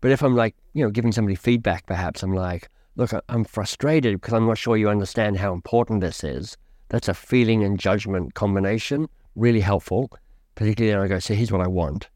But 0.00 0.10
if 0.10 0.22
I'm 0.22 0.34
like, 0.34 0.56
you 0.72 0.82
know, 0.82 0.90
giving 0.90 1.12
somebody 1.12 1.34
feedback, 1.34 1.84
perhaps 1.84 2.22
I'm 2.22 2.32
like, 2.32 2.70
look, 2.96 3.12
I'm 3.28 3.44
frustrated 3.44 4.22
because 4.22 4.32
I'm 4.32 4.46
not 4.46 4.56
sure 4.56 4.78
you 4.78 4.88
understand 4.88 5.36
how 5.36 5.52
important 5.52 6.00
this 6.00 6.24
is. 6.24 6.56
That's 6.88 7.08
a 7.08 7.14
feeling 7.14 7.62
and 7.62 7.78
judgment 7.78 8.32
combination, 8.32 9.10
really 9.36 9.60
helpful. 9.60 10.10
Particularly 10.54 10.96
when 10.96 11.04
I 11.04 11.08
go, 11.08 11.18
so 11.18 11.34
here's 11.34 11.52
what 11.52 11.60
I 11.60 11.68
want. 11.68 12.08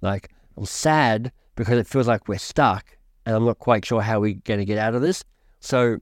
Like, 0.00 0.30
I'm 0.56 0.66
sad 0.66 1.30
because 1.54 1.78
it 1.78 1.86
feels 1.86 2.08
like 2.08 2.26
we're 2.26 2.38
stuck 2.38 2.96
and 3.26 3.36
I'm 3.36 3.44
not 3.44 3.60
quite 3.60 3.84
sure 3.84 4.02
how 4.02 4.18
we're 4.18 4.40
going 4.42 4.58
to 4.58 4.66
get 4.66 4.78
out 4.78 4.96
of 4.96 5.02
this. 5.02 5.22
So, 5.60 6.00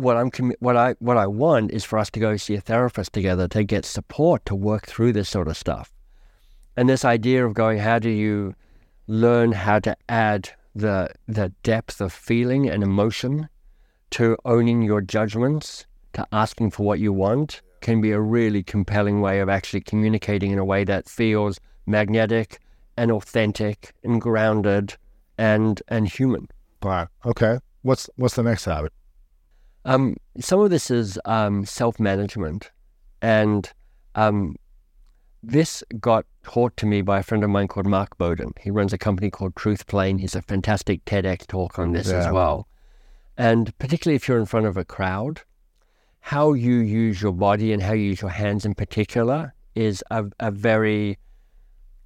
what 0.00 0.16
I'm 0.16 0.30
what 0.60 0.76
I 0.76 0.94
what 0.98 1.16
I 1.16 1.26
want 1.26 1.70
is 1.72 1.84
for 1.84 1.98
us 1.98 2.10
to 2.10 2.20
go 2.20 2.36
see 2.36 2.54
a 2.54 2.60
therapist 2.60 3.12
together 3.12 3.46
to 3.48 3.64
get 3.64 3.84
support 3.84 4.44
to 4.46 4.54
work 4.54 4.86
through 4.86 5.12
this 5.12 5.28
sort 5.28 5.48
of 5.48 5.56
stuff. 5.56 5.92
And 6.76 6.88
this 6.88 7.04
idea 7.04 7.44
of 7.44 7.54
going, 7.54 7.78
how 7.78 7.98
do 7.98 8.08
you 8.10 8.54
learn 9.06 9.52
how 9.52 9.78
to 9.80 9.96
add 10.08 10.50
the 10.74 11.10
the 11.26 11.50
depth 11.62 12.00
of 12.00 12.12
feeling 12.12 12.68
and 12.68 12.82
emotion 12.82 13.48
to 14.10 14.36
owning 14.44 14.82
your 14.82 15.00
judgments 15.00 15.86
to 16.14 16.26
asking 16.32 16.70
for 16.70 16.84
what 16.84 16.98
you 16.98 17.12
want 17.12 17.62
can 17.80 18.00
be 18.00 18.12
a 18.12 18.20
really 18.20 18.62
compelling 18.62 19.20
way 19.20 19.40
of 19.40 19.48
actually 19.48 19.80
communicating 19.80 20.50
in 20.50 20.58
a 20.58 20.64
way 20.64 20.84
that 20.84 21.08
feels 21.08 21.60
magnetic 21.86 22.58
and 22.96 23.10
authentic 23.10 23.92
and 24.04 24.20
grounded 24.20 24.96
and 25.38 25.82
and 25.88 26.08
human. 26.08 26.48
Wow. 26.82 27.08
Okay. 27.26 27.58
What's 27.82 28.08
what's 28.16 28.36
the 28.36 28.42
next 28.42 28.64
habit? 28.64 28.92
Um, 29.84 30.16
some 30.38 30.60
of 30.60 30.70
this 30.70 30.90
is 30.90 31.18
um, 31.24 31.64
self 31.64 31.98
management, 31.98 32.70
and 33.22 33.70
um, 34.14 34.56
this 35.42 35.82
got 36.00 36.26
taught 36.42 36.76
to 36.78 36.86
me 36.86 37.02
by 37.02 37.20
a 37.20 37.22
friend 37.22 37.42
of 37.42 37.50
mine 37.50 37.68
called 37.68 37.86
Mark 37.86 38.16
Bowden. 38.18 38.52
He 38.60 38.70
runs 38.70 38.92
a 38.92 38.98
company 38.98 39.30
called 39.30 39.56
Truth 39.56 39.86
Plane. 39.86 40.18
He's 40.18 40.34
a 40.34 40.42
fantastic 40.42 41.04
TEDx 41.04 41.46
talk 41.46 41.78
on 41.78 41.92
this 41.92 42.08
yeah. 42.08 42.26
as 42.26 42.32
well. 42.32 42.68
And 43.36 43.76
particularly 43.78 44.16
if 44.16 44.28
you're 44.28 44.38
in 44.38 44.46
front 44.46 44.66
of 44.66 44.76
a 44.76 44.84
crowd, 44.84 45.40
how 46.20 46.52
you 46.52 46.74
use 46.74 47.22
your 47.22 47.32
body 47.32 47.72
and 47.72 47.82
how 47.82 47.92
you 47.92 48.04
use 48.04 48.20
your 48.20 48.30
hands 48.30 48.66
in 48.66 48.74
particular 48.74 49.54
is 49.74 50.04
a, 50.10 50.26
a 50.40 50.50
very 50.50 51.18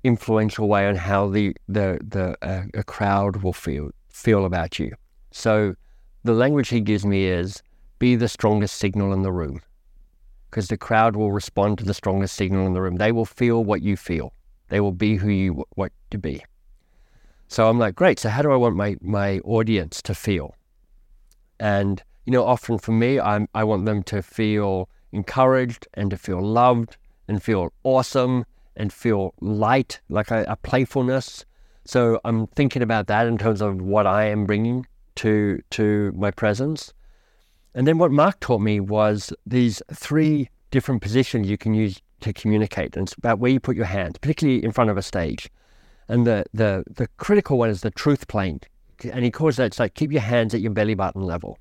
influential 0.04 0.68
way 0.68 0.86
on 0.86 0.94
how 0.94 1.28
the 1.28 1.56
the 1.66 1.98
the 2.06 2.36
uh, 2.42 2.64
a 2.74 2.84
crowd 2.84 3.36
will 3.42 3.52
feel 3.52 3.90
feel 4.08 4.44
about 4.44 4.78
you. 4.78 4.94
So 5.32 5.74
the 6.22 6.34
language 6.34 6.68
he 6.68 6.80
gives 6.80 7.04
me 7.04 7.26
is 7.26 7.62
be 8.04 8.16
the 8.16 8.28
strongest 8.28 8.76
signal 8.76 9.14
in 9.14 9.22
the 9.22 9.32
room 9.32 9.62
because 10.50 10.68
the 10.68 10.76
crowd 10.76 11.16
will 11.16 11.32
respond 11.32 11.78
to 11.78 11.84
the 11.86 11.94
strongest 11.94 12.36
signal 12.36 12.66
in 12.66 12.74
the 12.74 12.82
room. 12.82 12.96
They 12.96 13.12
will 13.12 13.24
feel 13.24 13.64
what 13.64 13.80
you 13.80 13.96
feel. 13.96 14.34
They 14.68 14.78
will 14.78 14.92
be 14.92 15.16
who 15.16 15.30
you 15.30 15.64
want 15.74 15.92
to 16.10 16.18
be. 16.18 16.44
So 17.48 17.66
I'm 17.66 17.78
like, 17.78 17.94
great. 17.94 18.18
So 18.18 18.28
how 18.28 18.42
do 18.42 18.52
I 18.52 18.56
want 18.56 18.76
my 18.76 18.98
my 19.00 19.38
audience 19.38 20.02
to 20.02 20.14
feel? 20.14 20.54
And 21.58 22.02
you 22.26 22.32
know, 22.34 22.44
often 22.44 22.76
for 22.76 22.92
me, 22.92 23.20
i 23.20 23.48
I 23.54 23.64
want 23.64 23.86
them 23.86 24.02
to 24.12 24.20
feel 24.20 24.90
encouraged 25.12 25.88
and 25.94 26.10
to 26.10 26.18
feel 26.18 26.42
loved 26.42 26.98
and 27.26 27.42
feel 27.42 27.72
awesome 27.84 28.44
and 28.76 28.92
feel 28.92 29.32
light, 29.40 29.92
like 30.10 30.30
a, 30.30 30.44
a 30.46 30.56
playfulness. 30.56 31.46
So 31.86 32.20
I'm 32.26 32.48
thinking 32.48 32.82
about 32.82 33.06
that 33.06 33.26
in 33.26 33.38
terms 33.38 33.62
of 33.62 33.80
what 33.80 34.06
I 34.06 34.24
am 34.26 34.44
bringing 34.44 34.86
to 35.22 35.62
to 35.70 36.12
my 36.24 36.30
presence. 36.30 36.92
And 37.74 37.86
then 37.86 37.98
what 37.98 38.12
Mark 38.12 38.40
taught 38.40 38.60
me 38.60 38.80
was 38.80 39.32
these 39.46 39.82
three 39.92 40.48
different 40.70 41.02
positions 41.02 41.48
you 41.48 41.58
can 41.58 41.74
use 41.74 42.00
to 42.20 42.32
communicate. 42.32 42.96
And 42.96 43.06
it's 43.06 43.16
about 43.16 43.38
where 43.38 43.50
you 43.50 43.60
put 43.60 43.76
your 43.76 43.86
hands, 43.86 44.18
particularly 44.18 44.64
in 44.64 44.72
front 44.72 44.90
of 44.90 44.96
a 44.96 45.02
stage. 45.02 45.50
And 46.08 46.26
the 46.26 46.44
the 46.52 46.84
the 46.88 47.08
critical 47.16 47.58
one 47.58 47.70
is 47.70 47.80
the 47.80 47.90
truth 47.90 48.28
plane. 48.28 48.60
And 49.12 49.24
he 49.24 49.30
calls 49.30 49.56
that 49.56 49.66
it's 49.66 49.78
like 49.78 49.94
keep 49.94 50.12
your 50.12 50.22
hands 50.22 50.54
at 50.54 50.60
your 50.60 50.70
belly 50.70 50.94
button 50.94 51.22
level 51.22 51.58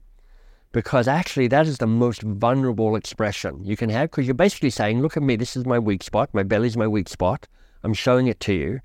because 0.74 1.08
actually 1.08 1.48
that 1.48 1.68
is 1.68 1.78
the 1.78 1.88
most 1.88 2.22
vulnerable 2.24 2.96
expression 2.96 3.64
you 3.64 3.78
can 3.78 3.90
have 3.90 4.10
because 4.12 4.28
you're 4.28 4.34
basically 4.34 4.72
saying, 4.72 5.02
look 5.02 5.16
at 5.16 5.24
me, 5.24 5.38
this 5.38 5.56
is 5.56 5.66
my 5.66 5.80
weak 5.80 6.04
spot, 6.04 6.30
my 6.34 6.44
belly's 6.44 6.76
my 6.76 6.88
weak 6.88 7.08
spot. 7.08 7.48
I'm 7.84 7.94
showing 7.94 8.28
it 8.28 8.40
to 8.42 8.54
you. 8.54 8.82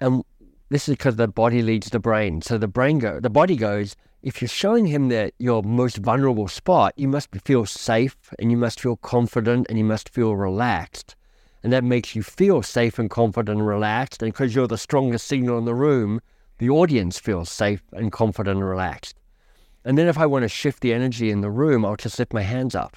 And 0.00 0.22
this 0.68 0.88
is 0.88 0.94
because 0.94 1.16
the 1.16 1.28
body 1.28 1.60
leads 1.62 1.90
the 1.90 1.98
brain. 1.98 2.40
So 2.40 2.56
the 2.56 2.68
brain 2.68 2.98
go, 2.98 3.20
the 3.20 3.30
body 3.30 3.56
goes, 3.56 3.96
if 4.26 4.42
you're 4.42 4.48
showing 4.48 4.86
him 4.86 5.08
that 5.08 5.32
your 5.38 5.62
most 5.62 5.98
vulnerable 5.98 6.48
spot, 6.48 6.92
you 6.96 7.06
must 7.06 7.28
feel 7.44 7.64
safe 7.64 8.16
and 8.40 8.50
you 8.50 8.56
must 8.56 8.80
feel 8.80 8.96
confident 8.96 9.68
and 9.68 9.78
you 9.78 9.84
must 9.84 10.08
feel 10.08 10.34
relaxed. 10.34 11.14
And 11.62 11.72
that 11.72 11.84
makes 11.84 12.16
you 12.16 12.24
feel 12.24 12.60
safe 12.64 12.98
and 12.98 13.08
confident 13.08 13.60
and 13.60 13.68
relaxed. 13.68 14.24
And 14.24 14.32
because 14.32 14.52
you're 14.52 14.66
the 14.66 14.78
strongest 14.78 15.28
signal 15.28 15.58
in 15.58 15.64
the 15.64 15.76
room, 15.76 16.20
the 16.58 16.68
audience 16.68 17.20
feels 17.20 17.48
safe 17.48 17.84
and 17.92 18.10
confident 18.10 18.56
and 18.56 18.68
relaxed. 18.68 19.16
And 19.84 19.96
then 19.96 20.08
if 20.08 20.18
I 20.18 20.26
want 20.26 20.42
to 20.42 20.48
shift 20.48 20.80
the 20.80 20.92
energy 20.92 21.30
in 21.30 21.40
the 21.40 21.50
room, 21.50 21.84
I'll 21.84 21.94
just 21.94 22.18
lift 22.18 22.32
my 22.32 22.42
hands 22.42 22.74
up. 22.74 22.96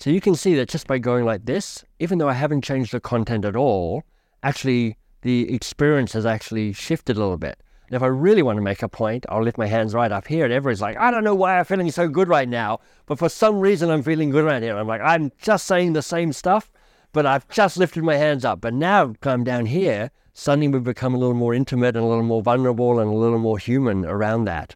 So 0.00 0.10
you 0.10 0.20
can 0.20 0.34
see 0.34 0.56
that 0.56 0.68
just 0.68 0.88
by 0.88 0.98
going 0.98 1.24
like 1.24 1.46
this, 1.46 1.84
even 2.00 2.18
though 2.18 2.28
I 2.28 2.32
haven't 2.32 2.64
changed 2.64 2.90
the 2.90 2.98
content 2.98 3.44
at 3.44 3.54
all, 3.54 4.02
actually 4.42 4.96
the 5.22 5.54
experience 5.54 6.14
has 6.14 6.26
actually 6.26 6.72
shifted 6.72 7.16
a 7.16 7.20
little 7.20 7.38
bit. 7.38 7.60
And 7.86 7.96
if 7.96 8.02
I 8.02 8.06
really 8.06 8.42
want 8.42 8.56
to 8.56 8.62
make 8.62 8.82
a 8.82 8.88
point, 8.88 9.26
I'll 9.28 9.42
lift 9.42 9.58
my 9.58 9.66
hands 9.66 9.94
right 9.94 10.10
up 10.10 10.26
here, 10.26 10.44
and 10.44 10.52
everybody's 10.52 10.80
like, 10.80 10.96
I 10.96 11.10
don't 11.10 11.24
know 11.24 11.34
why 11.34 11.58
I'm 11.58 11.64
feeling 11.64 11.90
so 11.90 12.08
good 12.08 12.28
right 12.28 12.48
now, 12.48 12.80
but 13.06 13.18
for 13.18 13.28
some 13.28 13.60
reason 13.60 13.90
I'm 13.90 14.02
feeling 14.02 14.30
good 14.30 14.44
right 14.44 14.62
here. 14.62 14.76
I'm 14.76 14.86
like, 14.86 15.02
I'm 15.02 15.32
just 15.38 15.66
saying 15.66 15.92
the 15.92 16.02
same 16.02 16.32
stuff, 16.32 16.72
but 17.12 17.26
I've 17.26 17.48
just 17.48 17.76
lifted 17.76 18.02
my 18.02 18.16
hands 18.16 18.44
up. 18.44 18.60
But 18.60 18.74
now 18.74 19.14
come 19.20 19.44
down 19.44 19.66
here, 19.66 20.10
suddenly 20.32 20.68
we've 20.68 20.82
become 20.82 21.14
a 21.14 21.18
little 21.18 21.34
more 21.34 21.54
intimate 21.54 21.96
and 21.96 22.04
a 22.04 22.08
little 22.08 22.24
more 22.24 22.42
vulnerable 22.42 22.98
and 22.98 23.10
a 23.10 23.14
little 23.14 23.38
more 23.38 23.58
human 23.58 24.04
around 24.04 24.44
that. 24.44 24.74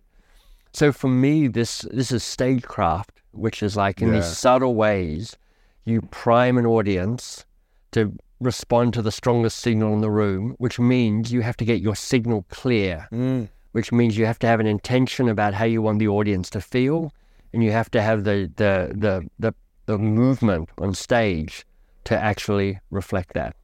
So 0.72 0.92
for 0.92 1.08
me, 1.08 1.48
this 1.48 1.80
this 1.90 2.12
is 2.12 2.22
stagecraft, 2.22 3.22
which 3.32 3.62
is 3.62 3.76
like 3.76 4.02
in 4.02 4.08
yeah. 4.08 4.16
these 4.16 4.36
subtle 4.36 4.74
ways, 4.74 5.36
you 5.84 6.02
prime 6.02 6.58
an 6.58 6.66
audience 6.66 7.46
to 7.92 8.12
respond 8.40 8.94
to 8.94 9.02
the 9.02 9.12
strongest 9.12 9.58
signal 9.58 9.92
in 9.94 10.00
the 10.00 10.10
room, 10.10 10.54
which 10.58 10.78
means 10.78 11.32
you 11.32 11.42
have 11.42 11.56
to 11.56 11.64
get 11.64 11.80
your 11.80 11.96
signal 11.96 12.44
clear, 12.50 13.08
mm. 13.12 13.48
which 13.72 13.92
means 13.92 14.16
you 14.16 14.26
have 14.26 14.38
to 14.40 14.46
have 14.46 14.60
an 14.60 14.66
intention 14.66 15.28
about 15.28 15.54
how 15.54 15.64
you 15.64 15.82
want 15.82 15.98
the 15.98 16.08
audience 16.08 16.48
to 16.50 16.60
feel, 16.60 17.12
and 17.52 17.64
you 17.64 17.72
have 17.72 17.90
to 17.90 18.02
have 18.02 18.24
the 18.24 18.50
the 18.56 18.92
the 18.94 19.28
the, 19.38 19.54
the 19.86 19.98
movement 19.98 20.68
on 20.78 20.94
stage 20.94 21.64
to 22.04 22.16
actually 22.16 22.78
reflect 22.90 23.34
that. 23.34 23.56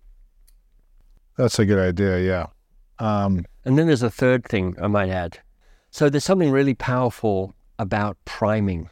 That's 1.36 1.58
a 1.58 1.64
good 1.64 1.78
idea, 1.78 2.20
yeah. 2.20 2.46
Um, 2.98 3.44
and 3.64 3.78
then 3.78 3.86
there's 3.86 4.02
a 4.02 4.10
third 4.10 4.44
thing 4.44 4.76
I 4.80 4.86
might 4.86 5.08
add, 5.08 5.38
so 5.90 6.08
there's 6.08 6.24
something 6.24 6.50
really 6.50 6.74
powerful 6.74 7.54
about 7.78 8.16
priming. 8.24 8.88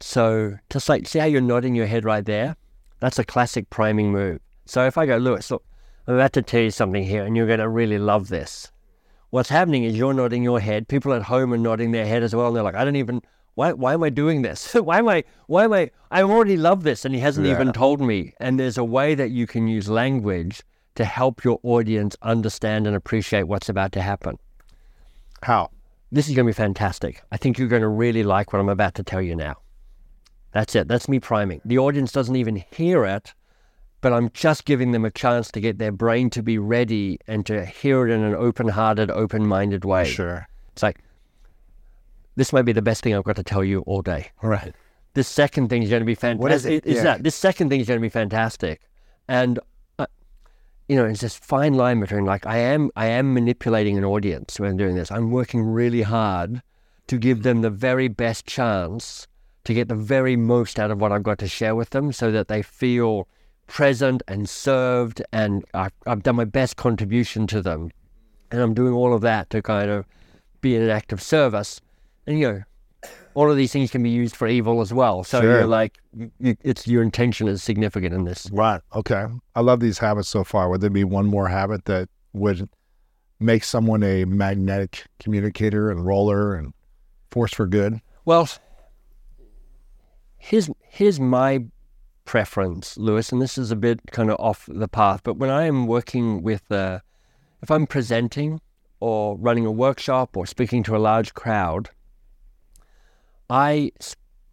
So 0.00 0.58
just 0.70 0.88
like, 0.88 1.06
see 1.06 1.18
how 1.18 1.26
you're 1.26 1.40
nodding 1.40 1.74
your 1.74 1.86
head 1.86 2.04
right 2.04 2.24
there? 2.24 2.56
That's 3.04 3.18
a 3.18 3.24
classic 3.24 3.68
priming 3.68 4.12
move. 4.12 4.40
So 4.64 4.86
if 4.86 4.96
I 4.96 5.04
go, 5.04 5.18
Lewis, 5.18 5.50
look, 5.50 5.62
I'm 6.06 6.14
about 6.14 6.32
to 6.32 6.40
tell 6.40 6.62
you 6.62 6.70
something 6.70 7.04
here 7.04 7.22
and 7.22 7.36
you're 7.36 7.46
going 7.46 7.58
to 7.58 7.68
really 7.68 7.98
love 7.98 8.28
this. 8.28 8.72
What's 9.28 9.50
happening 9.50 9.84
is 9.84 9.94
you're 9.94 10.14
nodding 10.14 10.42
your 10.42 10.58
head. 10.58 10.88
People 10.88 11.12
at 11.12 11.20
home 11.20 11.52
are 11.52 11.58
nodding 11.58 11.90
their 11.90 12.06
head 12.06 12.22
as 12.22 12.34
well. 12.34 12.46
And 12.46 12.56
they're 12.56 12.62
like, 12.62 12.74
I 12.74 12.82
don't 12.82 12.96
even, 12.96 13.20
why, 13.56 13.74
why 13.74 13.92
am 13.92 14.02
I 14.02 14.08
doing 14.08 14.40
this? 14.40 14.72
why 14.74 15.00
am 15.00 15.08
I, 15.10 15.22
why 15.48 15.64
am 15.64 15.74
I, 15.74 15.90
I 16.10 16.22
already 16.22 16.56
love 16.56 16.82
this 16.82 17.04
and 17.04 17.14
he 17.14 17.20
hasn't 17.20 17.46
yeah. 17.46 17.52
even 17.52 17.74
told 17.74 18.00
me. 18.00 18.32
And 18.40 18.58
there's 18.58 18.78
a 18.78 18.84
way 18.84 19.14
that 19.14 19.30
you 19.30 19.46
can 19.46 19.68
use 19.68 19.90
language 19.90 20.62
to 20.94 21.04
help 21.04 21.44
your 21.44 21.60
audience 21.62 22.16
understand 22.22 22.86
and 22.86 22.96
appreciate 22.96 23.42
what's 23.42 23.68
about 23.68 23.92
to 23.92 24.00
happen. 24.00 24.38
How? 25.42 25.68
This 26.10 26.26
is 26.26 26.34
going 26.34 26.46
to 26.46 26.52
be 26.52 26.54
fantastic. 26.54 27.22
I 27.30 27.36
think 27.36 27.58
you're 27.58 27.68
going 27.68 27.82
to 27.82 27.88
really 27.88 28.22
like 28.22 28.54
what 28.54 28.60
I'm 28.60 28.70
about 28.70 28.94
to 28.94 29.02
tell 29.02 29.20
you 29.20 29.36
now. 29.36 29.56
That's 30.54 30.74
it. 30.76 30.86
That's 30.88 31.08
me 31.08 31.18
priming. 31.18 31.60
The 31.64 31.78
audience 31.78 32.12
doesn't 32.12 32.36
even 32.36 32.64
hear 32.70 33.04
it, 33.04 33.34
but 34.00 34.12
I'm 34.12 34.30
just 34.32 34.64
giving 34.64 34.92
them 34.92 35.04
a 35.04 35.10
chance 35.10 35.50
to 35.50 35.60
get 35.60 35.78
their 35.78 35.90
brain 35.90 36.30
to 36.30 36.42
be 36.42 36.58
ready 36.58 37.18
and 37.26 37.44
to 37.46 37.66
hear 37.66 38.06
it 38.06 38.12
in 38.12 38.22
an 38.22 38.34
open 38.36 38.68
hearted, 38.68 39.10
open 39.10 39.46
minded 39.46 39.84
way. 39.84 40.04
Sure. 40.04 40.46
It's 40.72 40.82
like, 40.82 41.00
this 42.36 42.52
might 42.52 42.62
be 42.62 42.72
the 42.72 42.82
best 42.82 43.02
thing 43.02 43.14
I've 43.14 43.24
got 43.24 43.36
to 43.36 43.42
tell 43.42 43.64
you 43.64 43.80
all 43.80 44.00
day. 44.00 44.30
All 44.42 44.48
right. 44.48 44.72
This 45.14 45.26
second 45.26 45.68
thing 45.68 45.82
is 45.82 45.90
going 45.90 46.00
to 46.02 46.06
be 46.06 46.14
fantastic. 46.14 46.42
What 46.42 46.52
is 46.52 46.66
it? 46.66 46.86
Is 46.86 46.96
Yeah. 46.96 47.02
that 47.02 47.22
this 47.24 47.34
second 47.34 47.68
thing 47.68 47.80
is 47.80 47.88
going 47.88 47.98
to 47.98 48.02
be 48.02 48.08
fantastic, 48.08 48.80
and 49.28 49.60
uh, 49.98 50.06
you 50.88 50.96
know, 50.96 51.04
it's 51.04 51.20
this 51.20 51.36
fine 51.36 51.74
line 51.74 52.00
between 52.00 52.24
like 52.24 52.46
I 52.46 52.58
am, 52.58 52.90
I 52.96 53.06
am 53.06 53.32
manipulating 53.32 53.96
an 53.96 54.04
audience 54.04 54.58
when 54.58 54.70
I'm 54.70 54.76
doing 54.76 54.96
this. 54.96 55.12
I'm 55.12 55.30
working 55.30 55.62
really 55.62 56.02
hard 56.02 56.62
to 57.06 57.18
give 57.18 57.44
them 57.44 57.62
the 57.62 57.70
very 57.70 58.08
best 58.08 58.44
chance 58.44 59.28
to 59.64 59.74
get 59.74 59.88
the 59.88 59.94
very 59.94 60.36
most 60.36 60.78
out 60.78 60.90
of 60.90 61.00
what 61.00 61.12
I've 61.12 61.22
got 61.22 61.38
to 61.38 61.48
share 61.48 61.74
with 61.74 61.90
them, 61.90 62.12
so 62.12 62.30
that 62.30 62.48
they 62.48 62.62
feel 62.62 63.26
present 63.66 64.22
and 64.28 64.48
served, 64.48 65.22
and 65.32 65.64
I've, 65.72 65.92
I've 66.06 66.22
done 66.22 66.36
my 66.36 66.44
best 66.44 66.76
contribution 66.76 67.46
to 67.48 67.62
them, 67.62 67.90
and 68.50 68.60
I'm 68.60 68.74
doing 68.74 68.92
all 68.92 69.14
of 69.14 69.22
that 69.22 69.50
to 69.50 69.62
kind 69.62 69.90
of 69.90 70.04
be 70.60 70.76
an 70.76 70.88
act 70.90 71.12
of 71.12 71.22
service, 71.22 71.80
and 72.26 72.38
you 72.38 72.52
know 72.52 72.62
all 73.34 73.50
of 73.50 73.56
these 73.56 73.72
things 73.72 73.90
can 73.90 74.02
be 74.02 74.10
used 74.10 74.36
for 74.36 74.46
evil 74.46 74.80
as 74.80 74.92
well. 74.94 75.24
So 75.24 75.40
Sure. 75.40 75.50
you're 75.50 75.66
like, 75.66 75.98
you, 76.16 76.56
it's 76.62 76.86
your 76.86 77.02
intention 77.02 77.48
is 77.48 77.62
significant 77.62 78.14
in 78.14 78.24
this. 78.24 78.48
Right. 78.52 78.80
Okay. 78.94 79.26
I 79.56 79.60
love 79.60 79.80
these 79.80 79.98
habits 79.98 80.28
so 80.28 80.44
far. 80.44 80.68
Would 80.70 80.80
there 80.80 80.88
be 80.88 81.02
one 81.04 81.26
more 81.26 81.48
habit 81.48 81.84
that 81.86 82.08
would 82.32 82.68
make 83.40 83.64
someone 83.64 84.04
a 84.04 84.24
magnetic 84.24 85.04
communicator 85.18 85.90
and 85.90 86.06
roller 86.06 86.54
and 86.54 86.72
force 87.32 87.52
for 87.52 87.66
good? 87.66 88.00
Well, 88.24 88.48
here's 90.44 90.68
here's 90.88 91.18
my 91.18 91.64
preference, 92.24 92.96
Lewis, 92.98 93.32
and 93.32 93.40
this 93.40 93.56
is 93.56 93.70
a 93.70 93.76
bit 93.76 94.00
kind 94.12 94.30
of 94.30 94.38
off 94.38 94.68
the 94.68 94.88
path. 94.88 95.22
But 95.22 95.36
when 95.38 95.50
I 95.50 95.64
am 95.64 95.86
working 95.86 96.42
with, 96.42 96.70
uh, 96.70 97.00
if 97.62 97.70
I'm 97.70 97.86
presenting 97.86 98.60
or 99.00 99.36
running 99.38 99.66
a 99.66 99.70
workshop 99.70 100.36
or 100.36 100.46
speaking 100.46 100.82
to 100.84 100.96
a 100.96 100.98
large 100.98 101.34
crowd, 101.34 101.90
I 103.48 103.92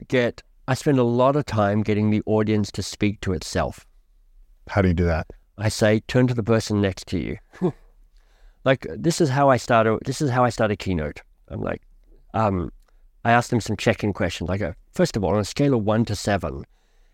get 0.08 0.44
I 0.68 0.76
spend 0.76 0.98
a 0.98 1.04
lot 1.04 1.36
of 1.36 1.46
time 1.46 1.84
getting 1.84 2.10
the 2.10 2.24
audience 2.26 2.72
to 2.74 2.84
speak 2.84 3.20
to 3.22 3.34
itself. 3.34 3.86
How 4.70 4.82
do 4.82 4.88
you 4.88 4.94
do 4.94 5.06
that? 5.06 5.28
I 5.58 5.70
say, 5.70 6.00
turn 6.08 6.28
to 6.28 6.34
the 6.34 6.44
person 6.44 6.82
next 6.82 7.08
to 7.08 7.20
you. 7.20 7.38
like 8.64 8.88
this 8.90 9.20
is 9.20 9.30
how 9.30 9.50
I 9.50 9.58
start. 9.58 9.88
A, 9.88 10.00
this 10.06 10.22
is 10.22 10.30
how 10.30 10.46
I 10.46 10.50
start 10.50 10.72
a 10.72 10.78
keynote. 10.78 11.22
I'm 11.50 11.62
like, 11.62 11.82
um, 12.34 12.72
I 13.24 13.32
ask 13.32 13.50
them 13.50 13.62
some 13.62 13.78
check-in 13.78 14.14
questions. 14.14 14.50
I 14.50 14.58
go, 14.58 14.74
first 14.94 15.16
of 15.16 15.24
all, 15.24 15.34
on 15.34 15.40
a 15.40 15.46
scale 15.46 15.74
of 15.76 15.84
one 15.84 16.06
to 16.06 16.16
seven, 16.16 16.66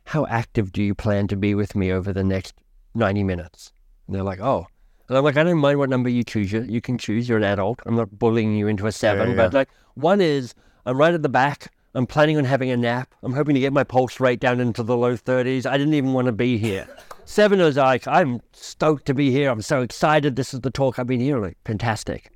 how 0.06 0.26
active 0.28 0.72
do 0.72 0.82
you 0.82 0.96
plan 0.96 1.28
to 1.28 1.36
be 1.36 1.54
with 1.54 1.76
me 1.76 1.92
over 1.92 2.14
the 2.14 2.24
next 2.24 2.56
ninety 2.96 3.24
minutes? 3.24 3.72
And 4.08 4.16
they're 4.16 4.24
like, 4.24 4.40
oh. 4.40 4.68
And 5.10 5.18
I'm 5.18 5.24
like, 5.24 5.38
I 5.38 5.44
don't 5.44 5.58
mind 5.58 5.80
what 5.80 5.90
number 5.90 6.10
you 6.10 6.24
choose. 6.24 6.52
You, 6.52 6.64
you 6.64 6.82
can 6.82 6.98
choose. 6.98 7.28
You're 7.30 7.38
an 7.38 7.44
adult. 7.44 7.80
I'm 7.86 7.96
not 7.96 8.18
bullying 8.18 8.56
you 8.56 8.68
into 8.68 8.88
a 8.88 8.92
seven. 8.92 9.30
yeah. 9.32 9.36
But 9.36 9.54
like, 9.54 9.70
one 9.96 10.22
is 10.22 10.54
I'm 10.86 10.98
right 10.98 11.14
at 11.14 11.24
the 11.24 11.30
back. 11.30 11.72
I'm 11.94 12.06
planning 12.06 12.38
on 12.38 12.44
having 12.46 12.70
a 12.70 12.78
nap. 12.78 13.14
I'm 13.24 13.34
hoping 13.34 13.56
to 13.56 13.60
get 13.60 13.74
my 13.74 13.84
pulse 13.84 14.20
rate 14.20 14.40
down 14.40 14.60
into 14.60 14.84
the 14.84 14.96
low 14.96 15.18
30s. 15.18 15.66
I 15.66 15.78
didn't 15.78 15.96
even 15.96 16.14
want 16.14 16.28
to 16.28 16.32
be 16.32 16.58
here. 16.58 16.88
Seven 17.26 17.60
is 17.60 17.76
like, 17.76 18.08
I'm 18.08 18.40
stoked 18.54 19.06
to 19.08 19.14
be 19.14 19.32
here. 19.32 19.50
I'm 19.50 19.62
so 19.62 19.82
excited. 19.82 20.36
This 20.36 20.54
is 20.54 20.62
the 20.62 20.70
talk 20.70 20.98
I've 21.00 21.08
been 21.08 21.20
hearing. 21.20 21.44
Like, 21.44 21.58
fantastic. 21.66 22.32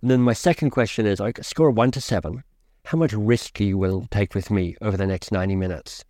And 0.00 0.10
then 0.10 0.22
my 0.22 0.32
second 0.32 0.70
question 0.70 1.04
is, 1.04 1.20
like, 1.20 1.42
score 1.44 1.70
one 1.70 1.90
to 1.90 2.00
seven. 2.00 2.42
How 2.92 2.98
much 2.98 3.14
risk 3.14 3.58
you 3.58 3.82
to 3.82 4.06
take 4.10 4.34
with 4.34 4.50
me 4.50 4.76
over 4.82 4.98
the 4.98 5.06
next 5.06 5.32
90 5.32 5.56
minutes? 5.56 6.04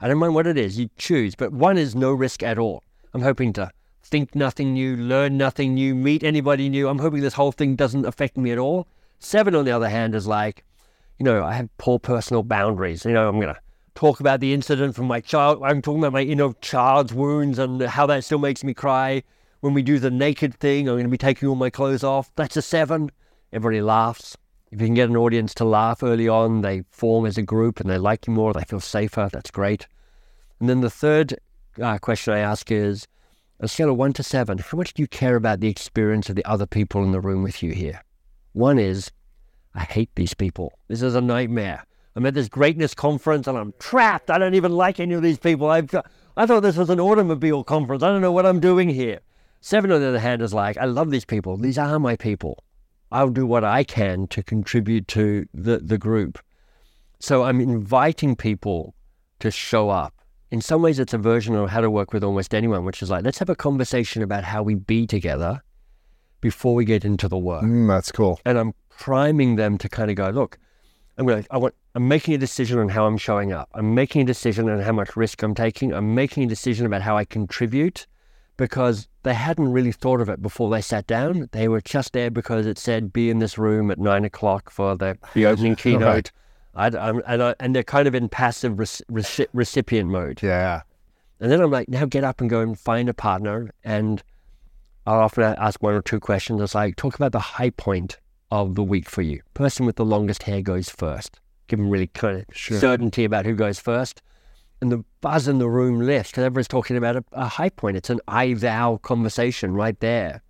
I 0.00 0.06
don't 0.06 0.18
mind 0.18 0.34
what 0.34 0.46
it 0.46 0.58
is. 0.58 0.78
You 0.78 0.90
choose. 0.98 1.34
But 1.34 1.50
one 1.50 1.78
is 1.78 1.94
no 1.94 2.12
risk 2.12 2.42
at 2.42 2.58
all. 2.58 2.84
I'm 3.14 3.22
hoping 3.22 3.54
to 3.54 3.70
think 4.02 4.34
nothing 4.34 4.74
new, 4.74 4.96
learn 4.98 5.38
nothing 5.38 5.72
new, 5.72 5.94
meet 5.94 6.22
anybody 6.22 6.68
new. 6.68 6.88
I'm 6.88 6.98
hoping 6.98 7.22
this 7.22 7.32
whole 7.32 7.52
thing 7.52 7.74
doesn't 7.74 8.04
affect 8.04 8.36
me 8.36 8.50
at 8.50 8.58
all. 8.58 8.86
Seven, 9.18 9.54
on 9.54 9.64
the 9.64 9.70
other 9.70 9.88
hand, 9.88 10.14
is 10.14 10.26
like, 10.26 10.62
you 11.18 11.24
know, 11.24 11.42
I 11.42 11.54
have 11.54 11.74
poor 11.78 11.98
personal 11.98 12.42
boundaries. 12.42 13.06
You 13.06 13.14
know, 13.14 13.30
I'm 13.30 13.40
going 13.40 13.54
to 13.54 13.60
talk 13.94 14.20
about 14.20 14.40
the 14.40 14.52
incident 14.52 14.94
from 14.94 15.06
my 15.06 15.22
child. 15.22 15.62
I'm 15.64 15.80
talking 15.80 16.00
about 16.00 16.12
my 16.12 16.20
inner 16.20 16.52
child's 16.60 17.14
wounds 17.14 17.58
and 17.58 17.80
how 17.80 18.04
that 18.08 18.24
still 18.24 18.40
makes 18.40 18.62
me 18.62 18.74
cry. 18.74 19.22
When 19.60 19.72
we 19.72 19.80
do 19.80 19.98
the 19.98 20.10
naked 20.10 20.52
thing, 20.60 20.86
I'm 20.86 20.96
going 20.96 21.04
to 21.04 21.08
be 21.08 21.16
taking 21.16 21.48
all 21.48 21.54
my 21.54 21.70
clothes 21.70 22.04
off. 22.04 22.30
That's 22.36 22.58
a 22.58 22.62
seven. 22.62 23.10
Everybody 23.54 23.80
laughs. 23.80 24.36
If 24.70 24.80
you 24.80 24.88
can 24.88 24.94
get 24.94 25.08
an 25.08 25.16
audience 25.16 25.54
to 25.54 25.64
laugh 25.64 26.02
early 26.02 26.28
on, 26.28 26.62
they 26.62 26.82
form 26.90 27.24
as 27.24 27.38
a 27.38 27.42
group 27.42 27.78
and 27.78 27.88
they 27.88 27.98
like 27.98 28.26
you 28.26 28.32
more, 28.32 28.52
they 28.52 28.64
feel 28.64 28.80
safer. 28.80 29.28
That's 29.32 29.50
great. 29.50 29.86
And 30.58 30.68
then 30.68 30.80
the 30.80 30.90
third 30.90 31.36
uh, 31.80 31.98
question 31.98 32.34
I 32.34 32.38
ask 32.40 32.70
is 32.70 33.06
a 33.60 33.68
scale 33.68 33.90
of 33.90 33.96
one 33.96 34.12
to 34.14 34.22
seven, 34.22 34.58
how 34.58 34.76
much 34.76 34.94
do 34.94 35.02
you 35.02 35.06
care 35.06 35.36
about 35.36 35.60
the 35.60 35.68
experience 35.68 36.28
of 36.28 36.36
the 36.36 36.44
other 36.44 36.66
people 36.66 37.02
in 37.04 37.12
the 37.12 37.20
room 37.20 37.42
with 37.42 37.62
you 37.62 37.72
here? 37.72 38.02
One 38.52 38.78
is, 38.78 39.12
I 39.74 39.80
hate 39.80 40.10
these 40.14 40.34
people. 40.34 40.72
This 40.88 41.02
is 41.02 41.14
a 41.14 41.20
nightmare. 41.20 41.84
I'm 42.16 42.26
at 42.26 42.34
this 42.34 42.48
greatness 42.48 42.94
conference 42.94 43.46
and 43.46 43.56
I'm 43.56 43.74
trapped. 43.78 44.30
I 44.30 44.38
don't 44.38 44.54
even 44.54 44.72
like 44.72 44.98
any 44.98 45.14
of 45.14 45.22
these 45.22 45.38
people. 45.38 45.68
I've 45.68 45.86
got, 45.86 46.10
I 46.36 46.46
thought 46.46 46.60
this 46.60 46.76
was 46.76 46.90
an 46.90 46.98
automobile 46.98 47.62
conference. 47.62 48.02
I 48.02 48.08
don't 48.08 48.22
know 48.22 48.32
what 48.32 48.46
I'm 48.46 48.60
doing 48.60 48.88
here. 48.88 49.20
Seven, 49.60 49.92
on 49.92 50.00
the 50.00 50.08
other 50.08 50.18
hand, 50.18 50.42
is 50.42 50.54
like, 50.54 50.76
I 50.78 50.86
love 50.86 51.10
these 51.10 51.24
people. 51.24 51.56
These 51.56 51.78
are 51.78 51.98
my 51.98 52.16
people. 52.16 52.64
I'll 53.12 53.30
do 53.30 53.46
what 53.46 53.64
I 53.64 53.84
can 53.84 54.26
to 54.28 54.42
contribute 54.42 55.06
to 55.08 55.46
the, 55.54 55.78
the 55.78 55.98
group. 55.98 56.38
So 57.20 57.44
I'm 57.44 57.60
inviting 57.60 58.36
people 58.36 58.94
to 59.38 59.50
show 59.50 59.90
up. 59.90 60.14
In 60.50 60.60
some 60.60 60.82
ways, 60.82 60.98
it's 60.98 61.14
a 61.14 61.18
version 61.18 61.54
of 61.54 61.70
how 61.70 61.80
to 61.80 61.90
work 61.90 62.12
with 62.12 62.22
almost 62.22 62.54
anyone, 62.54 62.84
which 62.84 63.02
is 63.02 63.10
like, 63.10 63.24
let's 63.24 63.38
have 63.38 63.48
a 63.50 63.56
conversation 63.56 64.22
about 64.22 64.44
how 64.44 64.62
we 64.62 64.74
be 64.74 65.06
together 65.06 65.62
before 66.40 66.74
we 66.74 66.84
get 66.84 67.04
into 67.04 67.28
the 67.28 67.38
work 67.38 67.62
Mm, 67.62 67.88
that's 67.88 68.12
cool. 68.12 68.38
and 68.44 68.58
I'm 68.58 68.72
priming 68.88 69.56
them 69.56 69.78
to 69.78 69.88
kind 69.88 70.10
of 70.10 70.16
go, 70.16 70.28
look, 70.30 70.58
I'm 71.18 71.26
going 71.26 71.42
to, 71.42 71.48
I 71.52 71.56
want, 71.56 71.74
I'm 71.94 72.06
making 72.06 72.34
a 72.34 72.38
decision 72.38 72.78
on 72.78 72.88
how 72.90 73.06
I'm 73.06 73.16
showing 73.16 73.52
up. 73.52 73.68
I'm 73.74 73.94
making 73.94 74.22
a 74.22 74.24
decision 74.24 74.68
on 74.68 74.80
how 74.80 74.92
much 74.92 75.16
risk 75.16 75.42
I'm 75.42 75.54
taking. 75.54 75.94
I'm 75.94 76.14
making 76.14 76.44
a 76.44 76.46
decision 76.46 76.84
about 76.86 77.02
how 77.02 77.16
I 77.16 77.24
contribute 77.24 78.06
because 78.56 79.08
they 79.22 79.34
hadn't 79.34 79.72
really 79.72 79.92
thought 79.92 80.20
of 80.20 80.28
it 80.28 80.40
before 80.40 80.70
they 80.70 80.80
sat 80.80 81.06
down. 81.06 81.48
They 81.52 81.68
were 81.68 81.80
just 81.80 82.12
there 82.12 82.30
because 82.30 82.66
it 82.66 82.78
said, 82.78 83.12
be 83.12 83.30
in 83.30 83.38
this 83.38 83.58
room 83.58 83.90
at 83.90 83.98
nine 83.98 84.24
o'clock 84.24 84.70
for 84.70 84.96
the, 84.96 85.18
the 85.34 85.46
opening 85.46 85.76
keynote. 85.76 86.30
I, 86.74 86.86
I'm, 86.88 87.22
and, 87.26 87.42
I, 87.42 87.54
and 87.60 87.74
they're 87.74 87.82
kind 87.82 88.06
of 88.08 88.14
in 88.14 88.28
passive 88.28 88.78
rec- 88.78 88.88
reci- 89.10 89.46
recipient 89.52 90.10
mode. 90.10 90.42
Yeah. 90.42 90.82
And 91.40 91.50
then 91.50 91.60
I'm 91.60 91.70
like, 91.70 91.88
now 91.88 92.04
get 92.06 92.24
up 92.24 92.40
and 92.40 92.48
go 92.48 92.60
and 92.60 92.78
find 92.78 93.08
a 93.08 93.14
partner. 93.14 93.70
And 93.84 94.22
I'll 95.06 95.20
often 95.20 95.42
ask 95.44 95.82
one 95.82 95.94
or 95.94 96.02
two 96.02 96.20
questions. 96.20 96.60
It's 96.60 96.74
like, 96.74 96.96
talk 96.96 97.14
about 97.14 97.32
the 97.32 97.38
high 97.38 97.70
point 97.70 98.18
of 98.50 98.74
the 98.74 98.82
week 98.82 99.08
for 99.08 99.22
you. 99.22 99.40
Person 99.54 99.86
with 99.86 99.96
the 99.96 100.04
longest 100.04 100.44
hair 100.44 100.62
goes 100.62 100.88
first. 100.88 101.40
Give 101.68 101.78
them 101.78 101.90
really 101.90 102.06
kind 102.08 102.38
of 102.38 102.44
Sure. 102.52 102.78
certainty 102.78 103.24
about 103.24 103.44
who 103.44 103.54
goes 103.54 103.78
first. 103.78 104.22
And 104.80 104.92
the 104.92 105.04
buzz 105.20 105.48
in 105.48 105.58
the 105.58 105.68
room 105.68 106.00
lifts 106.00 106.30
because 106.30 106.44
everyone's 106.44 106.68
talking 106.68 106.96
about 106.96 107.16
a, 107.16 107.24
a 107.32 107.46
high 107.46 107.70
point. 107.70 107.96
It's 107.96 108.10
an 108.10 108.20
I 108.28 108.52
thou 108.54 108.98
conversation 108.98 109.74
right 109.74 109.98
there. 110.00 110.42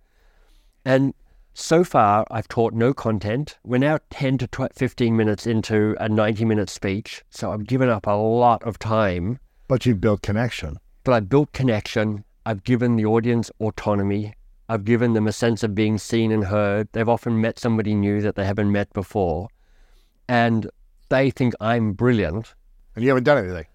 And 0.83 1.13
so 1.53 1.83
far, 1.83 2.25
I've 2.29 2.47
taught 2.47 2.73
no 2.73 2.93
content. 2.93 3.57
We're 3.63 3.77
now 3.79 3.99
10 4.09 4.37
to 4.39 4.47
12, 4.47 4.71
15 4.75 5.15
minutes 5.15 5.47
into 5.47 5.95
a 5.99 6.07
90 6.09 6.45
minute 6.45 6.69
speech. 6.69 7.23
So 7.29 7.51
I've 7.51 7.65
given 7.65 7.89
up 7.89 8.05
a 8.05 8.11
lot 8.11 8.61
of 8.63 8.77
time 8.79 9.39
But 9.67 9.85
you've 9.85 10.01
built 10.01 10.21
connection. 10.21 10.77
but 11.03 11.13
I've 11.13 11.29
built 11.29 11.53
connection. 11.53 12.23
I've 12.45 12.63
given 12.63 12.95
the 12.95 13.05
audience 13.05 13.49
autonomy. 13.59 14.33
I've 14.69 14.83
given 14.83 15.13
them 15.13 15.27
a 15.27 15.31
sense 15.31 15.63
of 15.63 15.73
being 15.73 15.97
seen 15.97 16.31
and 16.31 16.43
heard. 16.45 16.89
They've 16.91 17.07
often 17.07 17.39
met 17.39 17.57
somebody 17.59 17.95
new 17.95 18.21
that 18.21 18.35
they 18.35 18.45
haven't 18.45 18.71
met 18.71 18.91
before. 18.93 19.47
And 20.27 20.69
they 21.09 21.31
think 21.31 21.53
I'm 21.61 21.93
brilliant. 21.93 22.53
And 22.95 23.03
you 23.03 23.09
haven't 23.09 23.23
done 23.23 23.37
anything. 23.37 23.65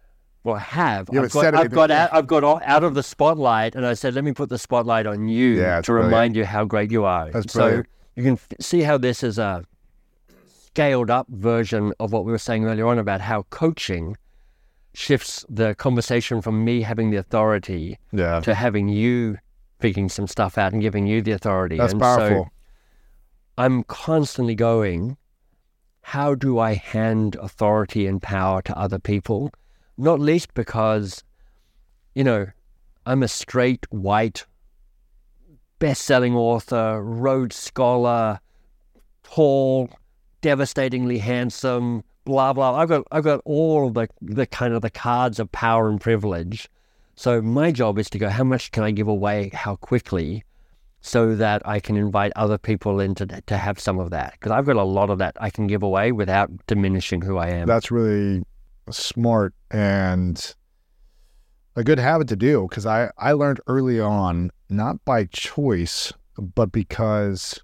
Well, 0.44 0.56
I 0.56 0.60
have. 0.60 1.09
I've 1.10 1.31
got, 1.31 1.55
I've 1.55 1.70
got, 1.70 1.90
out, 1.93 2.10
I've 2.12 2.27
got 2.27 2.43
out 2.64 2.82
of 2.85 2.94
the 2.94 3.02
spotlight 3.02 3.74
and 3.77 3.86
I 3.86 3.94
said, 3.94 4.14
let 4.14 4.24
me 4.24 4.32
put 4.32 4.48
the 4.48 4.59
spotlight 4.59 5.06
on 5.06 5.28
you 5.28 5.60
Yeah, 5.60 5.81
to 5.81 5.86
brilliant. 5.93 6.10
remind 6.12 6.36
you 6.36 6.44
how 6.44 6.64
great 6.64 6.90
you 6.90 7.05
are. 7.05 7.31
That's 7.31 7.52
so 7.52 7.60
brilliant. 7.60 7.86
you 8.16 8.23
can 8.24 8.32
f- 8.35 8.48
see 8.60 8.81
how 8.82 8.98
this 8.98 9.23
is 9.23 9.39
a 9.39 9.64
scaled 10.48 11.10
up 11.10 11.28
version 11.28 11.93
of 12.01 12.12
what 12.12 12.24
we 12.24 12.32
were 12.32 12.39
saying 12.39 12.64
earlier 12.64 12.86
on 12.89 12.98
about 12.98 13.20
how 13.20 13.43
coaching 13.51 14.16
shifts 14.94 15.44
the 15.48 15.74
conversation 15.77 16.43
from 16.43 16.64
me 16.64 16.82
having 16.82 17.10
the 17.10 17.16
authority 17.19 17.98
Yeah. 18.12 18.40
to 18.40 18.55
having 18.55 18.89
you 18.89 19.39
figuring 19.81 20.09
some 20.09 20.27
stuff 20.27 20.59
out 20.59 20.73
and 20.73 20.82
giving 20.82 21.06
you 21.06 21.23
the 21.23 21.32
authority. 21.32 21.77
That's 21.77 21.93
and 21.93 22.01
powerful. 22.02 22.44
So 22.47 22.51
I'm 23.59 23.85
constantly 23.85 24.55
going, 24.55 25.16
how 26.02 26.35
do 26.35 26.59
I 26.59 26.74
hand 26.74 27.36
authority 27.40 28.06
and 28.09 28.20
power 28.20 28.60
to 28.62 28.77
other 28.77 28.98
people? 28.98 29.52
Not 30.03 30.19
least 30.19 30.53
because, 30.55 31.23
you 32.16 32.24
know, 32.24 32.49
I'm 33.07 33.23
a 33.23 33.29
straight 33.29 33.87
white 33.91 34.47
best 35.79 36.03
selling 36.03 36.35
author, 36.35 37.01
Rhodes 37.01 37.55
Scholar, 37.55 38.41
tall, 39.23 39.91
devastatingly 40.41 41.19
handsome, 41.19 42.03
blah 42.24 42.53
blah. 42.53 42.74
I've 42.74 42.89
got 42.89 43.07
I've 43.12 43.23
got 43.23 43.43
all 43.45 43.91
the 43.91 44.09
the 44.20 44.47
kind 44.47 44.74
of 44.74 44.83
the 44.83 44.91
cards 44.91 45.39
of 45.39 45.53
power 45.53 45.89
and 45.89 46.01
privilege 46.01 46.69
So 47.15 47.41
my 47.43 47.70
job 47.70 47.99
is 47.99 48.09
to 48.11 48.19
go, 48.19 48.29
how 48.29 48.45
much 48.45 48.73
can 48.73 48.83
I 48.83 48.91
give 48.91 49.09
away? 49.09 49.51
How 49.53 49.77
quickly? 49.77 50.45
So 51.01 51.35
that 51.35 51.66
I 51.66 51.81
can 51.81 51.97
invite 51.97 52.33
other 52.37 52.59
people 52.59 53.01
in 53.01 53.15
to, 53.16 53.27
to 53.27 53.57
have 53.57 53.81
some 53.81 53.99
of 53.99 54.11
that. 54.11 54.33
Because 54.33 54.53
I've 54.53 54.66
got 54.66 54.77
a 54.77 54.85
lot 54.85 55.11
of 55.11 55.19
that 55.19 55.37
I 55.41 55.51
can 55.51 55.66
give 55.66 55.83
away 55.83 56.12
without 56.12 56.51
diminishing 56.66 57.23
who 57.23 57.39
I 57.39 57.49
am. 57.49 57.66
That's 57.66 57.91
really 57.91 58.43
smart 58.93 59.55
and 59.70 60.55
a 61.77 61.85
good 61.85 61.98
habit 61.98 62.28
to 62.28 62.36
do 62.36 62.66
because 62.69 62.86
I, 62.86 63.10
I 63.19 63.32
learned 63.32 63.60
early 63.66 64.01
on, 64.01 64.51
not 64.69 65.05
by 65.05 65.24
choice, 65.24 66.12
but 66.39 66.73
because, 66.73 67.60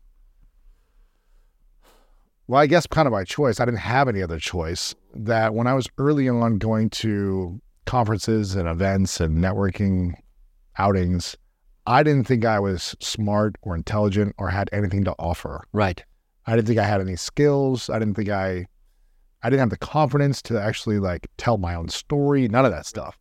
well, 2.47 2.61
I 2.61 2.67
guess 2.67 2.87
kind 2.87 3.07
of 3.07 3.13
by 3.13 3.25
choice. 3.25 3.61
I 3.61 3.65
didn't 3.65 3.81
have 3.81 4.09
any 4.09 4.23
other 4.23 4.39
choice. 4.39 4.95
That 5.15 5.55
when 5.55 5.67
I 5.67 5.75
was 5.75 5.89
early 5.99 6.29
on 6.29 6.59
going 6.59 6.91
to 6.91 7.61
conferences 7.87 8.55
and 8.55 8.69
events 8.69 9.21
and 9.21 9.39
networking 9.39 10.15
outings, 10.79 11.37
I 11.87 12.03
didn't 12.03 12.27
think 12.27 12.45
I 12.45 12.61
was 12.61 12.95
smart 13.01 13.57
or 13.63 13.75
intelligent 13.75 14.35
or 14.39 14.51
had 14.51 14.69
anything 14.73 15.05
to 15.05 15.15
offer. 15.19 15.65
right. 15.73 16.03
I 16.47 16.57
didn't 16.57 16.67
think 16.67 16.79
I 16.79 16.87
had 16.87 17.03
any 17.03 17.17
skills. 17.17 17.91
I 17.91 17.99
didn't 17.99 18.15
think 18.15 18.31
I 18.31 18.69
I 19.43 19.51
didn't 19.51 19.61
have 19.61 19.71
the 19.71 19.79
confidence 19.79 20.43
to 20.43 20.61
actually 20.61 20.99
like 20.99 21.29
tell 21.37 21.59
my 21.59 21.75
own 21.75 21.89
story, 21.89 22.49
none 22.49 22.65
of 22.65 22.73
that 22.73 22.87
stuff. 22.87 23.19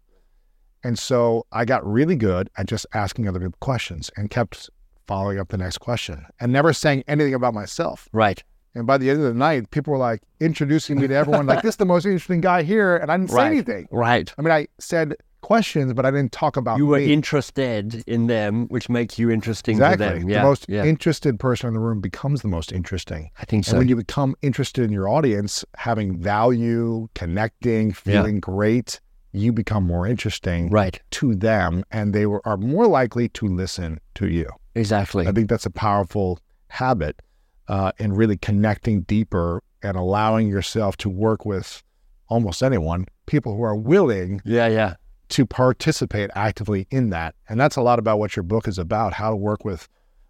And 0.83 0.97
so 0.97 1.45
I 1.51 1.65
got 1.65 1.85
really 1.85 2.15
good 2.15 2.49
at 2.57 2.67
just 2.67 2.85
asking 2.93 3.27
other 3.27 3.39
people 3.39 3.57
questions 3.59 4.09
and 4.15 4.29
kept 4.29 4.69
following 5.07 5.39
up 5.39 5.49
the 5.49 5.57
next 5.57 5.79
question 5.79 6.25
and 6.39 6.51
never 6.51 6.73
saying 6.73 7.03
anything 7.07 7.33
about 7.33 7.53
myself. 7.53 8.07
Right. 8.13 8.43
And 8.75 8.85
by 8.85 8.97
the 8.97 9.09
end 9.09 9.19
of 9.19 9.25
the 9.25 9.33
night, 9.33 9.71
people 9.71 9.91
were 9.91 9.99
like 9.99 10.21
introducing 10.39 10.99
me 10.99 11.07
to 11.07 11.13
everyone, 11.13 11.47
like, 11.47 11.63
this 11.63 11.73
is 11.73 11.77
the 11.77 11.85
most 11.85 12.05
interesting 12.05 12.41
guy 12.41 12.61
here. 12.61 12.97
And 12.97 13.11
I 13.11 13.17
didn't 13.17 13.31
say 13.31 13.45
anything. 13.47 13.87
Right. 13.91 14.31
I 14.37 14.41
mean, 14.41 14.51
I 14.51 14.67
said 14.79 15.15
questions, 15.41 15.93
but 15.93 16.05
I 16.05 16.11
didn't 16.11 16.31
talk 16.31 16.57
about 16.57 16.77
You 16.77 16.87
were 16.87 16.97
me. 16.97 17.13
interested 17.13 18.03
in 18.07 18.27
them, 18.27 18.67
which 18.67 18.89
makes 18.89 19.17
you 19.19 19.29
interesting 19.29 19.75
exactly. 19.75 20.07
to 20.07 20.13
them. 20.19 20.29
Yeah. 20.29 20.41
the 20.41 20.47
most 20.47 20.65
yeah. 20.67 20.83
interested 20.83 21.39
person 21.39 21.67
in 21.67 21.73
the 21.73 21.79
room 21.79 22.01
becomes 22.01 22.41
the 22.41 22.47
most 22.47 22.71
interesting. 22.71 23.29
I 23.39 23.45
think 23.45 23.65
And 23.65 23.71
so. 23.71 23.77
when 23.77 23.87
you 23.87 23.95
become 23.95 24.35
interested 24.41 24.83
in 24.83 24.91
your 24.91 25.07
audience, 25.09 25.63
having 25.75 26.17
value, 26.19 27.07
connecting, 27.15 27.91
feeling 27.93 28.39
great, 28.39 28.99
you 29.31 29.53
become 29.53 29.83
more 29.83 30.07
interesting 30.07 30.69
right. 30.69 30.99
to 31.11 31.35
them 31.35 31.83
and 31.91 32.13
they 32.13 32.25
were, 32.25 32.41
are 32.45 32.57
more 32.57 32.87
likely 32.87 33.29
to 33.29 33.47
listen 33.47 33.99
to 34.15 34.27
you. 34.27 34.47
Exactly. 34.75 35.27
I 35.27 35.31
think 35.31 35.49
that's 35.49 35.65
a 35.65 35.71
powerful 35.71 36.39
habit 36.69 37.21
uh, 37.67 37.91
in 37.97 38.13
really 38.13 38.37
connecting 38.37 39.01
deeper 39.01 39.61
and 39.83 39.95
allowing 39.95 40.47
yourself 40.47 40.97
to 40.97 41.09
work 41.09 41.45
with 41.45 41.83
almost 42.29 42.63
anyone, 42.63 43.05
people 43.25 43.55
who 43.55 43.63
are 43.63 43.75
willing 43.75 44.41
yeah. 44.43 44.67
Yeah. 44.67 44.95
To 45.29 45.45
participate 45.45 46.29
actively 46.35 46.87
in 46.89 47.09
that. 47.09 47.35
And 47.49 47.59
that's 47.59 47.75
a 47.75 47.81
lot 47.81 47.99
about 47.99 48.19
what 48.19 48.35
your 48.35 48.43
book 48.43 48.67
is 48.67 48.77
about 48.77 49.13
how 49.13 49.29
to 49.29 49.35
work 49.35 49.65
with 49.65 49.87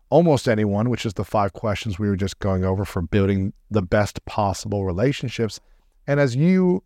almost 0.09 0.47
anyone, 0.47 0.89
which 0.89 1.05
is 1.05 1.13
the 1.13 1.25
five 1.25 1.53
questions 1.53 1.99
we 1.99 2.07
were 2.07 2.15
just 2.15 2.39
going 2.39 2.63
over 2.63 2.85
for 2.85 3.01
building 3.01 3.53
the 3.69 3.81
best 3.81 4.23
possible 4.25 4.85
relationships. 4.85 5.59
And 6.07 6.19
as 6.19 6.35
you 6.35 6.83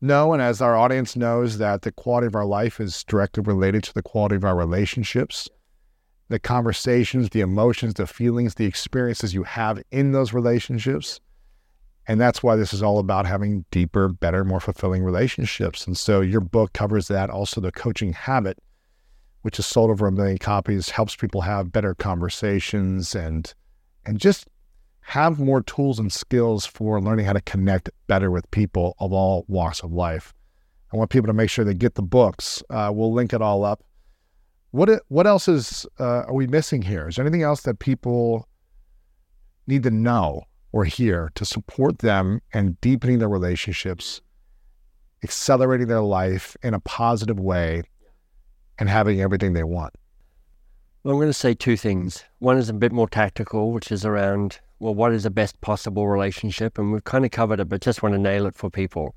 know, 0.00 0.32
and 0.32 0.42
as 0.42 0.60
our 0.60 0.76
audience 0.76 1.16
knows, 1.16 1.58
that 1.58 1.82
the 1.82 1.92
quality 1.92 2.26
of 2.26 2.34
our 2.34 2.46
life 2.46 2.80
is 2.80 3.04
directly 3.04 3.42
related 3.42 3.82
to 3.84 3.94
the 3.94 4.02
quality 4.02 4.36
of 4.36 4.44
our 4.44 4.56
relationships, 4.56 5.48
the 6.28 6.38
conversations, 6.38 7.30
the 7.30 7.40
emotions, 7.40 7.94
the 7.94 8.06
feelings, 8.06 8.54
the 8.54 8.66
experiences 8.66 9.34
you 9.34 9.44
have 9.44 9.82
in 9.90 10.12
those 10.12 10.32
relationships. 10.32 11.20
And 12.08 12.18
that's 12.18 12.42
why 12.42 12.56
this 12.56 12.72
is 12.72 12.82
all 12.82 12.98
about 12.98 13.26
having 13.26 13.66
deeper, 13.70 14.08
better, 14.08 14.42
more 14.42 14.60
fulfilling 14.60 15.04
relationships. 15.04 15.86
And 15.86 15.96
so 15.96 16.22
your 16.22 16.40
book 16.40 16.72
covers 16.72 17.06
that. 17.08 17.28
Also, 17.28 17.60
the 17.60 17.70
coaching 17.70 18.14
habit, 18.14 18.58
which 19.42 19.58
has 19.58 19.66
sold 19.66 19.90
over 19.90 20.06
a 20.06 20.12
million 20.12 20.38
copies, 20.38 20.88
helps 20.88 21.14
people 21.14 21.42
have 21.42 21.70
better 21.70 21.94
conversations 21.94 23.14
and 23.14 23.52
and 24.06 24.18
just 24.18 24.48
have 25.02 25.38
more 25.38 25.62
tools 25.62 25.98
and 25.98 26.10
skills 26.10 26.64
for 26.64 26.98
learning 27.00 27.26
how 27.26 27.34
to 27.34 27.42
connect 27.42 27.90
better 28.06 28.30
with 28.30 28.50
people 28.52 28.94
of 29.00 29.12
all 29.12 29.44
walks 29.46 29.80
of 29.80 29.92
life. 29.92 30.32
I 30.92 30.96
want 30.96 31.10
people 31.10 31.26
to 31.26 31.34
make 31.34 31.50
sure 31.50 31.64
they 31.64 31.74
get 31.74 31.94
the 31.94 32.02
books. 32.02 32.62
Uh, 32.70 32.90
we'll 32.92 33.12
link 33.12 33.34
it 33.34 33.42
all 33.42 33.64
up. 33.64 33.84
What 34.70 35.02
what 35.08 35.26
else 35.26 35.46
is 35.46 35.86
uh, 36.00 36.24
are 36.26 36.34
we 36.34 36.46
missing 36.46 36.80
here? 36.80 37.08
Is 37.08 37.16
there 37.16 37.24
anything 37.26 37.42
else 37.42 37.62
that 37.62 37.80
people 37.80 38.48
need 39.66 39.82
to 39.82 39.90
know 39.90 40.44
or 40.78 40.84
here 40.84 41.32
to 41.34 41.44
support 41.44 41.98
them 41.98 42.40
and 42.52 42.80
deepening 42.80 43.18
their 43.18 43.28
relationships, 43.28 44.20
accelerating 45.24 45.88
their 45.88 46.02
life 46.02 46.56
in 46.62 46.72
a 46.72 46.78
positive 46.78 47.40
way, 47.40 47.82
and 48.78 48.88
having 48.88 49.20
everything 49.20 49.54
they 49.54 49.64
want? 49.64 49.92
Well, 51.02 51.14
I'm 51.14 51.18
going 51.18 51.30
to 51.30 51.32
say 51.32 51.52
two 51.52 51.76
things. 51.76 52.22
One 52.38 52.58
is 52.58 52.68
a 52.68 52.72
bit 52.72 52.92
more 52.92 53.08
tactical, 53.08 53.72
which 53.72 53.90
is 53.90 54.04
around, 54.04 54.60
well, 54.78 54.94
what 54.94 55.12
is 55.12 55.24
the 55.24 55.30
best 55.30 55.60
possible 55.62 56.06
relationship? 56.06 56.78
And 56.78 56.92
we've 56.92 57.02
kind 57.02 57.24
of 57.24 57.32
covered 57.32 57.58
it, 57.58 57.68
but 57.68 57.80
just 57.80 58.04
want 58.04 58.14
to 58.14 58.20
nail 58.20 58.46
it 58.46 58.54
for 58.54 58.70
people. 58.70 59.16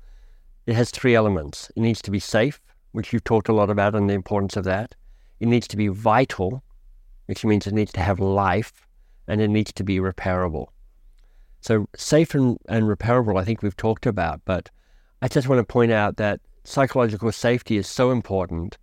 It 0.66 0.74
has 0.74 0.90
three 0.90 1.14
elements. 1.14 1.70
It 1.76 1.80
needs 1.80 2.02
to 2.02 2.10
be 2.10 2.18
safe, 2.18 2.60
which 2.90 3.12
you've 3.12 3.22
talked 3.22 3.48
a 3.48 3.54
lot 3.54 3.70
about 3.70 3.94
and 3.94 4.10
the 4.10 4.14
importance 4.14 4.56
of 4.56 4.64
that. 4.64 4.96
It 5.38 5.46
needs 5.46 5.68
to 5.68 5.76
be 5.76 5.86
vital, 5.86 6.64
which 7.26 7.44
means 7.44 7.68
it 7.68 7.74
needs 7.74 7.92
to 7.92 8.00
have 8.00 8.18
life, 8.18 8.88
and 9.28 9.40
it 9.40 9.48
needs 9.48 9.72
to 9.74 9.84
be 9.84 10.00
repairable. 10.00 10.66
So, 11.62 11.88
safe 11.96 12.34
and, 12.34 12.58
and 12.68 12.84
repairable, 12.84 13.40
I 13.40 13.44
think 13.44 13.62
we've 13.62 13.76
talked 13.76 14.04
about, 14.04 14.42
but 14.44 14.70
I 15.22 15.28
just 15.28 15.48
want 15.48 15.60
to 15.60 15.64
point 15.64 15.92
out 15.92 16.18
that 16.18 16.40
psychological 16.64 17.32
safety 17.32 17.76
is 17.76 17.86
so 17.86 18.10
important 18.10 18.76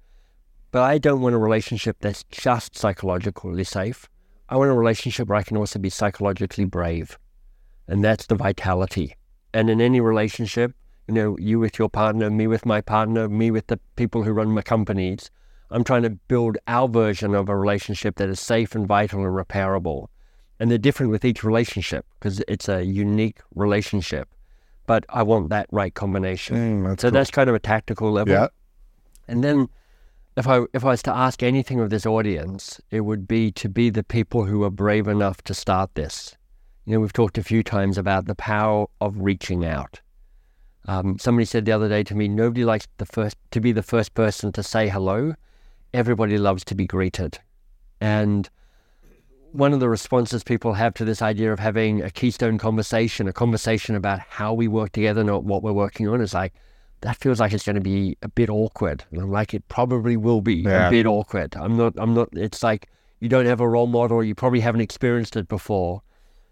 but 0.71 0.83
I 0.83 0.99
don't 0.99 1.21
want 1.21 1.33
a 1.33 1.39
relationship 1.39 1.97
that's 1.99 2.23
just 2.25 2.77
psychologically 2.77 3.63
safe. 3.63 4.07
I 4.49 4.57
want 4.57 4.69
a 4.69 4.75
relationship 4.75 5.27
where 5.27 5.37
I 5.37 5.43
can 5.43 5.57
also 5.57 5.79
be 5.79 5.89
psychologically 5.89 6.65
brave. 6.65 7.17
And 7.87 8.03
that's 8.03 8.27
the 8.27 8.35
vitality. 8.35 9.15
And 9.51 9.69
in 9.69 9.81
any 9.81 9.99
relationship, 9.99 10.75
you 11.07 11.15
know, 11.15 11.37
you 11.39 11.59
with 11.59 11.79
your 11.79 11.89
partner, 11.89 12.29
me 12.29 12.45
with 12.45 12.67
my 12.67 12.81
partner, 12.81 13.27
me 13.27 13.49
with 13.49 13.65
the 13.65 13.79
people 13.95 14.23
who 14.23 14.31
run 14.31 14.49
my 14.49 14.61
companies, 14.61 15.31
I'm 15.71 15.83
trying 15.83 16.03
to 16.03 16.11
build 16.11 16.57
our 16.67 16.87
version 16.87 17.33
of 17.33 17.49
a 17.49 17.57
relationship 17.57 18.17
that 18.17 18.29
is 18.29 18.39
safe 18.39 18.75
and 18.75 18.87
vital 18.87 19.25
and 19.25 19.35
repairable. 19.35 20.07
And 20.59 20.69
they're 20.69 20.77
different 20.77 21.11
with 21.11 21.23
each 21.23 21.43
relationship 21.43 22.05
because 22.19 22.43
it's 22.47 22.67
a 22.67 22.83
unique 22.83 23.39
relationship. 23.55 24.27
But 24.85 25.05
I 25.09 25.23
want 25.23 25.49
that 25.49 25.67
right 25.71 25.93
combination. 25.93 26.55
Mm, 26.83 26.87
that's 26.87 27.01
so 27.01 27.09
cool. 27.09 27.13
that's 27.13 27.31
kind 27.31 27.49
of 27.49 27.55
a 27.55 27.59
tactical 27.59 28.11
level. 28.11 28.33
Yeah. 28.33 28.47
And 29.27 29.43
then 29.43 29.69
if 30.35 30.47
I 30.47 30.61
if 30.73 30.83
I 30.83 30.89
was 30.89 31.03
to 31.03 31.15
ask 31.15 31.43
anything 31.43 31.79
of 31.79 31.89
this 31.89 32.05
audience, 32.05 32.81
it 32.91 33.01
would 33.01 33.27
be 33.27 33.51
to 33.53 33.69
be 33.69 33.89
the 33.89 34.03
people 34.03 34.45
who 34.45 34.63
are 34.63 34.69
brave 34.69 35.07
enough 35.07 35.41
to 35.43 35.53
start 35.53 35.93
this. 35.95 36.35
You 36.85 36.93
know, 36.93 37.01
we've 37.01 37.13
talked 37.13 37.37
a 37.37 37.43
few 37.43 37.61
times 37.61 37.97
about 37.97 38.25
the 38.25 38.35
power 38.35 38.87
of 38.99 39.19
reaching 39.19 39.63
out. 39.63 40.01
Um, 40.87 41.19
somebody 41.19 41.45
said 41.45 41.65
the 41.65 41.71
other 41.71 41.89
day 41.89 42.03
to 42.05 42.15
me, 42.15 42.27
nobody 42.27 42.65
likes 42.65 42.87
the 42.97 43.05
first 43.05 43.37
to 43.51 43.59
be 43.59 43.71
the 43.71 43.83
first 43.83 44.13
person 44.13 44.51
to 44.53 44.63
say 44.63 44.87
hello. 44.87 45.35
Everybody 45.93 46.37
loves 46.37 46.63
to 46.65 46.75
be 46.75 46.87
greeted. 46.87 47.37
And 48.01 48.49
one 49.51 49.73
of 49.73 49.79
the 49.79 49.89
responses 49.89 50.43
people 50.43 50.73
have 50.73 50.93
to 50.95 51.05
this 51.05 51.21
idea 51.21 51.51
of 51.51 51.59
having 51.59 52.01
a 52.01 52.09
keystone 52.09 52.57
conversation, 52.57 53.27
a 53.27 53.33
conversation 53.33 53.95
about 53.95 54.19
how 54.19 54.53
we 54.53 54.67
work 54.67 54.91
together, 54.91 55.23
not 55.23 55.43
what 55.43 55.63
we're 55.63 55.73
working 55.73 56.07
on, 56.07 56.21
is 56.21 56.33
like, 56.33 56.53
that 57.01 57.15
feels 57.15 57.39
like 57.39 57.53
it's 57.53 57.63
going 57.65 57.75
to 57.75 57.81
be 57.81 58.17
a 58.21 58.27
bit 58.27 58.49
awkward. 58.49 59.03
And 59.11 59.21
I'm 59.21 59.31
like, 59.31 59.53
it 59.53 59.67
probably 59.69 60.17
will 60.17 60.41
be 60.41 60.55
Yeah. 60.55 60.87
a 60.87 60.91
bit 60.91 61.05
awkward. 61.05 61.55
I'm 61.55 61.77
not, 61.77 61.93
I'm 61.97 62.13
not, 62.13 62.29
it's 62.33 62.61
like 62.61 62.89
you 63.19 63.29
don't 63.29 63.45
have 63.45 63.61
a 63.61 63.67
role 63.67 63.87
model, 63.87 64.23
you 64.23 64.35
probably 64.35 64.59
haven't 64.59 64.81
experienced 64.81 65.35
it 65.35 65.47
before. 65.47 66.01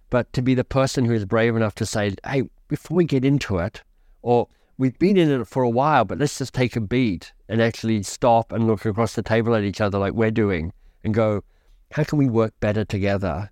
But 0.09 0.31
to 0.33 0.41
be 0.41 0.53
the 0.53 0.63
person 0.63 1.05
who 1.05 1.13
is 1.13 1.25
brave 1.25 1.55
enough 1.55 1.75
to 1.75 1.85
say, 1.85 2.15
hey, 2.25 2.43
before 2.69 2.95
we 2.95 3.05
get 3.05 3.25
into 3.25 3.57
it, 3.57 3.83
or 4.21 4.47
we've 4.77 4.97
been 4.97 5.17
in 5.17 5.29
it 5.29 5.47
for 5.47 5.63
a 5.63 5.69
while, 5.69 6.05
but 6.05 6.17
let's 6.17 6.37
just 6.37 6.53
take 6.53 6.75
a 6.75 6.81
beat 6.81 7.33
and 7.49 7.61
actually 7.61 8.03
stop 8.03 8.51
and 8.53 8.67
look 8.67 8.85
across 8.85 9.13
the 9.15 9.21
table 9.21 9.53
at 9.53 9.63
each 9.63 9.81
other 9.81 9.97
like 9.99 10.13
we're 10.13 10.31
doing 10.31 10.71
and 11.03 11.13
go, 11.13 11.43
how 11.91 12.03
can 12.03 12.17
we 12.17 12.29
work 12.29 12.53
better 12.59 12.85
together 12.85 13.49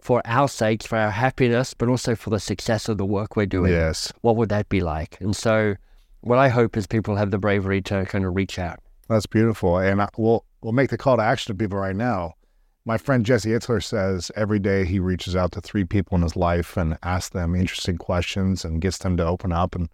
for 0.00 0.22
our 0.24 0.48
sakes, 0.48 0.86
for 0.86 0.98
our 0.98 1.10
happiness, 1.10 1.74
but 1.74 1.88
also 1.88 2.14
for 2.14 2.30
the 2.30 2.40
success 2.40 2.88
of 2.88 2.98
the 2.98 3.06
work 3.06 3.36
we're 3.36 3.46
doing? 3.46 3.72
Yes. 3.72 4.12
What 4.20 4.36
would 4.36 4.48
that 4.50 4.68
be 4.68 4.80
like? 4.80 5.20
And 5.20 5.34
so, 5.34 5.76
what 6.20 6.38
I 6.38 6.48
hope 6.48 6.76
is 6.76 6.86
people 6.86 7.16
have 7.16 7.30
the 7.30 7.38
bravery 7.38 7.82
to 7.82 8.04
kind 8.06 8.24
of 8.24 8.34
reach 8.34 8.58
out. 8.58 8.80
That's 9.08 9.26
beautiful. 9.26 9.78
And 9.78 10.00
I, 10.00 10.08
we'll 10.16 10.44
we'll 10.62 10.72
make 10.72 10.90
the 10.90 10.98
call 10.98 11.16
to 11.16 11.22
action 11.22 11.54
to 11.54 11.58
people 11.58 11.78
right 11.78 11.96
now. 11.96 12.34
My 12.84 12.98
friend 12.98 13.24
Jesse 13.24 13.50
Itzler 13.50 13.82
says 13.82 14.32
every 14.34 14.58
day 14.58 14.84
he 14.84 14.98
reaches 14.98 15.36
out 15.36 15.52
to 15.52 15.60
three 15.60 15.84
people 15.84 16.16
in 16.16 16.22
his 16.22 16.34
life 16.34 16.76
and 16.76 16.98
asks 17.04 17.30
them 17.30 17.54
interesting 17.54 17.96
questions 17.96 18.64
and 18.64 18.80
gets 18.80 18.98
them 18.98 19.16
to 19.18 19.24
open 19.24 19.52
up. 19.52 19.76
And 19.76 19.88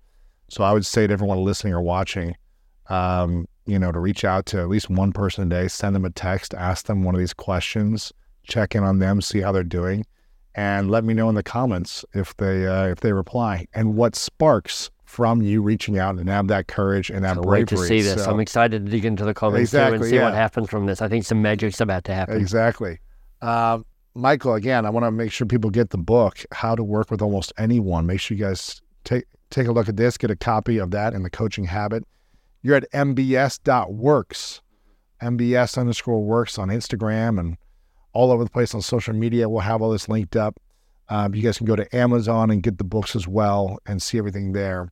so 0.48 0.64
I 0.64 0.72
would 0.72 0.86
say 0.86 1.06
to 1.06 1.12
everyone 1.12 1.44
listening 1.44 1.74
or 1.74 1.82
watching, 1.82 2.34
um, 2.89 3.47
you 3.66 3.78
know, 3.78 3.93
to 3.93 3.98
reach 3.98 4.24
out 4.24 4.47
to 4.47 4.60
at 4.60 4.69
least 4.69 4.89
one 4.89 5.12
person 5.12 5.44
a 5.44 5.48
day, 5.48 5.69
send 5.69 5.94
them 5.94 6.05
a 6.05 6.10
text, 6.10 6.55
ask 6.55 6.86
them 6.86 7.05
one 7.05 7.15
of 7.15 7.19
these 7.19 7.35
questions, 7.35 8.12
check 8.44 8.74
in 8.74 8.82
on 8.82 8.98
them, 8.98 9.20
see 9.20 9.40
how 9.40 9.52
they're 9.52 9.62
doing, 9.62 10.05
and 10.55 10.90
let 10.90 11.05
me 11.05 11.15
know 11.15 11.28
in 11.28 11.35
the 11.35 11.43
comments 11.43 12.05
if 12.15 12.36
they 12.39 12.66
uh, 12.66 12.86
if 12.86 13.01
they 13.01 13.12
reply 13.12 13.66
and 13.74 13.94
what 13.94 14.16
sparks 14.16 14.90
from 15.05 15.40
you 15.40 15.62
reaching 15.62 15.98
out 15.98 16.16
and 16.16 16.28
have 16.28 16.48
that 16.48 16.69
courage 16.69 17.09
and 17.09 17.24
that 17.24 17.35
Can't 17.35 17.47
bravery. 17.47 17.60
wait 17.60 17.69
to 17.69 17.77
see 17.86 18.02
this. 18.02 18.24
So- 18.24 18.31
I'm 18.31 18.40
excited 18.40 18.85
to 18.85 18.90
dig 18.90 19.05
into 19.05 19.24
the 19.24 19.32
comments 19.32 19.70
too 19.70 19.78
and 19.78 20.05
see 20.05 20.16
yeah. 20.16 20.24
what 20.24 20.35
happens 20.35 20.69
from 20.69 20.86
this. 20.86 21.01
I 21.01 21.09
think 21.09 21.24
some 21.24 21.40
magic's 21.40 21.81
about 21.81 22.05
to 22.05 22.15
happen. 22.15 22.36
Exactly. 22.36 23.01
Uh, 23.40 23.78
Michael, 24.15 24.55
again, 24.55 24.85
I 24.85 24.90
want 24.90 25.05
to 25.05 25.10
make 25.10 25.32
sure 25.32 25.47
people 25.47 25.70
get 25.70 25.90
the 25.90 25.98
book, 25.98 26.44
How 26.52 26.74
to 26.74 26.82
Work 26.82 27.10
with 27.10 27.23
Almost 27.23 27.52
Anyone. 27.56 28.05
Make 28.06 28.20
sure 28.20 28.36
you 28.36 28.44
guys 28.44 28.82
take 29.05 29.24
take 29.51 29.66
a 29.66 29.73
look 29.73 29.89
at 29.89 29.97
this, 29.97 30.19
get 30.19 30.31
a 30.31 30.36
copy 30.36 30.78
of 30.78 30.90
that 30.90 31.15
and 31.15 31.24
the 31.24 31.31
coaching 31.31 31.65
habit. 31.65 32.05
You're 32.62 32.76
at 32.76 32.90
mbs.works, 32.93 34.60
mbs 35.22 35.78
underscore 35.78 36.22
works 36.22 36.59
on 36.59 36.68
Instagram 36.68 37.39
and 37.39 37.56
all 38.12 38.30
over 38.32 38.44
the 38.44 38.51
place 38.51 38.74
on 38.74 38.82
social 38.82 39.14
media. 39.14 39.48
We'll 39.48 39.60
have 39.60 39.82
all 39.82 39.90
this 39.90 40.09
linked 40.09 40.36
up. 40.36 40.59
Um, 41.09 41.35
you 41.35 41.43
guys 41.43 41.56
can 41.59 41.66
go 41.66 41.76
to 41.76 41.97
Amazon 41.97 42.51
and 42.51 42.62
get 42.62 42.78
the 42.78 42.85
books 42.85 43.16
as 43.16 43.26
well 43.26 43.78
and 43.86 44.02
see 44.02 44.18
everything 44.18 44.52
there. 44.52 44.90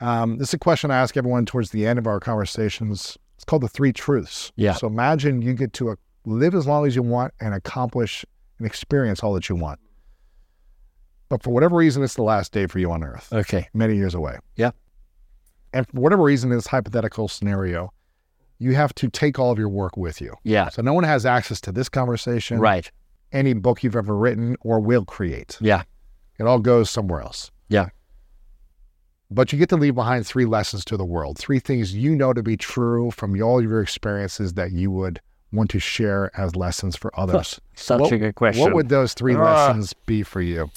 Um, 0.00 0.38
this 0.38 0.48
is 0.48 0.54
a 0.54 0.58
question 0.58 0.90
I 0.90 0.96
ask 0.98 1.16
everyone 1.16 1.44
towards 1.46 1.70
the 1.70 1.86
end 1.86 1.98
of 1.98 2.06
our 2.06 2.20
conversations. 2.20 3.18
It's 3.34 3.44
called 3.44 3.62
the 3.62 3.68
three 3.68 3.92
truths. 3.92 4.52
Yeah. 4.56 4.74
So 4.74 4.86
imagine 4.86 5.42
you 5.42 5.54
get 5.54 5.72
to 5.74 5.90
uh, 5.90 5.96
live 6.24 6.54
as 6.54 6.66
long 6.66 6.86
as 6.86 6.94
you 6.94 7.02
want 7.02 7.34
and 7.40 7.52
accomplish 7.54 8.24
and 8.58 8.66
experience 8.66 9.22
all 9.22 9.34
that 9.34 9.48
you 9.48 9.56
want. 9.56 9.80
But 11.28 11.42
for 11.42 11.50
whatever 11.50 11.76
reason, 11.76 12.02
it's 12.02 12.14
the 12.14 12.22
last 12.22 12.52
day 12.52 12.66
for 12.66 12.78
you 12.78 12.90
on 12.90 13.02
earth, 13.04 13.32
Okay. 13.32 13.68
many 13.72 13.96
years 13.96 14.14
away. 14.14 14.38
Yeah. 14.56 14.70
And 15.72 15.86
for 15.88 16.00
whatever 16.00 16.22
reason, 16.22 16.50
in 16.50 16.58
this 16.58 16.66
hypothetical 16.66 17.28
scenario, 17.28 17.92
you 18.58 18.74
have 18.74 18.94
to 18.96 19.08
take 19.08 19.38
all 19.38 19.50
of 19.52 19.58
your 19.58 19.68
work 19.68 19.96
with 19.96 20.20
you. 20.20 20.34
Yeah. 20.44 20.68
So 20.68 20.82
no 20.82 20.92
one 20.92 21.04
has 21.04 21.24
access 21.24 21.60
to 21.62 21.72
this 21.72 21.88
conversation, 21.88 22.58
Right. 22.58 22.90
any 23.32 23.52
book 23.54 23.82
you've 23.82 23.96
ever 23.96 24.16
written 24.16 24.56
or 24.60 24.80
will 24.80 25.04
create. 25.04 25.56
Yeah. 25.60 25.82
It 26.38 26.44
all 26.46 26.58
goes 26.58 26.90
somewhere 26.90 27.20
else. 27.20 27.50
Yeah. 27.68 27.88
But 29.30 29.52
you 29.52 29.58
get 29.58 29.68
to 29.68 29.76
leave 29.76 29.94
behind 29.94 30.26
three 30.26 30.44
lessons 30.44 30.84
to 30.86 30.96
the 30.96 31.04
world, 31.04 31.38
three 31.38 31.60
things 31.60 31.94
you 31.94 32.16
know 32.16 32.32
to 32.32 32.42
be 32.42 32.56
true 32.56 33.10
from 33.12 33.40
all 33.40 33.62
your 33.62 33.80
experiences 33.80 34.54
that 34.54 34.72
you 34.72 34.90
would 34.90 35.20
want 35.52 35.70
to 35.70 35.78
share 35.78 36.30
as 36.38 36.56
lessons 36.56 36.96
for 36.96 37.16
others. 37.18 37.60
Such 37.74 38.00
What- 38.00 38.12
a 38.12 38.18
good 38.18 38.34
question. 38.34 38.62
What 38.62 38.74
would 38.74 38.88
those 38.88 39.14
three 39.14 39.36
Ah. 39.36 39.42
lessons 39.68 39.92
be 40.06 40.22
for 40.24 40.40
you? 40.40 40.70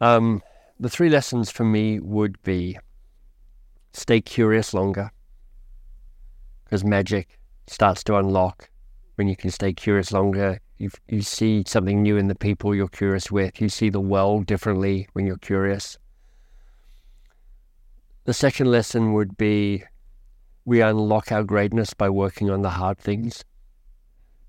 Um, 0.00 0.42
the 0.78 0.88
three 0.88 1.08
lessons 1.10 1.50
for 1.50 1.64
me 1.64 1.98
would 1.98 2.40
be 2.44 2.78
stay 3.92 4.20
curious 4.20 4.74
longer 4.74 5.10
because 6.64 6.84
magic 6.84 7.38
starts 7.66 8.04
to 8.04 8.16
unlock 8.16 8.68
when 9.16 9.28
you 9.28 9.36
can 9.36 9.50
stay 9.50 9.72
curious 9.72 10.12
longer. 10.12 10.60
You, 10.76 10.90
you 11.08 11.22
see 11.22 11.64
something 11.66 12.02
new 12.02 12.16
in 12.16 12.28
the 12.28 12.34
people 12.34 12.74
you're 12.74 12.88
curious 12.88 13.30
with. 13.30 13.60
You 13.60 13.68
see 13.68 13.90
the 13.90 14.00
world 14.00 14.46
differently 14.46 15.08
when 15.12 15.26
you're 15.26 15.38
curious. 15.38 15.98
The 18.24 18.34
second 18.34 18.70
lesson 18.70 19.14
would 19.14 19.36
be 19.36 19.82
we 20.64 20.82
unlock 20.82 21.32
our 21.32 21.42
greatness 21.42 21.94
by 21.94 22.10
working 22.10 22.50
on 22.50 22.62
the 22.62 22.70
hard 22.70 22.98
things. 22.98 23.44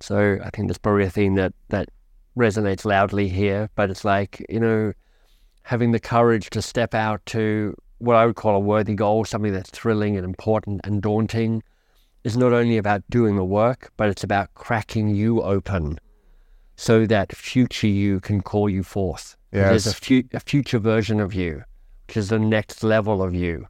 So 0.01 0.37
I 0.43 0.49
think 0.49 0.67
that's 0.67 0.77
probably 0.77 1.05
a 1.05 1.09
theme 1.09 1.35
that, 1.35 1.53
that 1.69 1.89
resonates 2.37 2.85
loudly 2.85 3.29
here, 3.29 3.69
but 3.75 3.89
it's 3.89 4.03
like, 4.03 4.45
you 4.49 4.59
know, 4.59 4.93
having 5.63 5.91
the 5.91 5.99
courage 5.99 6.49
to 6.51 6.61
step 6.61 6.93
out 6.93 7.25
to 7.27 7.73
what 7.99 8.15
I 8.15 8.25
would 8.25 8.35
call 8.35 8.55
a 8.55 8.59
worthy 8.59 8.95
goal, 8.95 9.25
something 9.25 9.53
that's 9.53 9.69
thrilling 9.69 10.15
and 10.17 10.25
important 10.25 10.81
and 10.83 11.01
daunting, 11.01 11.63
is 12.23 12.35
not 12.35 12.51
only 12.51 12.77
about 12.77 13.03
doing 13.09 13.35
the 13.35 13.45
work, 13.45 13.91
but 13.95 14.09
it's 14.09 14.23
about 14.23 14.53
cracking 14.53 15.09
you 15.09 15.41
open 15.41 15.99
so 16.75 17.05
that 17.05 17.35
future 17.35 17.87
you 17.87 18.19
can 18.19 18.41
call 18.41 18.69
you 18.69 18.83
forth. 18.83 19.35
There's 19.69 19.87
a, 19.87 19.93
fu- 19.93 20.29
a 20.33 20.39
future 20.39 20.79
version 20.79 21.19
of 21.19 21.33
you, 21.33 21.63
which 22.07 22.17
is 22.17 22.29
the 22.29 22.39
next 22.39 22.83
level 22.83 23.21
of 23.21 23.33
you. 23.33 23.67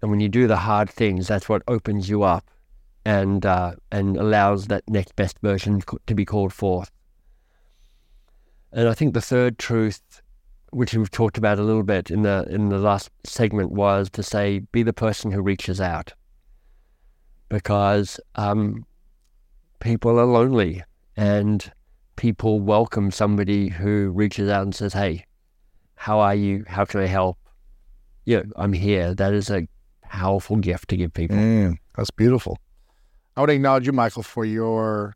And 0.00 0.10
when 0.10 0.20
you 0.20 0.28
do 0.28 0.46
the 0.46 0.56
hard 0.56 0.90
things, 0.90 1.28
that's 1.28 1.48
what 1.48 1.62
opens 1.68 2.08
you 2.08 2.22
up 2.22 2.50
and 3.04 3.44
uh, 3.46 3.72
and 3.90 4.16
allows 4.16 4.66
that 4.66 4.88
next 4.88 5.16
best 5.16 5.38
version 5.40 5.82
to 6.06 6.14
be 6.14 6.24
called 6.24 6.52
forth. 6.52 6.90
And 8.72 8.88
I 8.88 8.94
think 8.94 9.14
the 9.14 9.20
third 9.20 9.58
truth, 9.58 10.21
which 10.72 10.94
we've 10.94 11.10
talked 11.10 11.38
about 11.38 11.58
a 11.58 11.62
little 11.62 11.82
bit 11.82 12.10
in 12.10 12.22
the 12.22 12.46
in 12.50 12.70
the 12.70 12.78
last 12.78 13.10
segment, 13.24 13.70
was 13.70 14.10
to 14.10 14.22
say 14.22 14.60
be 14.72 14.82
the 14.82 14.92
person 14.92 15.30
who 15.30 15.40
reaches 15.40 15.80
out, 15.80 16.14
because 17.48 18.18
um, 18.34 18.84
people 19.80 20.18
are 20.18 20.24
lonely 20.24 20.82
and 21.16 21.70
people 22.16 22.60
welcome 22.60 23.10
somebody 23.10 23.68
who 23.68 24.10
reaches 24.10 24.48
out 24.48 24.62
and 24.62 24.74
says, 24.74 24.94
"Hey, 24.94 25.26
how 25.94 26.18
are 26.18 26.34
you? 26.34 26.64
How 26.66 26.84
can 26.84 27.00
I 27.00 27.06
help? 27.06 27.38
Yeah, 28.24 28.42
I'm 28.56 28.72
here." 28.72 29.14
That 29.14 29.34
is 29.34 29.50
a 29.50 29.68
powerful 30.02 30.56
gift 30.56 30.88
to 30.88 30.96
give 30.96 31.12
people. 31.12 31.36
Mm, 31.36 31.76
that's 31.96 32.10
beautiful. 32.10 32.58
I 33.36 33.42
would 33.42 33.50
acknowledge 33.50 33.86
you, 33.86 33.92
Michael, 33.92 34.22
for 34.22 34.44
your 34.44 35.14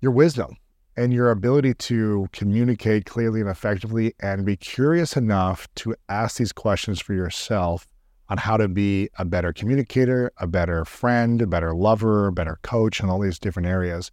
your 0.00 0.12
wisdom 0.12 0.56
and 0.98 1.14
your 1.14 1.30
ability 1.30 1.72
to 1.72 2.26
communicate 2.32 3.06
clearly 3.06 3.40
and 3.40 3.48
effectively 3.48 4.12
and 4.18 4.44
be 4.44 4.56
curious 4.56 5.16
enough 5.16 5.68
to 5.76 5.94
ask 6.08 6.38
these 6.38 6.52
questions 6.52 7.00
for 7.00 7.14
yourself 7.14 7.86
on 8.28 8.36
how 8.36 8.56
to 8.56 8.66
be 8.66 9.08
a 9.16 9.24
better 9.24 9.52
communicator, 9.52 10.32
a 10.38 10.46
better 10.48 10.84
friend, 10.84 11.40
a 11.40 11.46
better 11.46 11.72
lover, 11.72 12.26
a 12.26 12.32
better 12.32 12.58
coach, 12.62 13.00
in 13.00 13.08
all 13.08 13.20
these 13.20 13.38
different 13.38 13.68
areas. 13.68 14.10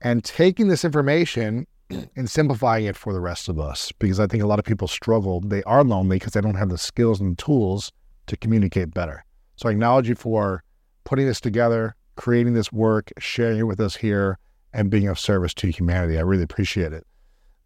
And 0.00 0.24
taking 0.24 0.66
this 0.66 0.84
information 0.84 1.64
and 2.16 2.28
simplifying 2.28 2.86
it 2.86 2.96
for 2.96 3.12
the 3.12 3.20
rest 3.20 3.48
of 3.48 3.60
us, 3.60 3.92
because 3.92 4.18
I 4.18 4.26
think 4.26 4.42
a 4.42 4.48
lot 4.48 4.58
of 4.58 4.64
people 4.64 4.88
struggle. 4.88 5.40
They 5.42 5.62
are 5.62 5.84
lonely 5.84 6.16
because 6.16 6.32
they 6.32 6.40
don't 6.40 6.56
have 6.56 6.70
the 6.70 6.76
skills 6.76 7.20
and 7.20 7.38
tools 7.38 7.92
to 8.26 8.36
communicate 8.36 8.92
better. 8.92 9.24
So 9.54 9.68
I 9.68 9.72
acknowledge 9.72 10.08
you 10.08 10.16
for 10.16 10.64
putting 11.04 11.26
this 11.26 11.40
together, 11.40 11.94
creating 12.16 12.54
this 12.54 12.72
work, 12.72 13.12
sharing 13.18 13.60
it 13.60 13.62
with 13.62 13.78
us 13.78 13.94
here, 13.94 14.38
and 14.74 14.90
being 14.90 15.08
of 15.08 15.18
service 15.18 15.54
to 15.54 15.70
humanity. 15.70 16.18
I 16.18 16.22
really 16.22 16.42
appreciate 16.42 16.92
it. 16.92 17.06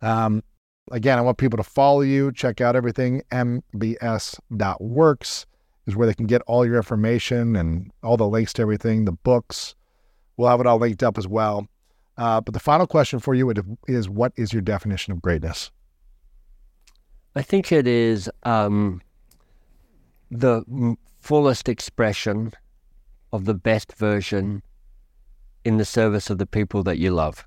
Um, 0.02 0.44
again, 0.92 1.18
I 1.18 1.22
want 1.22 1.38
people 1.38 1.56
to 1.56 1.64
follow 1.64 2.02
you, 2.02 2.30
check 2.30 2.60
out 2.60 2.76
everything. 2.76 3.22
mbs.works 3.32 3.96
is 5.86 5.96
where 5.96 6.06
they 6.06 6.14
can 6.14 6.26
get 6.26 6.42
all 6.42 6.66
your 6.66 6.76
information 6.76 7.56
and 7.56 7.90
all 8.04 8.16
the 8.16 8.28
links 8.28 8.52
to 8.52 8.62
everything, 8.62 9.06
the 9.06 9.12
books. 9.12 9.74
We'll 10.36 10.50
have 10.50 10.60
it 10.60 10.66
all 10.66 10.78
linked 10.78 11.02
up 11.02 11.18
as 11.18 11.26
well. 11.26 11.66
Uh, 12.18 12.40
but 12.40 12.52
the 12.52 12.60
final 12.60 12.86
question 12.86 13.18
for 13.18 13.34
you 13.34 13.52
is 13.86 14.08
what 14.08 14.32
is 14.36 14.52
your 14.52 14.62
definition 14.62 15.12
of 15.12 15.22
greatness? 15.22 15.70
I 17.34 17.42
think 17.42 17.72
it 17.72 17.86
is 17.86 18.28
um, 18.42 19.00
the 20.30 20.96
fullest 21.20 21.68
expression 21.68 22.52
of 23.32 23.44
the 23.44 23.54
best 23.54 23.92
version 23.94 24.62
in 25.68 25.76
the 25.76 25.84
service 25.84 26.30
of 26.30 26.38
the 26.38 26.46
people 26.46 26.82
that 26.82 26.98
you 26.98 27.10
love. 27.10 27.46